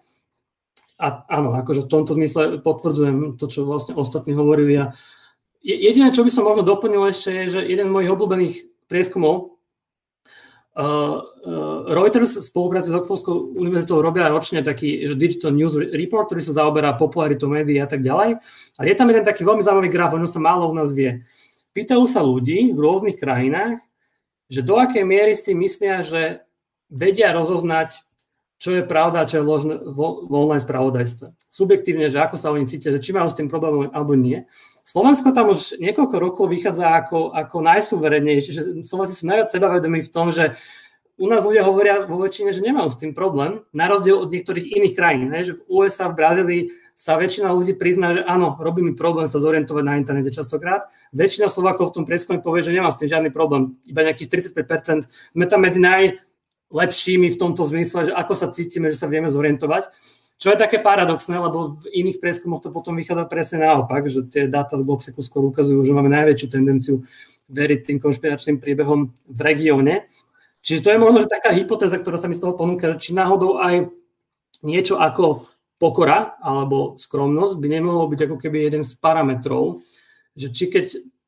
A 0.98 1.08
áno, 1.30 1.54
akože 1.58 1.86
v 1.86 1.92
tomto 1.94 2.14
zmysle 2.18 2.62
potvrdzujem 2.62 3.38
to, 3.38 3.46
čo 3.50 3.66
vlastne 3.66 3.98
ostatní 3.98 4.38
hovorili. 4.38 4.78
A 4.82 4.86
jediné, 5.62 6.14
čo 6.14 6.26
by 6.26 6.30
som 6.34 6.46
možno 6.46 6.66
doplnil 6.66 7.10
ešte, 7.10 7.30
je, 7.30 7.44
že 7.58 7.62
jeden 7.66 7.90
z 7.90 7.94
mojich 7.94 8.14
obľúbených 8.14 8.56
prieskumov, 8.90 9.57
Reuters 11.90 12.38
v 12.38 12.46
spolupráci 12.46 12.94
s 12.94 12.98
Oxfordskou 13.02 13.58
univerzitou 13.58 13.98
robia 13.98 14.30
ročne 14.30 14.62
taký 14.62 15.18
Digital 15.18 15.50
News 15.58 15.74
Report, 15.74 16.30
ktorý 16.30 16.42
sa 16.46 16.62
zaoberá 16.62 16.94
popularitou 16.94 17.50
médií 17.50 17.82
a 17.82 17.90
tak 17.90 18.06
ďalej. 18.06 18.38
A 18.78 18.82
je 18.86 18.94
tam 18.94 19.10
jeden 19.10 19.26
taký 19.26 19.42
veľmi 19.42 19.66
zaujímavý 19.66 19.90
graf, 19.90 20.14
on 20.14 20.30
sa 20.30 20.38
málo 20.38 20.70
u 20.70 20.78
nás 20.78 20.94
vie. 20.94 21.26
Pýtajú 21.74 22.06
sa 22.06 22.22
ľudí 22.22 22.78
v 22.78 22.80
rôznych 22.80 23.18
krajinách, 23.18 23.82
že 24.54 24.62
do 24.62 24.78
akej 24.78 25.02
miery 25.02 25.34
si 25.34 25.58
myslia, 25.58 26.06
že 26.06 26.46
vedia 26.94 27.34
rozoznať, 27.34 28.06
čo 28.58 28.78
je 28.78 28.84
pravda 28.86 29.26
a 29.26 29.30
čo 29.30 29.42
je 29.42 29.46
ložné, 29.46 29.74
vo, 29.82 30.26
voľné 30.30 30.62
spravodajstvo. 30.62 31.34
Subjektívne, 31.50 32.10
že 32.10 32.22
ako 32.22 32.38
sa 32.38 32.54
oni 32.54 32.70
cítia, 32.70 32.94
že 32.94 33.02
či 33.02 33.14
majú 33.18 33.30
s 33.30 33.38
tým 33.38 33.50
problém 33.50 33.90
alebo 33.94 34.14
nie. 34.14 34.46
Slovensko 34.88 35.36
tam 35.36 35.52
už 35.52 35.84
niekoľko 35.84 36.16
rokov 36.16 36.46
vychádza 36.48 36.96
ako, 36.96 37.36
ako 37.36 37.58
najsuverenejšie, 37.60 38.52
že 38.56 38.62
Slováci 38.88 39.20
sú 39.20 39.28
najviac 39.28 39.52
sebavedomí 39.52 40.00
v 40.00 40.08
tom, 40.08 40.32
že 40.32 40.56
u 41.20 41.28
nás 41.28 41.44
ľudia 41.44 41.66
hovoria 41.66 42.06
vo 42.06 42.22
väčšine, 42.24 42.54
že 42.56 42.64
nemajú 42.64 42.94
s 42.94 43.02
tým 43.02 43.12
problém, 43.12 43.66
na 43.74 43.90
rozdiel 43.90 44.16
od 44.22 44.32
niektorých 44.32 44.80
iných 44.80 44.94
krajín. 44.96 45.28
Ne? 45.34 45.44
Že 45.44 45.60
v 45.60 45.62
USA, 45.68 46.08
v 46.08 46.18
Brazílii 46.24 46.62
sa 46.94 47.18
väčšina 47.18 47.52
ľudí 47.52 47.74
prizná, 47.74 48.16
že 48.16 48.22
áno, 48.24 48.56
robí 48.62 48.86
mi 48.86 48.94
problém 48.94 49.28
sa 49.28 49.42
zorientovať 49.42 49.84
na 49.84 49.98
internete 50.00 50.32
častokrát. 50.32 50.88
Väčšina 51.12 51.50
Slovákov 51.50 51.92
v 51.92 51.96
tom 52.00 52.06
prieskume 52.06 52.40
povie, 52.40 52.64
že 52.64 52.72
nemá 52.72 52.94
s 52.94 53.02
tým 53.02 53.12
žiadny 53.12 53.34
problém. 53.34 53.76
Iba 53.90 54.08
nejakých 54.08 54.54
35%. 54.56 55.10
Sme 55.10 55.46
tam 55.50 55.66
medzi 55.66 55.82
najlepšími 55.82 57.34
v 57.34 57.38
tomto 57.42 57.66
zmysle, 57.66 58.08
že 58.08 58.14
ako 58.14 58.34
sa 58.38 58.54
cítime, 58.54 58.94
že 58.94 59.02
sa 59.02 59.10
vieme 59.10 59.34
zorientovať. 59.34 59.90
Čo 60.38 60.54
je 60.54 60.62
také 60.62 60.78
paradoxné, 60.78 61.34
lebo 61.42 61.82
v 61.82 61.90
iných 61.90 62.22
prieskumoch 62.22 62.62
to 62.62 62.70
potom 62.70 62.94
vychádza 62.94 63.26
presne 63.26 63.66
naopak, 63.66 64.06
že 64.06 64.22
tie 64.30 64.46
dáta 64.46 64.78
z 64.78 64.86
Globseku 64.86 65.26
skôr 65.26 65.42
ukazujú, 65.50 65.82
že 65.82 65.98
máme 65.98 66.14
najväčšiu 66.14 66.48
tendenciu 66.54 67.02
veriť 67.50 67.80
tým 67.82 67.98
konšpiračným 67.98 68.62
príbehom 68.62 69.18
v 69.26 69.40
regióne. 69.42 70.06
Čiže 70.62 70.84
to 70.84 70.90
je 70.94 71.02
možno 71.02 71.26
že 71.26 71.34
taká 71.34 71.50
hypotéza, 71.58 71.98
ktorá 71.98 72.22
sa 72.22 72.30
mi 72.30 72.38
z 72.38 72.44
toho 72.46 72.54
ponúka, 72.54 73.02
či 73.02 73.18
náhodou 73.18 73.58
aj 73.58 73.90
niečo 74.62 75.02
ako 75.02 75.50
pokora 75.82 76.38
alebo 76.42 76.98
skromnosť 77.02 77.58
by 77.58 77.68
nemohlo 77.70 78.06
byť 78.10 78.20
ako 78.30 78.38
keby 78.38 78.70
jeden 78.70 78.84
z 78.86 78.94
parametrov, 78.98 79.82
že 80.38 80.54
či 80.54 80.70
keď 80.70 80.86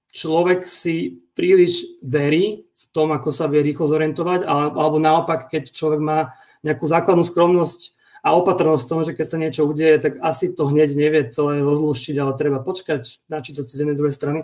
človek 0.10 0.66
si 0.66 1.22
príliš 1.38 2.02
verí 2.02 2.66
v 2.66 2.86
tom, 2.94 3.14
ako 3.14 3.30
sa 3.30 3.46
vie 3.46 3.62
rýchlo 3.62 3.86
zorientovať, 3.86 4.46
alebo 4.50 4.98
naopak, 4.98 5.50
keď 5.50 5.70
človek 5.70 6.02
má 6.02 6.34
nejakú 6.66 6.90
základnú 6.90 7.22
skromnosť 7.22 7.94
a 8.20 8.28
opatrnosť 8.36 8.84
v 8.84 8.90
tom, 8.92 9.02
že 9.06 9.16
keď 9.16 9.26
sa 9.28 9.38
niečo 9.40 9.64
udeje, 9.64 9.96
tak 10.00 10.14
asi 10.20 10.52
to 10.52 10.68
hneď 10.68 10.92
nevie 10.96 11.32
celé 11.32 11.64
rozlúštiť, 11.64 12.16
ale 12.20 12.36
treba 12.36 12.60
počkať, 12.60 13.24
načítať 13.32 13.66
si 13.66 13.74
z 13.76 13.82
jednej 13.88 13.96
druhej 13.96 14.16
strany. 14.16 14.40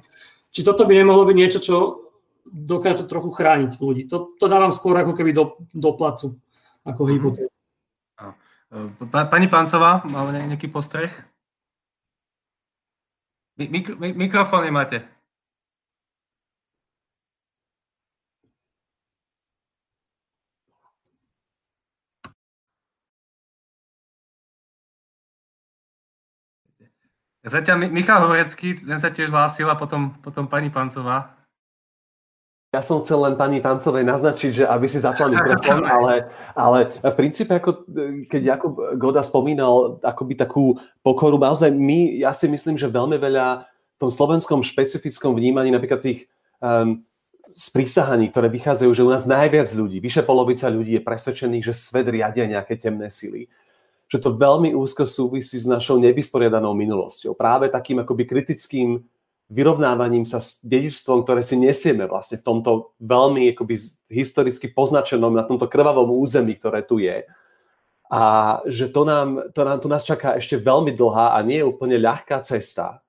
Či 0.55 0.63
toto 0.63 0.87
by 0.87 0.95
nemohlo 0.95 1.27
byť 1.27 1.35
niečo, 1.35 1.59
čo 1.59 1.75
dokáže 2.45 3.09
trochu 3.09 3.33
chrániť 3.33 3.81
ľudí. 3.81 4.07
To, 4.07 4.37
to 4.37 4.45
dávam 4.47 4.71
skôr 4.71 4.95
ako 4.95 5.17
keby 5.17 5.35
do, 5.35 5.59
do 5.75 5.91
placu, 5.97 6.39
ako 6.87 7.01
mm-hmm. 7.03 7.13
hypotézu. 7.19 7.53
Pani 9.11 9.47
Pancová, 9.47 10.03
máme 10.03 10.35
nejaký 10.35 10.67
postreh? 10.67 11.11
Mik- 13.55 13.95
mik- 13.95 14.17
mikrofón 14.19 14.67
nemáte. 14.67 15.14
Zatiaľ 27.45 27.93
Michal 27.93 28.25
Horecký, 28.25 28.73
ten 28.73 28.97
sa 28.97 29.13
tiež 29.13 29.29
hlásil 29.29 29.69
a 29.69 29.77
potom, 29.77 30.17
potom 30.25 30.49
pani 30.49 30.73
Pancová. 30.73 31.37
Ja 32.73 32.81
som 32.81 32.99
chcel 33.05 33.21
len 33.21 33.37
pani 33.37 33.61
Pancovej 33.61 34.03
naznačiť, 34.03 34.51
že 34.51 34.63
aby 34.67 34.89
si 34.89 34.99
zapla 34.99 35.31
mikrofón, 35.31 35.85
ale, 35.95 36.27
ale 36.57 36.91
v 36.99 37.15
princípe, 37.15 37.53
ako, 37.53 37.87
keď 38.27 38.41
Jakub 38.41 38.73
Goda 38.97 39.21
spomínal 39.21 40.01
akoby 40.01 40.33
takú 40.35 40.75
pokoru, 41.05 41.37
naozaj 41.37 41.69
my, 41.71 42.19
ja 42.19 42.33
si 42.33 42.49
myslím, 42.49 42.75
že 42.75 42.91
veľmi 42.91 43.15
veľa 43.15 43.63
v 43.95 43.97
tom 44.01 44.11
slovenskom 44.11 44.65
špecifickom 44.65 45.37
vnímaní 45.37 45.71
napríklad 45.71 46.03
tých 46.03 46.27
um, 46.59 46.99
sprísahaní, 47.53 48.33
ktoré 48.33 48.51
vychádzajú, 48.51 48.91
že 48.91 49.05
u 49.05 49.11
nás 49.13 49.23
najviac 49.23 49.69
ľudí, 49.71 50.03
vyše 50.03 50.25
polovica 50.25 50.67
ľudí 50.67 50.99
je 50.99 51.05
presvedčených, 51.05 51.71
že 51.71 51.77
svet 51.77 52.09
riadia 52.09 52.43
nejaké 52.49 52.75
temné 52.75 53.07
sily 53.07 53.47
že 54.15 54.23
to 54.23 54.39
veľmi 54.39 54.71
úzko 54.71 55.03
súvisí 55.03 55.59
s 55.59 55.67
našou 55.67 55.99
nevysporiadanou 55.99 56.71
minulosťou. 56.71 57.35
Práve 57.35 57.67
takým 57.67 57.99
akoby 57.99 58.23
kritickým 58.23 59.03
vyrovnávaním 59.51 60.23
sa 60.23 60.39
s 60.39 60.63
dedičstvom, 60.63 61.27
ktoré 61.27 61.43
si 61.43 61.59
nesieme 61.59 62.07
vlastne 62.07 62.39
v 62.39 62.47
tomto 62.47 62.95
veľmi 63.03 63.51
akoby 63.51 63.75
historicky 64.07 64.71
poznačenom, 64.71 65.35
na 65.35 65.43
tomto 65.43 65.67
krvavom 65.67 66.15
území, 66.15 66.55
ktoré 66.55 66.79
tu 66.87 67.03
je. 67.03 67.27
A 68.07 68.21
že 68.71 68.87
to 68.87 69.03
nám, 69.03 69.51
to 69.51 69.61
nám 69.67 69.83
tu 69.83 69.91
nás 69.91 70.07
čaká 70.07 70.39
ešte 70.39 70.55
veľmi 70.55 70.95
dlhá 70.95 71.35
a 71.35 71.43
nie 71.43 71.59
je 71.59 71.67
úplne 71.67 71.99
ľahká 71.99 72.39
cesta. 72.47 73.03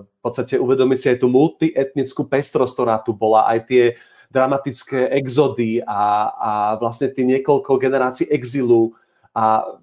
V 0.00 0.08
podstate 0.24 0.56
uvedomiť 0.56 0.98
si 0.98 1.06
aj 1.12 1.18
tú 1.20 1.28
multietnickú 1.28 2.24
pestrosť, 2.32 2.72
ktorá 2.72 2.96
tu 3.04 3.12
bola, 3.12 3.44
aj 3.44 3.58
tie 3.68 3.84
dramatické 4.32 5.12
exody 5.20 5.84
a, 5.84 6.32
a 6.34 6.50
vlastne 6.80 7.12
tie 7.12 7.28
niekoľko 7.28 7.76
generácií 7.76 8.26
exilu 8.32 8.96
a 9.36 9.76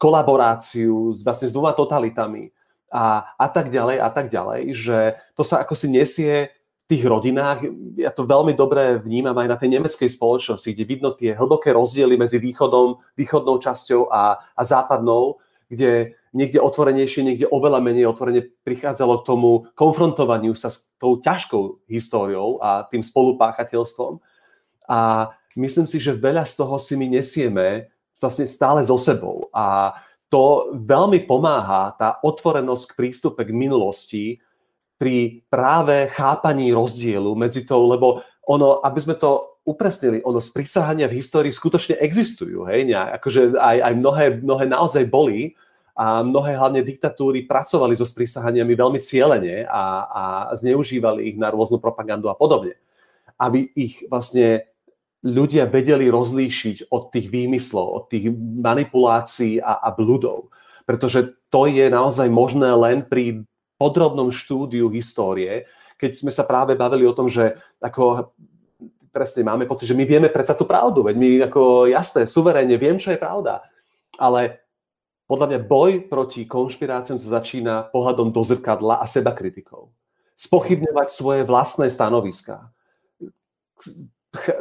kolaboráciu 0.00 1.12
s, 1.12 1.20
vlastne 1.20 1.46
s 1.46 1.52
dvoma 1.52 1.76
totalitami 1.76 2.48
a, 2.88 3.36
a 3.36 3.46
tak 3.52 3.68
ďalej 3.68 4.00
a 4.00 4.08
tak 4.08 4.32
ďalej, 4.32 4.72
že 4.72 4.98
to 5.36 5.44
sa 5.44 5.60
ako 5.60 5.76
si 5.76 5.92
nesie 5.92 6.48
v 6.50 6.98
tých 6.98 7.06
rodinách, 7.06 7.70
ja 8.00 8.10
to 8.10 8.26
veľmi 8.26 8.56
dobre 8.58 8.98
vnímam 8.98 9.36
aj 9.38 9.46
na 9.46 9.54
tej 9.60 9.78
nemeckej 9.78 10.10
spoločnosti, 10.10 10.66
kde 10.74 10.84
vidno 10.88 11.14
tie 11.14 11.38
hlboké 11.38 11.70
rozdiely 11.70 12.18
medzi 12.18 12.42
východom, 12.42 12.98
východnou 13.14 13.62
časťou 13.62 14.10
a, 14.10 14.42
a 14.42 14.62
západnou, 14.66 15.38
kde 15.70 16.18
niekde 16.34 16.58
otvorenejšie, 16.58 17.22
niekde 17.22 17.46
oveľa 17.46 17.78
menej 17.78 18.10
otvorene 18.10 18.42
prichádzalo 18.66 19.22
k 19.22 19.26
tomu 19.26 19.50
konfrontovaniu 19.78 20.54
sa 20.58 20.66
s 20.66 20.90
tou 20.98 21.18
ťažkou 21.22 21.86
históriou 21.86 22.58
a 22.58 22.86
tým 22.90 23.06
spolupáchateľstvom. 23.06 24.18
A 24.90 25.30
myslím 25.54 25.86
si, 25.86 26.02
že 26.02 26.14
veľa 26.14 26.42
z 26.42 26.58
toho 26.58 26.74
si 26.82 26.98
my 26.98 27.06
nesieme 27.06 27.86
vlastne 28.20 28.46
stále 28.46 28.84
so 28.84 29.00
sebou. 29.00 29.48
A 29.50 29.96
to 30.30 30.70
veľmi 30.76 31.26
pomáha, 31.26 31.96
tá 31.98 32.22
otvorenosť 32.22 32.94
k 32.94 32.96
prístupe 32.96 33.42
k 33.42 33.50
minulosti 33.50 34.38
pri 35.00 35.42
práve 35.50 36.12
chápaní 36.14 36.70
rozdielu 36.70 37.32
medzi 37.34 37.66
tou, 37.66 37.88
lebo 37.88 38.22
ono, 38.46 38.78
aby 38.84 38.98
sme 39.00 39.16
to 39.18 39.58
upresnili, 39.66 40.22
ono 40.22 40.38
sprísahania 40.38 41.10
v 41.10 41.18
histórii 41.18 41.52
skutočne 41.52 41.98
existujú, 41.98 42.64
hej, 42.70 42.88
nejak, 42.88 43.20
akože 43.20 43.58
aj, 43.58 43.76
aj 43.90 43.92
mnohé, 43.96 44.24
mnohé 44.40 44.64
naozaj 44.70 45.04
boli 45.10 45.58
a 45.98 46.24
mnohé 46.24 46.56
hlavne 46.56 46.80
diktatúry 46.80 47.44
pracovali 47.44 47.92
so 47.98 48.08
sprísahaniami 48.08 48.72
veľmi 48.72 49.00
cieľene 49.02 49.68
a, 49.68 49.82
a 50.06 50.22
zneužívali 50.56 51.34
ich 51.34 51.36
na 51.36 51.52
rôznu 51.52 51.76
propagandu 51.76 52.32
a 52.32 52.38
podobne. 52.38 52.78
Aby 53.36 53.68
ich 53.76 54.04
vlastne 54.08 54.69
ľudia 55.20 55.68
vedeli 55.68 56.08
rozlíšiť 56.08 56.88
od 56.88 57.12
tých 57.12 57.28
výmyslov, 57.28 57.86
od 57.86 58.04
tých 58.08 58.32
manipulácií 58.60 59.60
a, 59.60 59.80
a 59.84 59.88
bludov. 59.92 60.48
Pretože 60.88 61.36
to 61.52 61.68
je 61.68 61.86
naozaj 61.92 62.26
možné 62.32 62.72
len 62.72 63.04
pri 63.04 63.44
podrobnom 63.76 64.32
štúdiu 64.32 64.88
histórie, 64.88 65.68
keď 66.00 66.10
sme 66.16 66.32
sa 66.32 66.48
práve 66.48 66.72
bavili 66.72 67.04
o 67.04 67.12
tom, 67.12 67.28
že 67.28 67.60
ako 67.84 68.32
presne 69.12 69.44
máme 69.44 69.68
pocit, 69.68 69.84
že 69.88 69.96
my 69.96 70.08
vieme 70.08 70.32
predsa 70.32 70.56
tú 70.56 70.64
pravdu, 70.64 71.04
veď 71.04 71.16
my 71.16 71.28
ako 71.52 71.90
jasné, 71.92 72.24
suverénne 72.24 72.76
viem, 72.80 72.96
čo 72.96 73.12
je 73.12 73.20
pravda. 73.20 73.60
Ale 74.16 74.64
podľa 75.28 75.46
mňa 75.52 75.60
boj 75.68 75.90
proti 76.08 76.48
konšpiráciám 76.48 77.20
sa 77.20 77.40
začína 77.40 77.92
pohľadom 77.92 78.32
do 78.32 78.40
zrkadla 78.40 78.98
a 78.98 79.06
seba 79.06 79.36
kritikou. 79.36 79.92
Spochybňovať 80.40 81.08
svoje 81.12 81.42
vlastné 81.44 81.92
stanoviská 81.92 82.72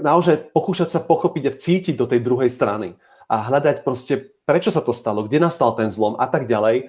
naozaj 0.01 0.49
pokúšať 0.49 0.89
sa 0.89 0.99
pochopiť 1.01 1.43
a 1.49 1.53
vcítiť 1.53 1.95
do 1.95 2.09
tej 2.09 2.25
druhej 2.25 2.49
strany 2.49 2.97
a 3.29 3.45
hľadať 3.45 3.85
proste, 3.85 4.33
prečo 4.43 4.73
sa 4.73 4.81
to 4.81 4.89
stalo, 4.89 5.21
kde 5.21 5.37
nastal 5.37 5.77
ten 5.77 5.93
zlom 5.93 6.17
a 6.17 6.25
tak 6.25 6.49
ďalej. 6.49 6.75
E, 6.81 6.85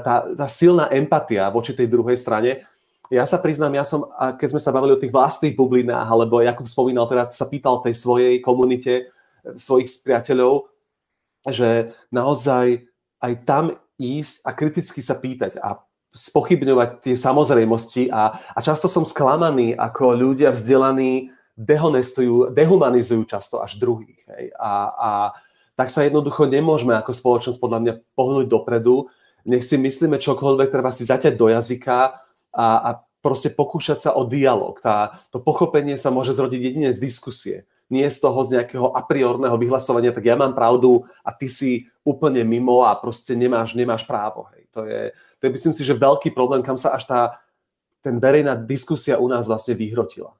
tá, 0.00 0.24
tá 0.24 0.46
silná 0.48 0.88
empatia 0.88 1.52
voči 1.52 1.76
tej 1.76 1.92
druhej 1.92 2.16
strane. 2.16 2.64
Ja 3.12 3.28
sa 3.28 3.38
priznám, 3.38 3.76
ja 3.76 3.84
som, 3.84 4.08
keď 4.40 4.48
sme 4.56 4.60
sa 4.64 4.72
bavili 4.72 4.96
o 4.96 5.00
tých 5.00 5.12
vlastných 5.12 5.54
bublinách, 5.54 6.08
alebo 6.08 6.42
Jakub 6.42 6.66
spomínal, 6.66 7.06
teda 7.06 7.28
sa 7.30 7.46
pýtal 7.46 7.84
tej 7.84 7.94
svojej 7.94 8.40
komunite, 8.40 9.12
e, 9.44 9.54
svojich 9.54 10.00
priateľov, 10.00 10.72
že 11.52 11.92
naozaj 12.08 12.88
aj 13.20 13.32
tam 13.44 13.76
ísť 14.00 14.34
a 14.42 14.50
kriticky 14.56 15.00
sa 15.04 15.14
pýtať 15.16 15.60
a 15.60 15.84
spochybňovať 16.16 17.04
tie 17.04 17.14
samozrejmosti 17.14 18.08
a, 18.08 18.40
a 18.56 18.58
často 18.64 18.88
som 18.88 19.04
sklamaný, 19.04 19.76
ako 19.76 20.16
ľudia 20.16 20.48
vzdelaní 20.56 21.35
dehonestujú, 21.56 22.52
dehumanizujú 22.52 23.24
často 23.24 23.64
až 23.64 23.80
druhých. 23.80 24.20
Hej. 24.28 24.52
A, 24.60 24.70
a 24.92 25.10
tak 25.76 25.88
sa 25.88 26.04
jednoducho 26.04 26.44
nemôžeme 26.44 26.92
ako 26.96 27.12
spoločnosť 27.16 27.58
podľa 27.60 27.78
mňa 27.80 27.92
pohnúť 28.12 28.46
dopredu. 28.48 29.08
Nech 29.48 29.64
si 29.64 29.80
myslíme 29.80 30.20
čokoľvek, 30.20 30.68
treba 30.68 30.92
si 30.92 31.08
zaťať 31.08 31.32
do 31.36 31.48
jazyka 31.48 32.20
a, 32.52 32.66
a 32.80 32.90
proste 33.24 33.50
pokúšať 33.50 34.08
sa 34.08 34.10
o 34.14 34.28
dialog. 34.28 34.78
Tá, 34.78 35.24
to 35.32 35.40
pochopenie 35.40 35.96
sa 35.96 36.12
môže 36.12 36.36
zrodiť 36.36 36.60
jedine 36.60 36.90
z 36.92 37.00
diskusie. 37.00 37.56
Nie 37.86 38.10
z 38.10 38.18
toho 38.18 38.42
z 38.42 38.58
nejakého 38.58 38.92
a 38.92 39.00
priorného 39.04 39.54
vyhlasovania, 39.54 40.10
tak 40.10 40.26
ja 40.26 40.34
mám 40.34 40.58
pravdu 40.58 41.06
a 41.22 41.30
ty 41.30 41.46
si 41.46 41.86
úplne 42.02 42.42
mimo 42.42 42.82
a 42.82 42.98
proste 42.98 43.38
nemáš, 43.38 43.78
nemáš 43.78 44.02
právo. 44.04 44.50
Hej. 44.54 44.62
To, 44.74 44.80
je, 44.84 45.14
to 45.38 45.42
je, 45.46 45.50
myslím 45.54 45.74
si, 45.74 45.82
že 45.86 45.94
veľký 45.94 46.34
problém, 46.34 46.60
kam 46.66 46.76
sa 46.76 46.98
až 46.98 47.06
tá 47.08 47.20
ten 48.06 48.22
verejná 48.22 48.54
diskusia 48.54 49.18
u 49.18 49.26
nás 49.26 49.50
vlastne 49.50 49.74
vyhrotila. 49.74 50.30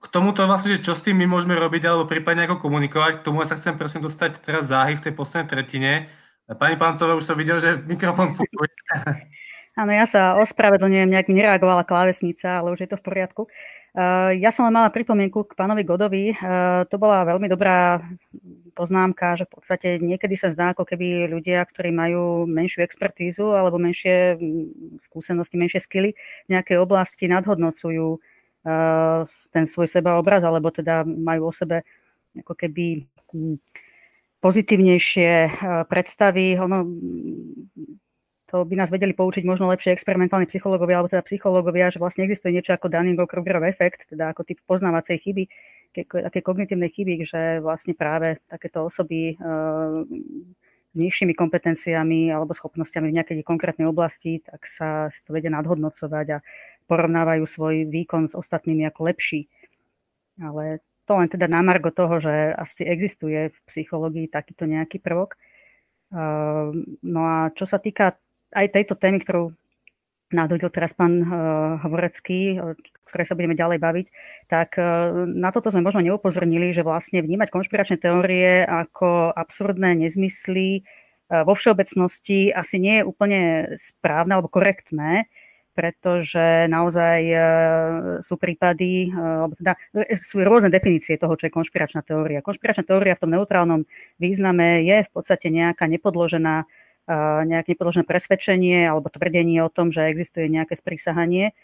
K 0.00 0.06
tomuto 0.08 0.44
vlastne, 0.46 0.78
že 0.78 0.84
čo 0.84 0.94
s 0.94 1.04
tým 1.04 1.18
my 1.18 1.26
môžeme 1.28 1.58
robiť, 1.58 1.82
alebo 1.88 2.08
prípadne 2.08 2.46
ako 2.46 2.62
komunikovať, 2.62 3.20
k 3.20 3.24
tomu 3.26 3.44
sa 3.44 3.58
chcem 3.58 3.74
presne 3.74 4.04
dostať 4.04 4.42
teraz 4.42 4.70
záhy 4.70 4.96
v 4.96 5.04
tej 5.08 5.12
poslednej 5.14 5.50
tretine. 5.50 5.92
Pani 6.48 6.80
Páncová, 6.80 7.12
už 7.12 7.28
som 7.28 7.36
videl, 7.36 7.60
že 7.60 7.76
mikrofón 7.84 8.32
funguje. 8.32 8.72
Áno, 9.78 9.94
ja 9.94 10.10
sa 10.10 10.34
ospravedlňujem, 10.42 11.12
nejak 11.12 11.28
mi 11.30 11.38
nereagovala 11.38 11.86
klávesnica, 11.86 12.58
ale 12.58 12.74
už 12.74 12.82
je 12.82 12.90
to 12.90 12.98
v 12.98 13.06
poriadku. 13.06 13.42
Uh, 13.94 14.34
ja 14.36 14.50
som 14.50 14.66
len 14.66 14.74
mala 14.74 14.90
pripomienku 14.90 15.46
k 15.48 15.56
pánovi 15.56 15.86
Godovi. 15.86 16.34
Uh, 16.34 16.82
to 16.90 16.98
bola 16.98 17.22
veľmi 17.22 17.46
dobrá 17.46 18.02
poznámka, 18.78 19.34
že 19.34 19.50
v 19.50 19.52
podstate 19.58 19.88
niekedy 19.98 20.38
sa 20.38 20.54
zdá, 20.54 20.70
ako 20.70 20.86
keby 20.86 21.26
ľudia, 21.26 21.66
ktorí 21.66 21.90
majú 21.90 22.46
menšiu 22.46 22.86
expertízu 22.86 23.54
alebo 23.54 23.78
menšie 23.82 24.38
mm, 24.38 25.02
skúsenosti, 25.02 25.58
menšie 25.58 25.82
skily 25.82 26.10
v 26.46 26.48
nejakej 26.52 26.78
oblasti 26.78 27.26
nadhodnocujú 27.26 28.22
ten 29.52 29.64
svoj 29.64 29.88
sebaobraz, 29.88 30.44
alebo 30.44 30.68
teda 30.68 31.02
majú 31.06 31.48
o 31.48 31.52
sebe 31.52 31.86
ako 32.36 32.54
keby 32.54 33.08
hm, 33.32 33.56
pozitívnejšie 34.38 35.32
eh, 35.46 35.52
predstavy. 35.90 36.54
Ono, 36.58 36.78
to 38.48 38.64
by 38.64 38.74
nás 38.80 38.88
vedeli 38.88 39.12
poučiť 39.12 39.44
možno 39.44 39.68
lepšie 39.68 39.92
experimentálni 39.92 40.48
psychológovia, 40.48 41.00
alebo 41.02 41.12
teda 41.12 41.26
psychológovia, 41.26 41.92
že 41.92 42.00
vlastne 42.00 42.24
existuje 42.24 42.56
niečo 42.56 42.72
ako 42.72 42.88
Dunning-Krugerov 42.88 43.66
efekt, 43.68 44.08
teda 44.08 44.32
ako 44.32 44.48
typ 44.48 44.58
poznávacej 44.64 45.20
chyby, 45.20 45.44
také 45.92 46.40
kognitívnej 46.40 46.88
chyby, 46.88 47.28
že 47.28 47.60
vlastne 47.60 47.92
práve 47.92 48.40
takéto 48.48 48.88
osoby 48.88 49.36
uh, 49.36 50.04
s 50.92 50.96
nižšími 50.96 51.36
kompetenciami 51.36 52.32
alebo 52.32 52.56
schopnosťami 52.56 53.12
v 53.12 53.16
nejakej 53.20 53.36
konkrétnej 53.44 53.84
oblasti, 53.84 54.40
tak 54.40 54.64
sa 54.64 55.12
to 55.28 55.36
vedia 55.36 55.52
nadhodnocovať 55.52 56.26
a 56.32 56.38
porovnávajú 56.88 57.44
svoj 57.44 57.86
výkon 57.86 58.32
s 58.32 58.34
ostatnými 58.34 58.88
ako 58.88 59.12
lepší. 59.12 59.46
Ale 60.40 60.80
to 61.04 61.12
len 61.16 61.28
teda 61.28 61.46
na 61.48 61.60
margo 61.60 61.92
toho, 61.92 62.20
že 62.20 62.52
asi 62.56 62.84
existuje 62.84 63.52
v 63.52 63.58
psychológii 63.68 64.28
takýto 64.28 64.64
nejaký 64.64 65.00
prvok. 65.00 65.36
Ehm, 66.12 67.00
no 67.04 67.20
a 67.24 67.36
čo 67.52 67.68
sa 67.68 67.76
týka 67.76 68.16
aj 68.52 68.66
tejto 68.72 68.96
témy, 68.96 69.20
ktorú 69.20 69.52
nadhodil 70.32 70.68
teraz 70.68 70.92
pán 70.92 71.24
eh, 71.24 71.26
Hovorecký, 71.84 72.40
o 72.60 72.76
ktorej 73.08 73.26
sa 73.28 73.36
budeme 73.36 73.56
ďalej 73.56 73.78
baviť, 73.80 74.06
tak 74.48 74.76
eh, 74.76 74.84
na 75.24 75.48
toto 75.52 75.72
sme 75.72 75.84
možno 75.84 76.04
neupozornili, 76.04 76.76
že 76.76 76.84
vlastne 76.84 77.24
vnímať 77.24 77.48
konšpiračné 77.48 77.96
teórie 78.00 78.64
ako 78.64 79.32
absurdné 79.32 79.96
nezmysly 80.04 80.84
eh, 80.84 81.42
vo 81.44 81.56
všeobecnosti 81.56 82.52
asi 82.52 82.76
nie 82.76 83.00
je 83.00 83.08
úplne 83.08 83.40
správne 83.80 84.36
alebo 84.36 84.52
korektné, 84.52 85.28
pretože 85.78 86.66
naozaj 86.66 87.20
sú 88.18 88.34
prípady, 88.34 89.14
alebo 89.14 89.54
teda 89.54 89.78
sú 90.18 90.42
rôzne 90.42 90.74
definície 90.74 91.14
toho, 91.14 91.38
čo 91.38 91.46
je 91.46 91.54
konšpiračná 91.54 92.02
teória. 92.02 92.42
Konšpiračná 92.42 92.82
teória 92.82 93.14
v 93.14 93.22
tom 93.22 93.30
neutrálnom 93.38 93.86
význame 94.18 94.82
je 94.82 95.06
v 95.06 95.10
podstate 95.14 95.54
nejaká 95.54 95.86
nepodložená 95.86 96.66
nejaké 97.48 97.72
nepodložené 97.72 98.04
presvedčenie 98.04 98.84
alebo 98.84 99.08
tvrdenie 99.08 99.64
o 99.64 99.72
tom, 99.72 99.88
že 99.88 100.12
existuje 100.12 100.44
nejaké 100.52 100.76
sprísahanie 100.76 101.56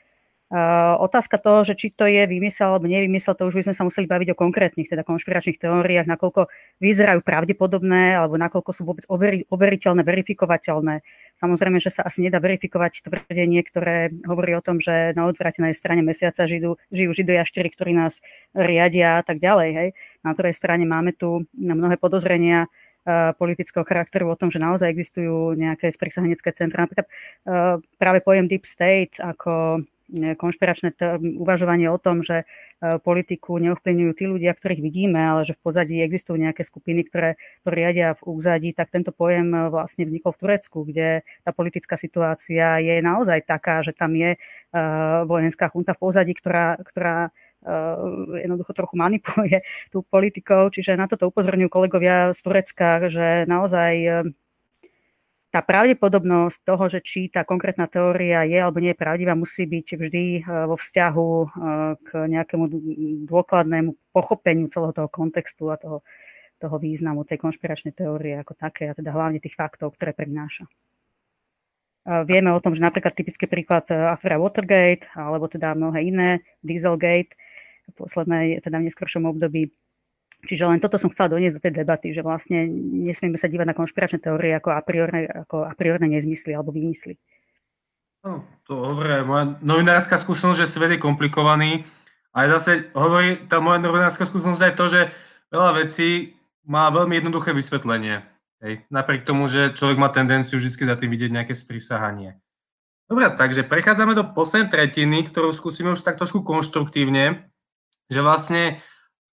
Uh, 0.55 0.95
otázka 1.03 1.35
toho, 1.43 1.67
že 1.67 1.75
či 1.75 1.91
to 1.91 2.07
je 2.07 2.31
vymysel 2.31 2.79
alebo 2.79 2.87
nevymysel, 2.87 3.35
to 3.35 3.51
už 3.51 3.59
by 3.59 3.63
sme 3.67 3.75
sa 3.75 3.83
museli 3.83 4.07
baviť 4.07 4.29
o 4.31 4.39
konkrétnych, 4.39 4.87
teda 4.87 5.03
konšpiračných 5.03 5.59
teóriách, 5.59 6.07
nakoľko 6.07 6.47
vyzerajú 6.79 7.27
pravdepodobné 7.27 8.15
alebo 8.15 8.39
nakoľko 8.39 8.71
sú 8.71 8.87
vôbec 8.87 9.03
overi, 9.11 9.43
overiteľné, 9.51 10.07
verifikovateľné. 10.07 11.03
Samozrejme, 11.43 11.83
že 11.83 11.91
sa 11.91 12.07
asi 12.07 12.23
nedá 12.23 12.39
verifikovať 12.39 13.03
tvrdenie, 13.03 13.67
ktoré 13.67 14.15
hovorí 14.31 14.55
o 14.55 14.63
tom, 14.63 14.79
že 14.79 15.11
na 15.19 15.27
odvratenej 15.27 15.75
strane 15.75 16.07
mesiaca 16.07 16.47
žijú, 16.47 16.79
žijú 16.95 17.11
židojaštery, 17.11 17.75
ktorí 17.75 17.91
nás 17.99 18.23
riadia 18.55 19.19
a 19.19 19.27
tak 19.27 19.43
ďalej. 19.43 19.71
Hej. 19.75 19.89
Na 20.23 20.39
druhej 20.39 20.55
strane 20.55 20.87
máme 20.87 21.19
tu 21.19 21.51
mnohé 21.59 21.99
podozrenia, 21.99 22.71
politického 23.37 23.85
charakteru 23.85 24.33
o 24.33 24.39
tom, 24.39 24.49
že 24.49 24.57
naozaj 24.57 24.89
existujú 24.89 25.53
nejaké 25.53 25.93
sprísahanecké 25.93 26.57
centra. 26.57 26.89
Napríklad 26.89 27.05
práve 28.01 28.25
pojem 28.25 28.49
Deep 28.49 28.65
State 28.65 29.21
ako 29.21 29.85
konšpiračné 30.39 30.95
uvažovanie 31.39 31.91
o 31.91 31.99
tom, 31.99 32.23
že 32.23 32.45
e, 32.45 32.45
politiku 33.03 33.59
neovplyvňujú 33.59 34.13
tí 34.15 34.25
ľudia, 34.31 34.55
ktorých 34.55 34.83
vidíme, 34.83 35.19
ale 35.19 35.43
že 35.43 35.59
v 35.59 35.63
pozadí 35.65 35.97
existujú 36.01 36.39
nejaké 36.39 36.63
skupiny, 36.63 37.03
ktoré 37.07 37.41
to 37.67 37.75
riadia 37.75 38.15
v 38.19 38.23
úzadí, 38.39 38.71
tak 38.73 38.95
tento 38.95 39.11
pojem 39.11 39.51
e, 39.51 39.59
vlastne 39.69 40.07
vznikol 40.07 40.33
v 40.35 40.41
Turecku, 40.41 40.79
kde 40.87 41.27
tá 41.43 41.51
politická 41.51 41.99
situácia 41.99 42.79
je 42.79 43.03
naozaj 43.03 43.43
taká, 43.45 43.83
že 43.83 43.91
tam 43.91 44.15
je 44.15 44.37
e, 44.37 44.39
vojenská 45.27 45.69
chunta 45.75 45.93
v 45.93 46.03
pozadí, 46.03 46.33
ktorá, 46.35 46.79
ktorá 46.81 47.35
jednoducho 48.45 48.77
trochu 48.77 48.93
manipuluje 49.01 49.65
tú 49.93 50.05
politikou. 50.05 50.69
Čiže 50.69 51.01
na 51.01 51.09
toto 51.09 51.33
upozorňujú 51.33 51.73
kolegovia 51.73 52.37
z 52.37 52.41
Turecka, 52.45 53.09
že 53.09 53.49
naozaj 53.49 53.93
tá 55.55 55.63
pravdepodobnosť 55.63 56.67
toho, 56.67 56.85
že 56.91 56.99
či 56.99 57.31
tá 57.31 57.47
konkrétna 57.47 57.87
teória 57.87 58.43
je 58.43 58.59
alebo 58.59 58.83
nie 58.83 58.91
je 58.91 58.99
pravdivá, 58.99 59.39
musí 59.39 59.71
byť 59.71 59.87
vždy 59.95 60.25
e, 60.35 60.41
vo 60.43 60.75
vzťahu 60.75 61.31
e, 61.31 61.47
k 62.03 62.09
nejakému 62.27 62.65
dôkladnému 63.31 64.11
pochopeniu 64.11 64.67
celého 64.67 64.91
toho 64.91 65.07
kontextu 65.07 65.71
a 65.71 65.79
toho, 65.79 66.03
toho 66.59 66.77
významu 66.83 67.23
tej 67.23 67.39
konšpiračnej 67.39 67.95
teórie 67.95 68.35
ako 68.35 68.59
také, 68.59 68.91
a 68.91 68.99
teda 68.99 69.15
hlavne 69.15 69.39
tých 69.39 69.55
faktov, 69.55 69.95
ktoré 69.95 70.11
prináša. 70.11 70.67
E, 70.67 70.71
vieme 72.27 72.51
o 72.51 72.59
tom, 72.59 72.75
že 72.75 72.83
napríklad 72.83 73.15
typický 73.15 73.47
príklad 73.47 73.87
afera 73.95 74.43
Watergate, 74.43 75.07
alebo 75.15 75.47
teda 75.47 75.79
mnohé 75.79 76.03
iné, 76.03 76.31
Dieselgate, 76.67 77.39
v 77.85 77.93
poslednej, 77.95 78.59
teda 78.59 78.83
v 78.83 78.91
neskôršom 78.91 79.23
období 79.29 79.71
Čiže 80.45 80.69
len 80.69 80.81
toto 80.81 81.01
som 81.01 81.09
chcela 81.09 81.33
doniesť 81.33 81.57
do 81.57 81.65
tej 81.65 81.73
debaty, 81.85 82.13
že 82.13 82.21
vlastne 82.21 82.69
nesmieme 83.09 83.41
sa 83.41 83.49
dívať 83.49 83.67
na 83.73 83.77
konšpiračné 83.77 84.21
teórie 84.21 84.53
ako 84.53 84.77
a 84.77 84.81
priorne, 84.85 85.25
ako 85.25 85.65
a 85.65 85.73
priorne 85.73 86.13
nezmysly 86.13 86.53
alebo 86.53 86.71
vymysly. 86.71 87.17
No, 88.25 88.45
to 88.65 88.73
hovorí 88.77 89.21
moja 89.25 89.57
novinárska 89.61 90.17
skúsenosť, 90.17 90.61
že 90.65 90.71
svet 90.71 90.97
je 90.97 91.01
komplikovaný. 91.01 91.85
Ale 92.35 92.51
zase 92.59 92.91
hovorí 92.99 93.47
tá 93.47 93.63
moja 93.63 93.79
novinárska 93.79 94.27
skúsenosť 94.27 94.63
aj 94.65 94.75
to, 94.75 94.85
že 94.91 95.01
veľa 95.55 95.87
vecí 95.87 96.35
má 96.67 96.91
veľmi 96.91 97.21
jednoduché 97.23 97.55
vysvetlenie. 97.55 98.27
Hej. 98.65 98.89
Napriek 98.89 99.29
tomu, 99.29 99.47
že 99.47 99.77
človek 99.77 100.01
má 100.01 100.09
tendenciu 100.09 100.57
vždy 100.59 100.89
za 100.89 100.97
tým 100.97 101.13
vidieť 101.13 101.31
nejaké 101.31 101.55
sprísahanie. 101.55 102.41
Dobre, 103.05 103.29
takže 103.37 103.69
prechádzame 103.69 104.17
do 104.17 104.25
poslednej 104.25 104.73
tretiny, 104.73 105.29
ktorú 105.29 105.53
skúsime 105.53 105.93
už 105.93 106.01
tak 106.01 106.17
trošku 106.17 106.41
konštruktívne, 106.41 107.53
že 108.09 108.21
vlastne 108.25 108.81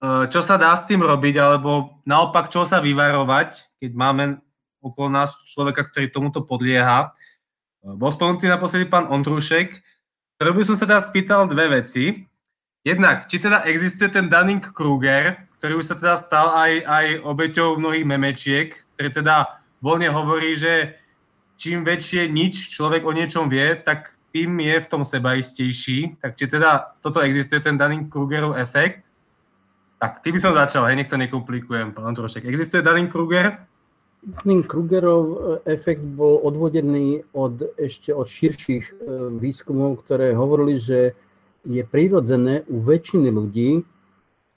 čo 0.02 0.42
sa 0.42 0.58
dá 0.58 0.74
s 0.74 0.90
tým 0.90 1.06
robiť, 1.06 1.38
alebo 1.38 2.02
naopak, 2.10 2.50
čo 2.50 2.66
sa 2.66 2.82
vyvarovať, 2.82 3.78
keď 3.78 3.92
máme 3.94 4.42
okolo 4.82 5.14
nás 5.14 5.38
človeka, 5.46 5.86
ktorý 5.86 6.10
tomuto 6.10 6.42
podlieha. 6.42 7.14
Eh, 7.86 7.94
bol 7.96 8.10
spomenutý 8.10 8.50
naposledy 8.50 8.90
pán 8.90 9.08
Ondrušek, 9.08 9.78
ktorý 10.38 10.52
by 10.58 10.64
som 10.66 10.76
sa 10.76 10.90
teda 10.90 11.02
spýtal 11.02 11.46
dve 11.46 11.82
veci. 11.82 12.26
Jednak, 12.82 13.30
či 13.30 13.38
teda 13.38 13.62
existuje 13.70 14.10
ten 14.10 14.26
Dunning-Kruger, 14.26 15.54
ktorý 15.62 15.78
už 15.78 15.86
sa 15.86 15.96
teda 15.98 16.18
stal 16.18 16.50
aj, 16.50 16.82
aj 16.82 17.06
obeťou 17.22 17.78
mnohých 17.78 18.10
memečiek, 18.10 18.74
ktorý 18.98 19.22
teda 19.22 19.62
voľne 19.86 20.10
hovorí, 20.10 20.58
že 20.58 20.98
čím 21.62 21.86
väčšie 21.86 22.26
nič 22.26 22.74
človek 22.74 23.06
o 23.06 23.14
niečom 23.14 23.46
vie, 23.54 23.78
tak 23.78 24.18
tým 24.34 24.58
je 24.66 24.82
v 24.82 24.90
tom 24.90 25.06
sebaistejší. 25.06 26.18
Tak 26.18 26.34
či 26.34 26.50
teda 26.50 26.98
toto 27.06 27.22
existuje, 27.22 27.62
ten 27.62 27.78
Dunning-Krugerov 27.78 28.58
efekt. 28.58 29.06
Tak, 30.02 30.26
ty 30.26 30.34
by 30.34 30.40
som 30.42 30.58
začal, 30.58 30.90
hej, 30.90 30.98
nech 30.98 31.14
to 31.14 31.14
nekomplikujem, 31.14 31.94
pán 31.94 32.18
Trošek. 32.18 32.50
Existuje 32.50 32.82
Dunning-Kruger? 32.82 33.70
Dunning-Krugerov 34.26 35.24
e, 35.30 35.38
efekt 35.78 36.02
bol 36.02 36.42
odvodený 36.42 37.22
od, 37.38 37.70
ešte 37.78 38.10
od 38.10 38.26
širších 38.26 38.86
e, 38.90 38.94
výskumov, 39.38 40.02
ktoré 40.02 40.34
hovorili, 40.34 40.82
že 40.82 41.14
je 41.70 41.86
prirodzené 41.86 42.66
u 42.66 42.82
väčšiny 42.82 43.30
ľudí, 43.30 43.86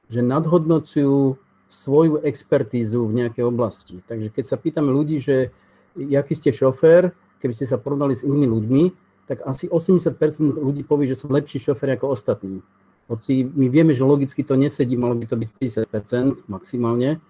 že 0.09 0.25
nadhodnocujú 0.25 1.37
svoju 1.69 2.25
expertízu 2.25 3.05
v 3.05 3.25
nejakej 3.25 3.45
oblasti. 3.45 4.01
Takže 4.09 4.33
keď 4.33 4.45
sa 4.49 4.57
pýtame 4.57 4.89
ľudí, 4.97 5.21
že 5.21 5.53
aký 6.01 6.33
ste 6.33 6.57
šofér, 6.57 7.13
keby 7.45 7.53
ste 7.53 7.69
sa 7.69 7.77
porovnali 7.77 8.17
s 8.17 8.25
inými 8.25 8.49
ľuďmi, 8.49 8.85
tak 9.29 9.45
asi 9.45 9.69
80% 9.69 10.17
ľudí 10.57 10.89
povie, 10.89 11.05
že 11.05 11.21
som 11.21 11.29
lepší 11.29 11.61
šofér 11.61 12.01
ako 12.01 12.17
ostatní. 12.17 12.65
Hoci 13.09 13.45
my 13.45 13.69
vieme, 13.69 13.93
že 13.93 14.05
logicky 14.05 14.41
to 14.41 14.57
nesedí, 14.57 14.97
malo 14.97 15.13
by 15.13 15.29
to 15.29 15.37
byť 15.37 15.51
50% 15.93 16.49
maximálne. 16.49 17.21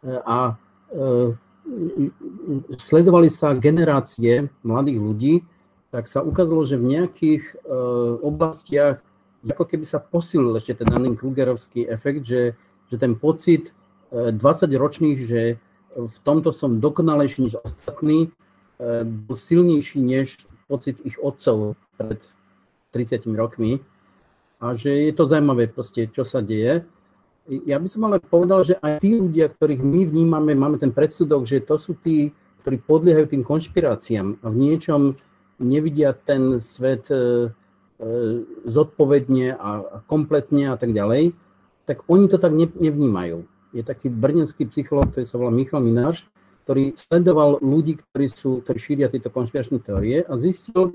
E, 0.00 0.12
a 0.24 0.56
e, 0.88 1.36
sledovali 2.80 3.28
sa 3.28 3.52
generácie 3.52 4.48
mladých 4.64 4.98
ľudí, 4.98 5.34
tak 5.92 6.08
sa 6.08 6.24
ukázalo, 6.24 6.64
že 6.64 6.80
v 6.80 6.96
nejakých 6.96 7.42
e, 7.44 7.52
oblastiach 8.24 9.04
ako 9.44 9.64
keby 9.68 9.84
sa 9.86 10.00
posilil 10.02 10.56
ešte 10.56 10.82
ten 10.82 10.88
daný 10.88 11.14
Krugerovský 11.14 11.86
efekt, 11.86 12.26
že, 12.26 12.58
že 12.90 12.96
ten 12.98 13.14
pocit 13.14 13.70
20-ročných, 14.10 15.18
že 15.22 15.62
v 15.94 16.16
tomto 16.26 16.50
som 16.50 16.82
dokonalejší 16.82 17.46
než 17.46 17.54
ostatní, 17.62 18.34
bol 19.06 19.36
silnejší 19.38 20.02
než 20.02 20.42
pocit 20.66 20.98
ich 21.06 21.14
otcov 21.22 21.78
pred 21.94 22.18
30 22.90 23.30
rokmi 23.38 23.78
a 24.58 24.74
že 24.74 25.10
je 25.10 25.12
to 25.14 25.24
zaujímavé 25.26 25.70
proste, 25.70 26.10
čo 26.10 26.26
sa 26.26 26.42
deje. 26.42 26.82
Ja 27.48 27.80
by 27.80 27.88
som 27.88 28.04
ale 28.10 28.20
povedal, 28.20 28.60
že 28.66 28.74
aj 28.82 29.00
tí 29.00 29.16
ľudia, 29.16 29.48
ktorých 29.48 29.80
my 29.80 30.00
vnímame, 30.04 30.52
máme 30.52 30.76
ten 30.76 30.92
predsudok, 30.92 31.48
že 31.48 31.64
to 31.64 31.80
sú 31.80 31.96
tí, 31.96 32.34
ktorí 32.62 32.76
podliehajú 32.84 33.26
tým 33.32 33.46
konšpiráciám 33.46 34.44
a 34.44 34.46
v 34.52 34.56
niečom 34.60 35.16
nevidia 35.56 36.12
ten 36.12 36.60
svet 36.60 37.08
e, 37.08 37.16
e, 37.16 37.20
zodpovedne 38.68 39.56
a 39.56 40.02
kompletne 40.04 40.74
a 40.74 40.76
tak 40.76 40.92
ďalej, 40.92 41.32
tak 41.88 42.04
oni 42.04 42.28
to 42.28 42.36
tak 42.36 42.52
nevnímajú. 42.52 43.48
Je 43.72 43.80
taký 43.80 44.12
brněnský 44.12 44.68
psycholog, 44.68 45.08
ktorý 45.08 45.24
sa 45.24 45.40
volá 45.40 45.52
Michal 45.54 45.80
Mináš, 45.80 46.28
ktorý 46.68 46.92
sledoval 47.00 47.64
ľudí, 47.64 47.96
ktorí, 47.96 48.28
sú, 48.28 48.60
ktorí 48.60 48.76
šíria 48.76 49.08
tieto 49.08 49.32
konšpiračné 49.32 49.80
teórie 49.80 50.20
a 50.20 50.36
zistil, 50.36 50.92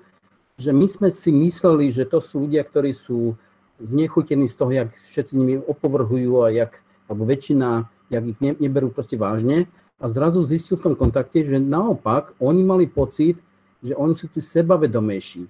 že 0.62 0.70
my 0.70 0.86
sme 0.86 1.10
si 1.10 1.34
mysleli, 1.34 1.90
že 1.90 2.06
to 2.06 2.22
sú 2.22 2.46
ľudia, 2.46 2.62
ktorí 2.62 2.94
sú 2.94 3.34
znechutení 3.82 4.50
z 4.50 4.56
toho, 4.56 4.72
jak 4.72 4.90
všetci 4.94 5.34
nimi 5.38 5.56
opovrhujú 5.58 6.46
a 6.46 6.54
jak, 6.54 6.78
alebo 7.10 7.26
väčšina, 7.26 7.90
jak 8.10 8.24
ich 8.26 8.40
ne, 8.42 8.52
neberú 8.60 8.94
proste 8.94 9.18
vážne. 9.18 9.66
A 9.98 10.12
zrazu 10.12 10.44
zistil 10.44 10.78
v 10.78 10.92
tom 10.92 10.96
kontakte, 11.00 11.42
že 11.42 11.58
naopak 11.58 12.36
oni 12.44 12.62
mali 12.62 12.86
pocit, 12.86 13.40
že 13.84 13.96
oni 13.96 14.14
sú 14.16 14.28
tí 14.32 14.44
sebavedomejší. 14.44 15.48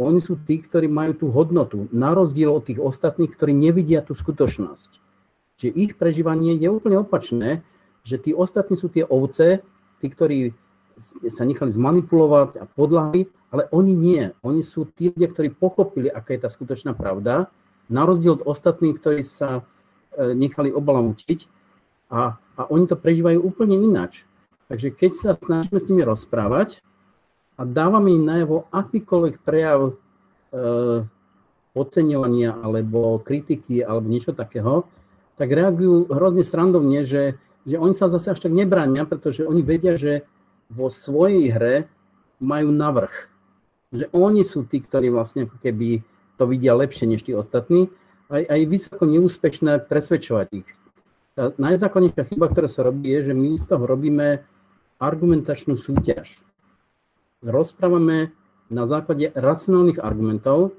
Oni 0.00 0.20
sú 0.24 0.40
tí, 0.40 0.64
ktorí 0.64 0.88
majú 0.88 1.12
tú 1.12 1.26
hodnotu, 1.28 1.84
na 1.92 2.16
rozdiel 2.16 2.48
od 2.48 2.64
tých 2.64 2.80
ostatných, 2.80 3.36
ktorí 3.36 3.52
nevidia 3.52 4.00
tú 4.00 4.16
skutočnosť. 4.16 4.90
Čiže 5.60 5.76
ich 5.76 5.92
prežívanie 6.00 6.56
je 6.56 6.72
úplne 6.72 7.04
opačné, 7.04 7.60
že 8.00 8.16
tí 8.16 8.32
ostatní 8.32 8.80
sú 8.80 8.88
tie 8.88 9.04
ovce, 9.04 9.60
tí, 10.00 10.08
ktorí 10.08 10.56
sa 11.28 11.44
nechali 11.44 11.68
zmanipulovať 11.68 12.60
a 12.60 12.64
podľahli, 12.64 13.28
ale 13.52 13.68
oni 13.72 13.92
nie. 13.92 14.22
Oni 14.40 14.64
sú 14.64 14.88
tí 14.88 15.12
ľudia, 15.12 15.28
ktorí 15.28 15.52
pochopili, 15.52 16.08
aká 16.08 16.32
je 16.32 16.44
tá 16.44 16.48
skutočná 16.48 16.96
pravda 16.96 17.52
na 17.90 18.06
rozdiel 18.06 18.38
od 18.38 18.46
ostatných, 18.46 18.96
ktorí 18.96 19.20
sa 19.26 19.60
e, 19.60 20.32
nechali 20.32 20.70
obalamutiť 20.70 21.50
a, 22.08 22.38
a 22.38 22.60
oni 22.70 22.86
to 22.86 22.94
prežívajú 22.94 23.42
úplne 23.42 23.76
ináč. 23.76 24.24
Takže 24.70 24.94
keď 24.94 25.12
sa 25.18 25.30
snažíme 25.34 25.82
s 25.82 25.88
nimi 25.90 26.06
rozprávať 26.06 26.78
a 27.58 27.66
dávame 27.66 28.14
im 28.14 28.22
najavo 28.22 28.70
akýkoľvek 28.70 29.34
prejav 29.42 29.80
e, 29.90 29.92
oceňovania 31.74 32.54
alebo 32.62 33.18
kritiky 33.18 33.82
alebo 33.82 34.06
niečo 34.06 34.30
takého, 34.30 34.86
tak 35.34 35.50
reagujú 35.50 36.10
hrozne 36.12 36.46
srandovne, 36.46 37.02
že, 37.02 37.40
že 37.66 37.76
oni 37.80 37.94
sa 37.96 38.06
zase 38.12 38.36
až 38.36 38.44
tak 38.44 38.52
nebránia, 38.54 39.02
pretože 39.08 39.42
oni 39.42 39.64
vedia, 39.64 39.98
že 39.98 40.22
vo 40.70 40.86
svojej 40.86 41.50
hre 41.50 41.76
majú 42.38 42.70
navrh. 42.70 43.12
že 43.90 44.06
oni 44.14 44.46
sú 44.46 44.62
tí, 44.62 44.78
ktorí 44.78 45.10
vlastne 45.10 45.50
keby 45.50 46.06
to 46.40 46.48
vidia 46.48 46.72
lepšie 46.72 47.04
než 47.04 47.28
tí 47.28 47.36
ostatní, 47.36 47.92
aj, 48.32 48.48
aj 48.48 48.60
vysoko 48.64 49.04
neúspešné 49.04 49.84
presvedčovať 49.84 50.64
ich. 50.64 50.68
Tá 51.36 51.52
najzákladnejšia 51.60 52.32
chyba, 52.32 52.48
ktorá 52.48 52.68
sa 52.72 52.88
robí, 52.88 53.12
je, 53.12 53.30
že 53.30 53.34
my 53.36 53.52
z 53.60 53.64
toho 53.68 53.84
robíme 53.84 54.40
argumentačnú 54.96 55.76
súťaž. 55.76 56.40
Rozprávame 57.44 58.32
na 58.72 58.88
základe 58.88 59.28
racionálnych 59.36 60.00
argumentov 60.00 60.72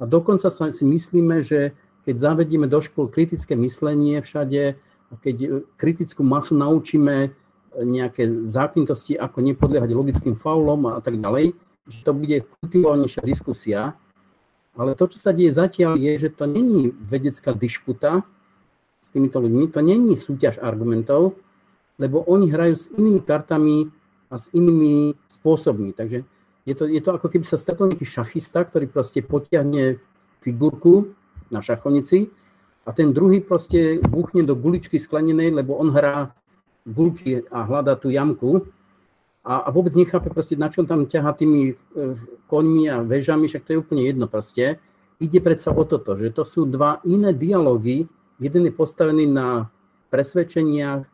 a 0.00 0.08
dokonca 0.08 0.48
sa 0.48 0.72
si 0.72 0.84
myslíme, 0.88 1.44
že 1.44 1.76
keď 2.08 2.14
zavedieme 2.16 2.70
do 2.70 2.78
škôl 2.80 3.10
kritické 3.10 3.58
myslenie 3.58 4.22
všade, 4.22 4.78
keď 5.20 5.66
kritickú 5.76 6.22
masu 6.22 6.54
naučíme 6.54 7.34
nejaké 7.76 8.46
zákonitosti, 8.46 9.18
ako 9.18 9.42
nepodliehať 9.42 9.90
logickým 9.92 10.34
faulom 10.38 10.88
a 10.88 11.02
tak 11.02 11.20
ďalej, 11.20 11.52
že 11.86 12.00
to 12.02 12.12
bude 12.14 12.36
kultivovanejšia 12.62 13.22
diskusia. 13.26 13.80
Ale 14.76 14.92
to, 14.92 15.08
čo 15.08 15.18
sa 15.18 15.32
deje 15.32 15.56
zatiaľ, 15.56 15.96
je, 15.96 16.28
že 16.28 16.30
to 16.32 16.44
není 16.44 16.92
vedecká 16.92 17.56
dišputa 17.56 18.22
s 19.04 19.08
týmito 19.10 19.40
ľuďmi, 19.40 19.72
to 19.72 19.80
není 19.80 20.14
súťaž 20.14 20.60
argumentov, 20.60 21.40
lebo 21.96 22.20
oni 22.28 22.52
hrajú 22.52 22.74
s 22.76 22.86
inými 22.92 23.24
kartami 23.24 23.88
a 24.28 24.36
s 24.36 24.52
inými 24.52 25.16
spôsobmi. 25.32 25.96
Takže 25.96 26.28
je 26.68 26.74
to, 26.76 26.84
je 26.84 27.00
to 27.00 27.10
ako 27.16 27.26
keby 27.32 27.44
sa 27.48 27.56
stretol 27.56 27.88
nejaký 27.88 28.04
šachista, 28.04 28.68
ktorý 28.68 28.90
proste 28.90 29.24
potiahne 29.24 29.96
figurku 30.44 31.16
na 31.48 31.64
šachonici 31.64 32.28
a 32.84 32.92
ten 32.92 33.16
druhý 33.16 33.40
proste 33.40 34.02
buchne 34.04 34.44
do 34.44 34.52
guličky 34.58 35.00
sklenenej, 35.00 35.56
lebo 35.56 35.78
on 35.80 35.94
hrá 35.94 36.36
gulky 36.86 37.42
a 37.50 37.64
hľadá 37.64 37.96
tú 37.96 38.12
jamku 38.12 38.68
a, 39.46 39.62
a 39.64 39.68
vôbec 39.70 39.94
nechápe 39.94 40.26
proste, 40.34 40.58
na 40.58 40.66
čom 40.66 40.90
tam 40.90 41.06
ťaha 41.06 41.30
tými 41.38 41.70
e, 41.70 41.74
koňmi 42.50 42.90
a 42.90 43.06
väžami, 43.06 43.46
však 43.46 43.62
to 43.62 43.70
je 43.72 43.78
úplne 43.78 44.02
jedno 44.02 44.26
proste. 44.26 44.82
Ide 45.22 45.38
predsa 45.38 45.70
o 45.70 45.86
toto, 45.86 46.18
že 46.18 46.34
to 46.34 46.42
sú 46.42 46.66
dva 46.66 46.98
iné 47.06 47.30
dialógy. 47.30 48.10
Jeden 48.42 48.66
je 48.66 48.74
postavený 48.74 49.30
na 49.30 49.70
presvedčeniach, 50.10 51.06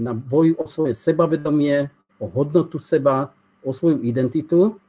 na 0.00 0.12
boju 0.16 0.56
o 0.56 0.64
svoje 0.64 0.96
sebavedomie, 0.96 1.92
o 2.18 2.26
hodnotu 2.26 2.80
seba, 2.80 3.30
o 3.62 3.70
svoju 3.76 4.00
identitu 4.00 4.80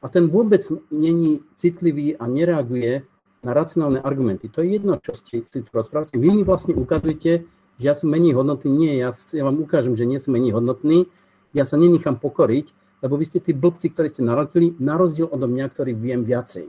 a 0.00 0.08
ten 0.08 0.30
vôbec 0.32 0.64
není 0.88 1.44
citlivý 1.58 2.16
a 2.16 2.24
nereaguje 2.24 3.04
na 3.44 3.50
racionálne 3.52 4.00
argumenty. 4.00 4.48
To 4.52 4.64
je 4.64 4.80
jedno, 4.80 4.96
čo 5.00 5.12
ste 5.16 5.44
si 5.44 5.60
tu 5.60 5.70
rozprávate. 5.72 6.16
Vy 6.16 6.40
mi 6.40 6.42
vlastne 6.44 6.76
ukazujete, 6.76 7.44
že 7.80 7.84
ja 7.84 7.96
som 7.96 8.12
menej 8.12 8.36
hodnotný. 8.36 8.68
Nie, 8.68 8.92
ja, 9.00 9.10
ja 9.12 9.42
vám 9.44 9.60
ukážem, 9.60 9.96
že 9.96 10.04
nie 10.04 10.20
som 10.20 10.36
menej 10.36 10.56
hodnotný. 10.56 11.08
Ja 11.50 11.66
sa 11.66 11.74
nenechám 11.76 12.18
pokoriť, 12.18 12.72
lebo 13.00 13.16
vy 13.16 13.24
ste 13.26 13.40
tí 13.40 13.56
blbci, 13.56 13.90
ktorí 13.90 14.12
ste 14.12 14.22
narodili, 14.22 14.76
na 14.78 14.94
rozdiel 14.94 15.26
odo 15.26 15.48
mňa, 15.48 15.66
ktorý 15.72 15.92
viem 15.96 16.22
viacej 16.22 16.68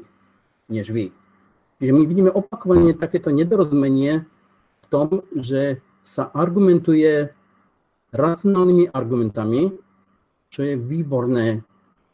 než 0.72 0.90
vy. 0.90 1.12
Čiže 1.82 1.91
my 1.91 2.03
vidíme 2.08 2.32
opakovanie 2.32 2.95
takéto 2.95 3.34
nedorozumenie 3.34 4.24
v 4.82 4.86
tom, 4.88 5.26
že 5.34 5.82
sa 6.02 6.30
argumentuje 6.34 7.30
racionálnymi 8.14 8.91
argumentami, 8.91 9.76
čo 10.52 10.68
je 10.68 10.76
výborné, 10.76 11.64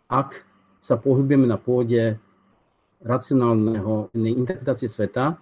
ak 0.07 0.45
sa 0.79 0.95
pohybujeme 0.95 1.49
na 1.49 1.59
pôde 1.59 2.15
racionálneho 3.03 4.13
interpretácie 4.13 4.89
sveta, 4.89 5.37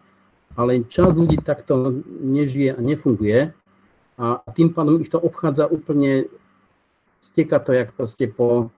ale 0.55 0.87
časť 0.87 1.13
ľudí 1.15 1.37
takto 1.43 2.01
nežije 2.23 2.75
a 2.75 2.79
nefunguje 2.79 3.51
a 4.15 4.39
tým 4.55 4.71
pádom 4.71 5.03
ich 5.03 5.11
to 5.11 5.19
obchádza 5.19 5.67
úplne, 5.67 6.31
steka 7.25 7.57
to 7.57 7.73
jak 7.73 7.89
proste 7.97 8.29
po, 8.29 8.69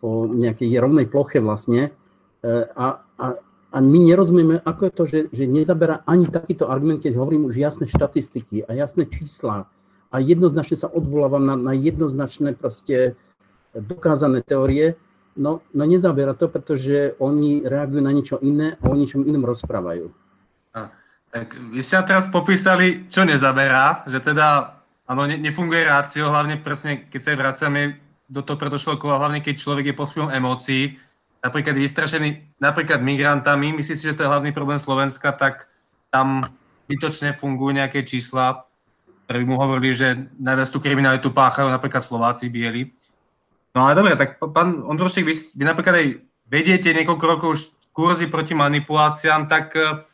po 0.00 0.24
nejakej 0.24 0.72
rovnej 0.80 1.04
ploche 1.04 1.44
vlastne. 1.44 1.92
E, 2.40 2.50
a, 2.72 3.04
a, 3.20 3.26
a 3.72 3.78
my 3.84 3.98
nerozumieme, 4.08 4.64
ako 4.64 4.80
je 4.88 4.92
to, 4.92 5.04
že, 5.04 5.20
že 5.36 5.44
nezaberá 5.44 6.00
ani 6.08 6.24
takýto 6.24 6.72
argument, 6.72 7.04
keď 7.04 7.20
hovorím 7.20 7.44
už 7.52 7.60
jasné 7.60 7.84
štatistiky 7.84 8.64
a 8.64 8.72
jasné 8.72 9.04
čísla. 9.04 9.68
A 10.08 10.16
jednoznačne 10.16 10.80
sa 10.80 10.88
odvolávam 10.88 11.44
na, 11.44 11.54
na 11.60 11.72
jednoznačné 11.76 12.56
proste 12.56 13.18
dokázané 13.76 14.40
teórie, 14.40 14.96
no, 15.36 15.60
no 15.76 15.82
nezabiera 15.84 16.32
to, 16.32 16.48
pretože 16.48 17.12
oni 17.20 17.60
reagujú 17.68 18.00
na 18.00 18.12
niečo 18.16 18.36
iné 18.40 18.80
a 18.80 18.88
o 18.88 18.96
ničom 18.96 19.28
inom 19.28 19.44
rozprávajú. 19.44 20.08
A, 20.72 20.88
tak 21.28 21.60
vy 21.60 21.84
ste 21.84 22.00
teraz 22.06 22.32
popísali, 22.32 23.04
čo 23.12 23.28
nezaberá, 23.28 24.08
že 24.08 24.24
teda 24.24 24.75
áno, 25.06 25.22
ne, 25.26 25.38
nefunguje 25.38 25.86
rácio, 25.86 26.28
hlavne 26.28 26.58
presne, 26.58 27.06
keď 27.06 27.20
sa 27.22 27.38
vracame 27.38 28.02
do 28.26 28.42
toho 28.42 28.58
predošlého 28.58 28.98
kola, 28.98 29.22
hlavne 29.22 29.38
keď 29.38 29.54
človek 29.54 29.90
je 29.90 29.98
pod 29.98 30.10
vplyvom 30.10 30.34
emócií, 30.34 30.98
napríklad 31.42 31.78
vystrašený 31.78 32.58
napríklad 32.58 32.98
migrantami, 32.98 33.70
myslí 33.78 33.94
si, 33.94 34.04
že 34.10 34.18
to 34.18 34.26
je 34.26 34.32
hlavný 34.32 34.50
problém 34.50 34.82
Slovenska, 34.82 35.30
tak 35.30 35.70
tam 36.10 36.50
bytočne 36.90 37.34
fungujú 37.34 37.78
nejaké 37.78 38.02
čísla, 38.02 38.66
ktorí 39.26 39.42
mu 39.46 39.58
hovorili, 39.58 39.94
že 39.94 40.08
najviac 40.38 40.70
tú 40.70 40.78
kriminalitu 40.78 41.30
páchajú 41.34 41.70
napríklad 41.70 42.02
Slováci 42.02 42.50
bieli. 42.50 42.94
No 43.74 43.86
ale 43.86 43.98
dobre, 43.98 44.14
tak 44.14 44.38
pán 44.38 44.86
Ondrošek, 44.86 45.26
vy, 45.26 45.34
vy 45.34 45.64
napríklad 45.66 45.94
aj 45.98 46.06
vediete 46.46 46.94
niekoľko 46.94 47.24
rokov 47.26 47.48
už 47.52 47.60
kurzy 47.90 48.30
proti 48.30 48.54
manipuláciám, 48.54 49.50
tak 49.50 49.74
e, 49.74 50.04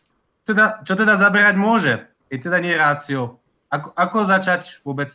teda, 0.48 0.80
čo 0.82 0.94
teda 0.96 1.18
zaberať 1.18 1.54
môže? 1.58 1.94
Je 2.32 2.40
teda 2.40 2.58
nie 2.58 2.72
rácio. 2.72 3.41
Ako, 3.72 3.88
ako 3.96 4.18
začať 4.28 4.84
vôbec 4.84 5.08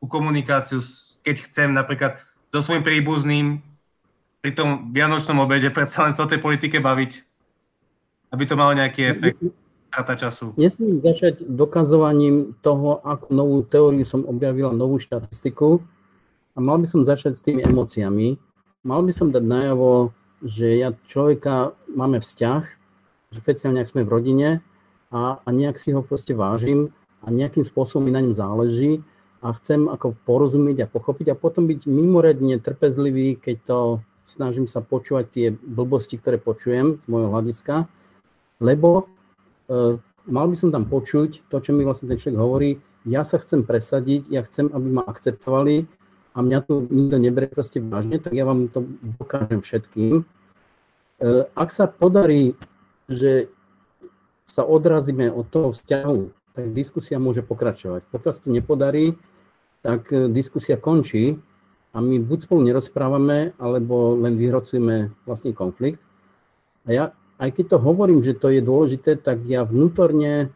tú 0.00 0.04
komunikáciu, 0.08 0.80
keď 1.20 1.36
chcem 1.44 1.68
napríklad 1.76 2.16
so 2.48 2.64
svojím 2.64 2.80
príbuzným 2.80 3.46
pri 4.40 4.56
tom 4.56 4.88
vianočnom 4.96 5.44
obede 5.44 5.68
predsa 5.68 6.08
len 6.08 6.16
sa 6.16 6.24
o 6.24 6.30
tej 6.30 6.40
politike 6.40 6.80
baviť, 6.80 7.12
aby 8.32 8.42
to 8.48 8.56
malo 8.56 8.72
nejaký 8.72 9.12
efekt? 9.12 9.44
strata 9.90 10.14
času. 10.14 10.54
Nesmím 10.54 11.02
začať 11.02 11.42
dokazovaním 11.42 12.54
toho, 12.62 13.02
ako 13.02 13.26
novú 13.34 13.58
teóriu 13.66 14.06
som 14.06 14.22
objavila, 14.22 14.70
novú 14.70 15.02
štatistiku 15.02 15.82
a 16.54 16.58
mal 16.62 16.78
by 16.78 16.86
som 16.86 17.02
začať 17.02 17.34
s 17.34 17.42
tými 17.42 17.66
emóciami. 17.66 18.38
Mal 18.86 19.00
by 19.02 19.10
som 19.10 19.34
dať 19.34 19.42
najavo, 19.42 20.14
že 20.46 20.78
ja 20.78 20.94
človeka 21.10 21.74
máme 21.90 22.22
vzťah, 22.22 22.62
že 23.34 23.38
špeciálne 23.42 23.82
ak 23.82 23.90
sme 23.90 24.06
v 24.06 24.12
rodine 24.14 24.48
a, 25.10 25.42
a 25.42 25.48
nejak 25.50 25.74
si 25.74 25.90
ho 25.90 26.06
proste 26.06 26.38
vážim 26.38 26.94
a 27.20 27.26
nejakým 27.28 27.64
spôsobom 27.64 28.08
mi 28.08 28.12
na 28.12 28.24
ňom 28.24 28.34
záleží 28.36 29.04
a 29.40 29.52
chcem 29.56 29.88
ako 29.88 30.16
porozumieť 30.24 30.84
a 30.84 30.90
pochopiť 30.90 31.32
a 31.32 31.38
potom 31.38 31.64
byť 31.68 31.88
mimoriadne 31.88 32.60
trpezlivý, 32.60 33.40
keď 33.40 33.56
to 33.64 33.78
snažím 34.24 34.68
sa 34.70 34.84
počúvať 34.84 35.26
tie 35.32 35.46
blbosti, 35.50 36.20
ktoré 36.20 36.38
počujem 36.38 37.00
z 37.02 37.06
môjho 37.10 37.32
hľadiska, 37.32 37.88
lebo 38.60 39.10
Eh, 39.70 39.94
mal 40.26 40.46
by 40.50 40.56
som 40.58 40.74
tam 40.74 40.82
počuť 40.90 41.46
to, 41.46 41.56
čo 41.62 41.70
mi 41.70 41.86
vlastne 41.86 42.10
ten 42.10 42.18
človek 42.18 42.38
hovorí, 42.42 42.70
ja 43.06 43.22
sa 43.22 43.38
chcem 43.38 43.62
presadiť, 43.62 44.26
ja 44.26 44.42
chcem, 44.42 44.66
aby 44.66 44.88
ma 44.98 45.06
akceptovali 45.06 45.86
a 46.34 46.38
mňa 46.42 46.58
tu 46.66 46.90
nikto 46.90 47.16
neberie 47.22 47.46
proste 47.46 47.78
vážne, 47.78 48.18
tak 48.18 48.34
ja 48.34 48.42
vám 48.42 48.66
to 48.66 48.82
dokážem 49.22 49.62
všetkým. 49.62 50.26
Eh, 51.22 51.46
ak 51.54 51.70
sa 51.70 51.86
podarí, 51.86 52.58
že 53.06 53.46
sa 54.42 54.66
odrazíme 54.66 55.30
od 55.30 55.46
toho 55.46 55.70
vzťahu, 55.70 56.18
tak 56.54 56.74
diskusia 56.74 57.22
môže 57.22 57.42
pokračovať. 57.46 58.06
Pokiaľ 58.10 58.32
sa 58.32 58.40
to 58.42 58.50
nepodarí, 58.50 59.14
tak 59.80 60.10
eh, 60.12 60.26
diskusia 60.30 60.76
končí 60.76 61.38
a 61.90 61.98
my 61.98 62.22
buď 62.22 62.46
spolu 62.46 62.66
nerozprávame, 62.70 63.58
alebo 63.58 64.14
len 64.14 64.38
vyhrocujeme 64.38 65.10
vlastný 65.26 65.50
konflikt. 65.50 65.98
A 66.86 66.94
ja 66.94 67.04
aj 67.40 67.56
keď 67.56 67.64
to 67.74 67.78
hovorím, 67.80 68.20
že 68.20 68.36
to 68.36 68.52
je 68.52 68.60
dôležité, 68.60 69.16
tak 69.16 69.40
ja 69.48 69.64
vnútorne 69.64 70.52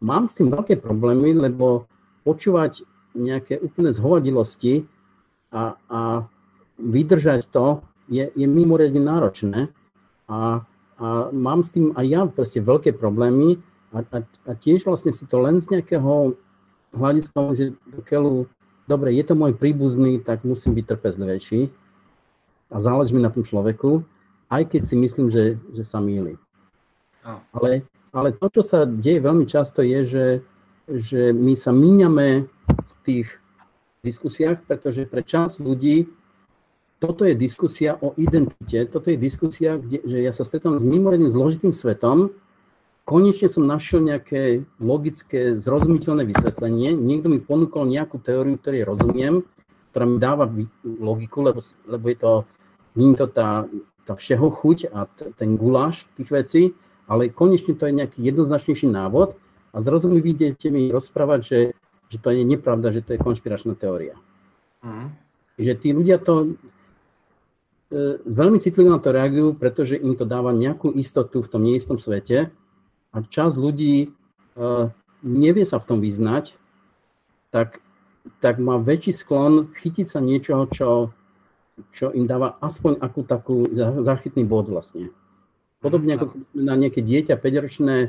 mám 0.00 0.32
s 0.32 0.40
tým 0.40 0.48
veľké 0.48 0.80
problémy, 0.80 1.36
lebo 1.36 1.84
počúvať 2.24 2.88
nejaké 3.12 3.60
úplné 3.60 3.92
zhovadilosti 3.92 4.88
a, 5.52 5.76
a 5.76 6.00
vydržať 6.80 7.52
to 7.52 7.84
je, 8.08 8.24
je 8.24 8.46
mimoriadne 8.48 9.04
náročné 9.04 9.68
a, 10.32 10.64
a 10.96 11.06
mám 11.28 11.60
s 11.60 11.76
tým 11.76 11.92
aj 11.92 12.06
ja 12.08 12.22
proste 12.24 12.64
veľké 12.64 12.96
problémy 12.96 13.60
a, 13.94 14.04
a, 14.04 14.18
a 14.22 14.52
tiež 14.52 14.84
vlastne 14.84 15.12
si 15.14 15.24
to 15.24 15.40
len 15.40 15.60
z 15.60 15.68
nejakého 15.72 16.36
hľadiska, 16.92 17.38
že 17.56 17.64
keľu, 18.08 18.48
dobre, 18.88 19.12
je 19.16 19.24
to 19.24 19.34
môj 19.36 19.56
príbuzný, 19.56 20.20
tak 20.20 20.44
musím 20.44 20.76
byť 20.76 20.84
trpezlivejší 20.84 21.72
a 22.72 22.76
záleží 22.80 23.16
mi 23.16 23.24
na 23.24 23.32
tom 23.32 23.44
človeku 23.44 24.04
aj 24.48 24.62
keď 24.72 24.82
si 24.84 24.96
myslím, 24.96 25.28
že, 25.28 25.60
že 25.76 25.84
sa 25.84 26.00
míli. 26.00 26.40
Ale, 27.52 27.84
ale 28.12 28.28
to, 28.32 28.48
čo 28.48 28.62
sa 28.64 28.88
deje 28.88 29.20
veľmi 29.20 29.44
často, 29.44 29.84
je, 29.84 30.00
že, 30.04 30.26
že 30.88 31.22
my 31.36 31.52
sa 31.52 31.76
míňame 31.76 32.48
v 32.48 32.92
tých 33.04 33.28
diskusiách, 34.00 34.64
pretože 34.64 35.04
pre 35.04 35.20
časť 35.20 35.60
ľudí 35.60 36.08
toto 36.98 37.22
je 37.22 37.36
diskusia 37.36 37.94
o 38.00 38.16
identite, 38.18 38.88
toto 38.90 39.12
je 39.12 39.20
diskusia, 39.20 39.78
kde, 39.78 40.02
že 40.02 40.18
ja 40.18 40.32
sa 40.34 40.42
stretám 40.42 40.80
s 40.80 40.82
mimoriadne 40.82 41.30
zložitým 41.30 41.70
svetom, 41.70 42.32
konečne 43.08 43.48
som 43.48 43.64
našiel 43.64 44.04
nejaké 44.04 44.68
logické, 44.76 45.56
zrozumiteľné 45.56 46.28
vysvetlenie, 46.28 46.92
niekto 46.92 47.32
mi 47.32 47.40
ponúkol 47.40 47.88
nejakú 47.88 48.20
teóriu, 48.20 48.60
ktorej 48.60 48.84
rozumiem, 48.84 49.48
ktorá 49.96 50.04
mi 50.04 50.20
dáva 50.20 50.44
logiku, 50.84 51.40
lebo, 51.40 51.64
lebo 51.88 52.04
je 52.12 52.18
to 52.20 52.32
nie 53.00 53.16
je 53.16 53.24
to 53.24 53.26
tá, 53.32 53.64
tá 54.04 54.12
všeho 54.12 54.52
chuť 54.52 54.78
a 54.92 55.08
t- 55.08 55.32
ten 55.40 55.56
guláš 55.56 56.04
tých 56.20 56.28
vecí, 56.28 56.62
ale 57.08 57.32
konečne 57.32 57.72
to 57.72 57.88
je 57.88 57.96
nejaký 57.96 58.20
jednoznačnejší 58.20 58.92
návod 58.92 59.40
a 59.72 59.76
zrazu 59.80 60.12
mi 60.12 60.20
vidíte 60.20 60.68
mi 60.68 60.92
rozprávať, 60.92 61.40
že, 61.40 61.60
že 62.12 62.18
to 62.20 62.28
je 62.28 62.44
nepravda, 62.44 62.92
že 62.92 63.00
to 63.00 63.16
je 63.16 63.24
konšpiračná 63.24 63.72
teória. 63.72 64.20
Mm. 64.84 65.16
Že 65.56 65.72
tí 65.80 65.88
ľudia 65.96 66.20
to 66.20 66.34
e, 66.44 66.48
veľmi 68.20 68.60
citlivo 68.60 68.92
na 68.92 69.00
to 69.00 69.14
reagujú, 69.14 69.56
pretože 69.56 69.96
im 69.96 70.12
to 70.12 70.28
dáva 70.28 70.52
nejakú 70.52 70.92
istotu 70.92 71.40
v 71.40 71.48
tom 71.48 71.64
neistom 71.64 71.96
svete 71.96 72.52
a 73.12 73.24
čas 73.26 73.56
ľudí 73.56 74.06
e, 74.06 74.08
nevie 75.24 75.64
sa 75.64 75.80
v 75.80 75.86
tom 75.88 75.98
vyznať, 75.98 76.54
tak, 77.50 77.80
tak 78.44 78.60
má 78.60 78.76
väčší 78.76 79.16
sklon 79.16 79.72
chytiť 79.72 80.06
sa 80.06 80.20
niečoho, 80.20 80.68
čo, 80.68 80.88
čo 81.96 82.12
im 82.12 82.28
dáva 82.28 82.60
aspoň 82.60 83.00
akú 83.00 83.24
takú 83.24 83.64
záchytný 84.04 84.44
bod 84.44 84.68
vlastne. 84.68 85.08
Podobne 85.78 86.18
ako 86.18 86.34
na 86.52 86.74
nejaké 86.74 87.00
dieťa 87.00 87.38
5-ročné 87.38 87.96
e, 88.04 88.08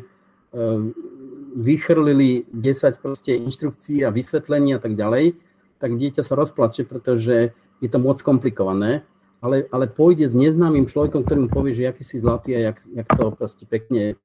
vychrlili 1.56 2.50
10 2.52 3.02
proste 3.02 3.38
inštrukcií 3.38 4.04
a 4.04 4.14
vysvetlení 4.14 4.76
a 4.76 4.82
tak 4.82 4.98
ďalej, 4.98 5.38
tak 5.80 5.96
dieťa 5.96 6.22
sa 6.26 6.36
rozplače, 6.36 6.84
pretože 6.84 7.56
je 7.80 7.88
to 7.88 7.98
moc 8.02 8.20
komplikované, 8.20 9.08
ale, 9.40 9.64
ale 9.72 9.88
pôjde 9.88 10.28
s 10.28 10.36
neznámym 10.36 10.84
človekom, 10.84 11.24
ktorý 11.24 11.48
mu 11.48 11.50
povie, 11.50 11.72
že 11.72 11.88
aký 11.88 12.04
si 12.04 12.20
zlatý 12.20 12.60
a 12.60 12.74
jak, 12.74 12.78
jak 12.92 13.08
to 13.08 13.32
proste 13.32 13.64
pekne 13.64 14.20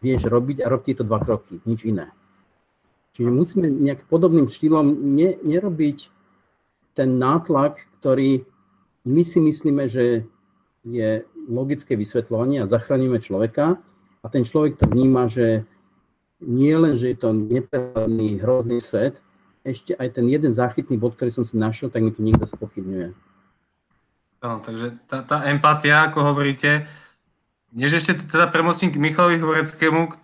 vieš 0.00 0.26
robiť 0.26 0.64
a 0.64 0.70
rob 0.72 0.84
to 0.84 1.04
dva 1.04 1.20
kroky, 1.20 1.60
nič 1.68 1.84
iné. 1.84 2.12
Čiže 3.14 3.30
musíme 3.30 3.68
nejak 3.68 4.08
podobným 4.08 4.48
štýlom 4.48 4.96
ne, 5.16 5.36
nerobiť 5.44 6.08
ten 6.96 7.20
nátlak, 7.20 7.76
ktorý 8.00 8.44
my 9.04 9.22
si 9.24 9.38
myslíme, 9.40 9.84
že 9.88 10.24
je 10.84 11.24
logické 11.48 11.96
vysvetľovanie 11.96 12.64
a 12.64 12.70
zachránime 12.70 13.20
človeka 13.20 13.76
a 14.24 14.26
ten 14.28 14.44
človek 14.44 14.80
to 14.80 14.88
vníma, 14.88 15.28
že 15.28 15.68
nie 16.40 16.72
len, 16.72 16.96
že 16.96 17.12
je 17.12 17.18
to 17.20 17.36
neprehľadný, 17.36 18.40
hrozný 18.40 18.80
svet, 18.80 19.20
ešte 19.60 19.92
aj 19.92 20.16
ten 20.16 20.24
jeden 20.32 20.56
záchytný 20.56 20.96
bod, 20.96 21.20
ktorý 21.20 21.28
som 21.28 21.44
si 21.44 21.60
našiel, 21.60 21.92
tak 21.92 22.00
mi 22.00 22.12
to 22.16 22.24
niekto 22.24 22.48
spochybňuje. 22.48 23.12
No, 24.40 24.56
takže 24.64 24.96
tá, 25.04 25.20
tá 25.20 25.44
empatia, 25.52 26.08
ako 26.08 26.32
hovoríte, 26.32 26.88
než 27.74 28.02
ešte 28.02 28.18
teda 28.18 28.50
premostím 28.50 28.90
k 28.90 29.00
Michalovi 29.00 29.38
Horeckému, 29.38 30.14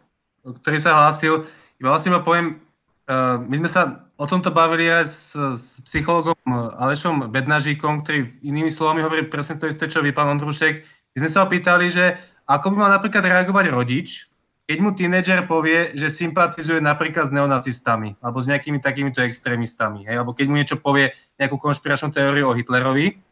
ktorý 0.62 0.78
sa 0.78 0.98
hlásil, 1.02 1.46
iba 1.78 1.88
vlastne 1.90 2.14
ma 2.14 2.22
poviem, 2.22 2.62
uh, 3.10 3.38
my 3.42 3.56
sme 3.64 3.70
sa 3.70 4.06
o 4.16 4.24
tomto 4.24 4.48
bavili 4.54 4.88
aj 4.88 5.04
s, 5.04 5.36
s 5.36 5.66
psychologom 5.84 6.38
Alešom 6.80 7.28
Bednažíkom, 7.28 8.00
ktorý 8.00 8.40
inými 8.40 8.72
slovami 8.72 9.04
hovorí 9.04 9.28
presne 9.28 9.60
to 9.60 9.68
isté, 9.68 9.86
čo 9.90 10.00
vy, 10.00 10.14
pán 10.16 10.32
Ondrušek, 10.32 10.82
my 11.14 11.16
sme 11.24 11.30
sa 11.30 11.44
opýtali, 11.44 11.92
že 11.92 12.16
ako 12.48 12.72
by 12.72 12.76
mal 12.76 12.90
napríklad 12.92 13.24
reagovať 13.24 13.66
rodič, 13.72 14.30
keď 14.66 14.78
mu 14.82 14.90
tínedžer 14.96 15.46
povie, 15.46 15.94
že 15.94 16.10
sympatizuje 16.10 16.82
napríklad 16.82 17.30
s 17.30 17.34
neonacistami 17.34 18.18
alebo 18.18 18.42
s 18.42 18.50
nejakými 18.50 18.82
takýmito 18.82 19.22
extrémistami, 19.22 20.02
hej? 20.08 20.18
alebo 20.18 20.34
keď 20.34 20.46
mu 20.50 20.58
niečo 20.58 20.76
povie, 20.82 21.14
nejakú 21.38 21.60
konšpiračnú 21.60 22.10
teóriu 22.10 22.50
o 22.50 22.56
Hitlerovi, 22.56 23.22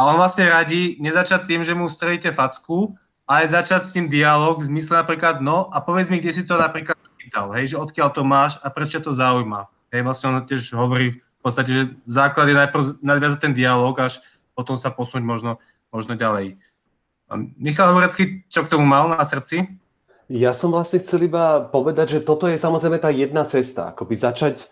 a 0.00 0.08
on 0.08 0.16
vlastne 0.16 0.48
radí 0.48 0.96
nezačať 0.96 1.44
tým, 1.44 1.60
že 1.60 1.76
mu 1.76 1.84
strelíte 1.84 2.32
facku, 2.32 2.96
ale 3.30 3.46
začať 3.46 3.86
s 3.86 3.94
tým 3.94 4.10
dialog 4.10 4.58
v 4.58 4.66
zmysle 4.66 4.98
napríklad, 4.98 5.38
no 5.38 5.70
a 5.70 5.78
povedz 5.78 6.10
mi, 6.10 6.18
kde 6.18 6.34
si 6.34 6.42
to 6.42 6.58
napríklad 6.58 6.98
čítal, 7.14 7.54
hej, 7.54 7.70
že 7.70 7.76
odkiaľ 7.78 8.10
to 8.10 8.26
máš 8.26 8.58
a 8.58 8.66
prečo 8.74 8.98
to 8.98 9.14
zaujíma. 9.14 9.70
Hej, 9.94 10.02
vlastne 10.02 10.26
on 10.34 10.42
tiež 10.42 10.74
hovorí 10.74 11.22
v 11.22 11.40
podstate, 11.40 11.70
že 11.70 11.82
základ 12.10 12.50
je 12.50 12.58
najprv 12.58 12.82
nadviazať 12.98 13.38
ten 13.38 13.54
dialog, 13.54 13.94
až 14.02 14.18
potom 14.58 14.74
sa 14.74 14.90
posunúť 14.90 15.22
možno, 15.22 15.62
možno 15.94 16.18
ďalej. 16.18 16.58
Michal 17.54 17.94
Horecký, 17.94 18.42
čo 18.50 18.66
k 18.66 18.70
tomu 18.74 18.82
mal 18.82 19.06
na 19.06 19.22
srdci? 19.22 19.78
Ja 20.26 20.50
som 20.50 20.74
vlastne 20.74 20.98
chcel 20.98 21.30
iba 21.30 21.62
povedať, 21.62 22.18
že 22.18 22.26
toto 22.26 22.50
je 22.50 22.58
samozrejme 22.58 22.98
tá 22.98 23.14
jedna 23.14 23.46
cesta, 23.46 23.94
akoby 23.94 24.14
začať 24.18 24.66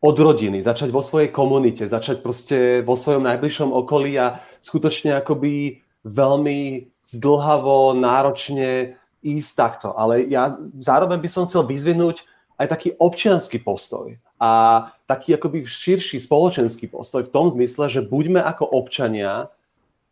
od 0.00 0.16
rodiny, 0.16 0.64
začať 0.64 0.88
vo 0.88 1.04
svojej 1.04 1.28
komunite, 1.28 1.84
začať 1.84 2.24
proste 2.24 2.80
vo 2.80 2.96
svojom 2.96 3.28
najbližšom 3.28 3.68
okolí 3.76 4.16
a 4.16 4.40
skutočne 4.64 5.20
akoby 5.20 5.84
veľmi 6.02 6.90
zdlhavo, 7.02 7.94
náročne 7.98 8.98
ísť 9.22 9.52
takto. 9.54 9.88
Ale 9.94 10.26
ja 10.26 10.50
zároveň 10.78 11.22
by 11.22 11.28
som 11.30 11.46
chcel 11.46 11.66
vyzvinúť 11.66 12.26
aj 12.58 12.66
taký 12.70 12.88
občianský 12.98 13.62
postoj 13.62 14.18
a 14.42 14.50
taký 15.06 15.38
akoby 15.38 15.66
širší 15.66 16.18
spoločenský 16.18 16.90
postoj 16.90 17.26
v 17.26 17.32
tom 17.32 17.46
zmysle, 17.50 17.86
že 17.90 18.02
buďme 18.02 18.42
ako 18.42 18.66
občania 18.66 19.50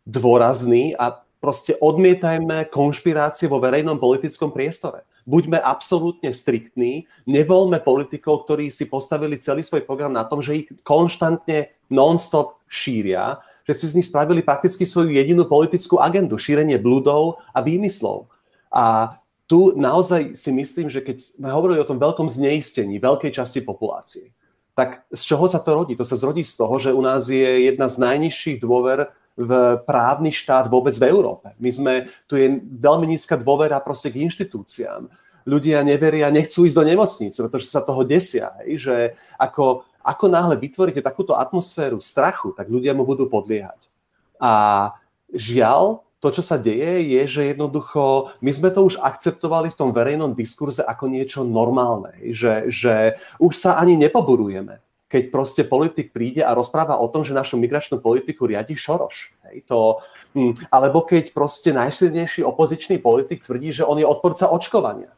dôrazní 0.07 0.95
a 0.95 1.19
proste 1.43 1.75
odmietajme 1.79 2.69
konšpirácie 2.71 3.49
vo 3.49 3.59
verejnom 3.59 3.97
politickom 3.97 4.53
priestore. 4.53 5.03
Buďme 5.25 5.61
absolútne 5.61 6.33
striktní, 6.33 7.05
nevoľme 7.29 7.81
politikov, 7.81 8.45
ktorí 8.45 8.73
si 8.73 8.89
postavili 8.89 9.37
celý 9.37 9.61
svoj 9.61 9.85
program 9.85 10.13
na 10.13 10.25
tom, 10.25 10.41
že 10.41 10.65
ich 10.65 10.67
konštantne 10.81 11.69
non-stop 11.93 12.57
šíria, 12.65 13.37
že 13.71 13.79
si 13.79 13.87
z 13.87 13.95
nich 13.95 14.07
spravili 14.11 14.43
prakticky 14.43 14.83
svoju 14.83 15.15
jedinú 15.15 15.47
politickú 15.47 16.03
agendu, 16.03 16.35
šírenie 16.35 16.75
bludov 16.75 17.39
a 17.55 17.63
výmyslov. 17.63 18.27
A 18.67 19.15
tu 19.47 19.71
naozaj 19.79 20.35
si 20.35 20.51
myslím, 20.51 20.91
že 20.91 20.99
keď 20.99 21.23
sme 21.39 21.49
hovorili 21.55 21.79
o 21.79 21.87
tom 21.87 21.95
veľkom 21.99 22.27
zneistení 22.27 22.99
veľkej 22.99 23.31
časti 23.31 23.63
populácie, 23.63 24.35
tak 24.75 25.03
z 25.11 25.21
čoho 25.23 25.47
sa 25.47 25.59
to 25.59 25.75
rodí? 25.75 25.95
To 25.99 26.07
sa 26.07 26.15
zrodí 26.15 26.43
z 26.47 26.55
toho, 26.55 26.75
že 26.79 26.95
u 26.95 27.03
nás 27.03 27.27
je 27.27 27.67
jedna 27.67 27.91
z 27.91 27.99
najnižších 27.99 28.63
dôver 28.63 29.11
v 29.35 29.79
právny 29.87 30.31
štát 30.31 30.67
vôbec 30.67 30.95
v 30.95 31.07
Európe. 31.07 31.51
My 31.59 31.71
sme, 31.71 31.93
tu 32.27 32.35
je 32.35 32.59
veľmi 32.63 33.07
nízka 33.07 33.39
dôvera 33.39 33.79
proste 33.83 34.11
k 34.11 34.23
inštitúciám. 34.23 35.07
Ľudia 35.47 35.81
neveria, 35.81 36.29
nechcú 36.29 36.63
ísť 36.63 36.77
do 36.77 36.85
nemocnice, 36.85 37.37
pretože 37.41 37.67
sa 37.67 37.81
toho 37.81 38.05
desia. 38.05 38.53
Hej, 38.61 38.71
že 38.87 38.95
ako, 39.41 39.83
ako 40.01 40.25
náhle 40.27 40.55
vytvoríte 40.57 41.01
takúto 41.01 41.37
atmosféru 41.37 42.01
strachu, 42.01 42.51
tak 42.51 42.67
ľudia 42.67 42.91
mu 42.91 43.05
budú 43.05 43.29
podliehať. 43.29 43.87
A 44.41 44.53
žiaľ, 45.31 46.01
to, 46.21 46.29
čo 46.29 46.45
sa 46.45 46.57
deje, 46.57 47.01
je, 47.05 47.21
že 47.25 47.41
jednoducho 47.53 48.33
my 48.41 48.51
sme 48.53 48.69
to 48.69 48.85
už 48.85 49.01
akceptovali 49.01 49.73
v 49.73 49.77
tom 49.77 49.89
verejnom 49.89 50.37
diskurze 50.37 50.85
ako 50.85 51.09
niečo 51.09 51.41
normálne, 51.41 52.13
že, 52.33 52.69
že 52.69 53.17
už 53.41 53.53
sa 53.57 53.81
ani 53.81 53.97
nepoburujeme 53.97 54.81
keď 55.11 55.27
proste 55.27 55.67
politik 55.67 56.15
príde 56.15 56.39
a 56.39 56.55
rozpráva 56.55 56.95
o 56.95 57.11
tom, 57.11 57.27
že 57.27 57.35
našu 57.35 57.59
migračnú 57.59 57.99
politiku 57.99 58.47
riadi 58.47 58.79
Šoroš. 58.79 59.35
Hej, 59.51 59.67
to, 59.67 59.99
hm, 60.31 60.55
alebo 60.71 61.03
keď 61.03 61.35
proste 61.35 61.75
najsilnejší 61.75 62.47
opozičný 62.47 63.03
politik 63.03 63.43
tvrdí, 63.43 63.75
že 63.75 63.83
on 63.83 63.99
je 63.99 64.07
odporca 64.07 64.47
očkovania. 64.47 65.11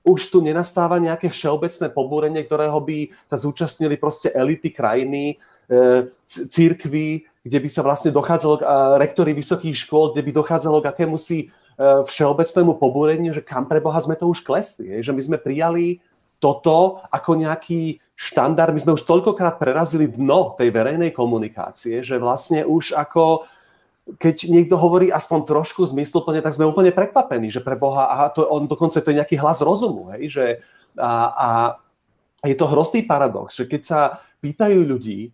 Už 0.00 0.32
tu 0.32 0.40
nenastáva 0.40 0.96
nejaké 0.96 1.28
všeobecné 1.28 1.92
pobúrenie, 1.92 2.42
ktorého 2.44 2.80
by 2.80 3.12
sa 3.28 3.36
zúčastnili 3.36 4.00
proste 4.00 4.32
elity 4.32 4.72
krajiny, 4.72 5.36
e, 5.68 6.08
církvy, 6.24 7.28
kde 7.44 7.58
by 7.60 7.68
sa 7.68 7.84
vlastne 7.84 8.12
dochádzalo 8.12 8.54
k 8.60 8.64
rektory 9.00 9.36
vysokých 9.36 9.76
škôl, 9.76 10.12
kde 10.12 10.24
by 10.24 10.30
dochádzalo 10.32 10.80
k 10.80 10.90
akému 10.92 11.16
si 11.20 11.38
e, 11.44 11.46
všeobecnému 12.04 12.80
pobúreniu, 12.80 13.32
že 13.36 13.44
kam 13.44 13.68
pre 13.68 13.80
Boha 13.80 14.00
sme 14.00 14.16
to 14.16 14.28
už 14.28 14.40
klesli. 14.40 15.00
Že 15.04 15.12
my 15.12 15.22
sme 15.24 15.38
prijali 15.40 16.00
toto 16.40 17.04
ako 17.12 17.36
nejaký 17.36 18.00
štandard, 18.16 18.72
my 18.72 18.80
sme 18.80 18.96
už 18.96 19.04
toľkokrát 19.04 19.60
prerazili 19.60 20.08
dno 20.08 20.56
tej 20.56 20.72
verejnej 20.72 21.12
komunikácie, 21.12 22.00
že 22.00 22.16
vlastne 22.16 22.64
už 22.64 22.96
ako 22.96 23.44
keď 24.16 24.48
niekto 24.48 24.74
hovorí 24.80 25.12
aspoň 25.12 25.46
trošku 25.46 25.84
zmysluplne, 25.86 26.40
tak 26.40 26.56
sme 26.56 26.66
úplne 26.66 26.90
prekvapení, 26.90 27.52
že 27.52 27.60
pre 27.60 27.76
Boha, 27.76 28.08
aha, 28.10 28.26
to, 28.32 28.48
on 28.48 28.66
dokonca 28.66 28.98
to 28.98 29.10
je 29.12 29.18
nejaký 29.20 29.36
hlas 29.38 29.60
rozumu, 29.60 30.10
hej, 30.16 30.22
že 30.32 30.44
a, 30.96 31.12
a, 31.30 31.48
je 32.48 32.56
to 32.56 32.66
hrozný 32.66 33.04
paradox, 33.04 33.54
že 33.54 33.68
keď 33.68 33.82
sa 33.84 34.00
pýtajú 34.40 34.80
ľudí, 34.82 35.30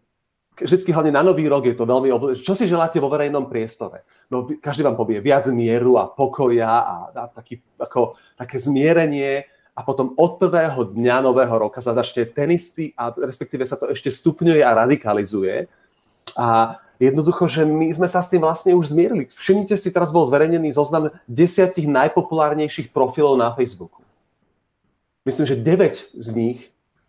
vždycky 0.56 0.90
hlavne 0.90 1.12
na 1.12 1.22
Nový 1.22 1.46
rok 1.46 1.68
je 1.68 1.76
to 1.76 1.86
veľmi 1.86 2.08
obľúbené, 2.10 2.40
čo 2.40 2.56
si 2.56 2.66
želáte 2.66 2.96
vo 2.98 3.12
verejnom 3.12 3.46
priestore? 3.46 4.08
No 4.32 4.48
každý 4.58 4.82
vám 4.82 4.96
povie 4.96 5.20
viac 5.20 5.46
mieru 5.52 6.00
a 6.00 6.08
pokoja 6.08 6.68
a, 6.68 6.96
a 7.12 7.22
taký, 7.30 7.60
ako, 7.78 8.16
také 8.34 8.56
zmierenie, 8.56 9.46
a 9.76 9.84
potom 9.84 10.16
od 10.16 10.40
prvého 10.40 10.88
dňa 10.96 11.20
nového 11.20 11.68
roka 11.68 11.84
sa 11.84 11.92
začne 11.92 12.24
ten 12.32 12.48
istý 12.48 12.96
a 12.96 13.12
respektíve 13.12 13.68
sa 13.68 13.76
to 13.76 13.92
ešte 13.92 14.08
stupňuje 14.08 14.64
a 14.64 14.72
radikalizuje. 14.72 15.68
A 16.32 16.80
jednoducho, 17.00 17.44
že 17.48 17.62
my 17.64 17.92
sme 17.92 18.08
sa 18.08 18.24
s 18.24 18.30
tým 18.32 18.42
vlastne 18.42 18.72
už 18.72 18.92
zmierili. 18.92 19.28
Všimnite 19.28 19.76
si, 19.76 19.88
teraz 19.92 20.08
bol 20.12 20.24
zverejnený 20.24 20.72
zoznam 20.72 21.12
desiatich 21.28 21.84
najpopulárnejších 21.84 22.92
profilov 22.92 23.36
na 23.36 23.52
Facebooku. 23.52 24.00
Myslím, 25.26 25.46
že 25.46 25.56
9 25.58 26.16
z 26.16 26.28
nich 26.32 26.60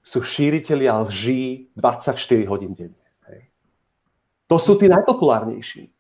sú 0.02 0.24
šíriteľia 0.24 1.04
lží 1.06 1.70
24 1.76 2.18
hodín 2.50 2.74
denne. 2.74 3.06
Hej. 3.28 3.52
To 4.48 4.58
sú 4.58 4.80
tí 4.80 4.88
najpopulárnejší. 4.88 5.92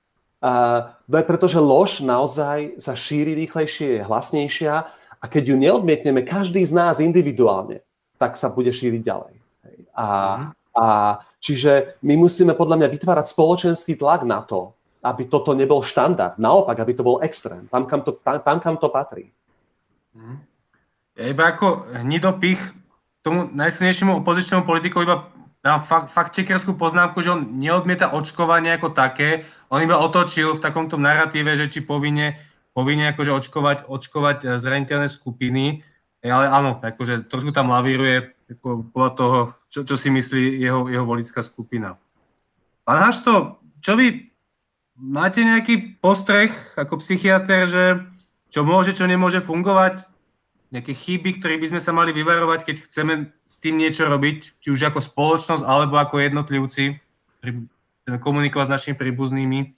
A 0.41 0.95
pretože 1.09 1.57
lož 1.57 1.99
naozaj 1.99 2.77
sa 2.77 2.93
šíri 2.93 3.33
rýchlejšie, 3.33 3.99
je 3.99 4.05
hlasnejšia 4.05 4.73
a 5.17 5.25
keď 5.25 5.43
ju 5.49 5.55
neodmietneme, 5.57 6.21
každý 6.21 6.61
z 6.61 6.73
nás 6.77 7.01
individuálne, 7.01 7.81
tak 8.21 8.37
sa 8.37 8.49
bude 8.49 8.69
šíriť 8.69 9.01
ďalej. 9.01 9.35
A, 9.97 10.05
mhm. 10.05 10.56
A 10.77 11.17
čiže 11.41 11.97
my 12.05 12.13
musíme 12.13 12.53
podľa 12.53 12.85
mňa 12.85 12.87
vytvárať 12.93 13.25
spoločenský 13.33 13.97
tlak 13.97 14.21
na 14.21 14.45
to, 14.45 14.77
aby 15.01 15.25
toto 15.25 15.57
nebol 15.57 15.81
štandard. 15.81 16.37
Naopak, 16.37 16.77
aby 16.77 16.93
to 16.93 17.01
bol 17.01 17.17
extrém. 17.25 17.65
Tam, 17.73 17.89
kam 17.89 18.05
to, 18.05 18.13
tam, 18.21 18.37
tam 18.45 18.57
kam 18.61 18.75
to 18.77 18.93
patrí. 18.93 19.33
Mhm. 20.13 20.35
Ja 21.17 21.33
iba 21.33 21.49
ako 21.49 21.89
hnidopich 22.05 22.61
tomu 23.25 23.49
najsilnejšiemu 23.49 24.21
opozičnému 24.21 24.63
politikovi 24.69 25.09
iba 25.09 25.33
dám 25.65 25.81
fakt, 25.81 26.13
fakt 26.13 26.37
poznámku, 26.77 27.19
že 27.19 27.33
on 27.33 27.59
neodmieta 27.59 28.13
očkovanie 28.13 28.77
ako 28.77 28.93
také, 28.93 29.43
on 29.67 29.81
iba 29.81 29.97
otočil 29.97 30.55
v 30.55 30.63
takomto 30.63 30.95
narratíve, 30.95 31.57
že 31.57 31.67
či 31.67 31.81
povinne, 31.81 32.37
povinne 32.71 33.11
akože 33.11 33.33
očkovať, 33.33 33.77
očkovať 33.89 34.37
eh, 34.45 34.49
zraniteľné 34.61 35.09
skupiny, 35.09 35.81
eh, 36.23 36.31
ale 36.31 36.47
áno, 36.47 36.79
akože 36.79 37.27
trošku 37.27 37.49
tam 37.51 37.73
lavíruje 37.73 38.36
ako 38.47 38.87
podľa 38.95 39.11
toho, 39.15 39.39
čo, 39.67 39.79
čo 39.83 39.95
si 39.99 40.07
myslí 40.07 40.63
jeho, 40.63 40.87
jeho 40.87 41.03
volická 41.03 41.43
skupina. 41.43 41.99
Pán 42.87 43.03
Hašto, 43.03 43.59
čo 43.83 43.99
vy 43.99 44.31
máte 44.95 45.43
nejaký 45.43 45.99
postreh 45.99 46.49
ako 46.79 47.03
psychiatr, 47.03 47.67
že 47.67 47.83
čo 48.47 48.63
môže, 48.63 48.95
čo 48.95 49.03
nemôže 49.03 49.43
fungovať? 49.43 50.07
Nejaké 50.71 50.91
chyby, 50.95 51.39
ktoré 51.39 51.59
by 51.59 51.75
sme 51.75 51.81
sa 51.83 51.95
mali 51.95 52.11
vyvarovať, 52.11 52.63
keď 52.67 52.75
chceme 52.87 53.13
s 53.47 53.55
tým 53.59 53.79
niečo 53.79 54.07
robiť, 54.07 54.59
či 54.59 54.67
už 54.71 54.91
ako 54.91 54.99
spoločnosť, 54.99 55.63
alebo 55.63 55.95
ako 55.99 56.19
jednotlivci, 56.23 56.99
chceme 58.03 58.17
komunikovať 58.19 58.67
s 58.67 58.73
našimi 58.75 58.95
príbuznými? 58.95 59.75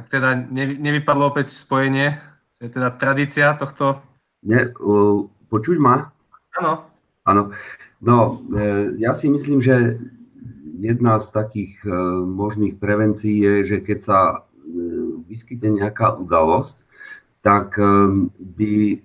Tak 0.00 0.08
teda 0.08 0.36
nevy, 0.48 0.80
nevypadlo 0.80 1.28
opäť 1.32 1.52
spojenie, 1.52 2.16
že 2.56 2.68
je 2.68 2.70
teda 2.72 2.88
tradícia 2.96 3.52
tohto? 3.56 4.00
Ne, 4.40 4.72
uh, 4.72 5.26
počuť 5.50 5.76
ma? 5.76 6.08
Áno. 6.56 6.90
Áno. 7.26 7.52
No, 8.00 8.40
e, 8.48 8.96
ja 8.96 9.12
si 9.12 9.28
myslím, 9.28 9.60
že 9.60 10.00
jedna 10.80 11.20
z 11.20 11.28
takých 11.30 11.84
e, 11.84 11.92
možných 12.24 12.80
prevencií 12.80 13.44
je, 13.44 13.54
že 13.76 13.78
keď 13.84 13.98
sa 14.00 14.18
e, 14.32 14.36
vyskytne 15.28 15.84
nejaká 15.84 16.16
udalosť, 16.16 16.80
tak 17.40 17.80
by 18.36 19.00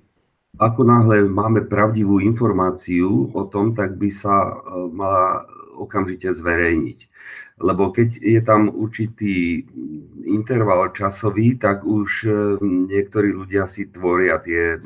ako 0.60 0.82
náhle 0.84 1.24
máme 1.24 1.72
pravdivú 1.72 2.20
informáciu 2.20 3.32
o 3.32 3.48
tom, 3.48 3.72
tak 3.72 3.96
by 3.96 4.12
sa 4.12 4.60
mala 4.92 5.48
okamžite 5.80 6.28
zverejniť 6.36 7.00
lebo 7.56 7.96
keď 7.96 8.20
je 8.20 8.42
tam 8.44 8.68
určitý 8.68 9.64
interval 10.26 10.92
časový, 10.92 11.56
tak 11.56 11.86
už 11.86 12.10
e, 12.26 12.30
niektorí 12.66 13.32
ľudia 13.32 13.70
si 13.70 13.88
tvoria 13.88 14.42
tie 14.42 14.76
e, 14.76 14.78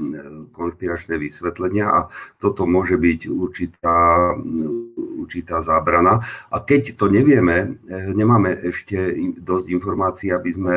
konšpiračné 0.54 1.16
vysvetlenia 1.18 1.88
a 1.90 2.00
toto 2.38 2.68
môže 2.68 3.00
byť 3.00 3.22
určitá, 3.32 4.36
určitá 5.18 5.64
zábrana. 5.64 6.22
A 6.52 6.62
keď 6.62 7.00
to 7.00 7.08
nevieme, 7.08 7.80
e, 7.88 8.14
nemáme 8.14 8.54
ešte 8.68 9.16
dosť 9.40 9.68
informácií, 9.74 10.30
aby 10.30 10.52
sme 10.52 10.76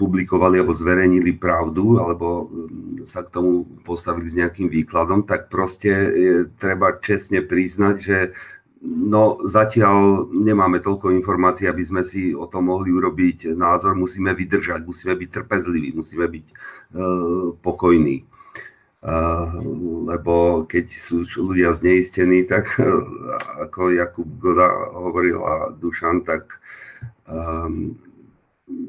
publikovali 0.00 0.56
alebo 0.56 0.72
zverejnili 0.72 1.36
pravdu, 1.36 2.00
alebo 2.00 2.48
sa 3.04 3.20
k 3.20 3.28
tomu 3.28 3.68
postavili 3.84 4.32
s 4.32 4.32
nejakým 4.32 4.72
výkladom, 4.72 5.28
tak 5.28 5.52
proste 5.52 5.92
treba 6.56 6.96
čestne 7.04 7.44
priznať, 7.44 7.96
že 8.00 8.32
No 8.80 9.44
zatiaľ 9.44 10.24
nemáme 10.32 10.80
toľko 10.80 11.12
informácií, 11.12 11.68
aby 11.68 11.84
sme 11.84 12.00
si 12.00 12.32
o 12.32 12.48
tom 12.48 12.72
mohli 12.72 12.88
urobiť 12.88 13.52
názor. 13.52 13.92
Musíme 13.92 14.32
vydržať, 14.32 14.88
musíme 14.88 15.12
byť 15.20 15.28
trpezliví, 15.28 15.92
musíme 15.92 16.24
byť 16.24 16.46
uh, 16.48 17.52
pokojní. 17.60 18.24
Uh, 19.00 19.60
lebo 20.08 20.64
keď 20.64 20.92
sú 20.92 21.28
ľudia 21.28 21.76
zneistení, 21.76 22.48
tak 22.48 22.80
uh, 22.80 23.04
ako 23.68 23.92
Jakub 23.92 24.28
Goda 24.40 24.72
hovoril 24.96 25.40
a 25.44 25.54
Dušan, 25.76 26.24
tak 26.24 26.60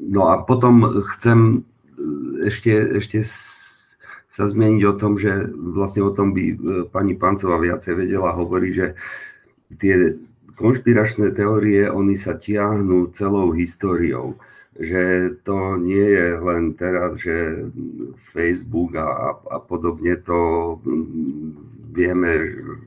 no 0.08 0.20
a 0.28 0.42
potom 0.42 1.04
chcem 1.14 1.62
ešte, 2.42 2.74
ešte 2.98 3.22
sa 4.32 4.44
zmieniť 4.48 4.82
o 4.88 4.94
tom, 4.98 5.14
že 5.14 5.46
vlastne 5.52 6.02
o 6.02 6.10
tom 6.10 6.34
by 6.34 6.58
pani 6.90 7.14
Pancová 7.14 7.60
viacej 7.62 8.02
vedela 8.02 8.34
hovoriť, 8.34 8.72
že 8.74 8.86
tie 9.78 10.20
konšpiračné 10.56 11.32
teórie, 11.32 11.88
oni 11.88 12.16
sa 12.18 12.36
tiahnú 12.36 13.12
celou 13.12 13.52
históriou 13.56 14.36
že 14.72 15.30
to 15.44 15.76
nie 15.76 16.00
je 16.00 16.28
len 16.40 16.72
teraz, 16.72 17.20
že 17.20 17.68
Facebook 18.32 18.96
a, 18.96 19.36
a 19.36 19.60
podobne 19.60 20.16
to 20.16 20.40
mm, 20.80 21.92
vieme 21.92 22.32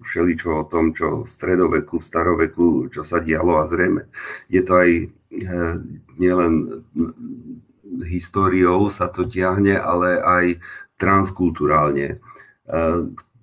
všeličo 0.02 0.50
o 0.50 0.64
tom, 0.66 0.98
čo 0.98 1.24
v 1.24 1.30
stredoveku, 1.30 2.02
v 2.02 2.08
staroveku, 2.10 2.66
čo 2.90 3.06
sa 3.06 3.22
dialo 3.22 3.62
a 3.62 3.70
zrejme. 3.70 4.10
Je 4.50 4.66
to 4.66 4.74
aj 4.82 4.90
e, 4.98 5.04
nielen 6.18 6.82
históriou 8.10 8.90
sa 8.90 9.06
to 9.14 9.30
tiahne, 9.30 9.78
ale 9.78 10.18
aj 10.18 10.46
transkulturálne. 10.98 12.18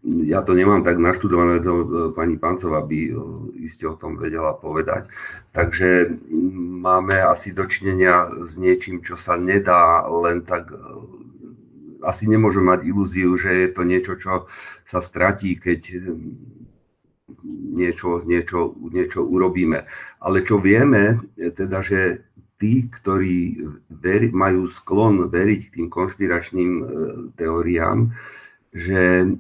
Ja 0.03 0.43
to 0.43 0.59
nemám 0.59 0.83
tak 0.83 0.99
naštudované, 0.99 1.63
to 1.63 1.75
e, 1.79 1.87
pani 2.11 2.35
Pancová 2.35 2.83
by 2.83 3.01
e, 3.07 3.13
iste 3.63 3.87
o 3.87 3.95
tom 3.95 4.19
vedela 4.19 4.51
povedať. 4.51 5.07
Takže 5.55 6.19
máme 6.83 7.23
asi 7.23 7.55
dočinenia 7.55 8.27
s 8.43 8.59
niečím, 8.59 9.07
čo 9.07 9.15
sa 9.15 9.39
nedá 9.39 10.03
len 10.11 10.43
tak... 10.43 10.75
E, 10.75 10.79
asi 12.03 12.27
nemôžeme 12.27 12.75
mať 12.75 12.81
ilúziu, 12.83 13.31
že 13.39 13.55
je 13.55 13.69
to 13.71 13.87
niečo, 13.87 14.19
čo 14.19 14.51
sa 14.83 14.99
stratí, 14.99 15.55
keď 15.55 16.03
niečo, 17.71 18.27
niečo, 18.27 18.75
niečo 18.91 19.23
urobíme. 19.23 19.87
Ale 20.19 20.43
čo 20.43 20.59
vieme, 20.59 21.23
teda, 21.39 21.79
že 21.79 22.27
tí, 22.59 22.91
ktorí 22.91 23.63
veri, 23.87 24.35
majú 24.35 24.67
sklon 24.67 25.31
veriť 25.31 25.79
tým 25.79 25.87
konšpiračným 25.87 26.71
teóriám, 27.39 28.11
že 28.75 29.31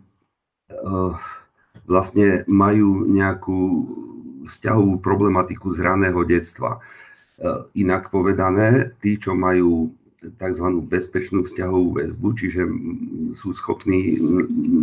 vlastne 1.87 2.47
majú 2.47 3.05
nejakú 3.11 3.61
vzťahovú 4.47 5.01
problematiku 5.01 5.71
z 5.73 5.79
raného 5.83 6.21
detstva. 6.27 6.79
Eh, 7.43 7.83
inak 7.83 8.13
povedané, 8.13 8.95
tí, 9.03 9.19
čo 9.19 9.35
majú 9.35 9.91
tzv. 10.23 10.67
bezpečnú 10.87 11.43
vzťahovú 11.43 11.99
väzbu, 11.99 12.29
čiže 12.39 12.63
sú 13.35 13.51
schopní 13.51 14.15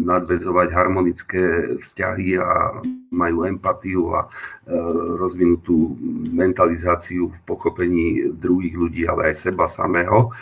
nadvezovať 0.03 0.67
harmonické 0.67 1.43
vzťahy 1.79 2.35
a 2.43 2.83
majú 3.07 3.47
empatiu 3.47 4.11
a 4.11 4.27
eh, 4.27 4.75
rozvinutú 5.15 5.95
mentalizáciu 6.35 7.31
v 7.31 7.39
pochopení 7.47 8.35
druhých 8.35 8.75
ľudí, 8.75 9.07
ale 9.07 9.31
aj 9.31 9.35
seba 9.39 9.71
samého, 9.71 10.35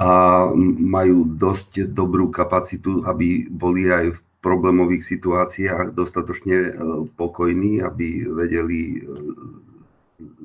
a 0.00 0.48
majú 0.80 1.28
dosť 1.28 1.92
dobrú 1.92 2.32
kapacitu, 2.32 3.04
aby 3.04 3.44
boli 3.52 3.92
aj 3.92 4.16
v 4.16 4.20
problémových 4.40 5.04
situáciách 5.04 5.92
dostatočne 5.92 6.56
e, 6.56 6.70
pokojní, 7.12 7.84
aby 7.84 8.24
vedeli 8.24 8.96
e, 8.96 8.98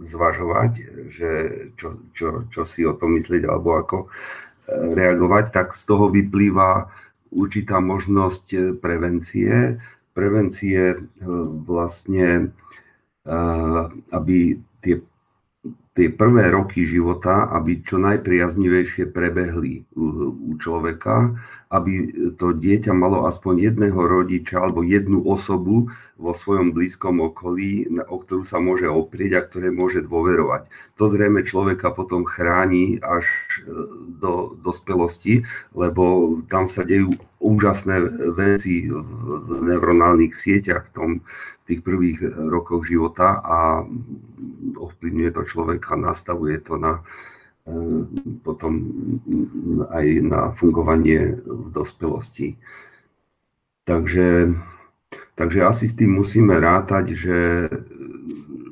zvažovať, 0.04 0.72
že 1.08 1.32
čo, 1.80 2.04
čo, 2.12 2.44
čo 2.52 2.68
si 2.68 2.84
o 2.84 3.00
tom 3.00 3.16
myslieť 3.16 3.48
alebo 3.48 3.80
ako 3.80 3.98
e, 4.04 4.08
reagovať, 4.92 5.56
tak 5.56 5.72
z 5.72 5.84
toho 5.88 6.12
vyplýva 6.12 6.92
určitá 7.32 7.80
možnosť 7.80 8.80
prevencie. 8.84 9.80
Prevencie 10.16 10.96
vlastne, 11.68 12.56
aby 14.16 14.56
tie 14.80 15.04
tie 15.96 16.12
prvé 16.12 16.52
roky 16.52 16.84
života, 16.84 17.48
aby 17.56 17.80
čo 17.80 17.96
najpriaznivejšie 18.04 19.16
prebehli 19.16 19.88
u, 19.96 20.60
človeka, 20.60 21.40
aby 21.72 22.12
to 22.36 22.52
dieťa 22.52 22.92
malo 22.92 23.24
aspoň 23.24 23.72
jedného 23.72 23.96
rodiča 23.96 24.60
alebo 24.60 24.84
jednu 24.84 25.24
osobu 25.24 25.88
vo 26.16 26.32
svojom 26.32 26.72
blízkom 26.72 27.20
okolí, 27.20 27.88
o 28.08 28.16
ktorú 28.20 28.44
sa 28.48 28.60
môže 28.60 28.88
oprieť 28.88 29.32
a 29.40 29.42
ktoré 29.44 29.68
môže 29.72 30.04
dôverovať. 30.04 30.68
To 30.96 31.12
zrejme 31.12 31.44
človeka 31.44 31.92
potom 31.92 32.24
chráni 32.24 33.04
až 33.04 33.28
e, 33.28 33.76
do 34.20 34.56
dospelosti, 34.64 35.44
lebo 35.76 36.38
tam 36.48 36.72
sa 36.72 36.88
dejú 36.88 37.12
úžasné 37.44 38.32
veci 38.32 38.88
v 38.88 39.50
neuronálnych 39.64 40.32
sieťach, 40.32 40.88
v 40.88 40.94
tom 40.96 41.10
tých 41.66 41.82
prvých 41.82 42.20
eh, 42.22 42.30
rokoch 42.50 42.86
života 42.86 43.42
a 43.42 43.84
ovplyvňuje 44.78 45.32
to 45.34 45.44
človeka, 45.44 45.98
nastavuje 45.98 46.62
to 46.62 46.78
na 46.78 47.02
eh, 47.66 48.06
potom 48.46 48.74
aj 49.90 50.06
na 50.22 50.42
fungovanie 50.54 51.42
v 51.42 51.68
dospelosti. 51.74 52.58
Takže, 53.86 54.50
takže 55.38 55.60
asi 55.62 55.86
s 55.86 55.94
tým 55.94 56.18
musíme 56.18 56.58
rátať, 56.58 57.14
že, 57.14 57.70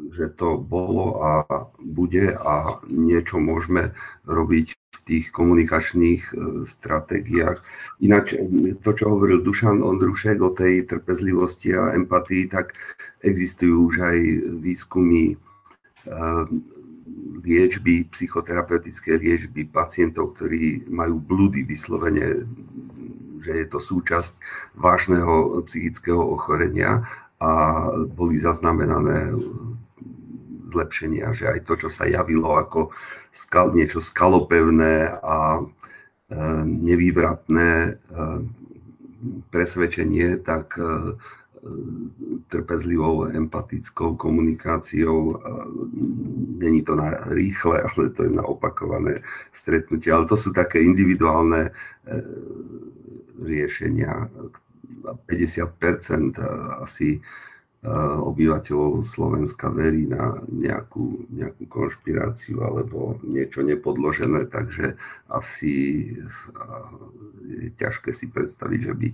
že 0.10 0.26
to 0.34 0.58
bolo 0.58 1.22
a 1.22 1.32
bude 1.78 2.34
a 2.34 2.82
niečo 2.90 3.38
môžeme 3.38 3.94
robiť 4.26 4.74
tých 5.04 5.36
komunikačných 5.36 6.24
e, 6.32 6.34
stratégiách. 6.68 7.60
Ináč 8.00 8.40
to, 8.84 8.92
čo 8.96 9.06
hovoril 9.14 9.44
Dušan 9.44 9.84
Ondrušek 9.84 10.40
o 10.40 10.52
tej 10.56 10.88
trpezlivosti 10.88 11.76
a 11.76 11.96
empatii, 11.96 12.48
tak 12.48 12.76
existujú 13.24 13.92
už 13.92 13.96
aj 14.04 14.18
výskumy 14.60 15.40
liečby, 17.44 18.08
psychoterapeutické 18.12 19.20
liečby 19.20 19.68
pacientov, 19.68 20.36
ktorí 20.40 20.88
majú 20.88 21.20
blúdy 21.20 21.68
vyslovene, 21.68 22.48
že 23.44 23.52
je 23.52 23.68
to 23.68 23.80
súčasť 23.84 24.40
vážneho 24.80 25.64
psychického 25.68 26.20
ochorenia 26.20 27.04
a 27.44 27.52
boli 28.08 28.40
zaznamenané 28.40 29.36
zlepšenia, 30.72 31.36
že 31.36 31.52
aj 31.52 31.60
to, 31.68 31.74
čo 31.86 31.90
sa 31.92 32.08
javilo 32.08 32.56
ako 32.56 32.96
skal, 33.34 33.74
niečo 33.74 33.98
skalopevné 33.98 35.10
a 35.10 35.58
e, 35.58 35.64
nevývratné 36.64 37.70
e, 37.74 37.92
presvedčenie, 39.50 40.38
tak 40.46 40.78
e, 40.78 41.18
trpezlivou, 42.48 43.32
empatickou 43.32 44.16
komunikáciou. 44.16 45.42
Není 46.60 46.82
to 46.82 46.96
na 46.96 47.18
rýchle, 47.34 47.82
ale 47.90 48.10
to 48.10 48.24
je 48.24 48.30
na 48.30 48.44
opakované 48.46 49.26
stretnutie. 49.50 50.14
Ale 50.14 50.30
to 50.30 50.38
sú 50.38 50.54
také 50.54 50.84
individuálne 50.84 51.72
riešenia. 53.40 54.28
50% 55.04 56.40
asi 56.84 57.24
obyvateľov 58.24 59.04
Slovenska 59.04 59.68
verí 59.68 60.08
na 60.08 60.40
nejakú, 60.48 61.28
nejakú 61.28 61.68
konšpiráciu 61.68 62.64
alebo 62.64 63.20
niečo 63.28 63.60
nepodložené, 63.60 64.48
takže 64.48 64.96
asi 65.28 65.74
je 67.44 67.70
ťažké 67.76 68.16
si 68.16 68.32
predstaviť, 68.32 68.80
že 68.88 68.94
by, 68.96 69.08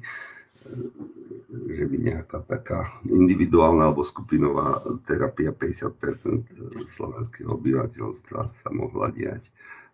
že 1.50 1.84
by 1.90 1.98
nejaká 1.98 2.46
taká 2.46 2.94
individuálna 3.10 3.90
alebo 3.90 4.06
skupinová 4.06 4.86
terapia 5.02 5.50
50% 5.50 6.94
slovenského 6.94 7.50
obyvateľstva 7.50 8.54
sa 8.54 8.70
mohla 8.70 9.10
diať. 9.10 9.41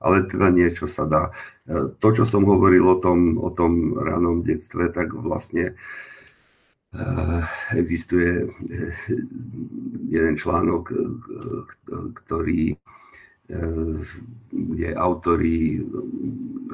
Ale 0.04 0.28
teda 0.28 0.52
niečo 0.52 0.92
sa 0.92 1.08
dá. 1.08 1.32
To, 2.04 2.08
čo 2.12 2.28
som 2.28 2.44
hovoril 2.44 2.84
o 2.84 3.00
tom, 3.00 3.40
o 3.40 3.48
tom 3.56 3.96
ranom 3.96 4.44
detstve, 4.44 4.92
tak 4.92 5.16
vlastne 5.16 5.80
existuje 7.76 8.48
eh, 8.48 8.94
jeden 10.08 10.36
článok, 10.38 10.84
eh, 10.92 10.98
ktorý 12.14 12.78
kde 14.50 14.90
autory 14.98 15.78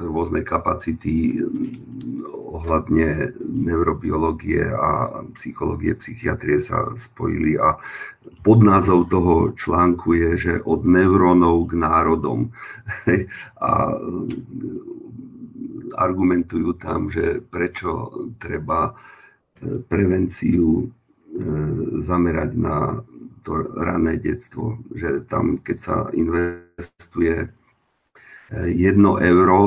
rôzne 0.00 0.40
kapacity 0.40 1.36
ohľadne 2.52 3.36
neurobiológie 3.44 4.72
a 4.72 5.20
psychológie, 5.36 5.92
psychiatrie 6.00 6.64
sa 6.64 6.96
spojili 6.96 7.60
a 7.60 7.76
pod 8.40 8.64
názov 8.64 9.12
toho 9.12 9.52
článku 9.52 10.16
je, 10.16 10.30
že 10.36 10.52
od 10.64 10.88
neurónov 10.88 11.68
k 11.68 11.72
národom. 11.76 12.50
A 13.62 13.98
argumentujú 15.92 16.72
tam, 16.80 17.12
že 17.12 17.44
prečo 17.44 18.10
treba 18.40 18.96
prevenciu 19.88 20.82
e, 20.82 20.84
zamerať 22.02 22.50
na 22.58 23.00
to 23.42 23.58
rané 23.74 24.18
detstvo, 24.18 24.78
že 24.94 25.26
tam, 25.26 25.58
keď 25.58 25.76
sa 25.78 25.96
investuje 26.14 27.50
1 28.52 28.70
e, 28.70 29.12
euro, 29.26 29.58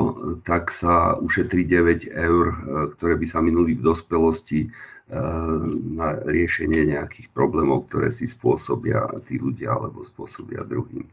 tak 0.43 0.71
sa 0.71 1.17
ušetrí 1.19 1.67
9 1.67 2.11
eur, 2.11 2.45
e, 2.51 2.55
ktoré 2.95 3.15
by 3.19 3.27
sa 3.27 3.39
minuli 3.43 3.75
v 3.75 3.85
dospelosti 3.85 4.71
na 5.05 6.17
riešenie 6.25 6.97
nejakých 6.97 7.29
problémov, 7.29 7.85
ktoré 7.85 8.09
si 8.09 8.25
spôsobia 8.25 9.05
tí 9.29 9.37
ľudia 9.37 9.77
alebo 9.77 10.01
spôsobia 10.01 10.65
druhým. 10.65 11.05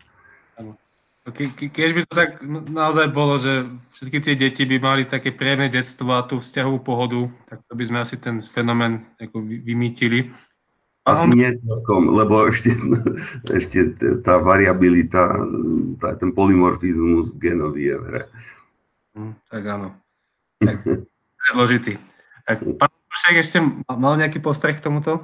Ke, 1.23 1.55
ke, 1.55 1.71
keď 1.71 1.91
by 1.95 2.01
to 2.03 2.15
tak 2.19 2.31
naozaj 2.67 3.07
bolo, 3.15 3.39
že 3.39 3.71
všetky 3.95 4.19
tie 4.19 4.35
deti 4.35 4.67
by 4.67 4.83
mali 4.83 5.03
také 5.07 5.31
príjemné 5.31 5.71
detstvo 5.71 6.11
a 6.19 6.27
tú 6.27 6.43
vzťahovú 6.43 6.83
pohodu, 6.83 7.31
tak 7.47 7.63
to 7.63 7.73
by 7.79 7.85
sme 7.87 7.99
asi 8.03 8.19
ten 8.19 8.43
fenomén 8.43 9.07
ako 9.23 9.39
vymýtili. 9.39 10.35
Asi 11.07 11.31
on... 11.31 11.39
nie 11.39 11.55
celkom, 11.63 12.11
lebo 12.11 12.51
ešte, 12.51 12.75
ešte 13.59 13.79
tá 14.27 14.43
variabilita, 14.43 15.39
tá, 16.03 16.19
ten 16.19 16.35
polymorfizmus 16.35 17.39
genový 17.39 17.95
je 17.95 17.97
v 18.03 18.05
hre. 18.11 18.23
Hm, 19.15 19.33
tak 19.47 19.63
áno. 19.71 19.89
Tak, 20.59 20.77
to 20.83 21.43
je 21.47 21.51
zložitý. 21.55 21.93
Tak, 22.51 22.67
pán 22.83 22.91
Pošek 23.13 23.37
ešte 23.39 23.59
mal 23.87 24.19
nejaký 24.19 24.43
postreh 24.43 24.75
k 24.75 24.83
tomuto? 24.83 25.23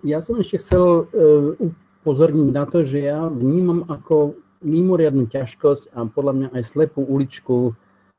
Ja 0.00 0.24
som 0.24 0.40
ešte 0.40 0.62
chcel 0.62 1.10
uh, 1.10 1.58
upozorniť 2.00 2.48
na 2.54 2.64
to, 2.64 2.86
že 2.86 3.04
ja 3.04 3.26
vnímam 3.28 3.84
ako 3.84 4.38
mimoriadnú 4.64 5.30
ťažkosť 5.30 5.94
a 5.94 6.06
podľa 6.08 6.32
mňa 6.34 6.48
aj 6.54 6.62
slepú 6.66 7.02
uličku 7.04 7.76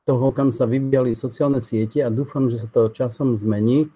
toho, 0.08 0.28
kam 0.34 0.50
sa 0.50 0.66
vyvíjali 0.66 1.14
sociálne 1.14 1.62
siete 1.62 2.02
a 2.02 2.10
dúfam, 2.10 2.50
že 2.50 2.62
sa 2.62 2.68
to 2.72 2.90
časom 2.90 3.38
zmení, 3.38 3.92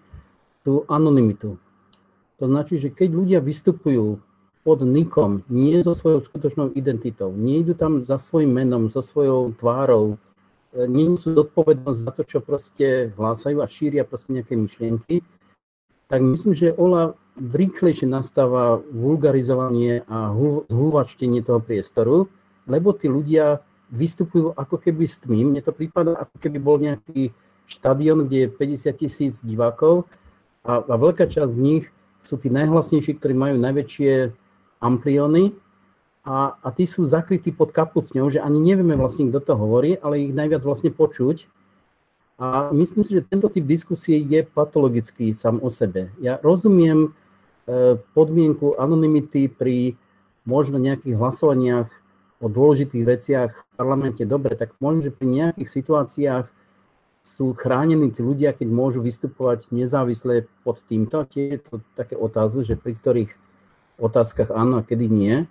tú 0.63 0.87
anonymitu. 0.87 1.59
To 2.39 2.43
značí, 2.47 2.79
že 2.79 2.91
keď 2.91 3.09
ľudia 3.11 3.39
vystupujú 3.43 4.19
pod 4.63 4.79
nikom, 4.83 5.43
nie 5.51 5.83
so 5.83 5.91
svojou 5.91 6.23
skutočnou 6.23 6.71
identitou, 6.71 7.35
nie 7.35 7.59
idú 7.59 7.75
tam 7.75 7.99
za 7.99 8.15
svojim 8.15 8.51
menom, 8.51 8.87
so 8.87 9.03
svojou 9.03 9.51
tvárou, 9.59 10.15
nie 10.73 11.05
sú 11.19 11.35
zodpovednosť 11.35 11.99
za 11.99 12.11
to, 12.15 12.23
čo 12.23 12.39
proste 12.39 13.11
hlásajú 13.13 13.59
a 13.59 13.67
šíria 13.67 14.07
proste 14.07 14.39
nejaké 14.39 14.55
myšlienky, 14.55 15.21
tak 16.07 16.19
myslím, 16.23 16.55
že 16.55 16.73
oľa 16.73 17.19
rýchlejšie 17.37 18.05
nastáva 18.05 18.77
vulgarizovanie 18.93 20.05
a 20.05 20.29
zhúvačtenie 20.69 21.41
toho 21.41 21.59
priestoru, 21.59 22.29
lebo 22.69 22.93
tí 22.93 23.09
ľudia 23.09 23.61
vystupujú 23.93 24.53
ako 24.57 24.75
keby 24.77 25.05
s 25.05 25.21
tmým. 25.21 25.53
Mne 25.53 25.61
to 25.61 25.73
prípada, 25.73 26.17
ako 26.17 26.35
keby 26.41 26.57
bol 26.57 26.77
nejaký 26.81 27.33
štadión, 27.69 28.25
kde 28.25 28.47
je 28.47 28.53
50 28.53 29.01
tisíc 29.01 29.35
divákov 29.41 30.05
a, 30.65 30.81
a 30.81 30.95
veľká 30.97 31.29
časť 31.29 31.51
z 31.51 31.59
nich 31.61 31.85
sú 32.23 32.39
tí 32.39 32.47
najhlasnejší, 32.49 33.19
ktorí 33.19 33.33
majú 33.35 33.55
najväčšie 33.59 34.31
amplióny 34.79 35.53
a, 36.23 36.55
a 36.55 36.67
tí 36.71 36.87
sú 36.87 37.03
zakrytí 37.03 37.51
pod 37.51 37.75
kapucňou, 37.75 38.31
že 38.31 38.39
ani 38.39 38.59
nevieme 38.61 38.95
vlastne, 38.95 39.27
kto 39.27 39.39
to 39.43 39.53
hovorí, 39.59 39.99
ale 39.99 40.23
ich 40.23 40.33
najviac 40.33 40.63
vlastne 40.63 40.93
počuť 40.93 41.49
a 42.39 42.73
myslím 42.73 43.03
si, 43.05 43.13
že 43.13 43.27
tento 43.27 43.45
typ 43.51 43.63
diskusie 43.63 44.17
je 44.17 44.41
patologický 44.41 45.29
sám 45.31 45.61
o 45.61 45.69
sebe. 45.69 46.09
Ja 46.17 46.41
rozumiem 46.41 47.13
podmienku 48.11 48.75
anonymity 48.75 49.47
pri 49.47 49.95
možno 50.43 50.75
nejakých 50.79 51.15
hlasovaniach 51.15 51.87
o 52.43 52.51
dôležitých 52.51 53.03
veciach 53.07 53.51
v 53.55 53.63
parlamente 53.79 54.27
dobre, 54.27 54.59
tak 54.59 54.75
možno, 54.83 55.07
že 55.07 55.15
pri 55.15 55.27
nejakých 55.31 55.69
situáciách 55.71 56.45
sú 57.23 57.55
chránení 57.55 58.11
tí 58.11 58.19
ľudia, 58.19 58.51
keď 58.51 58.67
môžu 58.67 58.99
vystupovať 58.99 59.71
nezávisle 59.71 60.43
pod 60.67 60.83
týmto. 60.83 61.23
Tie 61.23 61.55
je 61.55 61.59
to 61.63 61.79
také 61.95 62.19
otázky, 62.19 62.67
že 62.67 62.75
pri 62.75 62.99
ktorých 62.99 63.31
otázkach 63.95 64.51
áno 64.51 64.83
a 64.83 64.85
kedy 64.85 65.07
nie. 65.07 65.47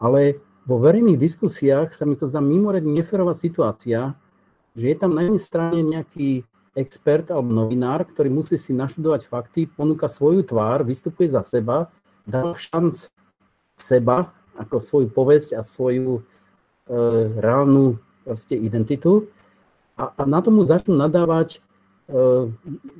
Ale 0.00 0.40
vo 0.64 0.80
verejných 0.80 1.20
diskusiách 1.20 1.92
sa 1.92 2.08
mi 2.08 2.16
to 2.16 2.24
zdá 2.24 2.40
mimoriadne 2.40 2.88
neferová 2.96 3.36
situácia, 3.36 4.16
že 4.72 4.88
je 4.88 4.96
tam 4.96 5.12
na 5.12 5.28
jednej 5.28 5.42
strane 5.44 5.84
nejaký 5.84 6.48
expert 6.76 7.32
alebo 7.32 7.50
novinár, 7.50 8.04
ktorý 8.04 8.28
musí 8.28 8.60
si 8.60 8.76
naštudovať 8.76 9.26
fakty, 9.26 9.66
ponúka 9.66 10.06
svoju 10.06 10.44
tvár, 10.44 10.84
vystupuje 10.84 11.32
za 11.32 11.40
seba, 11.40 11.88
dá 12.28 12.52
šanc 12.52 13.08
seba 13.74 14.30
ako 14.60 14.80
svoju 14.80 15.08
povesť 15.08 15.56
a 15.56 15.64
svoju 15.64 16.20
e, 16.20 16.22
reálnu 17.40 17.96
proste 18.24 18.56
identitu 18.56 19.28
a, 19.96 20.12
a 20.12 20.22
na 20.28 20.44
tomu 20.44 20.68
začnú 20.68 20.92
nadávať 20.96 21.56
e, 21.56 21.58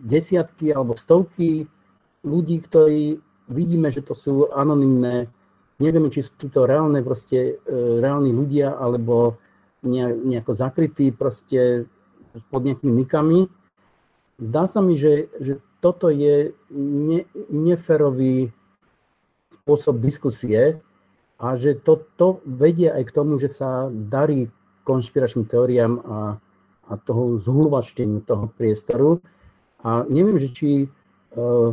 desiatky 0.05 0.73
alebo 0.73 0.97
stovky 0.97 1.69
ľudí, 2.25 2.65
ktorí 2.65 3.21
vidíme, 3.47 3.93
že 3.93 4.03
to 4.03 4.17
sú 4.17 4.51
anonimné, 4.57 5.29
nevieme, 5.79 6.09
či 6.11 6.25
sú 6.25 6.49
to 6.49 6.65
reálne 6.65 7.05
proste, 7.05 7.61
e, 7.61 7.73
reálni 8.01 8.33
ľudia, 8.33 8.75
alebo 8.75 9.39
nejako 9.87 10.51
zakrytý 10.51 11.15
proste 11.15 11.87
pod 12.51 12.67
nejakými 12.67 13.07
nikami. 13.07 13.47
Zdá 14.37 14.69
sa 14.69 14.85
mi, 14.85 15.01
že, 15.01 15.33
že 15.41 15.65
toto 15.81 16.13
je 16.13 16.53
ne, 16.73 17.25
neferový 17.49 18.53
spôsob 19.63 19.97
diskusie 19.99 20.77
a 21.41 21.57
že 21.57 21.77
to, 21.81 22.05
to 22.21 22.45
vedie 22.45 22.93
aj 22.93 23.09
k 23.09 23.15
tomu, 23.17 23.41
že 23.41 23.49
sa 23.49 23.89
darí 23.89 24.53
konšpiračným 24.85 25.49
teóriám 25.49 25.93
a, 26.05 26.19
a 26.87 26.93
toho 27.01 27.41
zhulvašteniu 27.41 28.23
toho 28.29 28.53
priestoru. 28.55 29.25
A 29.83 30.05
neviem, 30.07 30.37
že 30.37 30.49
či 30.53 30.69
uh, 30.87 31.73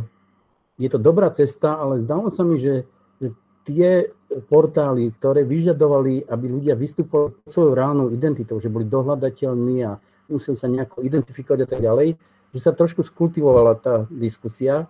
je 0.80 0.88
to 0.90 0.98
dobrá 0.98 1.30
cesta, 1.30 1.78
ale 1.78 2.02
zdalo 2.02 2.32
sa 2.32 2.42
mi, 2.42 2.58
že, 2.58 2.88
že 3.22 3.30
tie 3.68 4.10
portály, 4.50 5.14
ktoré 5.14 5.46
vyžadovali, 5.46 6.26
aby 6.26 6.44
ľudia 6.50 6.74
vystupovali 6.74 7.38
pod 7.44 7.52
svojou 7.52 7.72
reálnou 7.78 8.08
identitou, 8.10 8.58
že 8.58 8.72
boli 8.72 8.88
dohľadateľní 8.90 9.76
a 9.86 10.00
museli 10.26 10.56
sa 10.58 10.66
nejako 10.66 11.06
identifikovať 11.06 11.60
a 11.62 11.68
tak 11.68 11.80
ďalej, 11.84 12.08
že 12.54 12.60
sa 12.62 12.70
trošku 12.70 13.02
skultivovala 13.02 13.74
tá 13.76 13.94
diskusia. 14.08 14.86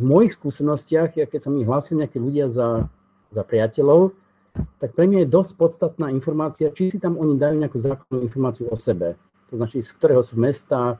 V 0.00 0.08
mojich 0.08 0.34
skúsenostiach, 0.34 1.14
ja 1.20 1.26
keď 1.28 1.40
sa 1.46 1.50
mi 1.52 1.62
hlásia 1.62 1.98
nejakí 2.00 2.16
ľudia 2.16 2.48
za, 2.48 2.88
za 3.30 3.42
priateľov, 3.44 4.16
tak 4.80 4.96
pre 4.96 5.06
mňa 5.06 5.26
je 5.26 5.28
dosť 5.30 5.52
podstatná 5.54 6.10
informácia, 6.10 6.72
či 6.72 6.90
si 6.90 6.98
tam 6.98 7.20
oni 7.20 7.38
dajú 7.38 7.60
nejakú 7.60 7.78
základnú 7.78 8.24
informáciu 8.24 8.66
o 8.72 8.76
sebe. 8.80 9.14
To 9.52 9.60
znači, 9.60 9.84
z 9.84 9.90
ktorého 9.94 10.24
sú 10.24 10.40
mesta, 10.40 10.98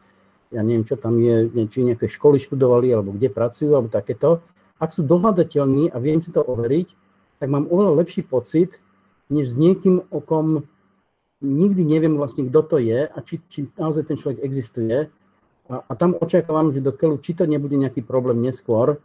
ja 0.52 0.60
neviem, 0.62 0.86
čo 0.86 0.94
tam 0.94 1.18
je, 1.18 1.50
či 1.66 1.82
nejaké 1.82 2.06
školy 2.06 2.38
študovali, 2.38 2.92
alebo 2.92 3.16
kde 3.16 3.32
pracujú, 3.32 3.74
alebo 3.74 3.90
takéto 3.90 4.44
ak 4.78 4.94
sú 4.94 5.02
dohľadateľní 5.02 5.90
a 5.90 5.98
viem 5.98 6.22
si 6.22 6.30
to 6.30 6.40
overiť, 6.42 6.94
tak 7.42 7.50
mám 7.50 7.66
oveľa 7.66 7.98
lepší 7.98 8.22
pocit, 8.22 8.78
než 9.26 9.54
s 9.54 9.56
niekým, 9.58 10.06
o 10.08 10.18
kom 10.22 10.64
nikdy 11.42 11.82
neviem 11.82 12.14
vlastne, 12.14 12.46
kto 12.46 12.60
to 12.66 12.76
je 12.78 13.06
a 13.06 13.18
či, 13.22 13.42
či 13.50 13.66
naozaj 13.74 14.10
ten 14.10 14.16
človek 14.18 14.42
existuje. 14.42 15.10
A, 15.68 15.84
a 15.84 15.92
tam 15.94 16.16
očakávam, 16.16 16.72
že 16.72 16.80
do 16.80 16.96
keľu, 16.96 17.20
či 17.20 17.36
to 17.36 17.44
nebude 17.44 17.76
nejaký 17.76 18.00
problém 18.00 18.40
neskôr 18.40 18.96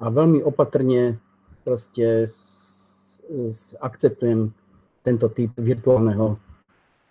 a 0.00 0.04
veľmi 0.08 0.44
opatrne 0.44 1.16
proste 1.64 2.32
akceptujem 3.80 4.52
tento 5.00 5.26
typ 5.32 5.52
virtuálneho 5.56 6.36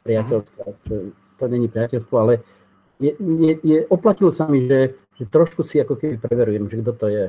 priateľstva. 0.05 0.63
Čo, 0.85 0.93
to 1.39 1.43
není 1.47 1.71
priateľstvo, 1.71 2.15
ale 2.19 2.33
je, 2.99 3.15
je, 3.17 3.53
je, 3.63 3.77
oplatilo 3.87 4.29
sa 4.29 4.45
mi, 4.51 4.67
že, 4.67 4.99
že 5.15 5.23
trošku 5.25 5.63
si 5.63 5.79
ako 5.79 5.95
keby 5.95 6.19
preverujem, 6.19 6.67
že 6.67 6.83
kto 6.83 6.91
to 6.93 7.07
je. 7.07 7.25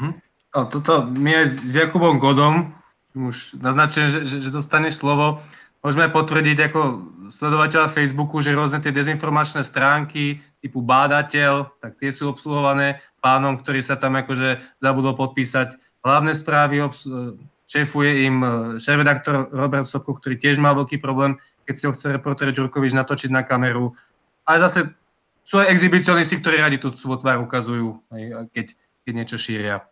Hm? 0.00 0.14
No, 0.54 0.60
toto 0.70 1.04
my 1.04 1.30
aj 1.44 1.46
s 1.68 1.72
Jakubom 1.76 2.16
Godom, 2.16 2.72
už 3.14 3.60
naznačujem, 3.60 4.08
že, 4.10 4.20
že, 4.26 4.36
že 4.42 4.50
dostaneš 4.50 4.98
slovo, 4.98 5.44
môžeme 5.84 6.08
potvrdiť 6.08 6.72
ako 6.72 6.80
sledovateľa 7.28 7.92
Facebooku, 7.92 8.40
že 8.40 8.56
rôzne 8.56 8.80
tie 8.80 8.88
dezinformačné 8.88 9.60
stránky 9.60 10.40
typu 10.64 10.80
bádateľ, 10.80 11.76
tak 11.76 12.00
tie 12.00 12.08
sú 12.08 12.32
obsluhované 12.32 13.04
pánom, 13.20 13.60
ktorý 13.60 13.84
sa 13.84 14.00
tam 14.00 14.16
akože 14.16 14.64
zabudol 14.80 15.12
podpísať 15.12 15.76
hlavné 16.00 16.32
správy, 16.32 16.80
obs- 16.80 17.08
šéfuje 17.68 18.28
im 18.28 18.36
e, 18.40 18.48
šéf-redaktor 18.80 19.52
Robert 19.52 19.88
Sobko, 19.88 20.16
ktorý 20.16 20.36
tiež 20.36 20.60
má 20.60 20.76
veľký 20.76 21.00
problém, 21.00 21.36
keď 21.64 21.74
si 21.76 21.84
ho 21.88 21.92
chce 21.92 22.12
reporter 22.12 22.52
Ďurkovič 22.52 22.92
natočiť 22.92 23.32
na 23.32 23.44
kameru. 23.44 23.96
Ale 24.44 24.60
zase 24.60 24.92
sú 25.44 25.60
aj 25.60 25.72
exhibicionisti, 25.72 26.40
ktorí 26.40 26.60
radi 26.60 26.76
tú 26.80 26.92
svoj 26.92 27.20
tvár 27.20 27.40
ukazujú, 27.44 28.04
keď, 28.52 28.76
keď 29.04 29.12
niečo 29.12 29.36
šíria. 29.40 29.84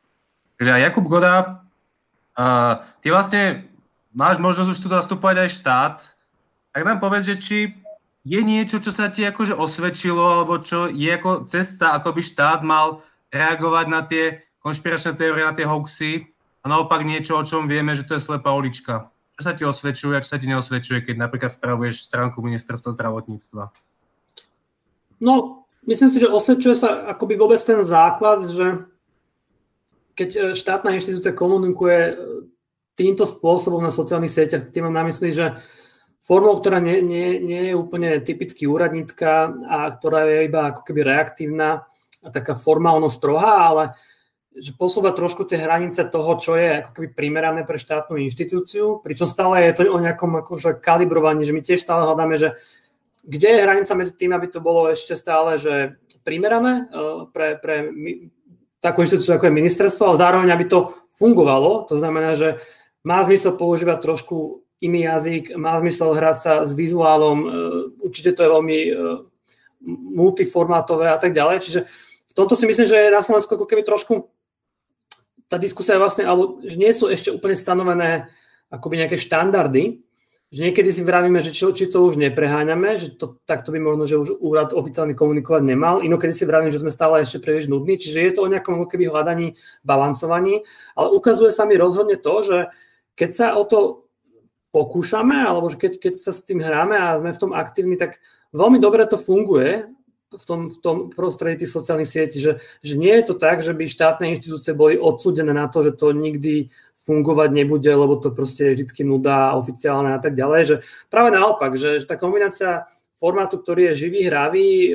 Takže 0.56 0.70
aj 0.72 0.82
Jakub 0.88 1.08
Goda, 1.08 1.64
uh, 2.36 2.84
ty 3.00 3.08
vlastne 3.08 3.71
máš 4.12 4.36
možnosť 4.38 4.70
už 4.72 4.80
tu 4.80 4.88
zastupovať 4.88 5.36
aj 5.44 5.50
štát, 5.58 5.96
tak 6.72 6.82
nám 6.84 7.00
povedz, 7.00 7.28
že 7.28 7.36
či 7.36 7.58
je 8.22 8.40
niečo, 8.40 8.78
čo 8.78 8.94
sa 8.94 9.10
ti 9.10 9.26
akože 9.26 9.58
osvedčilo, 9.58 10.22
alebo 10.22 10.62
čo 10.62 10.86
je 10.86 11.10
ako 11.10 11.44
cesta, 11.44 11.98
ako 11.98 12.14
by 12.14 12.22
štát 12.22 12.60
mal 12.62 13.02
reagovať 13.34 13.86
na 13.90 14.00
tie 14.06 14.46
konšpiračné 14.62 15.18
teórie, 15.18 15.42
na 15.42 15.56
tie 15.56 15.66
hoaxy, 15.66 16.32
a 16.62 16.70
naopak 16.70 17.02
niečo, 17.02 17.34
o 17.34 17.42
čom 17.42 17.66
vieme, 17.66 17.98
že 17.98 18.06
to 18.06 18.14
je 18.14 18.22
slepá 18.22 18.54
ulička. 18.54 19.10
Čo 19.34 19.40
sa 19.42 19.52
ti 19.58 19.66
osvedčuje 19.66 20.14
a 20.14 20.22
čo 20.22 20.30
sa 20.30 20.38
ti 20.38 20.46
neosvedčuje, 20.46 21.02
keď 21.02 21.18
napríklad 21.18 21.50
spravuješ 21.50 22.06
stránku 22.06 22.38
ministerstva 22.38 22.94
zdravotníctva? 22.94 23.74
No, 25.18 25.66
myslím 25.82 26.08
si, 26.08 26.22
že 26.22 26.30
osvedčuje 26.30 26.78
sa 26.78 27.10
akoby 27.10 27.34
vôbec 27.34 27.58
ten 27.66 27.82
základ, 27.82 28.46
že 28.46 28.86
keď 30.14 30.54
štátna 30.54 30.94
inštitúcia 30.94 31.34
komunikuje 31.34 32.14
týmto 33.02 33.26
spôsobom 33.26 33.82
na 33.82 33.90
sociálnych 33.90 34.30
sieťach, 34.30 34.70
tým 34.70 34.86
mám 34.86 35.02
na 35.02 35.04
mysli, 35.10 35.34
že 35.34 35.58
formou, 36.22 36.54
ktorá 36.62 36.78
nie, 36.78 37.02
nie, 37.02 37.42
nie 37.42 37.62
je 37.70 37.74
úplne 37.74 38.22
typicky 38.22 38.70
úradnícka 38.70 39.50
a 39.66 39.90
ktorá 39.90 40.22
je 40.30 40.46
iba 40.46 40.70
ako 40.70 40.86
keby 40.86 41.02
reaktívna 41.02 41.90
a 42.22 42.28
taká 42.30 42.54
formálno 42.54 43.10
strohá, 43.10 43.74
ale 43.74 43.84
že 44.54 44.76
posúva 44.76 45.10
trošku 45.10 45.48
tie 45.48 45.58
hranice 45.58 46.06
toho, 46.06 46.38
čo 46.38 46.54
je 46.54 46.84
ako 46.84 46.90
keby 46.94 47.08
primerané 47.10 47.66
pre 47.66 47.80
štátnu 47.80 48.20
inštitúciu, 48.22 49.02
pričom 49.02 49.26
stále 49.26 49.66
je 49.66 49.82
to 49.82 49.82
o 49.90 49.98
nejakom 49.98 50.38
akože 50.44 50.78
kalibrovaní, 50.78 51.42
že 51.42 51.56
my 51.56 51.64
tiež 51.64 51.82
stále 51.82 52.06
hľadáme, 52.06 52.38
že 52.38 52.54
kde 53.24 53.48
je 53.48 53.64
hranica 53.64 53.92
medzi 53.98 54.14
tým, 54.14 54.30
aby 54.36 54.46
to 54.46 54.62
bolo 54.62 54.92
ešte 54.92 55.18
stále 55.18 55.56
že 55.58 55.98
primerané 56.22 56.86
e, 56.86 57.26
pre, 57.32 57.58
pre 57.58 57.90
takú 58.82 59.02
inštitúciu, 59.02 59.38
ako 59.38 59.48
je 59.48 59.58
ministerstvo, 59.62 60.02
ale 60.04 60.22
zároveň, 60.22 60.48
aby 60.52 60.64
to 60.66 60.90
fungovalo. 61.14 61.86
To 61.86 61.94
znamená, 61.94 62.34
že 62.34 62.58
má 63.02 63.22
zmysel 63.26 63.58
používať 63.58 63.98
trošku 64.02 64.62
iný 64.82 65.06
jazyk, 65.06 65.54
má 65.54 65.78
zmysel 65.78 66.14
hrať 66.14 66.36
sa 66.38 66.52
s 66.66 66.74
vizuálom, 66.74 67.38
e, 67.38 67.48
určite 68.02 68.34
to 68.34 68.42
je 68.42 68.50
veľmi 68.50 68.78
e, 68.78 68.92
multiformátové 70.18 71.10
a 71.10 71.18
tak 71.18 71.34
ďalej. 71.34 71.62
Čiže 71.62 71.80
v 72.30 72.34
tomto 72.34 72.58
si 72.58 72.66
myslím, 72.66 72.86
že 72.86 73.14
na 73.14 73.22
Slovensku 73.22 73.54
ako 73.54 73.66
keby 73.66 73.86
trošku 73.86 74.26
tá 75.46 75.60
diskusia 75.60 76.00
vlastne, 76.00 76.24
alebo 76.26 76.64
že 76.64 76.80
nie 76.80 76.90
sú 76.90 77.12
ešte 77.12 77.30
úplne 77.30 77.54
stanovené 77.54 78.32
akoby 78.72 79.04
nejaké 79.04 79.20
štandardy, 79.20 80.00
že 80.52 80.68
niekedy 80.68 80.92
si 80.92 81.00
vravíme, 81.00 81.40
že 81.40 81.48
či, 81.48 81.64
či 81.72 81.88
to 81.88 82.04
už 82.04 82.20
nepreháňame, 82.20 83.00
že 83.00 83.16
to, 83.16 83.40
takto 83.48 83.72
by 83.72 83.80
možno, 83.80 84.04
že 84.04 84.20
už 84.20 84.36
úrad 84.36 84.76
oficiálne 84.76 85.16
komunikovať 85.16 85.64
nemal. 85.64 86.04
Inokedy 86.04 86.36
si 86.36 86.44
vravím, 86.44 86.68
že 86.68 86.80
sme 86.80 86.92
stále 86.92 87.24
ešte 87.24 87.40
príliš 87.40 87.72
nudní, 87.72 87.96
čiže 87.96 88.20
je 88.20 88.32
to 88.36 88.44
o 88.44 88.52
nejakom 88.52 88.84
keby 88.84 89.08
hľadaní, 89.08 89.56
balansovaní, 89.80 90.64
ale 90.92 91.08
ukazuje 91.16 91.48
sa 91.52 91.64
mi 91.64 91.80
rozhodne 91.80 92.20
to, 92.20 92.34
že 92.44 92.56
keď 93.16 93.30
sa 93.32 93.46
o 93.56 93.64
to 93.64 94.08
pokúšame, 94.72 95.36
alebo 95.36 95.68
keď, 95.68 96.00
keď 96.00 96.14
sa 96.16 96.32
s 96.32 96.44
tým 96.48 96.64
hráme 96.64 96.96
a 96.96 97.20
sme 97.20 97.30
v 97.36 97.42
tom 97.42 97.52
aktívni, 97.52 98.00
tak 98.00 98.18
veľmi 98.56 98.80
dobre 98.80 99.04
to 99.04 99.20
funguje 99.20 99.84
v 100.32 100.44
tom, 100.48 100.72
v 100.72 100.78
tom 100.80 100.96
prostredí 101.12 101.64
tých 101.64 101.76
sociálnych 101.76 102.08
sietí, 102.08 102.40
že, 102.40 102.56
že 102.80 102.96
nie 102.96 103.12
je 103.20 103.32
to 103.32 103.34
tak, 103.36 103.60
že 103.60 103.76
by 103.76 103.84
štátne 103.84 104.32
inštitúcie 104.32 104.72
boli 104.72 104.96
odsúdené 104.96 105.52
na 105.52 105.68
to, 105.68 105.84
že 105.84 105.92
to 105.92 106.16
nikdy 106.16 106.72
fungovať 107.04 107.50
nebude, 107.52 107.90
lebo 107.92 108.16
to 108.16 108.32
proste 108.32 108.72
je 108.72 108.80
vždy 108.80 109.04
nuda, 109.04 109.58
oficiálne 109.58 110.16
a 110.16 110.20
tak 110.22 110.38
ďalej. 110.38 110.60
Že 110.64 110.76
práve 111.12 111.30
naopak, 111.34 111.76
že, 111.76 112.00
že 112.00 112.08
tá 112.08 112.16
kombinácia 112.16 112.88
formátu, 113.18 113.58
ktorý 113.58 113.92
je 113.92 114.06
živý, 114.06 114.26
hravý, 114.26 114.66
e, 114.88 114.92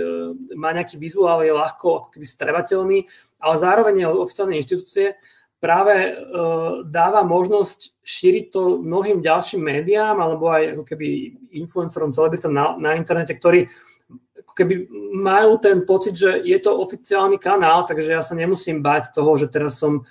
má 0.55 0.71
nejaký 0.75 0.99
vizuál, 0.99 1.43
je 1.43 1.55
ľahko 1.55 2.03
ako 2.03 2.07
keby 2.11 2.25
strevateľný, 2.27 2.99
ale 3.39 3.55
zároveň 3.55 4.03
je 4.03 4.07
oficiálne 4.07 4.55
inštitúcie 4.59 5.15
práve 5.57 5.93
e, 5.93 6.11
dáva 6.85 7.25
možnosť 7.25 7.97
šíriť 8.05 8.45
to 8.53 8.61
mnohým 8.77 9.25
ďalším 9.25 9.61
médiám 9.65 10.17
alebo 10.21 10.53
aj 10.53 10.77
ako 10.77 10.83
keby 10.85 11.07
influencerom, 11.57 12.13
celebritám 12.13 12.53
na, 12.53 12.77
na 12.77 12.93
internete, 12.93 13.33
ktorí 13.33 13.65
ako 14.45 14.53
keby 14.53 14.73
majú 15.17 15.57
ten 15.57 15.81
pocit, 15.83 16.13
že 16.13 16.45
je 16.45 16.57
to 16.61 16.77
oficiálny 16.77 17.41
kanál, 17.41 17.83
takže 17.89 18.15
ja 18.15 18.21
sa 18.21 18.37
nemusím 18.37 18.85
bať 18.85 19.11
toho, 19.11 19.33
že 19.35 19.49
teraz 19.49 19.81
som 19.81 20.05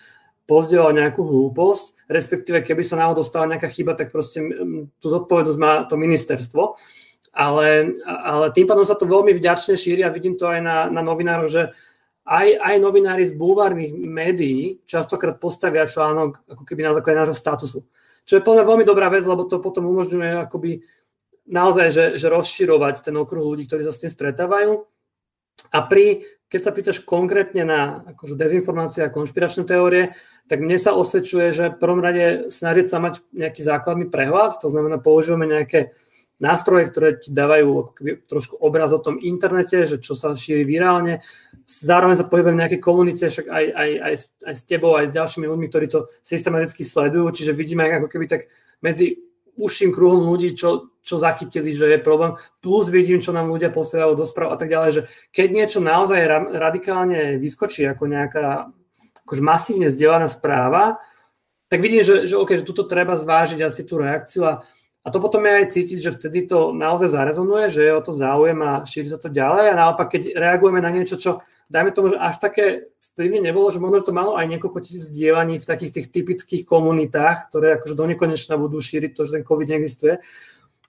pozdielal 0.47 0.95
nejakú 0.95 1.23
hlúposť, 1.27 2.07
respektíve 2.07 2.63
keby 2.63 2.83
sa 2.87 2.99
náhodou 2.99 3.27
stala 3.27 3.51
nejaká 3.51 3.67
chyba, 3.67 3.99
tak 3.99 4.15
proste 4.15 4.43
tú 5.03 5.07
zodpovednosť 5.11 5.59
má 5.59 5.87
to 5.91 5.99
ministerstvo. 5.99 6.79
Ale, 7.37 7.93
ale 8.07 8.55
tým 8.55 8.65
pádom 8.65 8.87
sa 8.87 8.97
to 8.97 9.05
veľmi 9.05 9.37
vďačne 9.37 9.77
šíri 9.77 10.01
a 10.07 10.15
vidím 10.15 10.41
to 10.41 10.49
aj 10.49 10.61
na, 10.63 10.77
na 10.89 11.03
novinároch, 11.05 11.51
že 11.53 11.63
aj, 12.27 12.59
aj 12.59 12.77
novinári 12.83 13.23
z 13.23 13.39
bulvárnych 13.39 13.95
médií 13.95 14.83
častokrát 14.83 15.39
postavia 15.39 15.87
článok 15.87 16.43
ako 16.51 16.63
keby 16.67 16.83
na 16.83 16.93
základe 16.93 17.23
nášho 17.23 17.39
statusu. 17.39 17.87
Čo 18.27 18.43
je 18.43 18.47
podľa 18.47 18.67
veľmi 18.67 18.83
dobrá 18.83 19.07
vec, 19.07 19.23
lebo 19.23 19.47
to 19.47 19.63
potom 19.63 19.87
umožňuje 19.87 20.51
akoby 20.51 20.83
naozaj, 21.47 21.95
že, 21.95 22.05
že 22.19 22.27
rozširovať 22.27 23.07
ten 23.07 23.15
okruh 23.15 23.47
ľudí, 23.47 23.71
ktorí 23.71 23.87
sa 23.87 23.95
s 23.95 24.03
tým 24.03 24.11
stretávajú. 24.11 24.83
A 25.71 25.79
pri, 25.87 26.27
keď 26.51 26.61
sa 26.67 26.75
pýtaš 26.75 26.99
konkrétne 27.07 27.63
na 27.63 27.81
akože 28.15 28.35
dezinformácie 28.35 29.07
a 29.07 29.15
konšpiračné 29.15 29.63
teórie, 29.63 30.19
tak 30.51 30.59
mne 30.59 30.79
sa 30.83 30.99
osvedčuje, 30.99 31.55
že 31.55 31.65
v 31.75 31.79
prvom 31.79 32.03
rade 32.03 32.51
snažiť 32.51 32.87
sa 32.91 32.99
mať 32.99 33.23
nejaký 33.35 33.63
základný 33.63 34.11
prehľad, 34.11 34.59
to 34.59 34.71
znamená 34.71 34.99
používame 34.99 35.47
nejaké 35.47 35.95
nástroje, 36.37 36.93
ktoré 36.93 37.17
ti 37.17 37.33
dávajú 37.33 37.97
trošku 38.29 38.61
obraz 38.61 38.93
o 38.93 39.01
tom 39.01 39.17
internete, 39.17 39.89
že 39.89 39.97
čo 39.97 40.13
sa 40.13 40.37
šíri 40.37 40.69
virálne. 40.69 41.25
Zároveň 41.65 42.21
sa 42.21 42.29
pohybujem 42.29 42.61
nejaké 42.61 42.77
komunite, 42.77 43.33
však 43.33 43.49
aj, 43.49 43.65
aj, 43.73 43.91
aj, 43.97 44.15
aj 44.45 44.55
s 44.55 44.63
tebou, 44.69 44.93
aj 45.01 45.09
s 45.09 45.17
ďalšími 45.17 45.47
ľuďmi, 45.49 45.67
ktorí 45.73 45.87
to 45.89 46.13
systematicky 46.21 46.85
sledujú, 46.85 47.33
čiže 47.33 47.57
vidíme 47.57 47.89
ako 47.89 48.13
keby 48.13 48.29
tak 48.29 48.53
medzi 48.85 49.17
užším 49.57 49.89
kruhom 49.89 50.29
ľudí, 50.29 50.53
čo, 50.53 50.93
čo 51.01 51.17
zachytili, 51.17 51.73
že 51.73 51.89
je 51.89 51.99
problém, 52.05 52.37
plus 52.61 52.93
vidím, 52.93 53.25
čo 53.25 53.33
nám 53.33 53.49
ľudia 53.49 53.73
posielajú 53.73 54.13
do 54.13 54.29
správ 54.29 54.53
a 54.53 54.61
tak 54.61 54.69
ďalej, 54.69 54.91
že 54.93 55.03
keď 55.33 55.49
niečo 55.49 55.81
naozaj 55.81 56.21
radikálne 56.53 57.41
vyskočí 57.41 57.89
ako 57.89 58.05
nejaká 58.05 58.69
akože 59.25 59.43
masívne 59.43 59.89
zdieľaná 59.89 60.29
správa, 60.29 61.01
tak 61.67 61.83
vidím, 61.83 62.05
že, 62.05 62.31
že, 62.31 62.37
okay, 62.39 62.61
že 62.61 62.69
tuto 62.69 62.87
treba 62.87 63.19
zvážiť 63.19 63.59
asi 63.65 63.83
tú 63.83 63.99
reakciu 63.99 64.45
a, 64.47 64.63
a 65.07 65.11
to 65.15 65.23
potom 65.23 65.47
je 65.47 65.53
aj 65.55 65.67
cítiť, 65.71 65.99
že 66.03 66.11
vtedy 66.19 66.51
to 66.51 66.75
naozaj 66.75 67.07
zarezonuje, 67.07 67.71
že 67.71 67.87
je 67.87 67.95
o 67.95 68.03
to 68.03 68.11
záujem 68.11 68.59
a 68.59 68.83
šíri 68.83 69.07
sa 69.07 69.23
to 69.23 69.31
ďalej 69.31 69.71
a 69.71 69.79
naopak, 69.79 70.11
keď 70.11 70.35
reagujeme 70.35 70.83
na 70.83 70.91
niečo, 70.91 71.15
čo 71.15 71.47
dajme 71.71 71.95
tomu, 71.95 72.11
že 72.11 72.19
až 72.19 72.43
také 72.43 72.91
vplyvne 73.15 73.39
nebolo, 73.47 73.71
že 73.71 73.79
možno 73.79 74.03
že 74.03 74.11
to 74.11 74.19
malo 74.19 74.35
aj 74.35 74.51
niekoľko 74.51 74.83
tisíc 74.83 75.07
zdieľaní 75.07 75.63
v 75.63 75.69
takých 75.69 75.95
tých 75.95 76.07
typických 76.11 76.63
komunitách, 76.67 77.47
ktoré 77.47 77.79
akože 77.79 77.95
do 77.95 78.59
budú 78.59 78.83
šíriť 78.83 79.15
to, 79.15 79.31
že 79.31 79.33
ten 79.39 79.47
COVID 79.47 79.69
neexistuje. 79.79 80.19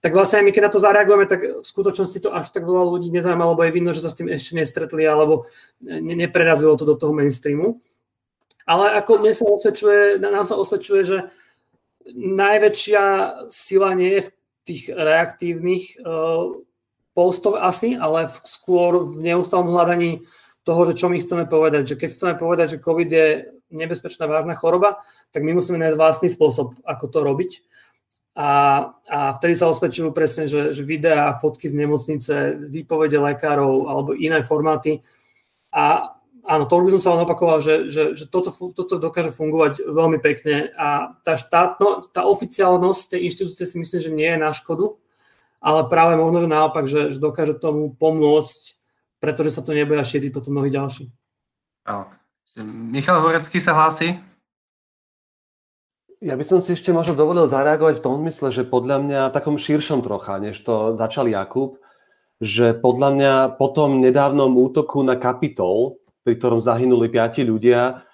Tak 0.02 0.14
vlastne 0.14 0.42
aj 0.42 0.44
my, 0.46 0.50
keď 0.50 0.62
na 0.66 0.72
to 0.74 0.82
zareagujeme, 0.82 1.26
tak 1.26 1.40
v 1.62 1.66
skutočnosti 1.66 2.18
to 2.18 2.30
až 2.34 2.50
tak 2.50 2.66
veľa 2.66 2.90
ľudí 2.90 3.10
nezaujímalo, 3.14 3.54
lebo 3.54 3.66
je 3.66 3.74
vidno, 3.74 3.90
že 3.94 4.02
sa 4.02 4.10
s 4.10 4.18
tým 4.18 4.30
ešte 4.30 4.54
nestretli 4.58 5.02
alebo 5.06 5.50
ne, 5.82 6.14
neprerazilo 6.14 6.74
to 6.74 6.86
do 6.86 6.94
toho 6.94 7.10
mainstreamu. 7.14 7.82
Ale 8.66 8.94
ako 8.98 9.22
mne 9.22 9.34
sa 9.34 9.46
osvedčuje, 9.46 10.22
nám 10.22 10.46
sa 10.46 10.54
osvedčuje, 10.54 11.00
že 11.02 11.18
najväčšia 12.14 13.04
sila 13.52 13.92
nie 13.92 14.20
je 14.20 14.22
v 14.26 14.30
tých 14.68 14.82
reaktívnych 14.92 15.96
uh, 16.00 16.60
postoch 17.16 17.58
asi, 17.58 17.98
ale 17.98 18.30
skôr 18.46 19.02
v 19.02 19.32
neustálom 19.32 19.72
hľadaní 19.74 20.22
toho, 20.62 20.84
že 20.92 20.94
čo 21.00 21.08
my 21.08 21.18
chceme 21.18 21.44
povedať. 21.48 21.94
Že 21.94 21.98
keď 21.98 22.08
chceme 22.12 22.34
povedať, 22.36 22.66
že 22.76 22.84
COVID 22.84 23.08
je 23.08 23.26
nebezpečná 23.72 24.28
vážna 24.28 24.52
choroba, 24.52 25.00
tak 25.32 25.44
my 25.44 25.56
musíme 25.56 25.80
nájsť 25.80 25.96
vlastný 25.96 26.28
spôsob, 26.28 26.76
ako 26.84 27.04
to 27.08 27.18
robiť. 27.24 27.50
A, 28.38 28.50
a 29.10 29.18
vtedy 29.34 29.58
sa 29.58 29.66
osvedčujú 29.66 30.14
presne, 30.14 30.46
že, 30.46 30.70
že 30.70 30.86
videá, 30.86 31.34
fotky 31.34 31.66
z 31.66 31.74
nemocnice, 31.74 32.34
výpovede 32.70 33.18
lekárov 33.18 33.90
alebo 33.90 34.14
iné 34.14 34.46
formáty. 34.46 35.02
A 35.74 36.16
áno, 36.48 36.64
to 36.64 36.80
už 36.80 36.84
by 36.88 36.90
som 36.96 37.02
sa 37.04 37.12
len 37.12 37.24
opakoval, 37.28 37.60
že, 37.60 37.92
že, 37.92 38.16
že 38.16 38.24
toto, 38.24 38.48
toto 38.72 38.96
dokáže 38.96 39.30
fungovať 39.36 39.84
veľmi 39.84 40.18
pekne 40.24 40.72
a 40.72 41.12
tá, 41.20 41.36
štátno, 41.36 42.00
tá 42.08 42.24
oficiálnosť 42.24 43.12
tej 43.12 43.20
inštitúcie 43.28 43.68
si 43.68 43.76
myslím, 43.76 44.00
že 44.00 44.10
nie 44.16 44.30
je 44.32 44.40
na 44.40 44.56
škodu, 44.56 44.96
ale 45.60 45.84
práve 45.92 46.16
možno, 46.16 46.42
že 46.42 46.48
naopak, 46.48 46.88
že, 46.88 47.12
že 47.12 47.20
dokáže 47.20 47.52
tomu 47.60 47.92
pomôcť 47.92 48.78
pretože 49.18 49.54
sa 49.54 49.62
to 49.62 49.74
nebude 49.74 50.00
šíriť 50.02 50.30
potom 50.30 50.54
mnohí 50.58 50.70
ďalší. 50.70 51.10
Michal 52.58 53.22
Horecký 53.22 53.58
sa 53.62 53.74
hlási. 53.74 54.18
Ja 56.18 56.34
by 56.34 56.42
som 56.42 56.58
si 56.58 56.74
ešte 56.74 56.90
možno 56.90 57.14
dovolil 57.14 57.46
zareagovať 57.46 58.02
v 58.02 58.04
tom 58.04 58.18
zmysle, 58.18 58.50
že 58.50 58.66
podľa 58.66 58.98
mňa 59.06 59.20
takom 59.30 59.54
širšom 59.54 60.02
trocha, 60.02 60.42
než 60.42 60.58
to 60.66 60.98
začal 60.98 61.30
Jakub, 61.30 61.78
že 62.42 62.74
podľa 62.74 63.08
mňa 63.14 63.32
po 63.54 63.70
tom 63.70 64.02
nedávnom 64.02 64.50
útoku 64.58 64.98
na 65.06 65.14
Kapitol, 65.14 66.02
pri 66.28 66.36
ktorom 66.36 66.60
zahynuli 66.60 67.08
piati 67.08 67.40
ľudia, 67.40 68.04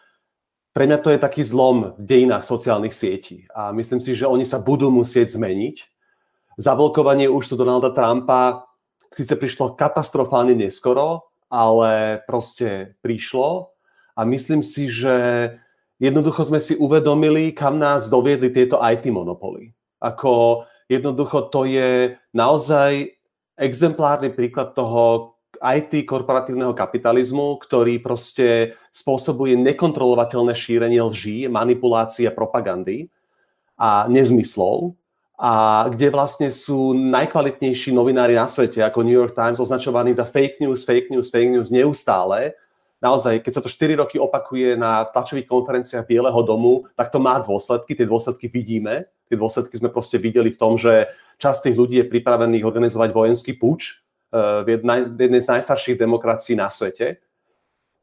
pre 0.70 0.86
mňa 0.86 1.02
to 1.02 1.10
je 1.10 1.18
taký 1.18 1.42
zlom 1.42 1.98
v 1.98 2.02
dejinách 2.06 2.46
sociálnych 2.46 2.94
sietí. 2.94 3.50
A 3.50 3.74
myslím 3.74 3.98
si, 3.98 4.14
že 4.14 4.30
oni 4.30 4.46
sa 4.46 4.62
budú 4.62 4.86
musieť 4.86 5.34
zmeniť. 5.34 5.82
Zablokovanie 6.62 7.26
účtu 7.26 7.58
Donalda 7.58 7.90
Trumpa 7.90 8.70
síce 9.10 9.34
prišlo 9.34 9.74
katastrofálne 9.74 10.54
neskoro, 10.54 11.26
ale 11.50 12.22
proste 12.22 12.94
prišlo 13.02 13.74
a 14.14 14.22
myslím 14.22 14.62
si, 14.62 14.86
že 14.94 15.14
jednoducho 15.98 16.46
sme 16.46 16.62
si 16.62 16.78
uvedomili, 16.78 17.50
kam 17.50 17.82
nás 17.82 18.06
doviedli 18.06 18.54
tieto 18.54 18.78
IT 18.78 19.10
monopoly. 19.10 19.74
Ako 19.98 20.62
jednoducho 20.86 21.50
to 21.50 21.66
je 21.66 22.14
naozaj 22.30 23.10
exemplárny 23.58 24.30
príklad 24.30 24.78
toho 24.78 25.33
IT 25.64 26.04
korporatívneho 26.04 26.76
kapitalizmu, 26.76 27.56
ktorý 27.64 27.96
proste 28.04 28.76
spôsobuje 28.92 29.56
nekontrolovateľné 29.56 30.52
šírenie 30.52 31.00
lží, 31.00 31.48
manipulácie, 31.48 32.28
propagandy 32.28 33.08
a 33.80 34.04
nezmyslov 34.04 34.92
a 35.34 35.84
kde 35.90 36.14
vlastne 36.14 36.46
sú 36.54 36.94
najkvalitnejší 36.94 37.90
novinári 37.90 38.38
na 38.38 38.46
svete, 38.46 38.78
ako 38.86 39.02
New 39.02 39.18
York 39.18 39.34
Times, 39.34 39.58
označovaní 39.58 40.14
za 40.14 40.22
fake 40.22 40.62
news, 40.62 40.86
fake 40.86 41.10
news, 41.10 41.26
fake 41.26 41.50
news 41.50 41.74
neustále. 41.74 42.54
Naozaj, 43.02 43.42
keď 43.42 43.52
sa 43.58 43.60
to 43.60 43.68
4 43.68 43.98
roky 43.98 44.16
opakuje 44.16 44.78
na 44.78 45.04
tlačových 45.10 45.50
konferenciách 45.50 46.06
Bieleho 46.06 46.40
domu, 46.46 46.86
tak 46.94 47.10
to 47.10 47.18
má 47.18 47.42
dôsledky, 47.42 47.98
tie 47.98 48.06
dôsledky 48.06 48.46
vidíme. 48.46 49.10
Tie 49.26 49.34
dôsledky 49.34 49.74
sme 49.74 49.90
proste 49.90 50.22
videli 50.22 50.54
v 50.54 50.60
tom, 50.60 50.78
že 50.78 51.10
časť 51.42 51.68
tých 51.68 51.76
ľudí 51.76 51.96
je 52.00 52.08
pripravených 52.08 52.64
organizovať 52.64 53.10
vojenský 53.10 53.58
eh, 53.58 54.03
v 54.34 54.66
jednej 55.14 55.40
z 55.40 55.50
najstarších 55.50 55.94
demokracií 55.94 56.58
na 56.58 56.66
svete 56.66 57.22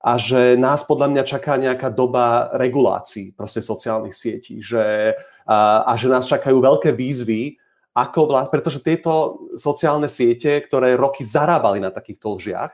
a 0.01 0.17
že 0.17 0.57
nás 0.57 0.81
podľa 0.81 1.13
mňa 1.13 1.23
čaká 1.27 1.61
nejaká 1.61 1.93
doba 1.93 2.49
regulácií 2.57 3.37
proste 3.37 3.61
sociálnych 3.61 4.17
sietí, 4.17 4.57
že, 4.57 5.13
a, 5.45 5.85
a 5.85 5.93
že 5.93 6.09
nás 6.09 6.25
čakajú 6.25 6.57
veľké 6.57 6.89
výzvy, 6.97 7.61
ako 7.91 8.31
vlád, 8.31 8.47
pretože 8.49 8.79
tieto 8.79 9.45
sociálne 9.59 10.07
siete, 10.07 10.63
ktoré 10.63 10.95
roky 10.95 11.27
zarábali 11.27 11.83
na 11.83 11.91
takýchto 11.91 12.39
lžiach 12.39 12.71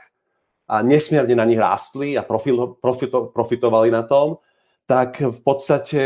a 0.69 0.75
nesmierne 0.85 1.33
na 1.33 1.43
nich 1.43 1.57
rástli 1.57 2.13
a 2.15 2.23
profil, 2.23 2.77
profito, 2.77 3.33
profitovali 3.33 3.89
na 3.89 4.05
tom, 4.05 4.37
tak 4.85 5.19
v 5.19 5.39
podstate 5.41 6.03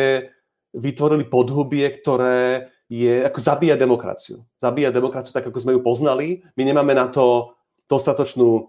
vytvorili 0.71 1.27
podhubie, 1.27 1.85
ktoré 2.01 2.70
je, 2.91 3.23
ako 3.23 3.39
zabíja 3.39 3.80
demokraciu. 3.80 4.43
Zabíja 4.59 4.91
demokraciu 4.91 5.31
tak, 5.31 5.47
ako 5.47 5.59
sme 5.63 5.80
ju 5.80 5.80
poznali. 5.80 6.43
My 6.59 6.68
nemáme 6.68 6.91
na 6.91 7.07
to 7.07 7.55
dostatočnú 7.88 8.49
e, 8.51 8.63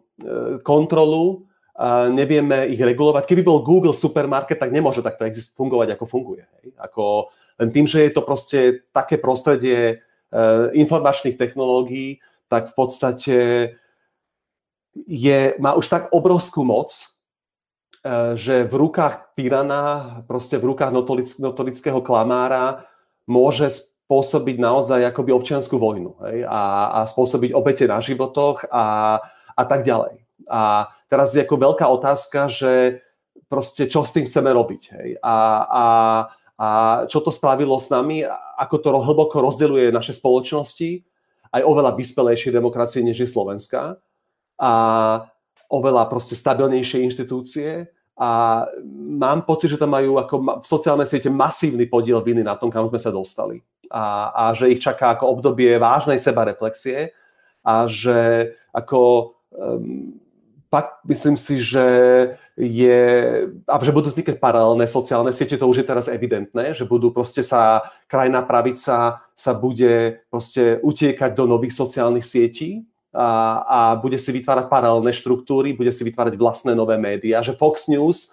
kontrolu, 0.62 1.50
nevieme 2.12 2.68
ich 2.68 2.78
regulovať. 2.78 3.24
Keby 3.24 3.42
bol 3.42 3.64
Google 3.64 3.96
supermarket, 3.96 4.60
tak 4.60 4.70
nemôže 4.70 5.00
takto 5.00 5.24
exist- 5.24 5.56
fungovať, 5.56 5.96
ako 5.96 6.04
funguje. 6.04 6.44
Hej. 6.60 6.76
Ako, 6.76 7.32
len 7.58 7.68
tým, 7.72 7.88
že 7.88 8.04
je 8.04 8.12
to 8.12 8.22
proste 8.22 8.84
také 8.92 9.16
prostredie 9.16 9.78
e, 9.80 9.96
informačných 10.76 11.40
technológií, 11.40 12.20
tak 12.52 12.70
v 12.70 12.74
podstate 12.76 13.36
je, 15.08 15.40
má 15.56 15.72
už 15.72 15.88
tak 15.88 16.12
obrovskú 16.12 16.62
moc, 16.62 16.92
e, 16.92 17.04
že 18.36 18.68
v 18.68 18.74
rukách 18.76 19.32
tyrana, 19.32 20.20
proste 20.28 20.60
v 20.60 20.76
rukách 20.76 20.92
notorického 21.40 22.04
klamára 22.04 22.84
môže 23.24 23.91
spôsobiť 24.12 24.60
naozaj 24.60 25.08
akoby 25.08 25.32
občianskú 25.32 25.80
vojnu 25.80 26.12
hej? 26.28 26.44
A, 26.44 26.60
a 26.92 27.08
spôsobiť 27.08 27.56
obete 27.56 27.88
na 27.88 27.96
životoch 28.04 28.68
a, 28.68 29.16
a 29.56 29.62
tak 29.64 29.88
ďalej. 29.88 30.20
A 30.52 30.92
teraz 31.08 31.32
je 31.32 31.40
ako 31.40 31.56
veľká 31.56 31.88
otázka, 31.88 32.52
že 32.52 33.00
proste 33.48 33.88
čo 33.88 34.04
s 34.04 34.12
tým 34.12 34.28
chceme 34.28 34.52
robiť. 34.52 34.82
Hej? 34.92 35.08
A, 35.24 35.36
a, 35.64 35.86
a 36.60 36.68
čo 37.08 37.24
to 37.24 37.32
spravilo 37.32 37.80
s 37.80 37.88
nami, 37.88 38.20
ako 38.60 38.76
to 38.76 38.88
hlboko 39.00 39.40
rozdeľuje 39.40 39.88
naše 39.88 40.12
spoločnosti, 40.12 41.00
aj 41.52 41.62
oveľa 41.64 41.96
vyspelejšie 41.96 42.52
demokracie, 42.52 43.00
než 43.00 43.24
je 43.24 43.28
Slovenska 43.28 43.96
a 44.60 44.72
oveľa 45.72 46.04
proste 46.12 46.36
stabilnejšie 46.36 47.00
inštitúcie 47.08 47.88
a 48.22 48.30
mám 49.18 49.42
pocit, 49.42 49.74
že 49.74 49.80
tam 49.82 49.98
majú 49.98 50.14
ako 50.14 50.62
v 50.62 50.66
sociálnej 50.70 51.10
siete 51.10 51.26
masívny 51.26 51.90
podiel 51.90 52.22
viny 52.22 52.46
na 52.46 52.54
tom, 52.54 52.70
kam 52.70 52.86
sme 52.86 53.02
sa 53.02 53.10
dostali. 53.10 53.58
A, 53.90 54.30
a 54.30 54.44
že 54.54 54.70
ich 54.70 54.78
čaká 54.78 55.18
ako 55.18 55.26
obdobie 55.26 55.74
vážnej 55.74 56.22
sebareflexie 56.22 57.10
a 57.66 57.90
že 57.90 58.54
ako 58.70 59.34
um, 59.50 60.14
pak 60.70 61.02
myslím 61.10 61.34
si, 61.34 61.58
že 61.58 61.84
je, 62.54 63.02
a 63.66 63.74
že 63.82 63.92
budú 63.92 64.08
vznikať 64.08 64.38
paralelné 64.38 64.86
sociálne 64.86 65.34
siete, 65.34 65.58
to 65.58 65.66
už 65.66 65.82
je 65.82 65.86
teraz 65.90 66.06
evidentné, 66.06 66.78
že 66.78 66.86
budú 66.86 67.10
proste 67.10 67.42
sa, 67.42 67.90
krajná 68.06 68.46
pravica 68.46 69.18
sa 69.34 69.52
bude 69.52 70.22
proste 70.30 70.78
utiekať 70.80 71.34
do 71.34 71.50
nových 71.50 71.74
sociálnych 71.74 72.24
sietí 72.24 72.86
a, 73.12 73.28
a 73.62 73.78
bude 74.00 74.16
si 74.16 74.32
vytvárať 74.32 74.66
paralelné 74.72 75.12
štruktúry, 75.12 75.76
bude 75.76 75.92
si 75.92 76.02
vytvárať 76.02 76.34
vlastné 76.36 76.72
nové 76.72 76.96
médiá, 76.96 77.44
že 77.44 77.52
Fox 77.56 77.86
News 77.86 78.32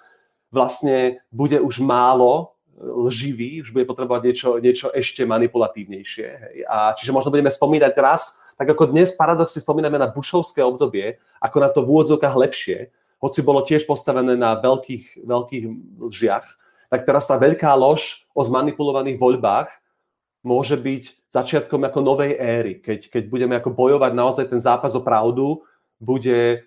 vlastne 0.49 1.19
bude 1.29 1.59
už 1.59 1.83
málo 1.83 2.55
lživý, 2.79 3.59
už 3.59 3.75
bude 3.75 3.83
potrebovať 3.83 4.21
niečo, 4.23 4.49
niečo 4.63 4.87
ešte 4.95 5.27
manipulatívnejšie. 5.27 6.27
Hej. 6.31 6.55
A 6.63 6.95
čiže 6.95 7.11
možno 7.11 7.27
budeme 7.27 7.51
spomínať 7.51 7.93
raz 7.99 8.39
tak 8.59 8.75
ako 8.75 8.91
dnes 8.91 9.15
paradoxne 9.15 9.63
spomíname 9.63 9.95
na 9.95 10.11
Bushovské 10.11 10.59
obdobie, 10.59 11.15
ako 11.39 11.57
na 11.63 11.71
to 11.71 11.79
v 11.79 11.95
úvodzovkách 11.95 12.35
lepšie, 12.35 12.91
hoci 13.23 13.39
bolo 13.39 13.63
tiež 13.63 13.87
postavené 13.87 14.35
na 14.35 14.51
veľkých, 14.59 15.23
veľkých 15.23 15.63
lžiach, 16.11 16.47
tak 16.91 17.07
teraz 17.07 17.23
tá 17.23 17.39
veľká 17.39 17.71
lož 17.79 18.27
o 18.35 18.43
zmanipulovaných 18.43 19.15
voľbách 19.15 19.71
môže 20.43 20.79
byť 20.79 21.29
začiatkom 21.29 21.83
ako 21.85 21.99
novej 22.01 22.33
éry, 22.39 22.73
keď, 22.79 23.11
keď 23.11 23.23
budeme 23.27 23.55
ako 23.59 23.75
bojovať 23.75 24.11
naozaj 24.15 24.45
ten 24.49 24.61
zápas 24.63 24.95
o 24.95 25.03
pravdu, 25.03 25.61
bude 25.99 26.63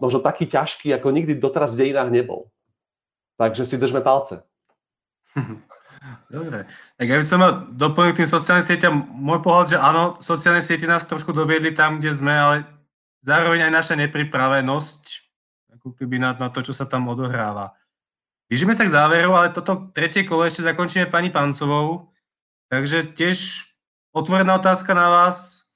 možno 0.00 0.18
taký 0.20 0.48
ťažký, 0.48 0.90
ako 0.96 1.14
nikdy 1.14 1.38
doteraz 1.38 1.76
v 1.76 1.86
dejinách 1.86 2.10
nebol. 2.10 2.50
Takže 3.38 3.64
si 3.64 3.76
držme 3.78 4.02
palce. 4.02 4.42
Dobre. 6.32 6.64
Tak 6.96 7.06
ja 7.06 7.16
by 7.20 7.26
som 7.26 7.38
mal 7.44 7.52
doplniť 7.76 8.24
tým 8.24 8.30
sociálnym 8.30 8.64
sieťam 8.64 8.94
môj 9.12 9.44
pohľad, 9.44 9.76
že 9.76 9.78
áno, 9.78 10.16
sociálne 10.18 10.64
siete 10.64 10.88
nás 10.88 11.04
trošku 11.04 11.36
doviedli 11.36 11.76
tam, 11.76 12.00
kde 12.00 12.16
sme, 12.16 12.32
ale 12.32 12.56
zároveň 13.20 13.68
aj 13.68 13.72
naša 13.72 13.94
nepripravenosť 14.00 15.02
ako 15.80 15.96
keby 15.96 16.20
na, 16.20 16.36
na 16.36 16.48
to, 16.48 16.64
čo 16.64 16.72
sa 16.72 16.88
tam 16.88 17.08
odohráva. 17.08 17.76
Blížime 18.50 18.74
sa 18.74 18.82
k 18.82 18.92
záveru, 18.92 19.36
ale 19.36 19.54
toto 19.54 19.92
tretie 19.94 20.26
kolo 20.26 20.42
ešte 20.42 20.66
zakončíme 20.66 21.06
pani 21.06 21.30
Pancovou. 21.30 22.09
Takže 22.70 23.18
tiež 23.18 23.66
otvorená 24.14 24.54
otázka 24.62 24.94
na 24.94 25.10
vás. 25.10 25.66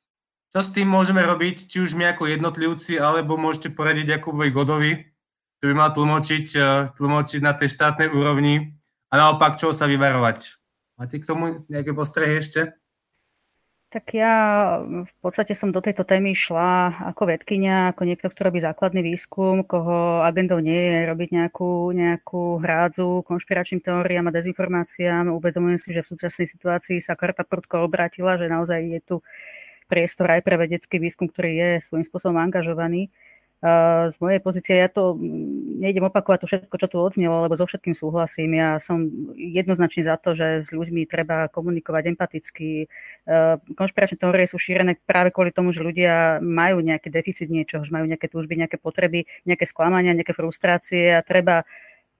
Čo 0.54 0.62
s 0.62 0.70
tým 0.70 0.86
môžeme 0.86 1.18
robiť, 1.18 1.66
či 1.66 1.82
už 1.82 1.98
my 1.98 2.14
ako 2.14 2.30
jednotlivci, 2.30 2.94
alebo 3.02 3.34
môžete 3.34 3.74
poradiť 3.74 4.14
Jakubovi 4.14 4.50
Godovi, 4.54 4.92
čo 5.58 5.64
by 5.66 5.74
mal 5.74 5.90
tlmočiť, 5.90 6.46
e, 6.54 6.62
tlmočiť 6.94 7.40
na 7.42 7.58
tej 7.58 7.74
štátnej 7.74 8.14
úrovni 8.14 8.78
a 9.10 9.14
naopak, 9.18 9.58
čo 9.58 9.74
sa 9.74 9.90
vyvarovať. 9.90 10.54
Máte 10.94 11.18
k 11.18 11.26
tomu 11.26 11.66
nejaké 11.66 11.90
postrehy 11.90 12.38
ešte? 12.38 12.70
Tak 13.94 14.10
ja 14.10 14.34
v 14.82 15.12
podstate 15.22 15.54
som 15.54 15.70
do 15.70 15.78
tejto 15.78 16.02
témy 16.02 16.34
šla 16.34 16.98
ako 17.14 17.30
vedkynia, 17.30 17.94
ako 17.94 18.02
niekto, 18.02 18.26
kto 18.26 18.42
robí 18.42 18.58
základný 18.58 19.06
výskum, 19.06 19.62
koho 19.62 20.18
agendou 20.26 20.58
nie 20.58 20.74
je 20.74 21.06
robiť 21.06 21.30
nejakú, 21.30 21.94
nejakú 21.94 22.58
hrádzu 22.58 23.22
konšpiračným 23.22 23.86
teóriám 23.86 24.26
a 24.26 24.34
dezinformáciám. 24.34 25.30
Uvedomujem 25.30 25.78
si, 25.78 25.94
že 25.94 26.02
v 26.02 26.10
súčasnej 26.10 26.50
situácii 26.50 26.98
sa 26.98 27.14
karta 27.14 27.46
prudko 27.46 27.86
obrátila, 27.86 28.34
že 28.34 28.50
naozaj 28.50 28.82
je 28.82 29.00
tu 29.06 29.16
priestor 29.86 30.26
aj 30.26 30.42
pre 30.42 30.58
vedecký 30.58 30.98
výskum, 30.98 31.30
ktorý 31.30 31.52
je 31.54 31.70
svojím 31.86 32.02
spôsobom 32.02 32.42
angažovaný 32.42 33.14
z 34.12 34.16
mojej 34.20 34.40
pozície, 34.44 34.76
ja 34.76 34.92
to 34.92 35.16
mm, 35.16 35.80
nejdem 35.80 36.04
opakovať 36.04 36.44
to 36.44 36.48
všetko, 36.52 36.76
čo 36.76 36.88
tu 36.92 36.96
odznelo, 37.00 37.48
lebo 37.48 37.56
so 37.56 37.64
všetkým 37.64 37.96
súhlasím. 37.96 38.60
Ja 38.60 38.76
som 38.76 39.08
jednoznačne 39.32 40.04
za 40.04 40.20
to, 40.20 40.36
že 40.36 40.68
s 40.68 40.70
ľuďmi 40.70 41.08
treba 41.08 41.48
komunikovať 41.48 42.12
empaticky. 42.12 42.92
Konšpiračné 43.72 44.20
teórie 44.20 44.44
sú 44.44 44.60
šírené 44.60 45.00
práve 45.08 45.32
kvôli 45.32 45.48
tomu, 45.48 45.72
že 45.72 45.80
ľudia 45.80 46.44
majú 46.44 46.84
nejaký 46.84 47.08
deficit 47.08 47.48
niečoho, 47.48 47.88
že 47.88 47.94
majú 47.96 48.04
nejaké 48.04 48.28
túžby, 48.28 48.60
nejaké 48.60 48.76
potreby, 48.76 49.24
nejaké 49.48 49.64
sklamania, 49.64 50.12
nejaké 50.12 50.36
frustrácie 50.36 51.16
a 51.16 51.24
treba 51.24 51.64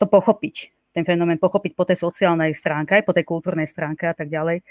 to 0.00 0.08
pochopiť 0.08 0.72
ten 0.94 1.02
fenomén 1.02 1.42
pochopiť 1.42 1.74
po 1.74 1.82
tej 1.82 1.98
sociálnej 1.98 2.54
stránke, 2.54 2.94
aj 2.94 3.02
po 3.02 3.10
tej 3.10 3.26
kultúrnej 3.26 3.66
stránke 3.66 4.06
a 4.06 4.14
tak 4.14 4.30
ďalej. 4.30 4.62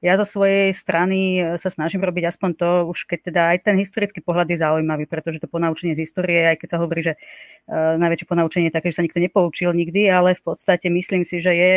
Ja 0.00 0.16
zo 0.16 0.24
svojej 0.24 0.72
strany 0.72 1.36
e, 1.36 1.60
sa 1.60 1.68
snažím 1.68 2.00
robiť 2.00 2.32
aspoň 2.32 2.50
to, 2.56 2.70
už 2.88 3.04
keď 3.04 3.18
teda 3.20 3.42
aj 3.52 3.58
ten 3.68 3.76
historický 3.76 4.24
pohľad 4.24 4.48
je 4.48 4.56
zaujímavý, 4.64 5.04
pretože 5.04 5.44
to 5.44 5.48
ponaučenie 5.48 5.92
z 5.92 6.08
histórie, 6.08 6.48
aj 6.48 6.56
keď 6.56 6.68
sa 6.72 6.80
hovorí, 6.80 7.04
že 7.04 7.20
uh, 7.68 8.00
najväčšie 8.00 8.24
ponaučenie 8.24 8.72
je 8.72 8.76
také, 8.80 8.88
že 8.88 8.96
sa 8.96 9.04
nikto 9.04 9.20
nepoučil 9.20 9.76
nikdy, 9.76 10.08
ale 10.08 10.40
v 10.40 10.42
podstate 10.42 10.88
myslím 10.88 11.28
si, 11.28 11.44
že 11.44 11.52
je 11.52 11.74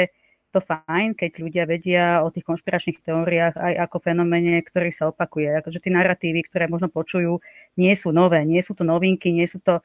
to 0.55 0.63
fajn, 0.63 1.17
keď 1.17 1.31
ľudia 1.41 1.63
vedia 1.65 2.05
o 2.23 2.29
tých 2.29 2.45
konšpiračných 2.45 3.01
teóriách 3.01 3.57
aj 3.57 3.73
ako 3.89 3.97
fenoméne, 4.05 4.61
ktorý 4.61 4.93
sa 4.93 5.09
opakuje. 5.09 5.49
Akože 5.59 5.81
tie 5.81 5.91
narratívy, 5.91 6.45
ktoré 6.45 6.69
možno 6.69 6.93
počujú, 6.93 7.41
nie 7.75 7.91
sú 7.97 8.13
nové, 8.13 8.45
nie 8.45 8.61
sú 8.61 8.77
to 8.77 8.85
novinky, 8.85 9.33
nie 9.33 9.49
sú 9.49 9.57
to, 9.59 9.81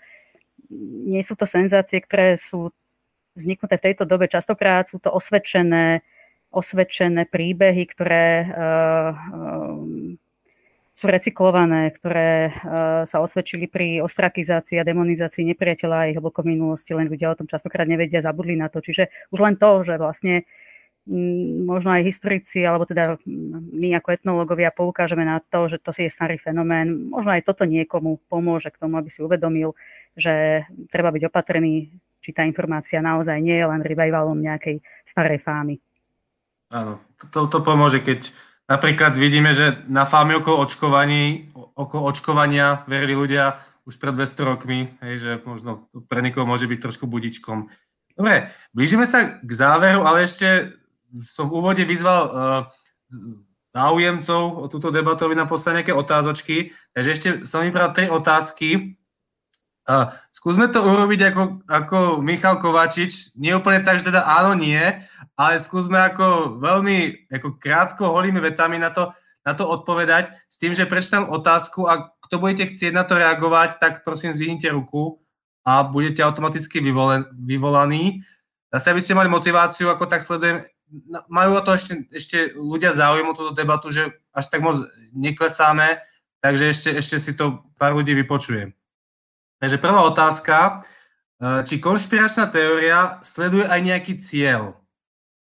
nie 1.09 1.25
sú 1.25 1.35
to 1.35 1.49
senzácie, 1.49 2.05
ktoré 2.05 2.37
sú 2.37 2.71
vzniknuté 3.33 3.81
v 3.81 3.85
tejto 3.91 4.05
dobe. 4.05 4.29
Častokrát 4.29 4.87
sú 4.93 5.01
to 5.01 5.09
osvedčené 5.09 6.05
osvedčené 6.49 7.29
príbehy, 7.29 7.85
ktoré 7.93 8.27
eh, 8.43 8.49
eh, 8.49 10.17
sú 10.99 11.07
recyklované, 11.07 11.95
ktoré 11.95 12.31
eh, 12.49 12.53
sa 13.05 13.21
osvedčili 13.21 13.69
pri 13.69 14.01
ostrakizácii 14.01 14.81
a 14.81 14.89
demonizácii 14.89 15.45
nepriateľa 15.55 15.97
a 15.97 16.09
ich 16.11 16.19
hlboko 16.19 16.43
minulosti, 16.43 16.97
len 16.97 17.13
ľudia 17.13 17.37
o 17.37 17.39
tom 17.39 17.47
častokrát 17.47 17.85
nevedia, 17.85 18.25
zabudli 18.25 18.57
na 18.57 18.73
to. 18.73 18.81
Čiže 18.81 19.13
už 19.31 19.39
len 19.45 19.55
to, 19.61 19.85
že 19.85 20.01
vlastne 20.01 20.49
mm, 21.05 21.69
možno 21.69 21.93
aj 21.93 22.09
historici, 22.09 22.65
alebo 22.65 22.89
teda 22.89 23.21
my 23.77 23.95
ako 24.01 24.09
etnológovia 24.17 24.73
poukážeme 24.73 25.29
na 25.29 25.45
to, 25.45 25.69
že 25.69 25.85
to 25.85 25.93
je 25.93 26.09
starý 26.09 26.41
fenomén. 26.41 27.13
Možno 27.13 27.37
aj 27.37 27.45
toto 27.45 27.69
niekomu 27.69 28.25
pomôže 28.33 28.73
k 28.73 28.81
tomu, 28.81 28.97
aby 28.97 29.13
si 29.13 29.21
uvedomil, 29.21 29.77
že 30.17 30.65
treba 30.89 31.13
byť 31.13 31.23
opatrný, 31.29 31.93
či 32.25 32.35
tá 32.35 32.43
informácia 32.43 32.99
naozaj 32.99 33.39
nie 33.39 33.55
je 33.55 33.67
len 33.69 33.85
revivalom 33.85 34.35
nejakej 34.35 34.83
starej 35.07 35.45
fámy. 35.45 35.79
Áno, 36.69 37.01
to, 37.33 37.49
to 37.49 37.59
pomôže, 37.65 38.05
keď 38.05 38.29
napríklad 38.69 39.17
vidíme, 39.17 39.57
že 39.57 39.81
na 39.89 40.05
okolo, 40.05 40.61
očkovaní, 40.69 41.49
okolo 41.57 42.13
očkovania 42.13 42.85
verili 42.85 43.17
ľudia 43.17 43.65
už 43.89 43.97
pred 43.97 44.13
200 44.13 44.45
rokmi, 44.45 44.93
hej, 45.01 45.15
že 45.17 45.31
možno 45.49 45.89
pre 46.13 46.21
niekoho 46.21 46.45
môže 46.45 46.69
byť 46.69 46.79
trošku 46.85 47.09
budičkom. 47.09 47.73
Dobre, 48.13 48.53
blížime 48.77 49.09
sa 49.09 49.41
k 49.41 49.49
záveru, 49.49 50.05
ale 50.05 50.29
ešte 50.29 50.77
som 51.25 51.49
v 51.49 51.57
úvode 51.57 51.81
vyzval 51.89 52.21
uh, 52.29 52.63
záujemcov 53.73 54.43
o 54.61 54.67
túto 54.69 54.93
debatu, 54.93 55.25
aby 55.25 55.41
nám 55.41 55.49
poslali 55.49 55.81
nejaké 55.81 55.97
otázočky. 55.97 56.77
Takže 56.93 57.11
ešte 57.17 57.29
som 57.49 57.65
vybral 57.65 57.97
tri 57.97 58.13
otázky. 58.13 59.01
Uh, 59.89 60.13
skúsme 60.29 60.69
to 60.69 60.85
urobiť 60.85 61.33
ako, 61.33 61.43
ako 61.65 61.99
Michal 62.21 62.61
Kovačič. 62.61 63.41
Nie 63.41 63.57
úplne 63.57 63.81
tak, 63.81 63.97
že 63.97 64.13
teda 64.13 64.29
áno, 64.29 64.53
nie, 64.53 65.01
ale 65.39 65.63
skúsme 65.63 65.95
ako 65.95 66.59
veľmi 66.59 67.31
ako 67.31 67.63
krátko, 67.63 68.11
holými 68.11 68.43
vetami 68.43 68.83
na 68.83 68.91
to, 68.91 69.15
na 69.47 69.55
to 69.55 69.71
odpovedať 69.71 70.35
s 70.51 70.59
tým, 70.59 70.75
že 70.75 70.91
prečítam 70.91 71.31
otázku 71.31 71.87
a 71.87 72.11
kto 72.27 72.43
budete 72.43 72.75
chcieť 72.75 72.91
na 72.91 73.07
to 73.07 73.15
reagovať, 73.15 73.79
tak 73.79 74.03
prosím 74.03 74.35
zvihnite 74.35 74.67
ruku 74.75 75.23
a 75.63 75.87
budete 75.87 76.27
automaticky 76.27 76.83
vyvolen, 76.83 77.23
vyvolaní. 77.39 78.27
Zase, 78.75 78.91
aby 78.93 79.01
ste 79.01 79.17
mali 79.17 79.31
motiváciu, 79.31 79.89
ako 79.89 80.11
tak 80.11 80.27
sledujem, 80.27 80.67
majú 81.31 81.57
o 81.57 81.65
to 81.65 81.79
ešte, 81.79 81.95
ešte 82.11 82.39
ľudia 82.59 82.91
záujem 82.91 83.31
o 83.31 83.37
túto 83.37 83.55
debatu, 83.55 83.95
že 83.95 84.11
až 84.35 84.51
tak 84.51 84.61
moc 84.61 84.91
neklesáme, 85.15 86.03
takže 86.43 86.65
ešte, 86.75 86.89
ešte 86.99 87.17
si 87.17 87.33
to 87.33 87.63
pár 87.79 87.95
ľudí 87.95 88.13
vypočuje. 88.13 88.75
Takže 89.63 89.79
prvá 89.79 90.03
otázka, 90.03 90.57
e, 91.39 91.63
či 91.65 91.79
konšpiračná 91.79 92.51
teória 92.51 93.21
sleduje 93.23 93.65
aj 93.65 93.81
nejaký 93.81 94.13
cieľ? 94.19 94.77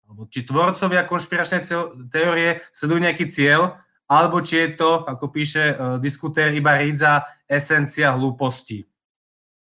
Alebo 0.08 0.24
či 0.32 0.48
tvorcovia 0.48 1.04
konšpiračnej 1.04 1.68
teórie 2.08 2.64
sledujú 2.72 3.00
nejaký 3.04 3.28
cieľ, 3.28 3.76
alebo 4.08 4.40
či 4.40 4.56
je 4.64 4.68
to, 4.80 5.04
ako 5.04 5.28
píše 5.28 5.64
uh, 5.76 5.76
diskutér, 6.00 6.56
iba 6.56 6.80
rídza 6.80 7.28
esencia 7.44 8.16
hlúposti. 8.16 8.88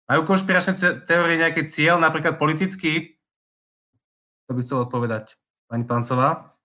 Majú 0.07 0.24
konšpiračné 0.24 1.03
teórie 1.03 1.36
nejaký 1.36 1.68
cieľ, 1.68 1.99
napríklad 1.99 2.40
politický? 2.40 3.19
To 4.48 4.56
by 4.56 4.64
chcel 4.64 4.88
odpovedať 4.88 5.36
pani 5.68 5.84
Pancová. 5.84 6.56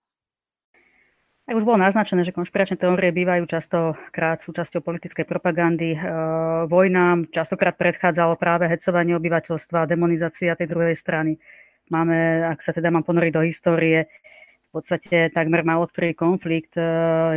Tak 1.43 1.59
už 1.59 1.67
bolo 1.67 1.83
naznačené, 1.83 2.23
že 2.23 2.31
konšpiračné 2.31 2.79
teórie 2.79 3.11
bývajú 3.11 3.43
častokrát 3.51 4.39
súčasťou 4.39 4.79
politickej 4.79 5.27
propagandy. 5.27 5.91
E, 5.91 5.99
vojnám 6.71 7.27
častokrát 7.35 7.75
predchádzalo 7.75 8.39
práve 8.39 8.71
hecovanie 8.71 9.11
obyvateľstva, 9.19 9.91
demonizácia 9.91 10.55
tej 10.55 10.71
druhej 10.71 10.95
strany. 10.95 11.43
Máme, 11.91 12.47
ak 12.47 12.63
sa 12.63 12.71
teda 12.71 12.91
mám 12.91 13.03
ponoriť 13.03 13.31
do 13.33 13.43
histórie, 13.43 14.07
v 14.73 14.81
podstate 14.81 15.29
takmer 15.29 15.61
malo 15.61 15.85
ktorý 15.85 16.17
konflikt 16.17 16.73
e, 16.73 16.81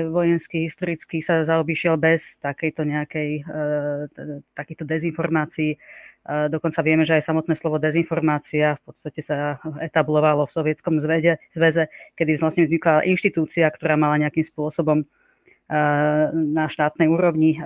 vojenský, 0.09 0.65
historický 0.65 1.21
sa 1.21 1.45
zaobišiel 1.45 2.01
bez 2.01 2.41
takejto 2.41 2.89
nejakej, 2.89 3.45
e, 3.45 4.39
takýchto 4.57 4.89
dezinformácií. 4.89 5.77
E, 5.77 5.79
dokonca 6.49 6.81
vieme, 6.81 7.05
že 7.05 7.21
aj 7.21 7.29
samotné 7.29 7.53
slovo 7.61 7.77
dezinformácia 7.77 8.81
v 8.81 8.83
podstate 8.89 9.21
sa 9.21 9.61
etablovalo 9.85 10.49
v 10.49 10.55
Sovietskom 10.57 10.97
zvede, 11.05 11.37
zväze, 11.53 11.93
kedy 12.17 12.41
vlastne 12.41 12.65
vznikla 12.65 13.05
inštitúcia, 13.05 13.69
ktorá 13.69 14.01
mala 14.01 14.17
nejakým 14.17 14.45
spôsobom 14.45 15.05
na 16.33 16.71
štátnej 16.71 17.11
úrovni 17.11 17.59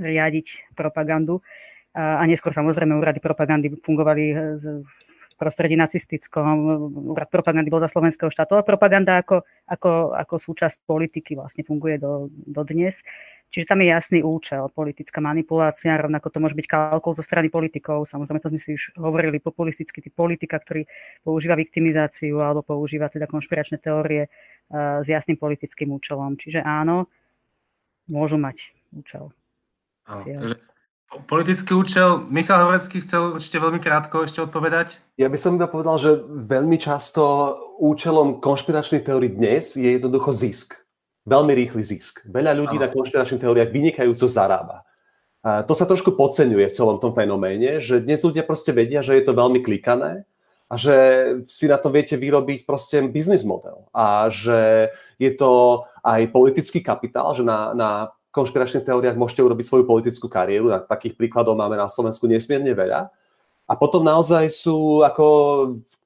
riadiť 0.00 0.72
propagandu. 0.72 1.44
A 1.92 2.24
neskôr 2.24 2.56
samozrejme 2.56 2.96
úrady 2.96 3.20
propagandy 3.20 3.68
fungovali 3.84 4.56
prostredí 5.36 5.76
nacistickom, 5.76 6.56
úrad 7.12 7.28
propagandy 7.28 7.68
bol 7.68 7.84
za 7.84 7.92
slovenského 7.92 8.32
štátu, 8.32 8.56
ale 8.56 8.64
propaganda 8.64 9.20
ako, 9.20 9.44
ako, 9.68 10.16
ako 10.16 10.34
súčasť 10.40 10.88
politiky 10.88 11.36
vlastne 11.36 11.62
funguje 11.62 12.00
do, 12.00 12.32
do 12.32 12.62
dnes. 12.64 13.04
Čiže 13.46 13.70
tam 13.70 13.78
je 13.78 13.88
jasný 13.94 14.20
účel, 14.26 14.66
politická 14.74 15.22
manipulácia, 15.22 15.94
rovnako 15.94 16.34
to 16.34 16.42
môže 16.42 16.58
byť 16.58 16.66
kalkul 16.66 17.14
zo 17.14 17.22
strany 17.22 17.46
politikov, 17.46 18.10
samozrejme 18.10 18.42
to 18.42 18.50
sme 18.50 18.60
si 18.60 18.70
už 18.74 18.98
hovorili, 18.98 19.38
populistický 19.38 20.02
typ 20.02 20.18
politika, 20.18 20.58
ktorý 20.58 20.82
používa 21.22 21.54
viktimizáciu 21.54 22.42
alebo 22.42 22.66
používa 22.66 23.06
teda 23.06 23.30
konšpiračné 23.30 23.78
teórie 23.78 24.26
uh, 24.26 24.98
s 24.98 25.06
jasným 25.06 25.38
politickým 25.38 25.94
účelom. 25.94 26.34
Čiže 26.34 26.58
áno, 26.66 27.06
môžu 28.10 28.34
mať 28.34 28.74
účel. 28.90 29.30
Áno, 30.10 30.26
takže 30.26 30.75
Politický 31.06 31.70
účel, 31.78 32.26
Michal 32.26 32.66
Horecký 32.66 32.98
chcel 32.98 33.38
určite 33.38 33.62
veľmi 33.62 33.78
krátko 33.78 34.26
ešte 34.26 34.42
odpovedať. 34.42 34.98
Ja 35.14 35.30
by 35.30 35.38
som 35.38 35.54
iba 35.54 35.70
povedal, 35.70 36.02
že 36.02 36.10
veľmi 36.26 36.82
často 36.82 37.54
účelom 37.78 38.42
konšpiračných 38.42 39.06
teórií 39.06 39.30
dnes 39.30 39.78
je 39.78 39.86
jednoducho 39.86 40.34
zisk. 40.34 40.74
Veľmi 41.22 41.54
rýchly 41.54 41.86
zisk. 41.86 42.26
Veľa 42.26 42.58
ľudí 42.58 42.76
ano. 42.82 42.90
na 42.90 42.92
konšpiračných 42.92 43.38
teóriách 43.38 43.70
vynikajúco 43.70 44.26
zarába. 44.26 44.82
A 45.46 45.62
to 45.62 45.78
sa 45.78 45.86
trošku 45.86 46.18
podceňuje 46.18 46.66
v 46.66 46.74
celom 46.74 46.98
tom 46.98 47.14
fenoméne, 47.14 47.78
že 47.78 48.02
dnes 48.02 48.18
ľudia 48.26 48.42
proste 48.42 48.74
vedia, 48.74 48.98
že 49.06 49.14
je 49.14 49.22
to 49.22 49.38
veľmi 49.38 49.62
klikané 49.62 50.26
a 50.66 50.74
že 50.74 50.94
si 51.46 51.70
na 51.70 51.78
to 51.78 51.94
viete 51.94 52.18
vyrobiť 52.18 52.66
proste 52.66 52.98
biznis 53.06 53.46
model. 53.46 53.86
A 53.94 54.26
že 54.26 54.90
je 55.22 55.30
to 55.38 55.82
aj 56.02 56.34
politický 56.34 56.82
kapitál, 56.82 57.30
že 57.38 57.46
na, 57.46 57.70
na 57.78 58.10
konšpiračných 58.36 58.84
teóriách 58.84 59.16
môžete 59.16 59.40
urobiť 59.40 59.64
svoju 59.64 59.84
politickú 59.88 60.28
kariéru. 60.28 60.68
Na 60.68 60.84
takých 60.84 61.16
príkladov 61.16 61.56
máme 61.56 61.80
na 61.80 61.88
Slovensku 61.88 62.28
nesmierne 62.28 62.76
veľa. 62.76 63.08
A 63.66 63.72
potom 63.74 64.04
naozaj 64.04 64.52
sú 64.52 65.00
ako 65.00 65.26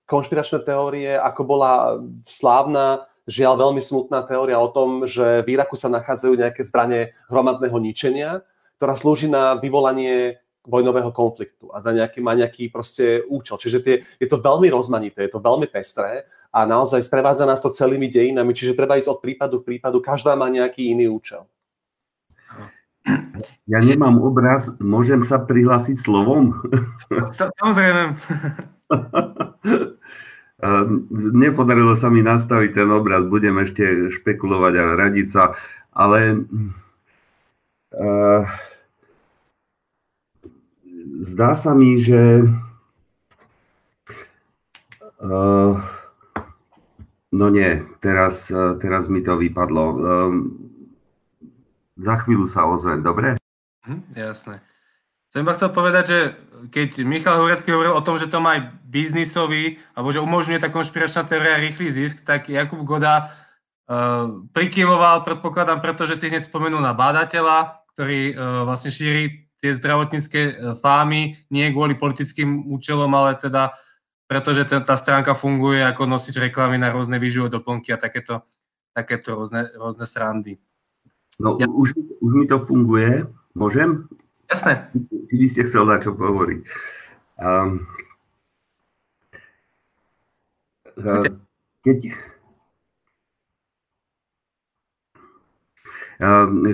konšpiračné 0.07 0.63
teórie, 0.63 1.19
ako 1.19 1.41
bola 1.43 1.99
slávna, 2.31 3.11
žiaľ 3.31 3.71
veľmi 3.71 3.83
smutná 3.83 4.27
teória 4.27 4.59
o 4.59 4.71
tom, 4.71 5.07
že 5.07 5.43
v 5.47 5.59
Iraku 5.59 5.79
sa 5.79 5.91
nachádzajú 5.91 6.35
nejaké 6.35 6.63
zbranie 6.67 7.15
hromadného 7.31 7.79
ničenia, 7.79 8.43
ktorá 8.81 8.97
slúži 8.99 9.31
na 9.31 9.55
vyvolanie 9.55 10.41
vojnového 10.67 11.09
konfliktu 11.13 11.73
a 11.73 11.81
za 11.81 11.93
nejaký, 11.95 12.21
má 12.21 12.37
nejaký 12.37 12.69
proste 12.69 13.25
účel. 13.29 13.57
Čiže 13.57 13.79
tie, 13.81 13.97
je 14.21 14.29
to 14.29 14.41
veľmi 14.41 14.69
rozmanité, 14.69 15.29
je 15.29 15.33
to 15.33 15.41
veľmi 15.41 15.69
pestré 15.71 16.29
a 16.53 16.69
naozaj 16.69 17.01
sprevádza 17.01 17.49
nás 17.49 17.65
to 17.65 17.73
celými 17.73 18.13
dejinami, 18.13 18.53
čiže 18.53 18.77
treba 18.77 19.01
ísť 19.01 19.09
od 19.09 19.23
prípadu 19.25 19.63
k 19.63 19.77
prípadu, 19.77 20.05
každá 20.05 20.37
má 20.37 20.51
nejaký 20.53 20.93
iný 20.93 21.09
účel. 21.09 21.49
Ja 23.71 23.79
nemám 23.79 24.19
obraz, 24.19 24.75
môžem 24.83 25.23
sa 25.23 25.39
prihlásiť 25.39 25.97
slovom? 26.03 26.59
Samozrejme. 27.31 28.19
Nepodarilo 31.33 31.97
sa 31.97 32.13
mi 32.13 32.21
nastaviť 32.21 32.71
ten 32.77 32.89
obraz, 32.93 33.25
budem 33.25 33.57
ešte 33.65 34.13
špekulovať 34.13 34.75
a 34.77 34.85
radiť 34.93 35.27
sa, 35.33 35.57
ale 35.89 36.45
uh, 37.97 38.45
zdá 41.25 41.57
sa 41.57 41.73
mi, 41.73 42.05
že 42.05 42.45
uh, 45.25 45.73
no 47.33 47.47
nie, 47.49 47.81
teraz, 48.05 48.53
uh, 48.53 48.77
teraz 48.77 49.09
mi 49.09 49.25
to 49.25 49.41
vypadlo. 49.41 49.85
Um, 49.97 50.70
za 52.01 52.17
chvíľu 52.25 52.49
sa 52.49 52.65
ozvem, 52.65 53.05
dobre? 53.05 53.37
Hm, 53.85 54.17
jasné. 54.17 54.65
Chcem 55.31 55.47
vám 55.47 55.55
chcel 55.55 55.71
povedať, 55.71 56.05
že 56.11 56.19
keď 56.75 57.07
Michal 57.07 57.39
Horecký 57.39 57.71
hovoril 57.71 57.95
o 57.95 58.03
tom, 58.03 58.19
že 58.19 58.27
to 58.27 58.43
má 58.43 58.59
aj 58.59 58.75
biznisový, 58.83 59.79
alebo 59.95 60.11
že 60.11 60.19
umožňuje 60.19 60.59
tá 60.59 60.75
konšpiračná 60.75 61.23
teória 61.23 61.63
rýchly 61.63 61.87
zisk, 61.87 62.27
tak 62.27 62.51
Jakub 62.51 62.83
Goda 62.83 63.31
uh, 63.31 64.43
prikyvoval, 64.51 65.23
predpokladám, 65.23 65.79
pretože 65.79 66.19
si 66.19 66.27
hneď 66.27 66.43
spomenul 66.43 66.83
na 66.83 66.99
bádateľa, 66.99 67.87
ktorý 67.95 68.35
uh, 68.35 68.67
vlastne 68.67 68.91
šíri 68.91 69.47
tie 69.63 69.71
zdravotnícke 69.71 70.41
uh, 70.43 70.53
fámy, 70.75 71.47
nie 71.47 71.71
kvôli 71.71 71.95
politickým 71.95 72.67
účelom, 72.67 73.15
ale 73.15 73.39
teda 73.39 73.71
pretože 74.31 74.63
ten, 74.63 74.79
tá 74.87 74.95
stránka 74.95 75.35
funguje 75.35 75.83
ako 75.83 76.07
nosič 76.07 76.39
reklamy 76.39 76.79
na 76.79 76.95
rôzne 76.95 77.19
výživové 77.19 77.51
doplnky 77.51 77.91
a 77.91 77.99
takéto, 77.99 78.47
takéto 78.95 79.35
rôzne, 79.35 79.67
rôzne 79.75 80.07
srandy. 80.07 80.55
No 81.41 81.57
ja. 81.57 81.65
už, 81.65 81.97
už 82.21 82.33
mi 82.37 82.45
to 82.45 82.61
funguje, 82.61 83.25
môžem? 83.57 84.05
Jasné. 84.53 84.93
Vy 85.33 85.49
ste 85.49 85.65
chcel 85.65 85.89
dať 85.89 86.05
čo 86.05 86.13
hovoriť. 86.13 86.61
Um, 87.41 87.89
keď, 91.81 91.99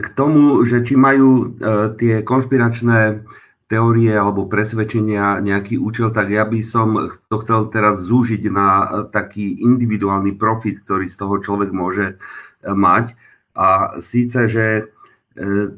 k 0.03 0.09
tomu, 0.19 0.67
že 0.67 0.83
či 0.83 0.99
majú 0.99 1.55
uh, 1.55 1.95
tie 1.95 2.27
konšpiračné 2.27 3.23
teórie 3.71 4.11
alebo 4.11 4.51
presvedčenia 4.51 5.39
nejaký 5.39 5.79
účel, 5.79 6.11
tak 6.11 6.35
ja 6.35 6.43
by 6.43 6.59
som 6.67 7.07
to 7.31 7.37
chcel 7.43 7.71
teraz 7.71 8.03
zúžiť 8.03 8.43
na 8.51 8.69
taký 9.15 9.63
individuálny 9.63 10.35
profit, 10.35 10.83
ktorý 10.83 11.07
z 11.07 11.17
toho 11.19 11.39
človek 11.39 11.71
môže 11.71 12.19
mať. 12.63 13.15
A 13.57 13.99
síce, 14.05 14.49
že 14.49 14.93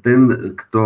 ten, 0.02 0.20
kto 0.54 0.82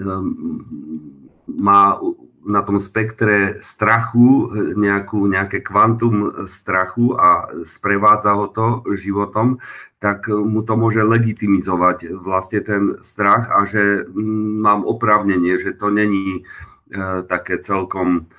Ehm, 0.00 1.04
má 1.46 2.00
na 2.42 2.62
tom 2.66 2.80
spektre 2.80 3.60
strachu 3.62 4.50
nejakú, 4.74 5.30
nejaké 5.30 5.62
kvantum 5.62 6.48
strachu 6.50 7.14
a 7.14 7.46
sprevádza 7.62 8.34
ho 8.34 8.46
to 8.50 8.66
životom, 8.98 9.62
tak 10.02 10.26
mu 10.26 10.66
to 10.66 10.74
môže 10.74 11.06
legitimizovať 11.06 12.10
vlastne 12.18 12.60
ten 12.66 12.82
strach 13.06 13.46
a 13.46 13.62
že 13.62 14.10
mám 14.58 14.82
oprávnenie, 14.82 15.54
že 15.62 15.78
to 15.78 15.94
není 15.94 16.42
e, 16.42 17.22
také 17.30 17.62
celkom 17.62 18.08
e, 18.18 18.22
e, 18.22 18.34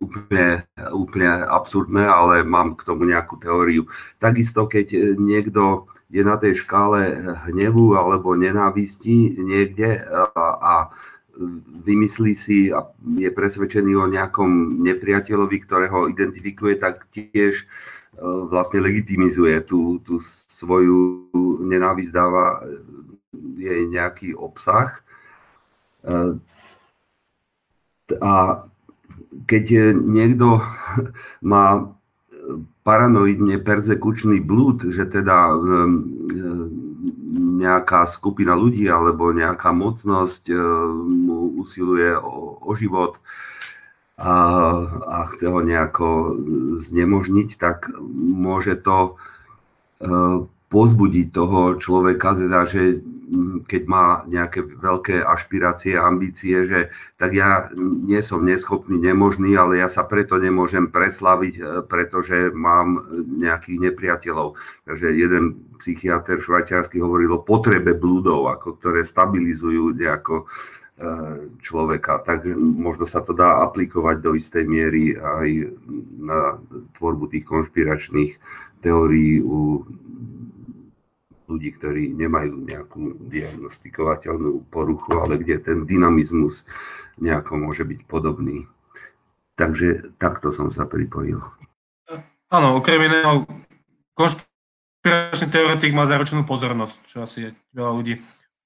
úplne, 0.00 0.46
úplne 0.92 1.30
absurdné, 1.46 2.04
ale 2.06 2.42
mám 2.42 2.74
k 2.78 2.86
tomu 2.88 3.04
nejakú 3.04 3.36
teóriu. 3.36 3.84
Takisto, 4.16 4.64
keď 4.66 5.16
niekto 5.20 5.90
je 6.08 6.22
na 6.22 6.38
tej 6.38 6.62
škále 6.62 7.34
hnevu 7.50 7.98
alebo 7.98 8.38
nenávisti 8.38 9.36
niekde 9.42 10.06
a, 10.06 10.46
a 10.56 10.74
vymyslí 11.84 12.32
si 12.32 12.72
a 12.72 12.88
je 13.18 13.28
presvedčený 13.28 13.92
o 13.98 14.08
nejakom 14.08 14.80
nepriateľovi, 14.80 15.56
ktorého 15.68 16.08
identifikuje, 16.08 16.80
tak 16.80 17.04
tiež 17.12 17.68
vlastne 18.48 18.80
legitimizuje 18.80 19.60
tú, 19.68 20.00
tú 20.00 20.24
svoju 20.24 21.28
nenávisť, 21.60 22.12
dáva 22.12 22.64
jej 23.60 23.84
nejaký 23.84 24.32
obsah. 24.32 25.04
A 28.22 28.64
keď 29.46 29.94
niekto 29.94 30.62
má 31.52 31.90
paranoidne 32.86 33.58
persekučný 33.58 34.38
blúd, 34.38 34.94
že 34.94 35.10
teda 35.10 35.58
nejaká 37.56 38.06
skupina 38.06 38.54
ľudí 38.54 38.86
alebo 38.86 39.34
nejaká 39.34 39.74
mocnosť 39.74 40.54
mu 41.02 41.58
usiluje 41.58 42.14
o, 42.14 42.62
o 42.62 42.70
život 42.78 43.18
a, 44.14 44.34
a 45.02 45.18
chce 45.34 45.50
ho 45.50 45.60
nejako 45.60 46.38
znemožniť, 46.78 47.48
tak 47.58 47.90
môže 48.14 48.78
to 48.78 49.18
pozbudiť 50.70 51.26
toho 51.32 51.60
človeka, 51.80 52.36
teda, 52.36 52.68
že 52.68 53.00
keď 53.66 53.82
má 53.90 54.22
nejaké 54.30 54.62
veľké 54.62 55.18
ašpirácie, 55.26 55.98
ambície, 55.98 56.62
že 56.62 56.80
tak 57.18 57.34
ja 57.34 57.68
nie 57.80 58.22
som 58.22 58.46
neschopný, 58.46 59.02
nemožný, 59.02 59.58
ale 59.58 59.82
ja 59.82 59.90
sa 59.90 60.06
preto 60.06 60.38
nemôžem 60.38 60.86
preslaviť, 60.86 61.54
e, 61.58 61.62
pretože 61.90 62.54
mám 62.54 63.02
nejakých 63.26 63.90
nepriateľov. 63.90 64.54
Takže 64.86 65.06
jeden 65.10 65.58
psychiatr 65.82 66.38
švajčiarsky 66.38 67.02
hovoril 67.02 67.34
o 67.34 67.42
potrebe 67.42 67.98
blúdov, 67.98 68.46
ako 68.46 68.78
ktoré 68.78 69.02
stabilizujú 69.02 69.98
nejako 69.98 70.42
e, 70.42 70.44
človeka. 71.66 72.22
Tak 72.22 72.46
možno 72.56 73.10
sa 73.10 73.26
to 73.26 73.34
dá 73.34 73.66
aplikovať 73.66 74.16
do 74.22 74.38
istej 74.38 74.64
miery 74.70 75.18
aj 75.18 75.48
na 76.22 76.62
tvorbu 76.94 77.26
tých 77.34 77.42
konšpiračných 77.42 78.38
teórií 78.86 79.42
u 79.42 79.82
ľudí, 81.46 81.74
ktorí 81.78 82.14
nemajú 82.14 82.66
nejakú 82.66 83.30
diagnostikovateľnú 83.30 84.66
poruchu, 84.70 85.16
ale 85.18 85.38
kde 85.38 85.62
ten 85.62 85.78
dynamizmus 85.86 86.66
nejako 87.16 87.58
môže 87.58 87.86
byť 87.86 88.00
podobný. 88.06 88.66
Takže 89.56 90.18
takto 90.20 90.52
som 90.52 90.68
sa 90.68 90.84
pripojil. 90.84 91.40
Áno, 92.52 92.78
okrem 92.78 93.08
iného, 93.08 93.48
konšpiračný 94.14 95.48
teoretik 95.48 95.96
má 95.96 96.04
zaručenú 96.04 96.44
pozornosť, 96.44 96.98
čo 97.08 97.16
asi 97.24 97.38
je 97.40 97.50
veľa 97.72 97.92
ľudí, 97.96 98.14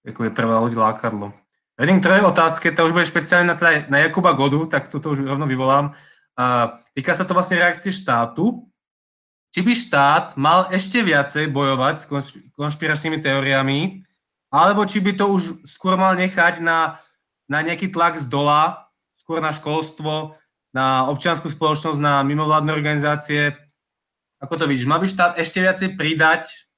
ako 0.05 0.27
je 0.27 0.37
prvá 0.37 0.59
ľudí 0.61 0.77
lákadlo. 0.77 1.33
Vedím 1.81 1.97
k 1.97 2.05
druhej 2.05 2.29
otázke, 2.29 2.77
to 2.77 2.85
už 2.85 2.93
bude 2.93 3.09
špeciálne 3.09 3.49
na, 3.49 3.57
na 3.89 3.99
Jakuba 4.05 4.37
Godu, 4.37 4.69
tak 4.69 4.93
toto 4.93 5.17
už 5.17 5.25
rovno 5.25 5.49
vyvolám. 5.49 5.97
A 6.37 6.77
týka 6.93 7.17
sa 7.17 7.25
to 7.25 7.33
vlastne 7.33 7.57
reakcie 7.57 7.89
štátu 7.89 8.70
či 9.51 9.61
by 9.67 9.73
štát 9.75 10.27
mal 10.39 10.71
ešte 10.71 11.03
viacej 11.03 11.51
bojovať 11.51 11.95
s 11.99 12.05
konšpiračnými 12.55 13.19
teóriami, 13.19 14.07
alebo 14.51 14.87
či 14.87 15.03
by 15.03 15.15
to 15.15 15.27
už 15.31 15.43
skôr 15.67 15.99
mal 15.99 16.15
nechať 16.15 16.63
na, 16.63 16.99
na 17.51 17.63
nejaký 17.63 17.91
tlak 17.91 18.19
z 18.19 18.31
dola, 18.31 18.91
skôr 19.19 19.43
na 19.43 19.51
školstvo, 19.51 20.39
na 20.71 21.07
občianskú 21.11 21.51
spoločnosť, 21.51 21.99
na 21.99 22.23
mimovládne 22.23 22.71
organizácie. 22.71 23.59
Ako 24.39 24.55
to 24.55 24.65
vidíš? 24.71 24.87
Má 24.87 25.03
by 25.03 25.07
štát 25.11 25.33
ešte 25.39 25.63
viacej 25.63 25.99
pridať 25.99 26.71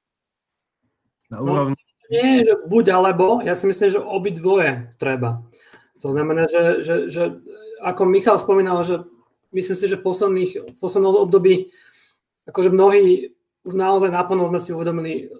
na 1.29 1.41
no, 1.41 1.49
úrovni? 1.49 1.77
No, 1.77 1.89
nie, 2.13 2.45
že 2.45 2.55
buď 2.69 2.85
alebo, 2.93 3.41
ja 3.41 3.57
si 3.57 3.65
myslím, 3.69 3.89
že 3.89 4.01
obidvoje 4.01 4.93
treba. 5.01 5.45
To 6.05 6.13
znamená, 6.13 6.45
že, 6.49 6.85
že, 6.85 6.97
že 7.09 7.41
ako 7.81 8.05
Michal 8.05 8.37
spomínal, 8.37 8.85
že 8.85 9.01
myslím 9.57 9.77
si, 9.77 9.85
že 9.89 9.97
v, 9.97 10.05
posledných, 10.05 10.53
v 10.77 10.79
poslednom 10.81 11.15
období 11.15 11.73
akože 12.49 12.71
mnohí 12.75 13.35
už 13.63 13.75
naozaj 13.79 14.11
naplno 14.11 14.51
sme 14.51 14.61
si 14.61 14.75
uvedomili 14.75 15.31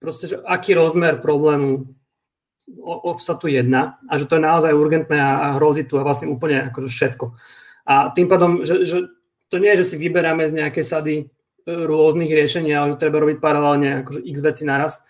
proste, 0.00 0.32
že 0.32 0.36
aký 0.44 0.72
rozmer 0.72 1.20
problému 1.20 1.84
o, 2.80 2.94
o 3.06 3.10
čo 3.16 3.24
sa 3.24 3.34
tu 3.36 3.52
jedná 3.52 4.00
a 4.08 4.16
že 4.16 4.28
to 4.28 4.40
je 4.40 4.46
naozaj 4.46 4.72
urgentné 4.72 5.16
a, 5.20 5.32
a 5.40 5.46
hrozí 5.60 5.84
tu 5.84 6.00
a 6.00 6.06
vlastne 6.06 6.32
úplne 6.32 6.72
akože 6.72 6.88
všetko. 6.88 7.36
A 7.86 8.10
tým 8.10 8.26
pádom, 8.26 8.64
že, 8.66 8.82
že 8.82 9.06
to 9.46 9.62
nie 9.62 9.70
je, 9.76 9.86
že 9.86 9.94
si 9.94 9.96
vyberáme 10.00 10.42
z 10.48 10.58
nejakej 10.58 10.84
sady 10.84 11.14
e, 11.22 11.24
rôznych 11.68 12.32
riešení, 12.32 12.74
ale 12.74 12.96
že 12.96 13.00
treba 13.00 13.22
robiť 13.22 13.38
paralelne 13.38 14.02
akože 14.02 14.20
x 14.26 14.36
veci 14.42 14.64
naraz. 14.66 15.06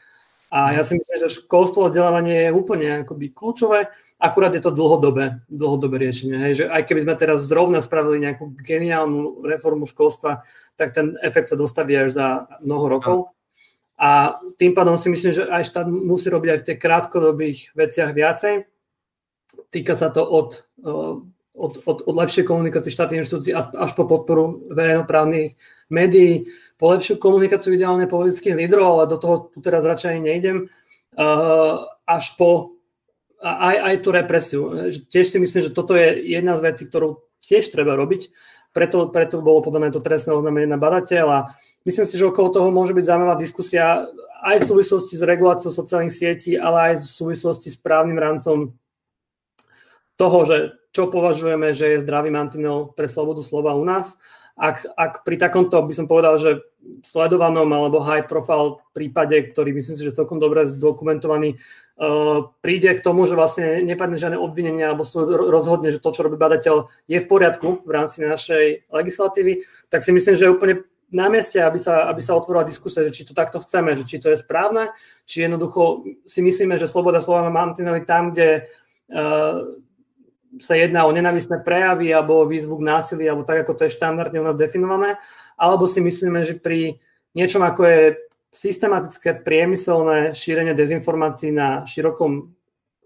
A 0.46 0.70
ja 0.78 0.86
si 0.86 0.94
myslím, 0.94 1.16
že 1.18 1.42
školstvo 1.42 1.84
a 1.84 1.90
vzdelávanie 1.90 2.46
je 2.46 2.54
úplne 2.54 3.02
akoby 3.02 3.34
kľúčové, 3.34 3.90
akurát 4.22 4.54
je 4.54 4.62
to 4.62 4.70
dlhodobé, 4.70 5.42
dlhodobé 5.50 5.98
riešenie. 5.98 6.38
Hej, 6.38 6.52
že 6.54 6.64
aj 6.70 6.86
keby 6.86 7.00
sme 7.02 7.14
teraz 7.18 7.50
zrovna 7.50 7.82
spravili 7.82 8.22
nejakú 8.22 8.54
geniálnu 8.54 9.42
reformu 9.42 9.90
školstva, 9.90 10.46
tak 10.78 10.94
ten 10.94 11.18
efekt 11.18 11.50
sa 11.50 11.58
dostaví 11.58 11.98
až 11.98 12.14
za 12.14 12.26
mnoho 12.62 12.86
rokov. 12.86 13.18
A 13.98 14.38
tým 14.60 14.76
pádom 14.76 14.94
si 14.94 15.08
myslím, 15.08 15.32
že 15.32 15.48
aj 15.48 15.72
štát 15.72 15.88
musí 15.88 16.28
robiť 16.30 16.50
aj 16.52 16.58
v 16.62 16.66
tých 16.68 16.78
krátkodobých 16.78 17.58
veciach 17.72 18.12
viacej. 18.12 18.54
Týka 19.72 19.96
sa 19.96 20.12
to 20.12 20.20
od, 20.20 20.68
od, 21.56 21.74
od, 21.80 21.98
od 22.04 22.14
lepšej 22.14 22.44
komunikácie 22.44 22.92
štátnych 22.92 23.24
inštitúcií 23.24 23.56
až 23.56 23.90
po 23.96 24.04
podporu 24.04 24.68
verejnoprávnych 24.68 25.56
médií, 25.88 26.44
po 26.76 26.92
lepšiu 26.92 27.16
komunikáciu 27.16 27.72
ideálne 27.72 28.04
politických 28.04 28.56
lídrov, 28.56 28.84
ale 28.84 29.04
do 29.08 29.16
toho 29.16 29.48
tu 29.48 29.64
teraz 29.64 29.84
radšej 29.88 30.20
nejdem, 30.20 30.68
až 32.04 32.24
po 32.36 32.76
aj, 33.40 33.76
aj 33.80 33.94
tú 34.00 34.08
represiu. 34.12 34.60
Tiež 35.12 35.28
si 35.28 35.38
myslím, 35.40 35.62
že 35.68 35.76
toto 35.76 35.96
je 35.96 36.20
jedna 36.24 36.56
z 36.56 36.64
vecí, 36.72 36.88
ktorú 36.88 37.24
tiež 37.44 37.68
treba 37.72 37.96
robiť. 37.96 38.32
Preto, 38.76 39.08
preto 39.08 39.40
bolo 39.40 39.64
podané 39.64 39.88
to 39.88 40.04
trestné 40.04 40.36
oznámenie 40.36 40.68
na 40.68 40.76
badateľ 40.76 41.26
a 41.32 41.38
myslím 41.88 42.04
si, 42.04 42.20
že 42.20 42.28
okolo 42.28 42.52
toho 42.52 42.68
môže 42.68 42.92
byť 42.92 43.04
zaujímavá 43.08 43.40
diskusia 43.40 44.04
aj 44.44 44.60
v 44.60 44.68
súvislosti 44.68 45.16
s 45.16 45.24
reguláciou 45.24 45.72
sociálnych 45.72 46.12
sietí, 46.12 46.60
ale 46.60 46.92
aj 46.92 47.00
v 47.00 47.08
súvislosti 47.08 47.72
s 47.72 47.80
právnym 47.80 48.20
rámcom 48.20 48.76
toho, 50.20 50.38
že 50.44 50.76
čo 50.92 51.08
považujeme, 51.08 51.72
že 51.72 51.96
je 51.96 52.04
zdravý 52.04 52.28
mantinel 52.28 52.92
pre 52.92 53.08
slobodu 53.08 53.40
slova 53.40 53.72
u 53.72 53.84
nás. 53.84 54.20
Ak, 54.56 54.88
ak 54.96 55.28
pri 55.28 55.36
takomto 55.36 55.84
by 55.84 55.92
som 55.92 56.08
povedal, 56.08 56.40
že 56.40 56.64
sledovanom 57.04 57.68
alebo 57.68 58.00
high 58.00 58.24
profile 58.24 58.80
prípade, 58.96 59.52
ktorý 59.52 59.76
myslím 59.76 59.96
si, 60.00 60.06
že 60.08 60.16
celkom 60.16 60.40
dobre 60.40 60.64
zdokumentovaný, 60.64 61.60
Uh, 61.96 62.52
príde 62.60 62.92
k 62.92 63.00
tomu, 63.00 63.24
že 63.24 63.32
vlastne 63.32 63.80
nepadne 63.80 64.20
žiadne 64.20 64.36
obvinenie 64.36 64.84
alebo 64.84 65.00
súd 65.00 65.32
rozhodne, 65.32 65.88
že 65.88 65.96
to, 65.96 66.12
čo 66.12 66.28
robí 66.28 66.36
badateľ, 66.36 66.92
je 67.08 67.16
v 67.16 67.24
poriadku 67.24 67.88
v 67.88 67.88
rámci 67.88 68.20
našej 68.20 68.92
legislatívy, 68.92 69.64
tak 69.88 70.04
si 70.04 70.12
myslím, 70.12 70.36
že 70.36 70.44
je 70.44 70.52
úplne 70.52 70.84
na 71.08 71.32
mieste, 71.32 71.56
aby 71.56 71.80
sa, 71.80 72.04
aby 72.12 72.20
sa 72.20 72.36
otvorila 72.36 72.68
diskusia, 72.68 73.00
že 73.00 73.16
či 73.16 73.24
to 73.24 73.32
takto 73.32 73.64
chceme, 73.64 73.96
že 73.96 74.04
či 74.04 74.20
to 74.20 74.28
je 74.28 74.36
správne, 74.36 74.92
či 75.24 75.48
jednoducho 75.48 76.04
si 76.28 76.44
myslíme, 76.44 76.76
že 76.76 76.84
sloboda 76.84 77.24
slova 77.24 77.48
má 77.48 77.64
mantinely 77.64 78.04
tam, 78.04 78.36
kde 78.36 78.68
uh, 79.16 79.80
sa 80.60 80.74
jedná 80.78 81.04
o 81.04 81.12
nenavistné 81.12 81.60
prejavy 81.60 82.08
alebo 82.14 82.48
výzvu 82.48 82.80
k 82.80 82.86
násilí, 82.86 83.24
alebo 83.28 83.44
tak, 83.44 83.66
ako 83.66 83.72
to 83.76 83.82
je 83.86 83.96
štandardne 83.96 84.40
u 84.40 84.46
nás 84.46 84.56
definované, 84.56 85.20
alebo 85.58 85.84
si 85.84 86.00
myslíme, 86.00 86.40
že 86.44 86.56
pri 86.56 87.02
niečom, 87.36 87.60
ako 87.60 87.82
je 87.84 88.00
systematické 88.56 89.36
priemyselné 89.44 90.32
šírenie 90.32 90.72
dezinformácií 90.72 91.52
na 91.52 91.84
širokom, 91.84 92.56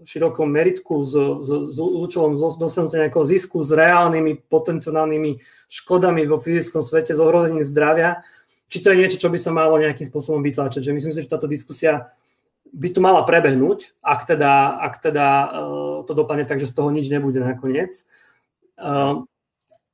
širokom 0.06 0.46
meritku 0.46 1.02
s, 1.02 1.12
s, 1.42 1.50
s 1.74 1.78
účelom 1.82 2.38
dosiahnutia 2.38 3.10
nejakého 3.10 3.26
zisku 3.26 3.66
s 3.66 3.74
reálnymi 3.74 4.46
potenciálnymi 4.46 5.42
škodami 5.66 6.22
vo 6.30 6.38
fyzickom 6.38 6.86
svete, 6.86 7.18
s 7.18 7.20
ohrozením 7.20 7.66
zdravia, 7.66 8.22
či 8.70 8.78
to 8.78 8.94
je 8.94 9.00
niečo, 9.02 9.18
čo 9.18 9.28
by 9.34 9.38
sa 9.42 9.50
malo 9.50 9.74
nejakým 9.82 10.06
spôsobom 10.06 10.38
vytlačať. 10.46 10.86
Že 10.86 10.94
myslím 10.94 11.12
si, 11.18 11.26
že 11.26 11.32
táto 11.34 11.50
diskusia 11.50 12.14
by 12.70 12.88
tu 12.94 13.02
mala 13.02 13.26
prebehnúť, 13.26 13.98
ak 14.02 14.26
teda, 14.30 14.78
ak 14.78 14.94
teda 15.02 15.26
uh, 15.50 15.98
to 16.06 16.12
dopadne 16.14 16.46
tak, 16.46 16.62
že 16.62 16.70
z 16.70 16.76
toho 16.76 16.90
nič 16.94 17.10
nebude 17.10 17.42
nakoniec. 17.42 18.06
Uh, 18.78 19.26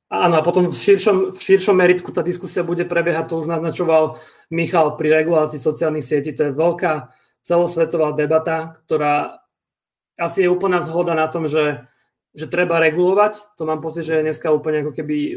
Áno, 0.07 0.39
a 0.39 0.45
potom 0.45 0.71
v 0.71 0.75
širšom, 0.75 1.35
v 1.35 1.39
širšom 1.39 1.75
meritku 1.75 2.15
tá 2.15 2.23
diskusia 2.23 2.63
bude 2.63 2.87
prebiehať, 2.87 3.27
to 3.27 3.43
už 3.43 3.51
naznačoval 3.51 4.15
Michal 4.47 4.95
pri 4.95 5.11
regulácii 5.11 5.59
sociálnych 5.59 6.07
sietí. 6.07 6.31
To 6.31 6.47
je 6.47 6.55
veľká 6.55 7.11
celosvetová 7.43 8.15
debata, 8.15 8.79
ktorá 8.87 9.43
asi 10.15 10.47
je 10.47 10.51
úplná 10.51 10.79
zhoda 10.79 11.11
na 11.11 11.27
tom, 11.27 11.51
že, 11.51 11.83
že 12.31 12.47
treba 12.47 12.79
regulovať. 12.79 13.59
To 13.59 13.67
mám 13.67 13.83
pocit, 13.83 14.07
že 14.07 14.23
je 14.23 14.31
dneska 14.31 14.47
úplne 14.47 14.87
ako 14.87 14.95
keby 14.95 15.17
eh, 15.19 15.35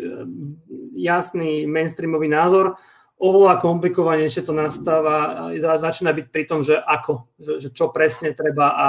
jasný 1.02 1.66
mainstreamový 1.66 2.30
názor. 2.30 2.78
Oveľa 3.20 3.60
komplikovanejšie 3.60 4.48
to 4.48 4.56
nastáva, 4.56 5.52
začína 5.54 6.16
byť 6.16 6.26
pri 6.32 6.44
tom, 6.48 6.64
že 6.64 6.80
ako, 6.80 7.28
že, 7.36 7.52
že 7.60 7.68
čo 7.68 7.92
presne 7.92 8.32
treba 8.32 8.72
a 8.72 8.88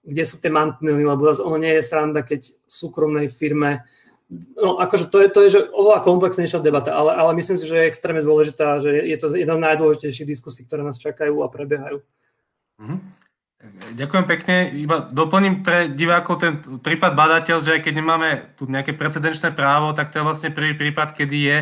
kde 0.00 0.24
sú 0.24 0.40
tie 0.40 0.48
mantinely, 0.48 1.04
lebo 1.04 1.28
ono 1.28 1.60
nie 1.60 1.76
je 1.76 1.84
sranda, 1.84 2.24
keď 2.24 2.48
v 2.48 2.70
súkromnej 2.72 3.28
firme 3.28 3.84
No, 4.58 4.82
akože 4.82 5.06
to 5.06 5.22
je, 5.22 5.28
to 5.30 5.38
je 5.46 5.48
že 5.54 5.60
oveľa 5.70 6.02
komplexnejšia 6.02 6.58
debata, 6.58 6.90
ale, 6.90 7.14
ale 7.14 7.30
myslím 7.38 7.54
si, 7.54 7.62
že 7.62 7.78
je 7.78 7.86
extrémne 7.86 8.26
dôležitá, 8.26 8.82
že 8.82 8.90
je 8.90 9.16
to 9.22 9.30
jedna 9.38 9.54
z 9.54 9.64
najdôležitejších 9.70 10.26
diskusí, 10.26 10.66
ktoré 10.66 10.82
nás 10.82 10.98
čakajú 10.98 11.46
a 11.46 11.52
prebiehajú. 11.52 12.02
Mm-hmm. 12.82 12.98
Ďakujem 13.94 14.26
pekne. 14.26 14.56
Iba 14.74 15.06
doplním 15.14 15.62
pre 15.62 15.86
divákov 15.90 16.42
ten 16.42 16.58
prípad 16.58 17.14
badateľ, 17.14 17.62
že 17.62 17.78
aj 17.78 17.80
keď 17.86 17.94
nemáme 18.02 18.28
tu 18.58 18.66
nejaké 18.66 18.98
precedenčné 18.98 19.54
právo, 19.54 19.94
tak 19.94 20.10
to 20.10 20.18
je 20.18 20.26
vlastne 20.26 20.50
prvý 20.50 20.74
prípad, 20.74 21.14
kedy 21.14 21.38
je 21.38 21.56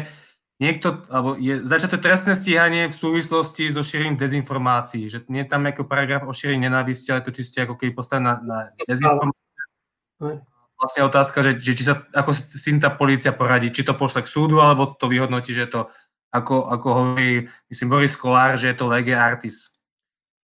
niekto, 0.62 1.02
alebo 1.10 1.34
je 1.38 1.58
začaté 1.62 1.98
trestné 1.98 2.38
stíhanie 2.38 2.90
v 2.90 2.94
súvislosti 2.94 3.70
so 3.70 3.82
šírením 3.82 4.18
dezinformácií. 4.18 5.10
Že 5.10 5.26
nie 5.30 5.42
je 5.42 5.50
tam 5.50 5.66
nejaký 5.66 5.82
paragraf 5.86 6.26
o 6.26 6.32
šírení 6.32 6.70
nenávisti, 6.70 7.10
ale 7.10 7.26
to 7.26 7.34
čiste 7.34 7.58
ako 7.62 7.74
keby 7.74 7.94
postavené 7.94 8.24
na, 8.24 8.34
na 8.42 8.58
dezinformácii 8.86 10.46
vlastne 10.74 11.06
otázka, 11.06 11.38
že, 11.40 11.52
že 11.62 11.72
či 11.78 11.84
sa, 11.86 12.02
ako 12.12 12.34
si 12.34 12.70
tá 12.82 12.90
policia 12.90 13.30
poradí, 13.32 13.70
či 13.70 13.86
to 13.86 13.94
pošle 13.94 14.26
k 14.26 14.28
súdu, 14.28 14.58
alebo 14.58 14.92
to 14.92 15.06
vyhodnotí, 15.06 15.54
že 15.54 15.70
to, 15.70 15.88
ako, 16.34 16.66
ako 16.66 16.88
hovorí, 16.90 17.46
myslím, 17.70 17.88
Boris 17.88 18.18
Kolár, 18.18 18.58
že 18.58 18.74
je 18.74 18.76
to 18.76 18.90
lege 18.90 19.14
artis. 19.14 19.80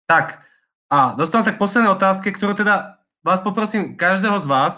Tak, 0.07 0.41
a 0.91 1.15
dostávam 1.15 1.45
sa 1.45 1.55
k 1.55 1.61
poslednej 1.61 1.91
otázke, 1.91 2.31
ktorú 2.31 2.55
teda 2.55 2.99
vás 3.23 3.39
poprosím 3.39 3.95
každého 3.95 4.43
z 4.43 4.47
vás 4.47 4.73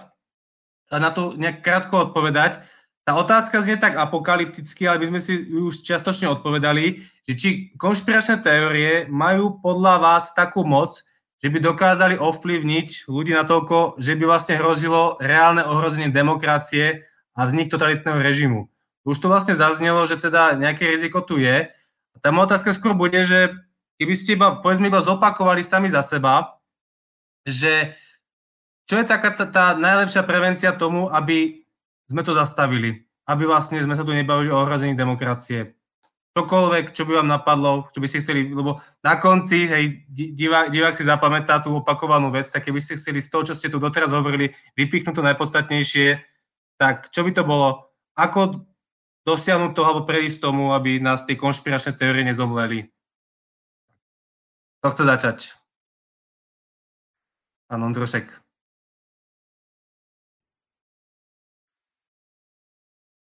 na 0.94 1.10
to 1.10 1.34
nejak 1.34 1.66
krátko 1.66 2.12
odpovedať. 2.12 2.62
Tá 3.04 3.20
otázka 3.20 3.60
znie 3.60 3.76
tak 3.76 4.00
apokalypticky, 4.00 4.88
ale 4.88 5.04
my 5.04 5.16
sme 5.16 5.20
si 5.20 5.34
už 5.52 5.84
čiastočne 5.84 6.32
odpovedali, 6.40 7.04
že 7.28 7.34
či 7.36 7.50
konšpiračné 7.76 8.40
teórie 8.40 9.12
majú 9.12 9.60
podľa 9.60 10.00
vás 10.00 10.32
takú 10.32 10.64
moc, 10.64 11.04
že 11.44 11.52
by 11.52 11.60
dokázali 11.60 12.16
ovplyvniť 12.16 13.12
ľudí 13.12 13.36
na 13.36 13.44
toľko, 13.44 14.00
že 14.00 14.16
by 14.16 14.24
vlastne 14.24 14.56
hrozilo 14.56 15.20
reálne 15.20 15.68
ohrozenie 15.68 16.08
demokracie 16.16 17.04
a 17.36 17.44
vznik 17.44 17.68
totalitného 17.68 18.24
režimu. 18.24 18.72
Už 19.04 19.20
to 19.20 19.28
vlastne 19.28 19.60
zaznelo, 19.60 20.08
že 20.08 20.16
teda 20.16 20.56
nejaké 20.56 20.88
riziko 20.88 21.20
tu 21.20 21.36
je. 21.44 21.68
A 22.16 22.18
tá 22.24 22.32
moja 22.32 22.56
otázka 22.56 22.72
skôr 22.72 22.96
bude, 22.96 23.20
že 23.28 23.52
keby 24.00 24.14
ste 24.16 24.40
iba, 24.40 24.64
povedzme, 24.64 24.88
iba 24.88 25.04
zopakovali 25.04 25.60
sami 25.60 25.92
za 25.92 26.08
seba, 26.08 26.56
že 27.44 28.00
čo 28.88 28.96
je 28.96 29.04
taká 29.04 29.36
tá, 29.36 29.44
tá 29.44 29.66
najlepšia 29.76 30.24
prevencia 30.24 30.72
tomu, 30.72 31.12
aby 31.12 31.63
sme 32.08 32.22
to 32.24 32.36
zastavili, 32.36 33.04
aby 33.28 33.44
vlastne 33.48 33.80
sme 33.80 33.96
sa 33.96 34.04
tu 34.04 34.12
nebavili 34.12 34.52
o 34.52 34.60
ohrození 34.60 34.98
demokracie 34.98 35.76
čokoľvek, 36.34 36.98
čo 36.98 37.06
by 37.06 37.22
vám 37.22 37.30
napadlo, 37.30 37.94
čo 37.94 38.02
by 38.02 38.08
ste 38.10 38.26
chceli, 38.26 38.50
lebo 38.50 38.82
na 39.06 39.22
konci, 39.22 39.70
hej, 39.70 40.02
divák, 40.10 40.74
divák 40.74 40.98
si 40.98 41.06
zapamätá 41.06 41.62
tú 41.62 41.78
opakovanú 41.78 42.34
vec, 42.34 42.50
tak 42.50 42.66
keby 42.66 42.82
ste 42.82 42.98
chceli 42.98 43.22
z 43.22 43.30
toho, 43.30 43.46
čo 43.46 43.54
ste 43.54 43.70
tu 43.70 43.78
doteraz 43.78 44.10
hovorili, 44.10 44.50
vypichnúť 44.74 45.14
to 45.14 45.24
najpodstatnejšie, 45.24 46.18
tak 46.82 47.14
čo 47.14 47.22
by 47.22 47.32
to 47.38 47.46
bolo? 47.46 47.94
Ako 48.18 48.66
dosiahnuť 49.30 49.72
to, 49.78 49.82
alebo 49.86 50.10
predísť 50.10 50.42
tomu, 50.42 50.74
aby 50.74 50.98
nás 50.98 51.22
tie 51.24 51.38
konšpiračné 51.38 51.94
teórie 51.94 52.26
nezomleli? 52.26 52.90
To 54.82 54.90
chce 54.90 55.06
začať? 55.06 55.38
Pán 57.70 57.80
Ondrošek. 57.86 58.43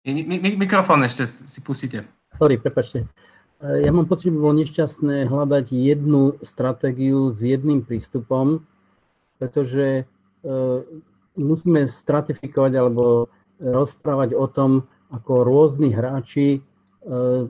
Mikrofón 0.02 1.06
ešte 1.06 1.30
si 1.30 1.62
pustíte. 1.62 2.10
Sorry, 2.34 2.58
prepačte. 2.58 3.06
Ja 3.62 3.94
mám 3.94 4.10
pocit, 4.10 4.26
že 4.26 4.34
by 4.34 4.38
bolo 4.42 4.54
nešťastné 4.58 5.30
hľadať 5.30 5.66
jednu 5.70 6.42
stratégiu 6.42 7.30
s 7.30 7.46
jedným 7.46 7.86
prístupom, 7.86 8.66
pretože 9.38 10.02
e, 10.02 10.04
musíme 11.38 11.86
stratifikovať 11.86 12.72
alebo 12.74 13.30
rozprávať 13.62 14.34
o 14.34 14.50
tom, 14.50 14.90
ako 15.14 15.46
rôzni 15.46 15.94
hráči 15.94 16.58
e, 16.58 16.60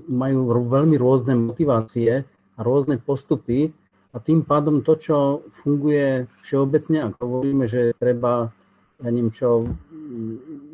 majú 0.04 0.52
veľmi 0.68 1.00
rôzne 1.00 1.32
motivácie 1.32 2.28
a 2.28 2.60
rôzne 2.60 3.00
postupy 3.00 3.72
a 4.12 4.20
tým 4.20 4.44
pádom 4.44 4.84
to, 4.84 5.00
čo 5.00 5.48
funguje 5.64 6.28
všeobecne, 6.44 7.08
ako 7.08 7.20
hovoríme, 7.24 7.64
že 7.64 7.96
treba, 7.96 8.52
ja 9.00 9.08
neviem 9.08 9.32
čo, 9.32 9.64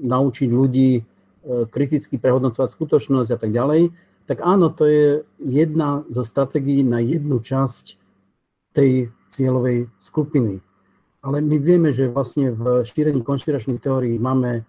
naučiť 0.02 0.50
ľudí 0.50 0.90
E, 0.98 1.02
kriticky 1.70 2.18
prehodnocovať 2.18 2.68
skutočnosť 2.74 3.30
a 3.34 3.38
tak 3.38 3.50
ďalej, 3.54 3.94
tak 4.28 4.44
áno, 4.44 4.68
to 4.68 4.84
je 4.84 5.06
jedna 5.40 6.04
zo 6.12 6.20
stratégií 6.20 6.84
na 6.84 7.00
jednu 7.00 7.40
časť 7.40 7.96
tej 8.76 9.08
cieľovej 9.32 9.88
skupiny. 10.04 10.60
Ale 11.24 11.40
my 11.40 11.56
vieme, 11.56 11.90
že 11.90 12.12
vlastne 12.12 12.52
v 12.52 12.84
šírení 12.84 13.24
konšpiračných 13.24 13.80
teórií 13.80 14.20
máme 14.20 14.60
e, 14.60 14.62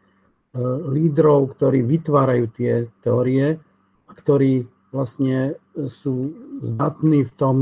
lídrov, 0.90 1.54
ktorí 1.54 1.84
vytvárajú 1.84 2.46
tie 2.56 2.88
teórie 3.04 3.60
a 4.08 4.12
ktorí 4.16 4.66
vlastne 4.90 5.60
sú 5.78 6.34
zdatní 6.66 7.28
v 7.28 7.32
tom, 7.38 7.56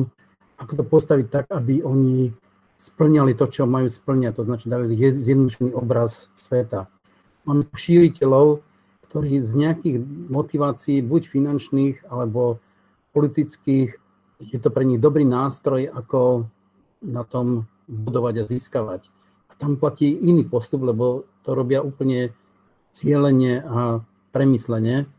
ako 0.58 0.74
to 0.80 0.84
postaviť 0.86 1.28
tak, 1.28 1.46
aby 1.52 1.84
oni 1.84 2.32
splňali 2.78 3.34
to, 3.34 3.50
čo 3.50 3.66
majú 3.66 3.90
splňať, 3.90 4.38
to 4.38 4.44
znamená, 4.46 4.70
dali 4.70 4.86
zjednodušený 4.96 5.74
obraz 5.74 6.30
sveta. 6.38 6.88
Máme 7.44 7.68
šíriteľov, 7.74 8.64
ktorí 9.18 9.42
z 9.42 9.54
nejakých 9.58 9.98
motivácií, 10.30 11.02
buď 11.02 11.22
finančných 11.26 12.06
alebo 12.06 12.62
politických, 13.18 13.98
je 14.38 14.60
to 14.62 14.70
pre 14.70 14.86
nich 14.86 15.02
dobrý 15.02 15.26
nástroj, 15.26 15.90
ako 15.90 16.46
na 17.02 17.26
tom 17.26 17.66
budovať 17.90 18.46
a 18.46 18.48
získavať. 18.48 19.10
A 19.50 19.58
tam 19.58 19.82
platí 19.82 20.14
iný 20.14 20.46
postup, 20.46 20.86
lebo 20.86 21.26
to 21.42 21.58
robia 21.58 21.82
úplne 21.82 22.30
cieľene 22.94 23.66
a 23.66 24.06
premyslenie 24.30 25.10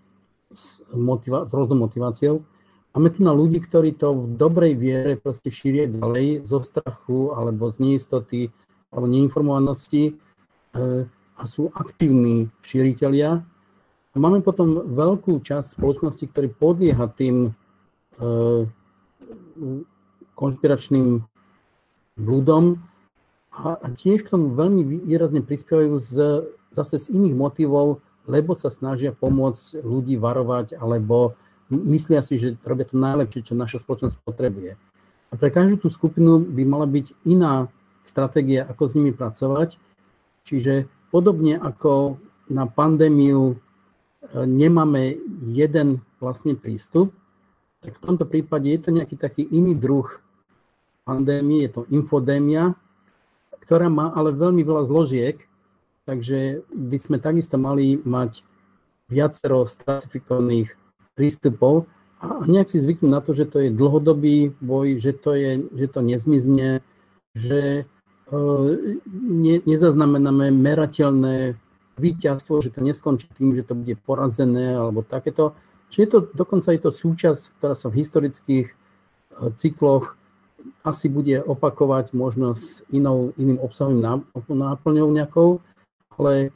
s, 0.54 0.78
motiva- 0.94 1.50
s 1.50 1.50
rôznou 1.50 1.90
motiváciou. 1.90 2.46
Máme 2.94 3.10
tu 3.10 3.26
na 3.26 3.34
ľudí, 3.34 3.58
ktorí 3.58 3.98
to 3.98 4.14
v 4.14 4.38
dobrej 4.38 4.78
viere 4.78 5.18
proste 5.18 5.50
šíria 5.50 5.90
ďalej 5.90 6.46
zo 6.46 6.62
strachu 6.62 7.34
alebo 7.34 7.74
z 7.74 7.82
neistoty 7.82 8.54
alebo 8.94 9.10
neinformovanosti 9.10 10.02
e, 10.10 10.12
a 11.34 11.42
sú 11.46 11.74
aktívni 11.74 12.46
šíriteľia. 12.62 13.42
Máme 14.18 14.42
potom 14.42 14.82
veľkú 14.92 15.38
časť 15.40 15.78
spoločnosti, 15.78 16.24
ktorí 16.28 16.50
podlieha 16.50 17.06
tým 17.14 17.48
e, 17.48 17.50
konšpiračným 20.34 21.22
blúdom 22.18 22.82
a, 23.54 23.78
tiež 23.94 24.26
k 24.26 24.32
tomu 24.34 24.54
veľmi 24.54 25.06
výrazne 25.06 25.42
prispievajú 25.42 25.94
z, 26.02 26.14
zase 26.74 26.98
z 26.98 27.06
iných 27.14 27.34
motivov, 27.34 28.02
lebo 28.26 28.58
sa 28.58 28.68
snažia 28.68 29.14
pomôcť 29.14 29.82
ľudí 29.82 30.18
varovať 30.18 30.78
alebo 30.78 31.38
myslia 31.70 32.20
si, 32.20 32.38
že 32.38 32.58
robia 32.66 32.86
to 32.86 32.98
najlepšie, 32.98 33.46
čo 33.46 33.54
naša 33.58 33.82
spoločnosť 33.82 34.18
potrebuje. 34.24 34.76
A 35.28 35.32
pre 35.36 35.52
každú 35.52 35.76
tú 35.76 35.88
skupinu 35.92 36.40
by 36.40 36.62
mala 36.64 36.88
byť 36.88 37.12
iná 37.28 37.68
stratégia, 38.08 38.64
ako 38.64 38.82
s 38.88 38.96
nimi 38.96 39.12
pracovať. 39.12 39.76
Čiže 40.48 40.88
podobne 41.12 41.60
ako 41.60 42.16
na 42.48 42.64
pandémiu 42.64 43.60
nemáme 44.34 45.16
jeden 45.46 46.02
vlastne 46.18 46.58
prístup, 46.58 47.14
tak 47.78 47.94
v 47.94 48.02
tomto 48.02 48.26
prípade 48.26 48.66
je 48.66 48.80
to 48.82 48.90
nejaký 48.90 49.14
taký 49.14 49.46
iný 49.46 49.78
druh 49.78 50.06
pandémie, 51.06 51.64
je 51.64 51.70
to 51.78 51.82
infodémia, 51.88 52.74
ktorá 53.62 53.86
má 53.86 54.10
ale 54.12 54.34
veľmi 54.34 54.60
veľa 54.66 54.84
zložiek, 54.84 55.38
takže 56.04 56.66
by 56.72 56.98
sme 56.98 57.16
takisto 57.22 57.56
mali 57.60 58.00
mať 58.02 58.42
viacero 59.08 59.64
stratifikovaných 59.64 60.74
prístupov 61.16 61.88
a 62.18 62.42
nejak 62.44 62.68
si 62.68 62.82
zvyknúť 62.82 63.10
na 63.10 63.22
to, 63.22 63.32
že 63.32 63.46
to 63.46 63.62
je 63.62 63.70
dlhodobý 63.70 64.52
boj, 64.58 64.98
že 64.98 65.14
to, 65.14 65.38
je, 65.38 65.62
že 65.78 65.86
to 65.86 66.00
nezmizne, 66.02 66.82
že 67.38 67.86
ne, 68.34 69.54
nezaznamenáme 69.64 70.50
merateľné 70.50 71.54
víťazstvo, 71.98 72.62
že 72.62 72.70
to 72.72 72.80
neskončí 72.80 73.26
tým, 73.34 73.54
že 73.54 73.66
to 73.66 73.74
bude 73.74 73.98
porazené 74.06 74.78
alebo 74.78 75.02
takéto. 75.02 75.54
Čiže 75.90 76.02
je 76.02 76.10
to, 76.10 76.18
dokonca 76.34 76.68
je 76.72 76.80
to 76.82 76.90
súčasť, 76.92 77.42
ktorá 77.58 77.74
sa 77.74 77.88
v 77.90 77.98
historických 78.04 78.66
e, 78.70 78.74
cykloch 79.56 80.18
asi 80.84 81.08
bude 81.08 81.40
opakovať 81.42 82.12
možno 82.12 82.52
s 82.52 82.82
inou, 82.90 83.32
iným 83.38 83.62
obsahovým 83.62 84.02
náplňou 84.48 85.08
nejakou, 85.10 85.62
ale, 86.18 86.50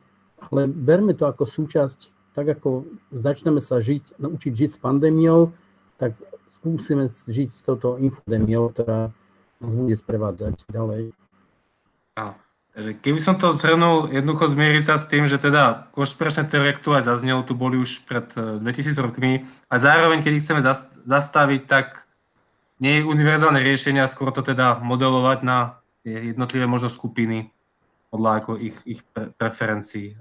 ale 0.51 0.60
berme 0.69 1.14
to 1.14 1.24
ako 1.24 1.47
súčasť, 1.47 2.10
tak 2.35 2.48
ako 2.59 2.85
začneme 3.12 3.62
sa 3.62 3.78
žiť, 3.78 4.19
naučiť 4.19 4.52
žiť 4.52 4.70
s 4.74 4.78
pandémiou, 4.81 5.52
tak 5.97 6.19
skúsime 6.51 7.09
žiť 7.09 7.48
s 7.52 7.60
touto 7.64 7.97
infodémiou, 8.01 8.73
ktorá 8.74 9.14
nás 9.62 9.73
bude 9.73 9.94
sprevádzať 9.94 10.66
ďalej. 10.69 11.14
Takže 12.73 12.97
keby 13.05 13.20
som 13.20 13.36
to 13.36 13.53
zhrnul, 13.53 14.09
jednoducho 14.09 14.49
zmieriť 14.49 14.85
sa 14.85 14.97
s 14.97 15.05
tým, 15.05 15.28
že 15.28 15.36
teda 15.36 15.93
konšpiračné 15.93 16.49
teórie, 16.49 16.73
tu 16.81 16.97
aj 16.97 17.05
zaznelo, 17.05 17.44
tu 17.44 17.53
boli 17.53 17.77
už 17.77 18.09
pred 18.09 18.24
2000 18.32 18.65
e, 18.65 18.93
rokmi 18.97 19.32
a 19.69 19.77
zároveň, 19.77 20.24
keď 20.24 20.32
ich 20.32 20.44
chceme 20.49 20.65
zastaviť, 21.05 21.69
tak 21.69 22.09
nie 22.81 22.99
je 22.99 23.07
univerzálne 23.07 23.61
riešenie 23.61 24.01
a 24.01 24.09
skôr 24.09 24.32
to 24.32 24.40
teda 24.40 24.81
modelovať 24.81 25.44
na 25.44 25.85
jednotlivé 26.03 26.65
možno 26.65 26.89
skupiny 26.89 27.53
podľa 28.09 28.31
ako 28.40 28.53
ich, 28.57 28.77
ich 28.89 29.01
preferencií. 29.36 30.16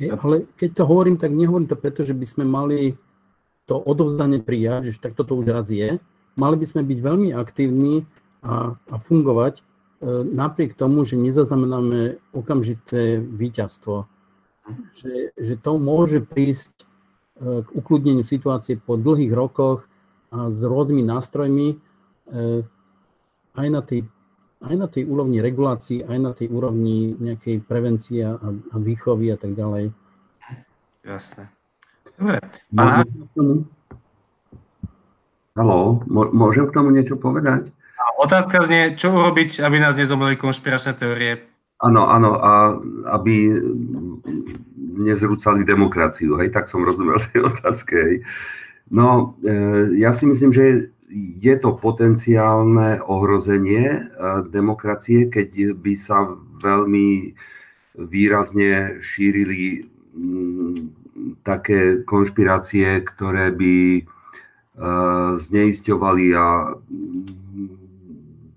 Ale 0.00 0.48
keď 0.56 0.70
to 0.80 0.82
hovorím, 0.88 1.20
tak 1.20 1.36
nehovorím 1.36 1.68
to 1.68 1.76
preto, 1.76 2.00
že 2.04 2.16
by 2.16 2.26
sme 2.28 2.44
mali 2.48 2.96
to 3.68 3.76
odovzdanie 3.76 4.40
prijať, 4.40 4.92
že 4.92 5.04
takto 5.04 5.24
to 5.24 5.36
už 5.36 5.52
raz 5.52 5.68
je. 5.68 6.00
Mali 6.34 6.56
by 6.56 6.66
sme 6.66 6.82
byť 6.84 6.98
veľmi 7.00 7.28
aktívni 7.36 8.08
a, 8.40 8.74
a 8.76 8.96
fungovať 8.96 9.60
napriek 10.08 10.74
tomu, 10.74 11.04
že 11.04 11.20
nezaznamenáme 11.20 12.16
okamžité 12.32 13.20
víťazstvo, 13.20 14.08
že, 14.96 15.36
že 15.36 15.54
to 15.60 15.76
môže 15.76 16.24
prísť 16.24 16.72
e, 16.72 16.84
k 17.60 17.68
ukludneniu 17.68 18.24
situácie 18.24 18.80
po 18.80 18.96
dlhých 18.96 19.32
rokoch 19.32 19.84
a 20.32 20.48
s 20.48 20.60
rôznymi 20.64 21.04
nástrojmi 21.04 21.68
e, 21.74 21.76
aj 23.60 23.68
na 23.68 23.82
tej, 23.84 24.08
aj 24.64 24.74
na 24.78 24.88
tej 24.88 25.04
úrovni 25.04 25.44
regulácií, 25.44 26.00
aj 26.06 26.18
na 26.18 26.32
tej 26.32 26.48
úrovni 26.48 27.12
nejakej 27.20 27.60
prevencie 27.66 28.24
a, 28.24 28.40
a 28.40 28.76
výchovy 28.80 29.34
a 29.34 29.36
tak 29.36 29.52
ďalej. 29.52 29.92
Jasné. 31.04 31.52
Dobre. 32.16 32.40
Halo, 35.56 36.00
môžem 36.32 36.64
k 36.70 36.74
tomu 36.76 36.88
niečo 36.94 37.20
povedať? 37.20 37.68
Otázka 38.20 38.60
znie, 38.68 39.00
čo 39.00 39.16
urobiť, 39.16 39.64
aby 39.64 39.80
nás 39.80 39.96
nezomreli 39.96 40.36
konšpiračné 40.36 40.92
teórie? 40.92 41.40
Áno, 41.80 42.04
áno, 42.04 42.36
a 42.36 42.76
aby 43.16 43.48
nezrúcali 45.00 45.64
demokraciu, 45.64 46.36
hej, 46.36 46.52
tak 46.52 46.68
som 46.68 46.84
rozumel 46.84 47.16
tej 47.32 47.40
otázke, 47.56 47.96
hej. 47.96 48.16
No, 48.92 49.38
e, 49.40 49.96
ja 49.96 50.12
si 50.12 50.28
myslím, 50.28 50.52
že 50.52 50.92
je 51.40 51.54
to 51.56 51.80
potenciálne 51.80 53.00
ohrozenie 53.00 53.88
e, 53.88 54.00
demokracie, 54.52 55.32
keď 55.32 55.80
by 55.80 55.94
sa 55.96 56.28
veľmi 56.60 57.32
výrazne 57.96 59.00
šírili 59.00 59.88
mm, 60.12 60.74
také 61.40 62.04
konšpirácie, 62.04 63.00
ktoré 63.00 63.48
by 63.56 63.76
e, 63.96 64.02
zneisťovali 65.40 66.26
a 66.36 66.76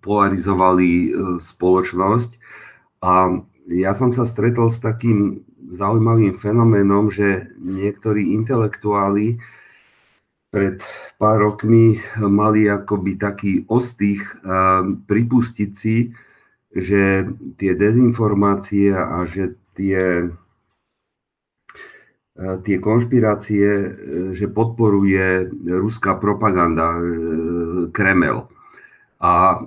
polarizovali 0.03 0.91
e, 0.91 1.09
spoločnosť. 1.39 2.31
A 2.99 3.39
ja 3.71 3.95
som 3.95 4.11
sa 4.11 4.27
stretol 4.27 4.67
s 4.67 4.83
takým 4.83 5.47
zaujímavým 5.71 6.35
fenoménom, 6.35 7.07
že 7.07 7.47
niektorí 7.57 8.35
intelektuáli 8.35 9.39
pred 10.53 10.85
pár 11.17 11.41
rokmi 11.41 11.97
mali 12.19 12.69
akoby 12.69 13.17
taký 13.17 13.53
ostých 13.71 14.21
e, 14.21 14.33
pripustiť 15.07 15.71
si, 15.71 16.11
že 16.75 17.31
tie 17.57 17.71
dezinformácie 17.73 18.91
a 18.93 19.23
že 19.25 19.55
tie, 19.73 20.29
e, 22.37 22.45
tie 22.67 22.77
konšpirácie, 22.77 23.67
že 24.35 24.45
podporuje 24.51 25.49
ruská 25.79 26.19
propaganda 26.19 27.01
Kremel. 27.89 28.52
A 29.23 29.63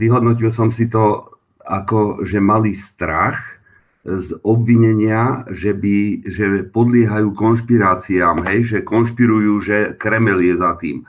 vyhodnotil 0.00 0.48
som 0.48 0.72
si 0.72 0.88
to 0.88 1.28
ako, 1.60 2.24
že 2.24 2.40
mali 2.40 2.72
strach 2.72 3.60
z 4.00 4.32
obvinenia, 4.40 5.44
že, 5.52 5.76
by, 5.76 6.24
že 6.24 6.44
podliehajú 6.72 7.36
konšpiráciám, 7.36 8.48
hej, 8.48 8.64
že 8.64 8.78
konšpirujú, 8.80 9.52
že 9.60 9.76
Kremel 10.00 10.40
je 10.40 10.54
za 10.56 10.72
tým. 10.80 11.04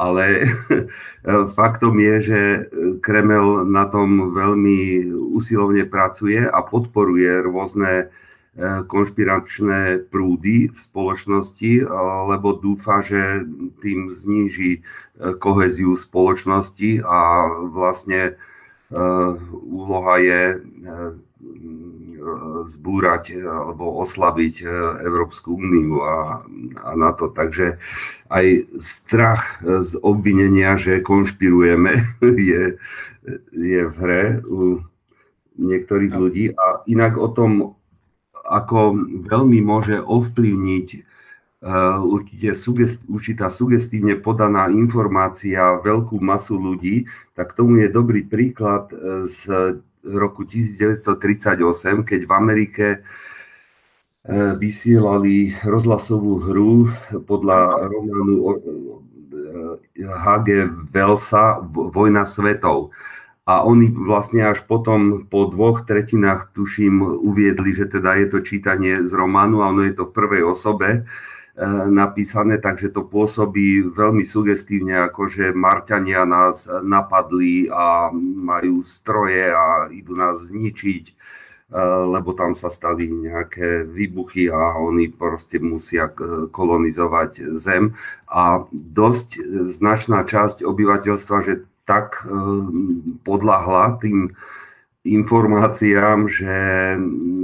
Ale 0.00 0.48
faktom 1.58 2.00
je, 2.00 2.14
že 2.24 2.40
Kremel 3.04 3.68
na 3.68 3.84
tom 3.92 4.32
veľmi 4.32 5.12
usilovne 5.36 5.84
pracuje 5.84 6.40
a 6.40 6.64
podporuje 6.64 7.44
rôzne 7.44 8.08
E, 8.50 8.82
konšpiračné 8.82 10.10
prúdy 10.10 10.74
v 10.74 10.74
spoločnosti, 10.74 11.86
lebo 12.26 12.58
dúfa, 12.58 12.98
že 12.98 13.46
tým 13.78 14.10
zníži 14.10 14.72
e, 14.74 14.80
koheziu 15.38 15.96
spoločnosti 16.00 17.04
a 17.04 17.20
vlastne 17.68 18.20
e, 18.24 18.32
úloha 19.68 20.14
je 20.20 20.42
zbúrať 22.68 23.40
alebo 23.40 24.00
oslabiť 24.04 24.64
Európsku 25.00 25.56
úniu 25.56 26.04
a, 26.04 26.44
a 26.84 26.90
na 26.96 27.10
to. 27.16 27.32
Takže 27.32 27.80
aj 28.28 28.46
strach 28.80 29.58
z 29.64 29.96
obvinenia, 30.04 30.76
že 30.76 31.00
konšpirujeme, 31.00 31.96
je, 32.50 32.76
je 33.52 33.80
v 33.88 33.94
hre 33.96 34.24
u 34.44 34.84
niektorých 35.60 36.12
ľudí. 36.14 36.44
A 36.56 36.84
inak 36.88 37.16
o 37.16 37.28
tom 37.32 37.80
ako 38.50 38.98
veľmi 39.30 39.62
môže 39.62 40.00
ovplyvniť 40.02 40.88
určite 42.00 42.56
sugest, 42.56 43.04
určitá 43.04 43.52
sugestívne 43.52 44.16
podaná 44.16 44.72
informácia 44.72 45.76
veľkú 45.84 46.16
masu 46.16 46.56
ľudí, 46.56 47.04
tak 47.36 47.52
tomu 47.52 47.84
je 47.84 47.92
dobrý 47.92 48.24
príklad 48.24 48.88
uh, 48.92 49.28
z 49.28 49.76
roku 50.00 50.48
1938, 50.48 51.60
keď 52.08 52.20
v 52.24 52.32
Amerike 52.32 52.86
uh, 52.96 54.56
vysielali 54.56 55.52
rozhlasovú 55.60 56.40
hru 56.48 56.88
podľa 57.28 57.92
románu 57.92 58.36
H.G. 60.00 60.48
Wellsa 60.88 61.60
Vojna 61.68 62.24
svetov. 62.24 62.96
A 63.44 63.66
oni 63.66 63.90
vlastne 63.90 64.46
až 64.46 64.62
potom 64.62 65.26
po 65.26 65.50
dvoch 65.50 65.82
tretinách, 65.82 66.54
tuším, 66.54 67.02
uviedli, 67.02 67.74
že 67.74 67.90
teda 67.90 68.14
je 68.22 68.26
to 68.30 68.38
čítanie 68.46 69.02
z 69.04 69.12
románu 69.12 69.60
a 69.60 69.74
ono 69.74 69.82
je 69.84 69.96
to 69.96 70.08
v 70.08 70.14
prvej 70.14 70.42
osobe 70.46 71.04
napísané, 71.92 72.56
takže 72.56 72.88
to 72.88 73.04
pôsobí 73.04 73.84
veľmi 73.92 74.24
sugestívne, 74.24 74.96
ako 75.04 75.28
že 75.28 75.52
Marťania 75.52 76.24
nás 76.24 76.64
napadli 76.80 77.68
a 77.68 78.08
majú 78.16 78.80
stroje 78.80 79.52
a 79.52 79.92
idú 79.92 80.16
nás 80.16 80.48
zničiť 80.48 81.20
Eh, 81.70 82.04
lebo 82.10 82.34
tam 82.34 82.58
sa 82.58 82.66
stali 82.66 83.06
nejaké 83.06 83.86
výbuchy 83.86 84.50
a 84.50 84.74
oni 84.74 85.06
proste 85.06 85.62
musia 85.62 86.10
kolonizovať 86.50 87.54
zem. 87.62 87.94
A 88.26 88.66
dosť 88.74 89.38
značná 89.78 90.26
časť 90.26 90.66
obyvateľstva, 90.66 91.36
že 91.46 91.62
tak 91.86 92.26
eh, 92.26 92.30
podľahla 93.22 94.02
tým 94.02 94.34
informáciám, 95.06 96.26
že 96.26 96.54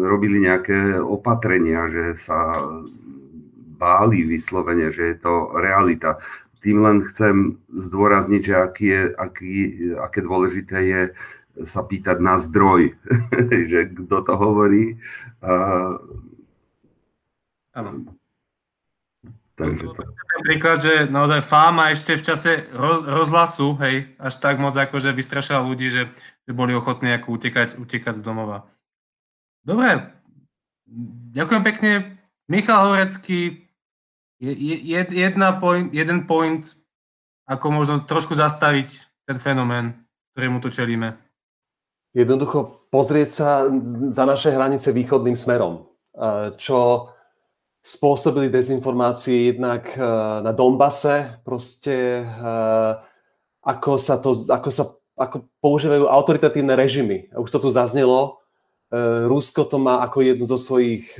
robili 0.02 0.42
nejaké 0.42 0.98
opatrenia, 0.98 1.86
že 1.86 2.18
sa 2.18 2.58
báli 3.76 4.24
vyslovene, 4.24 4.88
že 4.90 5.14
je 5.14 5.16
to 5.20 5.52
realita. 5.54 6.18
Tým 6.64 6.82
len 6.82 7.04
chcem 7.06 7.60
zdôrazniť, 7.70 8.42
že 8.42 8.54
aký 8.56 8.86
je, 8.88 9.02
aký, 9.14 9.52
aké 10.00 10.18
dôležité 10.24 10.78
je 10.82 11.02
sa 11.64 11.88
pýtať 11.88 12.20
na 12.20 12.36
zdroj, 12.36 12.92
že 13.70 13.88
kto 13.88 14.16
to 14.20 14.34
hovorí. 14.36 15.00
Áno. 17.72 18.12
Takže 19.56 19.88
to... 19.88 20.04
Príklad, 20.44 20.84
že 20.84 21.08
naozaj 21.08 21.40
fáma 21.40 21.88
ešte 21.88 22.12
v 22.20 22.26
čase 22.28 22.52
roz, 22.76 23.08
rozhlasu, 23.08 23.72
hej, 23.80 24.04
až 24.20 24.36
tak 24.36 24.60
moc 24.60 24.76
akože 24.76 25.16
vystrašila 25.16 25.64
ľudí, 25.64 25.88
že, 25.88 26.12
že 26.44 26.52
boli 26.52 26.76
ochotní 26.76 27.08
ako 27.16 27.40
utekať, 27.40 27.80
utekať 27.80 28.20
z 28.20 28.22
domova. 28.22 28.68
Dobre, 29.64 30.12
ďakujem 31.32 31.62
pekne. 31.72 31.92
Michal 32.52 32.92
Horecký, 32.92 33.65
je, 34.40 34.74
je, 34.82 35.00
jedna 35.10 35.52
point, 35.56 35.92
jeden 35.94 36.26
point, 36.26 36.64
ako 37.46 37.66
možno 37.70 37.94
trošku 38.04 38.34
zastaviť 38.34 38.88
ten 39.26 39.38
fenomén, 39.38 39.94
ktorému 40.34 40.60
tu 40.60 40.68
čelíme 40.70 41.26
jednoducho 42.16 42.88
pozrieť 42.88 43.30
sa 43.30 43.68
za 44.08 44.24
naše 44.24 44.48
hranice 44.48 44.88
východným 44.88 45.36
smerom. 45.36 45.84
Čo 46.56 47.12
spôsobili 47.84 48.50
dezinformácie 48.50 49.54
jednak 49.54 49.94
e, 49.94 50.00
na 50.42 50.50
Donbase, 50.50 51.38
proste 51.46 52.18
e, 52.18 52.24
ako 53.62 53.90
sa, 53.94 54.18
to, 54.18 54.42
ako 54.50 54.68
sa 54.74 54.90
ako 55.14 55.46
používajú 55.62 56.10
autoritatívne 56.10 56.74
režimy. 56.74 57.30
Už 57.38 57.46
to 57.46 57.62
tu 57.62 57.70
zaznelo. 57.70 58.42
E, 58.90 58.96
Rusko 59.26 59.64
to 59.66 59.78
má 59.78 60.02
ako 60.06 60.22
jednu 60.22 60.44
zo 60.46 60.58
svojich 60.58 61.18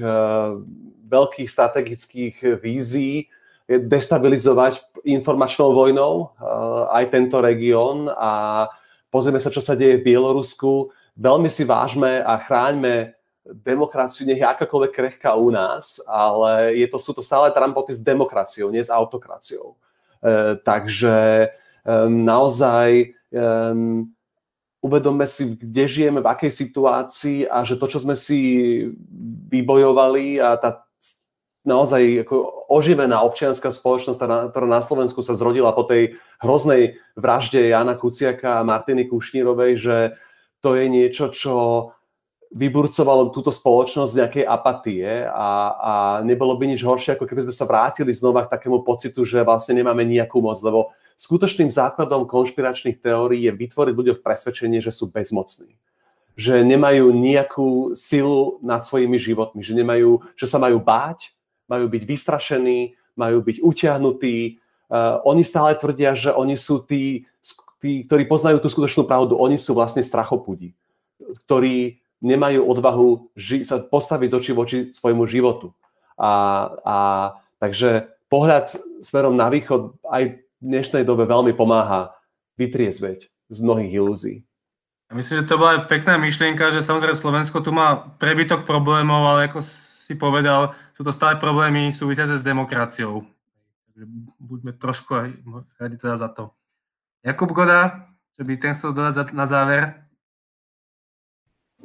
veľkých 1.07 1.49
strategických 1.51 2.59
vízií 2.59 3.31
destabilizovať 3.67 5.03
informačnou 5.07 5.75
vojnou 5.75 6.35
aj 6.91 7.11
tento 7.11 7.39
región 7.39 8.11
a 8.11 8.67
pozrieme 9.11 9.39
sa, 9.39 9.51
čo 9.51 9.63
sa 9.63 9.79
deje 9.79 10.03
v 10.03 10.07
Bielorusku, 10.07 10.91
veľmi 11.19 11.51
si 11.51 11.63
vážme 11.63 12.23
a 12.23 12.39
chráňme 12.43 13.17
demokraciu, 13.63 14.27
nech 14.27 14.43
je 14.43 14.47
akákoľvek 14.47 14.93
krehká 14.93 15.35
u 15.39 15.51
nás, 15.55 16.03
ale 16.07 16.75
je 16.75 16.87
to, 16.91 16.99
sú 16.99 17.15
to 17.15 17.23
stále 17.23 17.47
trampoty 17.55 17.95
s 17.95 18.03
demokraciou, 18.03 18.71
nie 18.75 18.83
s 18.83 18.91
autokraciou. 18.91 19.75
E, 20.19 20.57
takže 20.67 21.47
e, 21.47 21.49
naozaj 22.11 22.89
e, 23.03 23.07
uvedomme 24.87 25.27
si, 25.27 25.59
kde 25.59 25.85
žijeme, 25.91 26.23
v 26.23 26.31
akej 26.31 26.53
situácii 26.55 27.51
a 27.51 27.67
že 27.67 27.75
to, 27.75 27.91
čo 27.91 27.99
sme 28.07 28.15
si 28.15 28.39
vybojovali 29.51 30.39
a 30.39 30.55
tá 30.57 30.87
naozaj 31.67 32.23
ako 32.23 32.67
oživená 32.71 33.19
občianská 33.27 33.75
spoločnosť, 33.75 34.19
ktorá 34.55 34.67
na 34.71 34.81
Slovensku 34.81 35.21
sa 35.27 35.35
zrodila 35.35 35.75
po 35.75 35.83
tej 35.83 36.15
hroznej 36.39 37.03
vražde 37.19 37.59
Jana 37.59 37.99
Kuciaka 37.99 38.63
a 38.63 38.67
Martiny 38.67 39.11
Kušnírovej, 39.11 39.73
že 39.75 39.97
to 40.63 40.79
je 40.79 40.87
niečo, 40.87 41.35
čo 41.35 41.55
vyburcovalo 42.55 43.35
túto 43.35 43.51
spoločnosť 43.51 44.11
z 44.15 44.19
nejakej 44.23 44.45
apatie 44.47 45.27
a, 45.27 45.51
a 45.75 45.93
nebolo 46.23 46.55
by 46.55 46.71
nič 46.71 46.87
horšie, 46.87 47.19
ako 47.19 47.27
keby 47.27 47.51
sme 47.51 47.55
sa 47.55 47.67
vrátili 47.67 48.15
znova 48.15 48.47
k 48.47 48.55
takému 48.55 48.87
pocitu, 48.87 49.27
že 49.27 49.43
vlastne 49.43 49.83
nemáme 49.83 50.07
nejakú 50.07 50.39
moc, 50.39 50.63
lebo 50.63 50.95
skutočným 51.17 51.73
základom 51.73 52.29
konšpiračných 52.29 53.01
teórií 53.01 53.49
je 53.49 53.53
vytvoriť 53.53 53.95
ľuďom 53.97 54.19
presvedčenie, 54.21 54.85
že 54.85 54.93
sú 54.93 55.09
bezmocní 55.09 55.73
že 56.37 56.61
nemajú 56.61 57.17
nejakú 57.17 57.97
silu 57.97 58.61
nad 58.61 58.85
svojimi 58.85 59.17
životmi, 59.17 59.65
že, 59.65 59.73
nemajú, 59.73 60.21
že 60.37 60.45
sa 60.45 60.61
majú 60.61 60.77
báť, 60.77 61.33
majú 61.65 61.89
byť 61.89 62.03
vystrašení, 62.05 62.93
majú 63.17 63.41
byť 63.41 63.65
utiahnutí. 63.65 64.61
Uh, 64.87 65.19
oni 65.25 65.43
stále 65.43 65.73
tvrdia, 65.73 66.13
že 66.13 66.31
oni 66.37 66.61
sú 66.61 66.85
tí, 66.85 67.25
tí, 67.81 68.05
ktorí 68.05 68.29
poznajú 68.29 68.61
tú 68.61 68.69
skutočnú 68.69 69.09
pravdu. 69.09 69.41
Oni 69.41 69.57
sú 69.57 69.73
vlastne 69.73 70.05
strachopudi, 70.05 70.77
ktorí 71.49 72.05
nemajú 72.21 72.61
odvahu 72.69 73.33
ži- 73.33 73.65
sa 73.65 73.81
postaviť 73.81 74.29
z 74.31 74.37
očí 74.37 74.53
voči 74.53 74.79
svojmu 74.93 75.25
životu. 75.25 75.73
A, 76.21 76.33
a 76.85 76.97
takže 77.57 78.13
pohľad 78.29 78.77
smerom 79.01 79.37
na 79.41 79.49
východ 79.49 79.97
aj 80.05 80.45
v 80.61 80.65
dnešnej 80.73 81.05
dobe 81.05 81.29
veľmi 81.29 81.53
pomáha 81.53 82.17
vytriezveť 82.57 83.29
z 83.53 83.59
mnohých 83.61 83.93
ilúzií. 83.93 84.39
Myslím, 85.13 85.45
že 85.45 85.49
to 85.49 85.61
bola 85.61 85.87
pekná 85.87 86.19
myšlienka, 86.19 86.75
že 86.75 86.83
samozrejme 86.83 87.15
Slovensko 87.15 87.63
tu 87.63 87.71
má 87.71 88.11
prebytok 88.19 88.67
problémov, 88.67 89.23
ale 89.23 89.47
ako 89.47 89.63
si 89.63 90.19
povedal, 90.19 90.75
sú 90.99 91.07
to 91.07 91.15
stále 91.15 91.39
problémy 91.39 91.95
súvisiace 91.95 92.41
s 92.41 92.47
demokraciou. 92.47 93.23
Takže 93.87 94.05
buďme 94.43 94.73
trošku 94.75 95.15
radi 95.79 95.97
teda 96.01 96.19
za 96.19 96.29
to. 96.35 96.51
Jakub 97.23 97.55
Goda, 97.55 98.11
čo 98.35 98.43
by 98.43 98.53
ten 98.59 98.75
chcel 98.75 98.95
dodať 98.95 99.31
na 99.31 99.47
záver? 99.47 100.06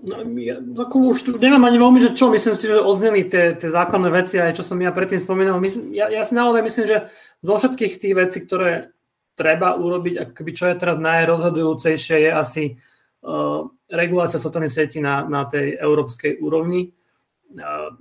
No, 0.01 0.25
ja, 0.41 0.57
ako 0.57 1.13
už 1.13 1.38
nemám 1.38 1.69
ani 1.69 1.77
veľmi, 1.77 1.99
že 2.01 2.17
čo, 2.17 2.33
myslím 2.33 2.57
si, 2.57 2.65
že 2.65 2.81
ozneli 2.81 3.21
tie, 3.30 3.53
tie 3.53 3.69
základné 3.69 4.09
veci, 4.09 4.41
aj 4.41 4.57
čo 4.57 4.63
som 4.65 4.81
ja 4.81 4.89
predtým 4.89 5.21
spomínal. 5.21 5.61
Myslím, 5.61 5.93
ja, 5.93 6.09
ja 6.09 6.25
si 6.25 6.33
naozaj 6.33 6.61
myslím, 6.65 6.85
že 6.89 6.97
zo 7.45 7.53
všetkých 7.61 7.93
tých 8.01 8.15
vecí, 8.17 8.38
ktoré 8.41 8.89
treba 9.38 9.77
urobiť, 9.77 10.15
ako 10.25 10.33
keby 10.33 10.51
čo 10.57 10.65
je 10.73 10.75
teraz 10.81 10.97
najrozhodujúcejšie, 10.97 12.17
je 12.17 12.31
asi 12.33 12.63
uh, 12.73 13.69
regulácia 13.93 14.41
sociálnych 14.41 14.73
sietí 14.73 14.97
na, 14.97 15.21
na 15.30 15.45
tej 15.45 15.77
európskej 15.77 16.41
úrovni 16.41 16.97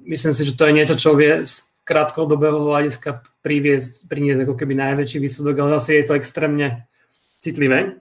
myslím 0.06 0.32
si, 0.34 0.42
že 0.46 0.56
to 0.56 0.66
je 0.66 0.76
niečo, 0.76 0.96
čo 0.96 1.18
vie 1.18 1.42
z 1.42 1.66
krátkodobého 1.82 2.70
hľadiska 2.70 3.24
priviesť, 3.42 4.06
priniesť 4.06 4.46
ako 4.46 4.54
keby 4.54 4.78
najväčší 4.78 5.18
výsledok, 5.18 5.56
ale 5.58 5.70
zase 5.80 5.98
je 5.98 6.04
to 6.06 6.14
extrémne 6.14 6.86
citlivé. 7.42 7.98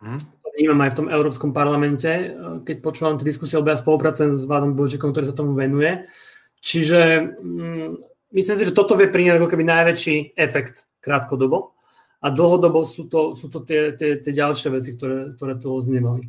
Mm. 0.00 0.20
Vnímam 0.58 0.82
aj 0.82 0.90
v 0.90 0.98
tom 0.98 1.08
Európskom 1.08 1.50
parlamente, 1.54 2.34
keď 2.66 2.76
počúvam 2.82 3.14
tie 3.14 3.30
diskusie, 3.30 3.54
lebo 3.54 3.70
ja 3.70 3.78
spolupracujem 3.78 4.34
s 4.34 4.42
Vádom 4.42 4.74
Bočekom, 4.74 5.14
ktorý 5.14 5.30
sa 5.30 5.38
tomu 5.38 5.54
venuje. 5.54 6.10
Čiže 6.58 7.00
mm, 7.38 7.88
myslím 8.34 8.56
si, 8.58 8.66
že 8.66 8.74
toto 8.74 8.98
vie 8.98 9.06
priniesť 9.06 9.38
ako 9.38 9.48
keby 9.54 9.64
najväčší 9.64 10.34
efekt 10.34 10.90
krátkodobo 10.98 11.78
a 12.18 12.34
dlhodobo 12.34 12.82
sú 12.82 13.06
to, 13.06 13.38
sú 13.38 13.46
to 13.46 13.62
tie, 13.62 13.94
tie, 13.94 14.18
tie 14.18 14.32
ďalšie 14.34 14.74
veci, 14.74 14.98
ktoré, 14.98 15.38
ktoré 15.38 15.54
tu 15.62 15.70
odznievali. 15.70 16.26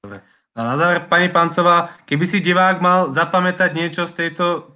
Dobre. 0.00 0.24
A 0.56 0.72
na 0.72 0.74
záver, 0.80 1.04
pani 1.12 1.28
Pancová, 1.28 1.92
keby 2.08 2.24
si 2.24 2.40
divák 2.40 2.80
mal 2.80 3.12
zapamätať 3.12 3.76
niečo 3.76 4.08
z 4.08 4.24
tejto 4.24 4.72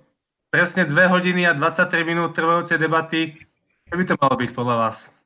presne 0.53 0.85
2 0.85 0.93
hodiny 1.09 1.49
a 1.49 1.57
23 1.57 2.05
minút 2.05 2.37
trvajúcej 2.37 2.77
debaty, 2.77 3.41
čo 3.89 3.95
by 3.97 4.05
to 4.05 4.15
malo 4.21 4.37
byť 4.37 4.51
podľa 4.53 4.77
vás? 4.77 5.17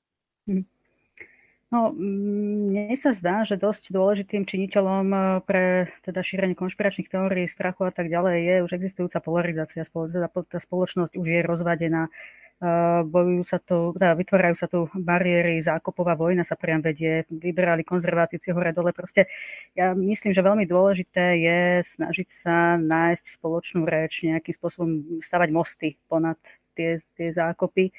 No, 1.74 1.90
mne 1.90 2.94
sa 2.94 3.10
zdá, 3.10 3.42
že 3.42 3.58
dosť 3.58 3.90
dôležitým 3.90 4.46
činiteľom 4.46 5.06
eh, 5.10 5.22
pre 5.42 5.90
teda 6.06 6.22
šírenie 6.22 6.54
konšpiračných 6.54 7.10
teórií, 7.10 7.50
strachu 7.50 7.90
a 7.90 7.92
tak 7.92 8.06
ďalej 8.06 8.36
je 8.46 8.56
už 8.62 8.70
existujúca 8.78 9.18
polarizácia. 9.18 9.82
Teda 9.82 10.30
tá 10.30 10.58
spoločnosť 10.62 11.18
už 11.18 11.26
je 11.26 11.40
rozvadená 11.42 12.14
bojujú 13.04 13.44
sa 13.44 13.58
tu, 13.58 13.92
teda 13.98 14.14
vytvárajú 14.14 14.56
sa 14.56 14.66
tu 14.70 14.86
bariéry, 14.94 15.58
zákopová 15.60 16.14
vojna 16.14 16.46
sa 16.46 16.54
priam 16.54 16.80
vedie, 16.80 17.26
vyberali 17.28 17.82
konzervatíci 17.84 18.54
hore 18.54 18.72
dole. 18.72 18.94
Proste 18.94 19.26
ja 19.74 19.92
myslím, 19.92 20.32
že 20.32 20.40
veľmi 20.40 20.64
dôležité 20.64 21.24
je 21.42 21.58
snažiť 21.84 22.28
sa 22.30 22.78
nájsť 22.78 23.24
spoločnú 23.36 23.84
reč, 23.84 24.24
nejakým 24.24 24.54
spôsobom 24.54 25.20
stavať 25.20 25.48
mosty 25.50 25.88
ponad 26.08 26.38
tie, 26.78 26.96
tie 27.18 27.28
zákopy. 27.34 27.90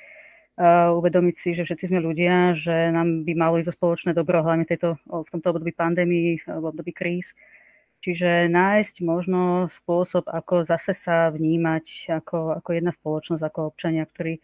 Uh, 0.55 0.95
uvedomiť 0.95 1.35
si, 1.35 1.49
že 1.51 1.67
všetci 1.67 1.91
sme 1.91 1.99
ľudia, 1.99 2.55
že 2.55 2.87
nám 2.87 3.27
by 3.27 3.33
malo 3.35 3.59
ísť 3.59 3.75
o 3.75 3.77
spoločné 3.77 4.11
dobro, 4.15 4.39
hlavne 4.39 4.63
tejto, 4.63 4.95
v 5.03 5.27
tomto 5.27 5.51
období 5.51 5.75
pandémii, 5.75 6.47
v 6.47 6.63
období 6.63 6.95
kríz. 6.95 7.35
Čiže 7.99 8.47
nájsť 8.47 9.03
možno 9.03 9.67
spôsob, 9.67 10.31
ako 10.31 10.63
zase 10.63 10.95
sa 10.95 11.27
vnímať 11.27 12.07
ako, 12.23 12.63
ako 12.63 12.69
jedna 12.71 12.95
spoločnosť, 12.95 13.43
ako 13.43 13.59
občania, 13.67 14.07
ktorí 14.07 14.39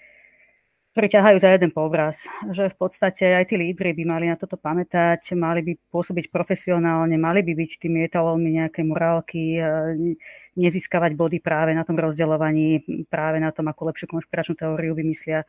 ktorí 0.92 1.08
ťahajú 1.08 1.38
za 1.40 1.50
jeden 1.56 1.72
povraz. 1.72 2.28
Že 2.52 2.76
v 2.76 2.78
podstate 2.78 3.24
aj 3.24 3.48
tí 3.48 3.56
lídry 3.56 3.96
by 3.96 4.04
mali 4.04 4.26
na 4.28 4.36
toto 4.36 4.60
pamätať, 4.60 5.24
mali 5.40 5.64
by 5.64 5.74
pôsobiť 5.88 6.28
profesionálne, 6.28 7.16
mali 7.16 7.40
by 7.48 7.56
byť 7.56 7.72
tými 7.80 8.04
etalónmi 8.12 8.60
nejaké 8.60 8.84
morálky, 8.84 9.56
nezískavať 10.60 11.16
body 11.16 11.40
práve 11.40 11.72
na 11.72 11.88
tom 11.88 11.96
rozdeľovaní, 11.96 12.84
práve 13.08 13.40
na 13.40 13.56
tom, 13.56 13.72
akú 13.72 13.88
lepšiu 13.88 14.12
konšpiračnú 14.12 14.60
teóriu 14.60 14.92
vymyslia 14.92 15.48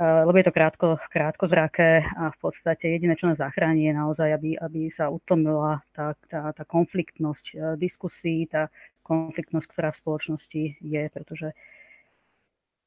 lebo 0.00 0.34
je 0.34 0.46
to 0.46 0.52
krátko, 0.52 0.88
krátko 1.10 1.46
zraké 1.46 2.02
a 2.18 2.34
v 2.34 2.38
podstate 2.42 2.90
jediné, 2.90 3.14
čo 3.14 3.30
nás 3.30 3.38
zachráni, 3.38 3.86
je 3.86 3.94
naozaj, 3.94 4.28
aby, 4.34 4.50
aby 4.58 4.90
sa 4.90 5.06
utlmila 5.06 5.86
tá, 5.94 6.18
tá, 6.26 6.50
tá 6.50 6.64
konfliktnosť 6.66 7.78
diskusí, 7.78 8.50
tá 8.50 8.74
konfliktnosť, 9.06 9.66
ktorá 9.70 9.94
v 9.94 10.00
spoločnosti 10.02 10.62
je, 10.82 11.02
pretože 11.14 11.54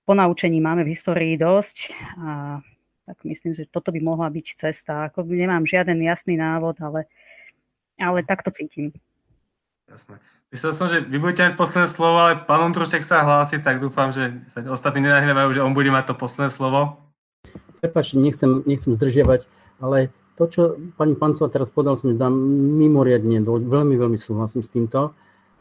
ponaučení 0.03 0.59
máme 0.59 0.83
v 0.83 0.91
histórii 0.91 1.35
dosť 1.39 1.95
a 2.19 2.59
tak 3.07 3.23
myslím, 3.23 3.55
že 3.55 3.71
toto 3.71 3.95
by 3.95 4.03
mohla 4.03 4.27
byť 4.27 4.47
cesta. 4.59 5.07
Ako 5.07 5.23
nemám 5.23 5.63
žiaden 5.63 5.95
jasný 6.03 6.35
návod, 6.35 6.75
ale, 6.83 7.07
ale 7.95 8.19
takto 8.27 8.51
cítim. 8.51 8.91
Jasné. 9.87 10.19
Myslel 10.51 10.71
som, 10.75 10.87
že 10.91 10.99
vy 10.99 11.15
budete 11.19 11.47
mať 11.47 11.55
posledné 11.55 11.87
slovo, 11.87 12.19
ale 12.19 12.43
pán 12.43 12.59
Ondrušek 12.71 13.03
sa 13.03 13.23
hlási, 13.23 13.63
tak 13.63 13.79
dúfam, 13.79 14.11
že 14.11 14.35
sa 14.51 14.59
ostatní 14.67 15.07
nenahnevajú, 15.07 15.55
že 15.55 15.63
on 15.63 15.71
bude 15.71 15.87
mať 15.91 16.11
to 16.11 16.15
posledné 16.19 16.51
slovo. 16.51 16.99
Prepač, 17.79 18.11
nechcem, 18.11 18.67
nechcem 18.67 18.99
zdržiavať, 18.99 19.47
ale 19.79 20.11
to, 20.35 20.43
čo 20.45 20.61
pani 20.99 21.15
Pancová 21.15 21.47
teraz 21.47 21.71
povedal, 21.71 21.95
som 21.95 22.11
zdá 22.11 22.27
mimoriadne, 22.29 23.41
veľmi, 23.43 23.95
veľmi 23.95 24.19
súhlasím 24.19 24.61
s 24.61 24.69
týmto. 24.69 25.15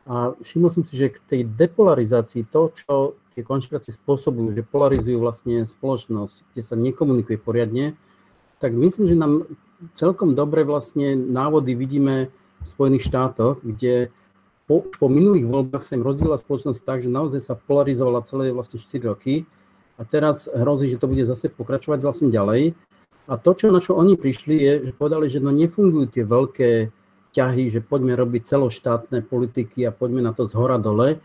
A 0.07 0.35
všimol 0.39 0.71
som 0.71 0.83
si, 0.87 0.95
že 0.95 1.15
k 1.15 1.19
tej 1.27 1.41
depolarizácii 1.47 2.47
to, 2.47 2.71
čo 2.75 3.19
tie 3.35 3.43
konšpirácie 3.43 3.95
spôsobujú, 3.95 4.55
že 4.55 4.63
polarizujú 4.63 5.19
vlastne 5.19 5.67
spoločnosť, 5.67 6.55
kde 6.55 6.63
sa 6.63 6.75
nekomunikuje 6.79 7.37
poriadne, 7.39 7.99
tak 8.63 8.73
myslím, 8.73 9.05
že 9.11 9.17
nám 9.19 9.45
celkom 9.93 10.33
dobre 10.33 10.65
vlastne 10.65 11.13
návody 11.17 11.77
vidíme 11.77 12.33
v 12.63 12.67
Spojených 12.69 13.07
štátoch, 13.09 13.61
kde 13.61 14.09
po, 14.67 14.83
po 14.83 15.07
minulých 15.07 15.47
voľbách 15.47 15.83
sa 15.87 15.95
im 15.95 16.03
rozdiela 16.03 16.39
spoločnosť 16.39 16.81
tak, 16.83 16.99
že 17.07 17.11
naozaj 17.11 17.41
sa 17.43 17.55
polarizovala 17.55 18.27
celé 18.27 18.51
vlastne 18.51 18.83
4 18.83 18.99
roky 19.07 19.47
a 19.97 20.03
teraz 20.03 20.51
hrozí, 20.51 20.91
že 20.91 20.99
to 20.99 21.07
bude 21.07 21.23
zase 21.23 21.49
pokračovať 21.49 21.99
vlastne 22.03 22.29
ďalej. 22.29 22.75
A 23.27 23.35
to, 23.39 23.51
čo, 23.59 23.75
na 23.75 23.83
čo 23.83 23.99
oni 23.99 24.15
prišli, 24.15 24.55
je, 24.55 24.73
že 24.91 24.93
povedali, 24.95 25.27
že 25.27 25.43
no 25.43 25.51
nefungujú 25.51 26.07
tie 26.15 26.23
veľké 26.23 26.71
ťahy, 27.35 27.69
že 27.69 27.83
poďme 27.83 28.15
robiť 28.17 28.43
celoštátne 28.49 29.21
politiky 29.27 29.85
a 29.85 29.95
poďme 29.95 30.25
na 30.25 30.33
to 30.33 30.47
z 30.47 30.55
hora 30.55 30.79
dole, 30.79 31.19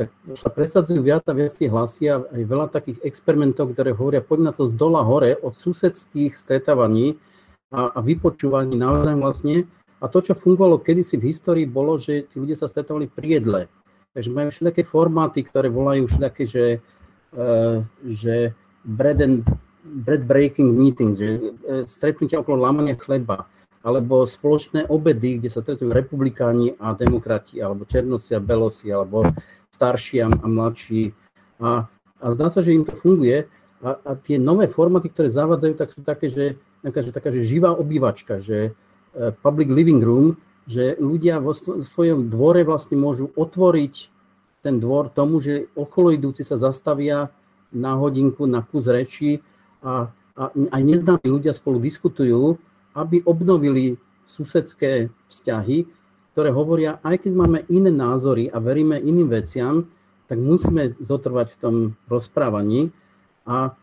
tak 0.00 0.08
sa 0.32 0.48
presadzujú 0.48 1.04
viac 1.04 1.28
a 1.28 1.36
viac 1.36 1.52
tie 1.52 1.68
hlasy 1.68 2.08
a 2.08 2.24
aj 2.24 2.42
veľa 2.48 2.66
takých 2.72 3.04
experimentov, 3.04 3.76
ktoré 3.76 3.92
hovoria, 3.92 4.24
poďme 4.24 4.48
na 4.48 4.54
to 4.56 4.64
z 4.64 4.72
dola 4.72 5.04
hore 5.04 5.36
od 5.36 5.52
susedských 5.52 6.32
stretávaní 6.32 7.20
a, 7.68 7.92
a 7.92 7.98
vypočúvaní 8.00 8.80
naozaj 8.80 9.14
vlastne. 9.20 9.68
A 10.00 10.08
to, 10.08 10.24
čo 10.24 10.32
fungovalo 10.32 10.80
kedysi 10.80 11.20
v 11.20 11.28
histórii, 11.28 11.68
bolo, 11.68 12.00
že 12.00 12.24
tí 12.28 12.40
ľudia 12.40 12.56
sa 12.56 12.66
stretávali 12.66 13.06
pri 13.06 13.40
jedle. 13.40 13.60
Takže 14.16 14.30
majú 14.32 14.48
všetké 14.50 14.82
formáty, 14.88 15.44
ktoré 15.44 15.68
volajú 15.70 16.08
všetké, 16.08 16.42
že, 16.48 16.64
uh, 17.36 17.84
že 18.08 18.56
bread, 18.82 19.20
and, 19.20 19.44
bread 20.02 20.24
breaking 20.24 20.72
meetings, 20.72 21.20
že 21.20 21.38
uh, 21.38 21.84
stretnutia 21.84 22.40
okolo 22.40 22.64
lámania 22.64 22.96
chleba 22.96 23.46
alebo 23.80 24.28
spoločné 24.28 24.92
obedy, 24.92 25.40
kde 25.40 25.48
sa 25.48 25.64
stretujú 25.64 25.88
republikáni 25.88 26.76
a 26.76 26.92
demokrati, 26.92 27.64
alebo 27.64 27.88
černosi 27.88 28.36
a 28.36 28.40
belosi, 28.40 28.92
alebo 28.92 29.24
starší 29.72 30.20
a, 30.20 30.28
a 30.28 30.46
mladší. 30.46 31.16
A, 31.64 31.88
a 32.20 32.24
zdá 32.36 32.52
sa, 32.52 32.60
že 32.60 32.76
im 32.76 32.84
to 32.84 32.92
funguje. 32.92 33.48
A, 33.80 33.96
a 34.04 34.10
tie 34.20 34.36
nové 34.36 34.68
formáty, 34.68 35.08
ktoré 35.08 35.32
zavádzajú, 35.32 35.74
tak 35.80 35.88
sú 35.88 36.04
také, 36.04 36.28
že, 36.28 36.60
taká, 36.84 37.00
že, 37.00 37.10
taká, 37.16 37.28
že 37.32 37.40
živá 37.40 37.72
obývačka, 37.72 38.36
že 38.44 38.76
public 39.42 39.68
living 39.70 40.02
room, 40.02 40.38
že 40.70 40.94
ľudia 41.00 41.42
vo 41.42 41.50
svojom 41.56 42.30
dvore 42.30 42.62
vlastne 42.62 42.94
môžu 42.94 43.34
otvoriť 43.34 43.94
ten 44.60 44.76
dvor 44.78 45.10
tomu, 45.10 45.40
že 45.42 45.66
okolo 45.72 46.14
idúci 46.14 46.44
sa 46.46 46.60
zastavia 46.60 47.32
na 47.74 47.96
hodinku, 47.96 48.44
na 48.46 48.62
kus 48.62 48.86
reči 48.86 49.40
a, 49.82 50.10
a 50.36 50.42
aj 50.52 50.82
neznámi 50.84 51.26
ľudia 51.26 51.56
spolu 51.56 51.80
diskutujú 51.80 52.60
aby 52.94 53.22
obnovili 53.22 53.94
susedské 54.26 55.10
vzťahy, 55.30 55.86
ktoré 56.34 56.50
hovoria, 56.54 57.02
aj 57.02 57.26
keď 57.26 57.32
máme 57.34 57.58
iné 57.70 57.90
názory 57.90 58.46
a 58.50 58.62
veríme 58.62 58.98
iným 58.98 59.30
veciam, 59.30 59.90
tak 60.30 60.38
musíme 60.38 60.94
zotrvať 61.02 61.46
v 61.54 61.58
tom 61.58 61.76
rozprávaní. 62.06 62.94
A 63.50 63.74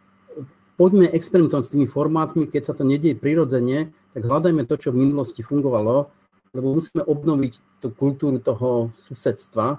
poďme 0.80 1.12
experimentovať 1.12 1.64
s 1.68 1.74
tými 1.76 1.88
formátmi, 1.88 2.48
keď 2.48 2.72
sa 2.72 2.74
to 2.76 2.88
nedieje 2.88 3.20
prirodzene, 3.20 3.92
tak 4.18 4.26
hľadajme 4.26 4.66
to, 4.66 4.76
čo 4.82 4.90
v 4.90 5.06
minulosti 5.06 5.46
fungovalo, 5.46 6.10
lebo 6.58 6.74
musíme 6.74 7.06
obnoviť 7.06 7.86
tú 7.86 7.94
kultúru 7.94 8.42
toho 8.42 8.90
susedstva, 9.06 9.78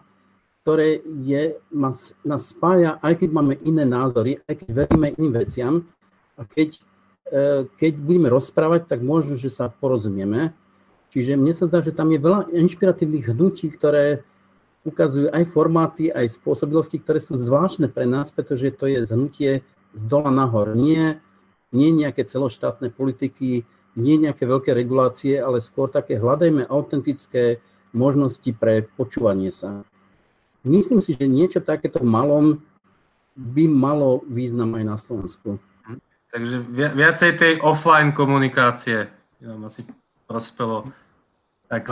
ktoré 0.62 1.02
je, 1.26 1.58
nás, 1.74 2.14
nás 2.22 2.54
spája, 2.54 3.02
aj 3.02 3.26
keď 3.26 3.30
máme 3.34 3.58
iné 3.66 3.82
názory, 3.82 4.38
aj 4.46 4.62
keď 4.62 4.68
veríme 4.86 5.10
iným 5.18 5.34
veciam 5.34 5.74
a 6.38 6.46
keď 6.46 6.78
E, 7.28 7.68
keď 7.76 8.00
budeme 8.00 8.32
rozprávať, 8.32 8.88
tak 8.88 9.00
možno, 9.04 9.36
že 9.36 9.52
sa 9.52 9.68
porozumieme. 9.68 10.56
Čiže 11.12 11.36
mne 11.36 11.52
sa 11.52 11.68
zdá, 11.68 11.84
že 11.84 11.92
tam 11.92 12.12
je 12.12 12.20
veľa 12.20 12.52
inšpiratívnych 12.52 13.32
hnutí, 13.32 13.68
ktoré 13.72 14.24
ukazujú 14.84 15.28
aj 15.32 15.44
formáty, 15.52 16.08
aj 16.08 16.36
spôsobilosti, 16.40 17.00
ktoré 17.00 17.20
sú 17.20 17.36
zvláštne 17.36 17.92
pre 17.92 18.08
nás, 18.08 18.32
pretože 18.32 18.72
to 18.72 18.88
je 18.88 19.04
zhnutie 19.04 19.50
z 19.92 20.02
dola 20.08 20.32
nahor. 20.32 20.72
Nie, 20.72 21.20
nie 21.72 21.92
nejaké 21.92 22.24
celoštátne 22.24 22.92
politiky, 22.92 23.68
nie 23.98 24.16
nejaké 24.22 24.46
veľké 24.46 24.70
regulácie, 24.70 25.42
ale 25.42 25.58
skôr 25.58 25.90
také 25.90 26.14
hľadajme 26.14 26.70
autentické 26.70 27.58
možnosti 27.90 28.46
pre 28.54 28.86
počúvanie 28.94 29.50
sa. 29.50 29.82
Myslím 30.62 31.02
si, 31.02 31.18
že 31.18 31.26
niečo 31.26 31.58
takéto 31.58 32.06
malom 32.06 32.62
by 33.34 33.66
malo 33.66 34.22
význam 34.30 34.78
aj 34.78 34.84
na 34.86 34.96
Slovensku. 34.98 35.58
Takže 36.28 36.60
viacej 36.94 37.30
tej 37.40 37.52
offline 37.64 38.12
komunikácie 38.12 39.08
nám 39.40 39.66
asi 39.66 39.86
prospelo. 40.28 40.90
Tak 41.72 41.88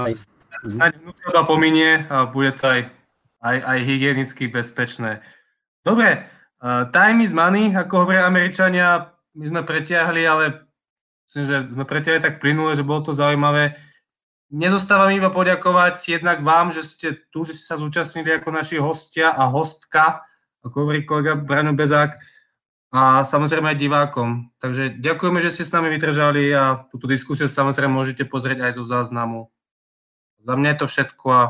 snáď 0.66 1.00
vnútorba 1.00 1.48
pominie 1.48 2.04
a 2.10 2.28
bude 2.28 2.52
to 2.52 2.68
aj, 2.68 2.80
aj, 3.40 3.56
aj 3.64 3.78
hygienicky 3.86 4.44
bezpečné. 4.50 5.24
Dobre, 5.80 6.26
uh, 6.60 6.90
time 6.90 7.24
is 7.24 7.32
money, 7.32 7.72
ako 7.72 8.04
hovoria 8.04 8.28
Američania, 8.28 9.14
my 9.36 9.44
sme 9.46 9.62
pretiahli, 9.62 10.22
ale 10.26 10.65
myslím, 11.26 11.44
že 11.44 11.56
sme 11.74 11.84
pretiahli 11.84 12.22
tak 12.22 12.38
plynule, 12.38 12.78
že 12.78 12.86
bolo 12.86 13.02
to 13.02 13.12
zaujímavé. 13.12 13.74
Nezostáva 14.46 15.10
mi 15.10 15.18
iba 15.18 15.28
poďakovať 15.34 16.22
jednak 16.22 16.46
vám, 16.46 16.70
že 16.70 16.86
ste 16.86 17.08
tu, 17.34 17.42
že 17.42 17.58
ste 17.58 17.64
sa 17.66 17.76
zúčastnili 17.76 18.30
ako 18.38 18.54
naši 18.54 18.78
hostia 18.78 19.34
a 19.34 19.50
hostka, 19.50 20.22
ako 20.62 20.86
hovorí 20.86 21.02
kolega 21.02 21.34
Brano 21.34 21.74
Bezák 21.74 22.14
a 22.94 23.26
samozrejme 23.26 23.74
aj 23.74 23.78
divákom. 23.82 24.54
Takže 24.62 25.02
ďakujeme, 25.02 25.42
že 25.42 25.50
ste 25.50 25.66
s 25.66 25.74
nami 25.74 25.90
vydržali 25.90 26.54
a 26.54 26.86
túto 26.86 27.10
diskusiu 27.10 27.50
samozrejme 27.50 27.90
môžete 27.90 28.22
pozrieť 28.22 28.70
aj 28.70 28.72
zo 28.78 28.84
záznamu. 28.86 29.50
Za 30.46 30.54
mňa 30.54 30.68
je 30.72 30.78
to 30.78 30.86
všetko 30.86 31.26
a 31.26 31.42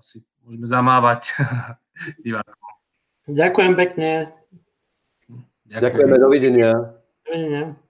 asi 0.00 0.24
môžeme 0.40 0.64
zamávať 0.64 1.36
divákom. 2.24 2.56
Ďakujem 3.28 3.72
pekne. 3.76 4.32
Ďakujem. 5.68 5.80
Ďakujeme, 5.80 6.16
dovidenia. 6.20 6.70
Dovidenia. 7.24 7.83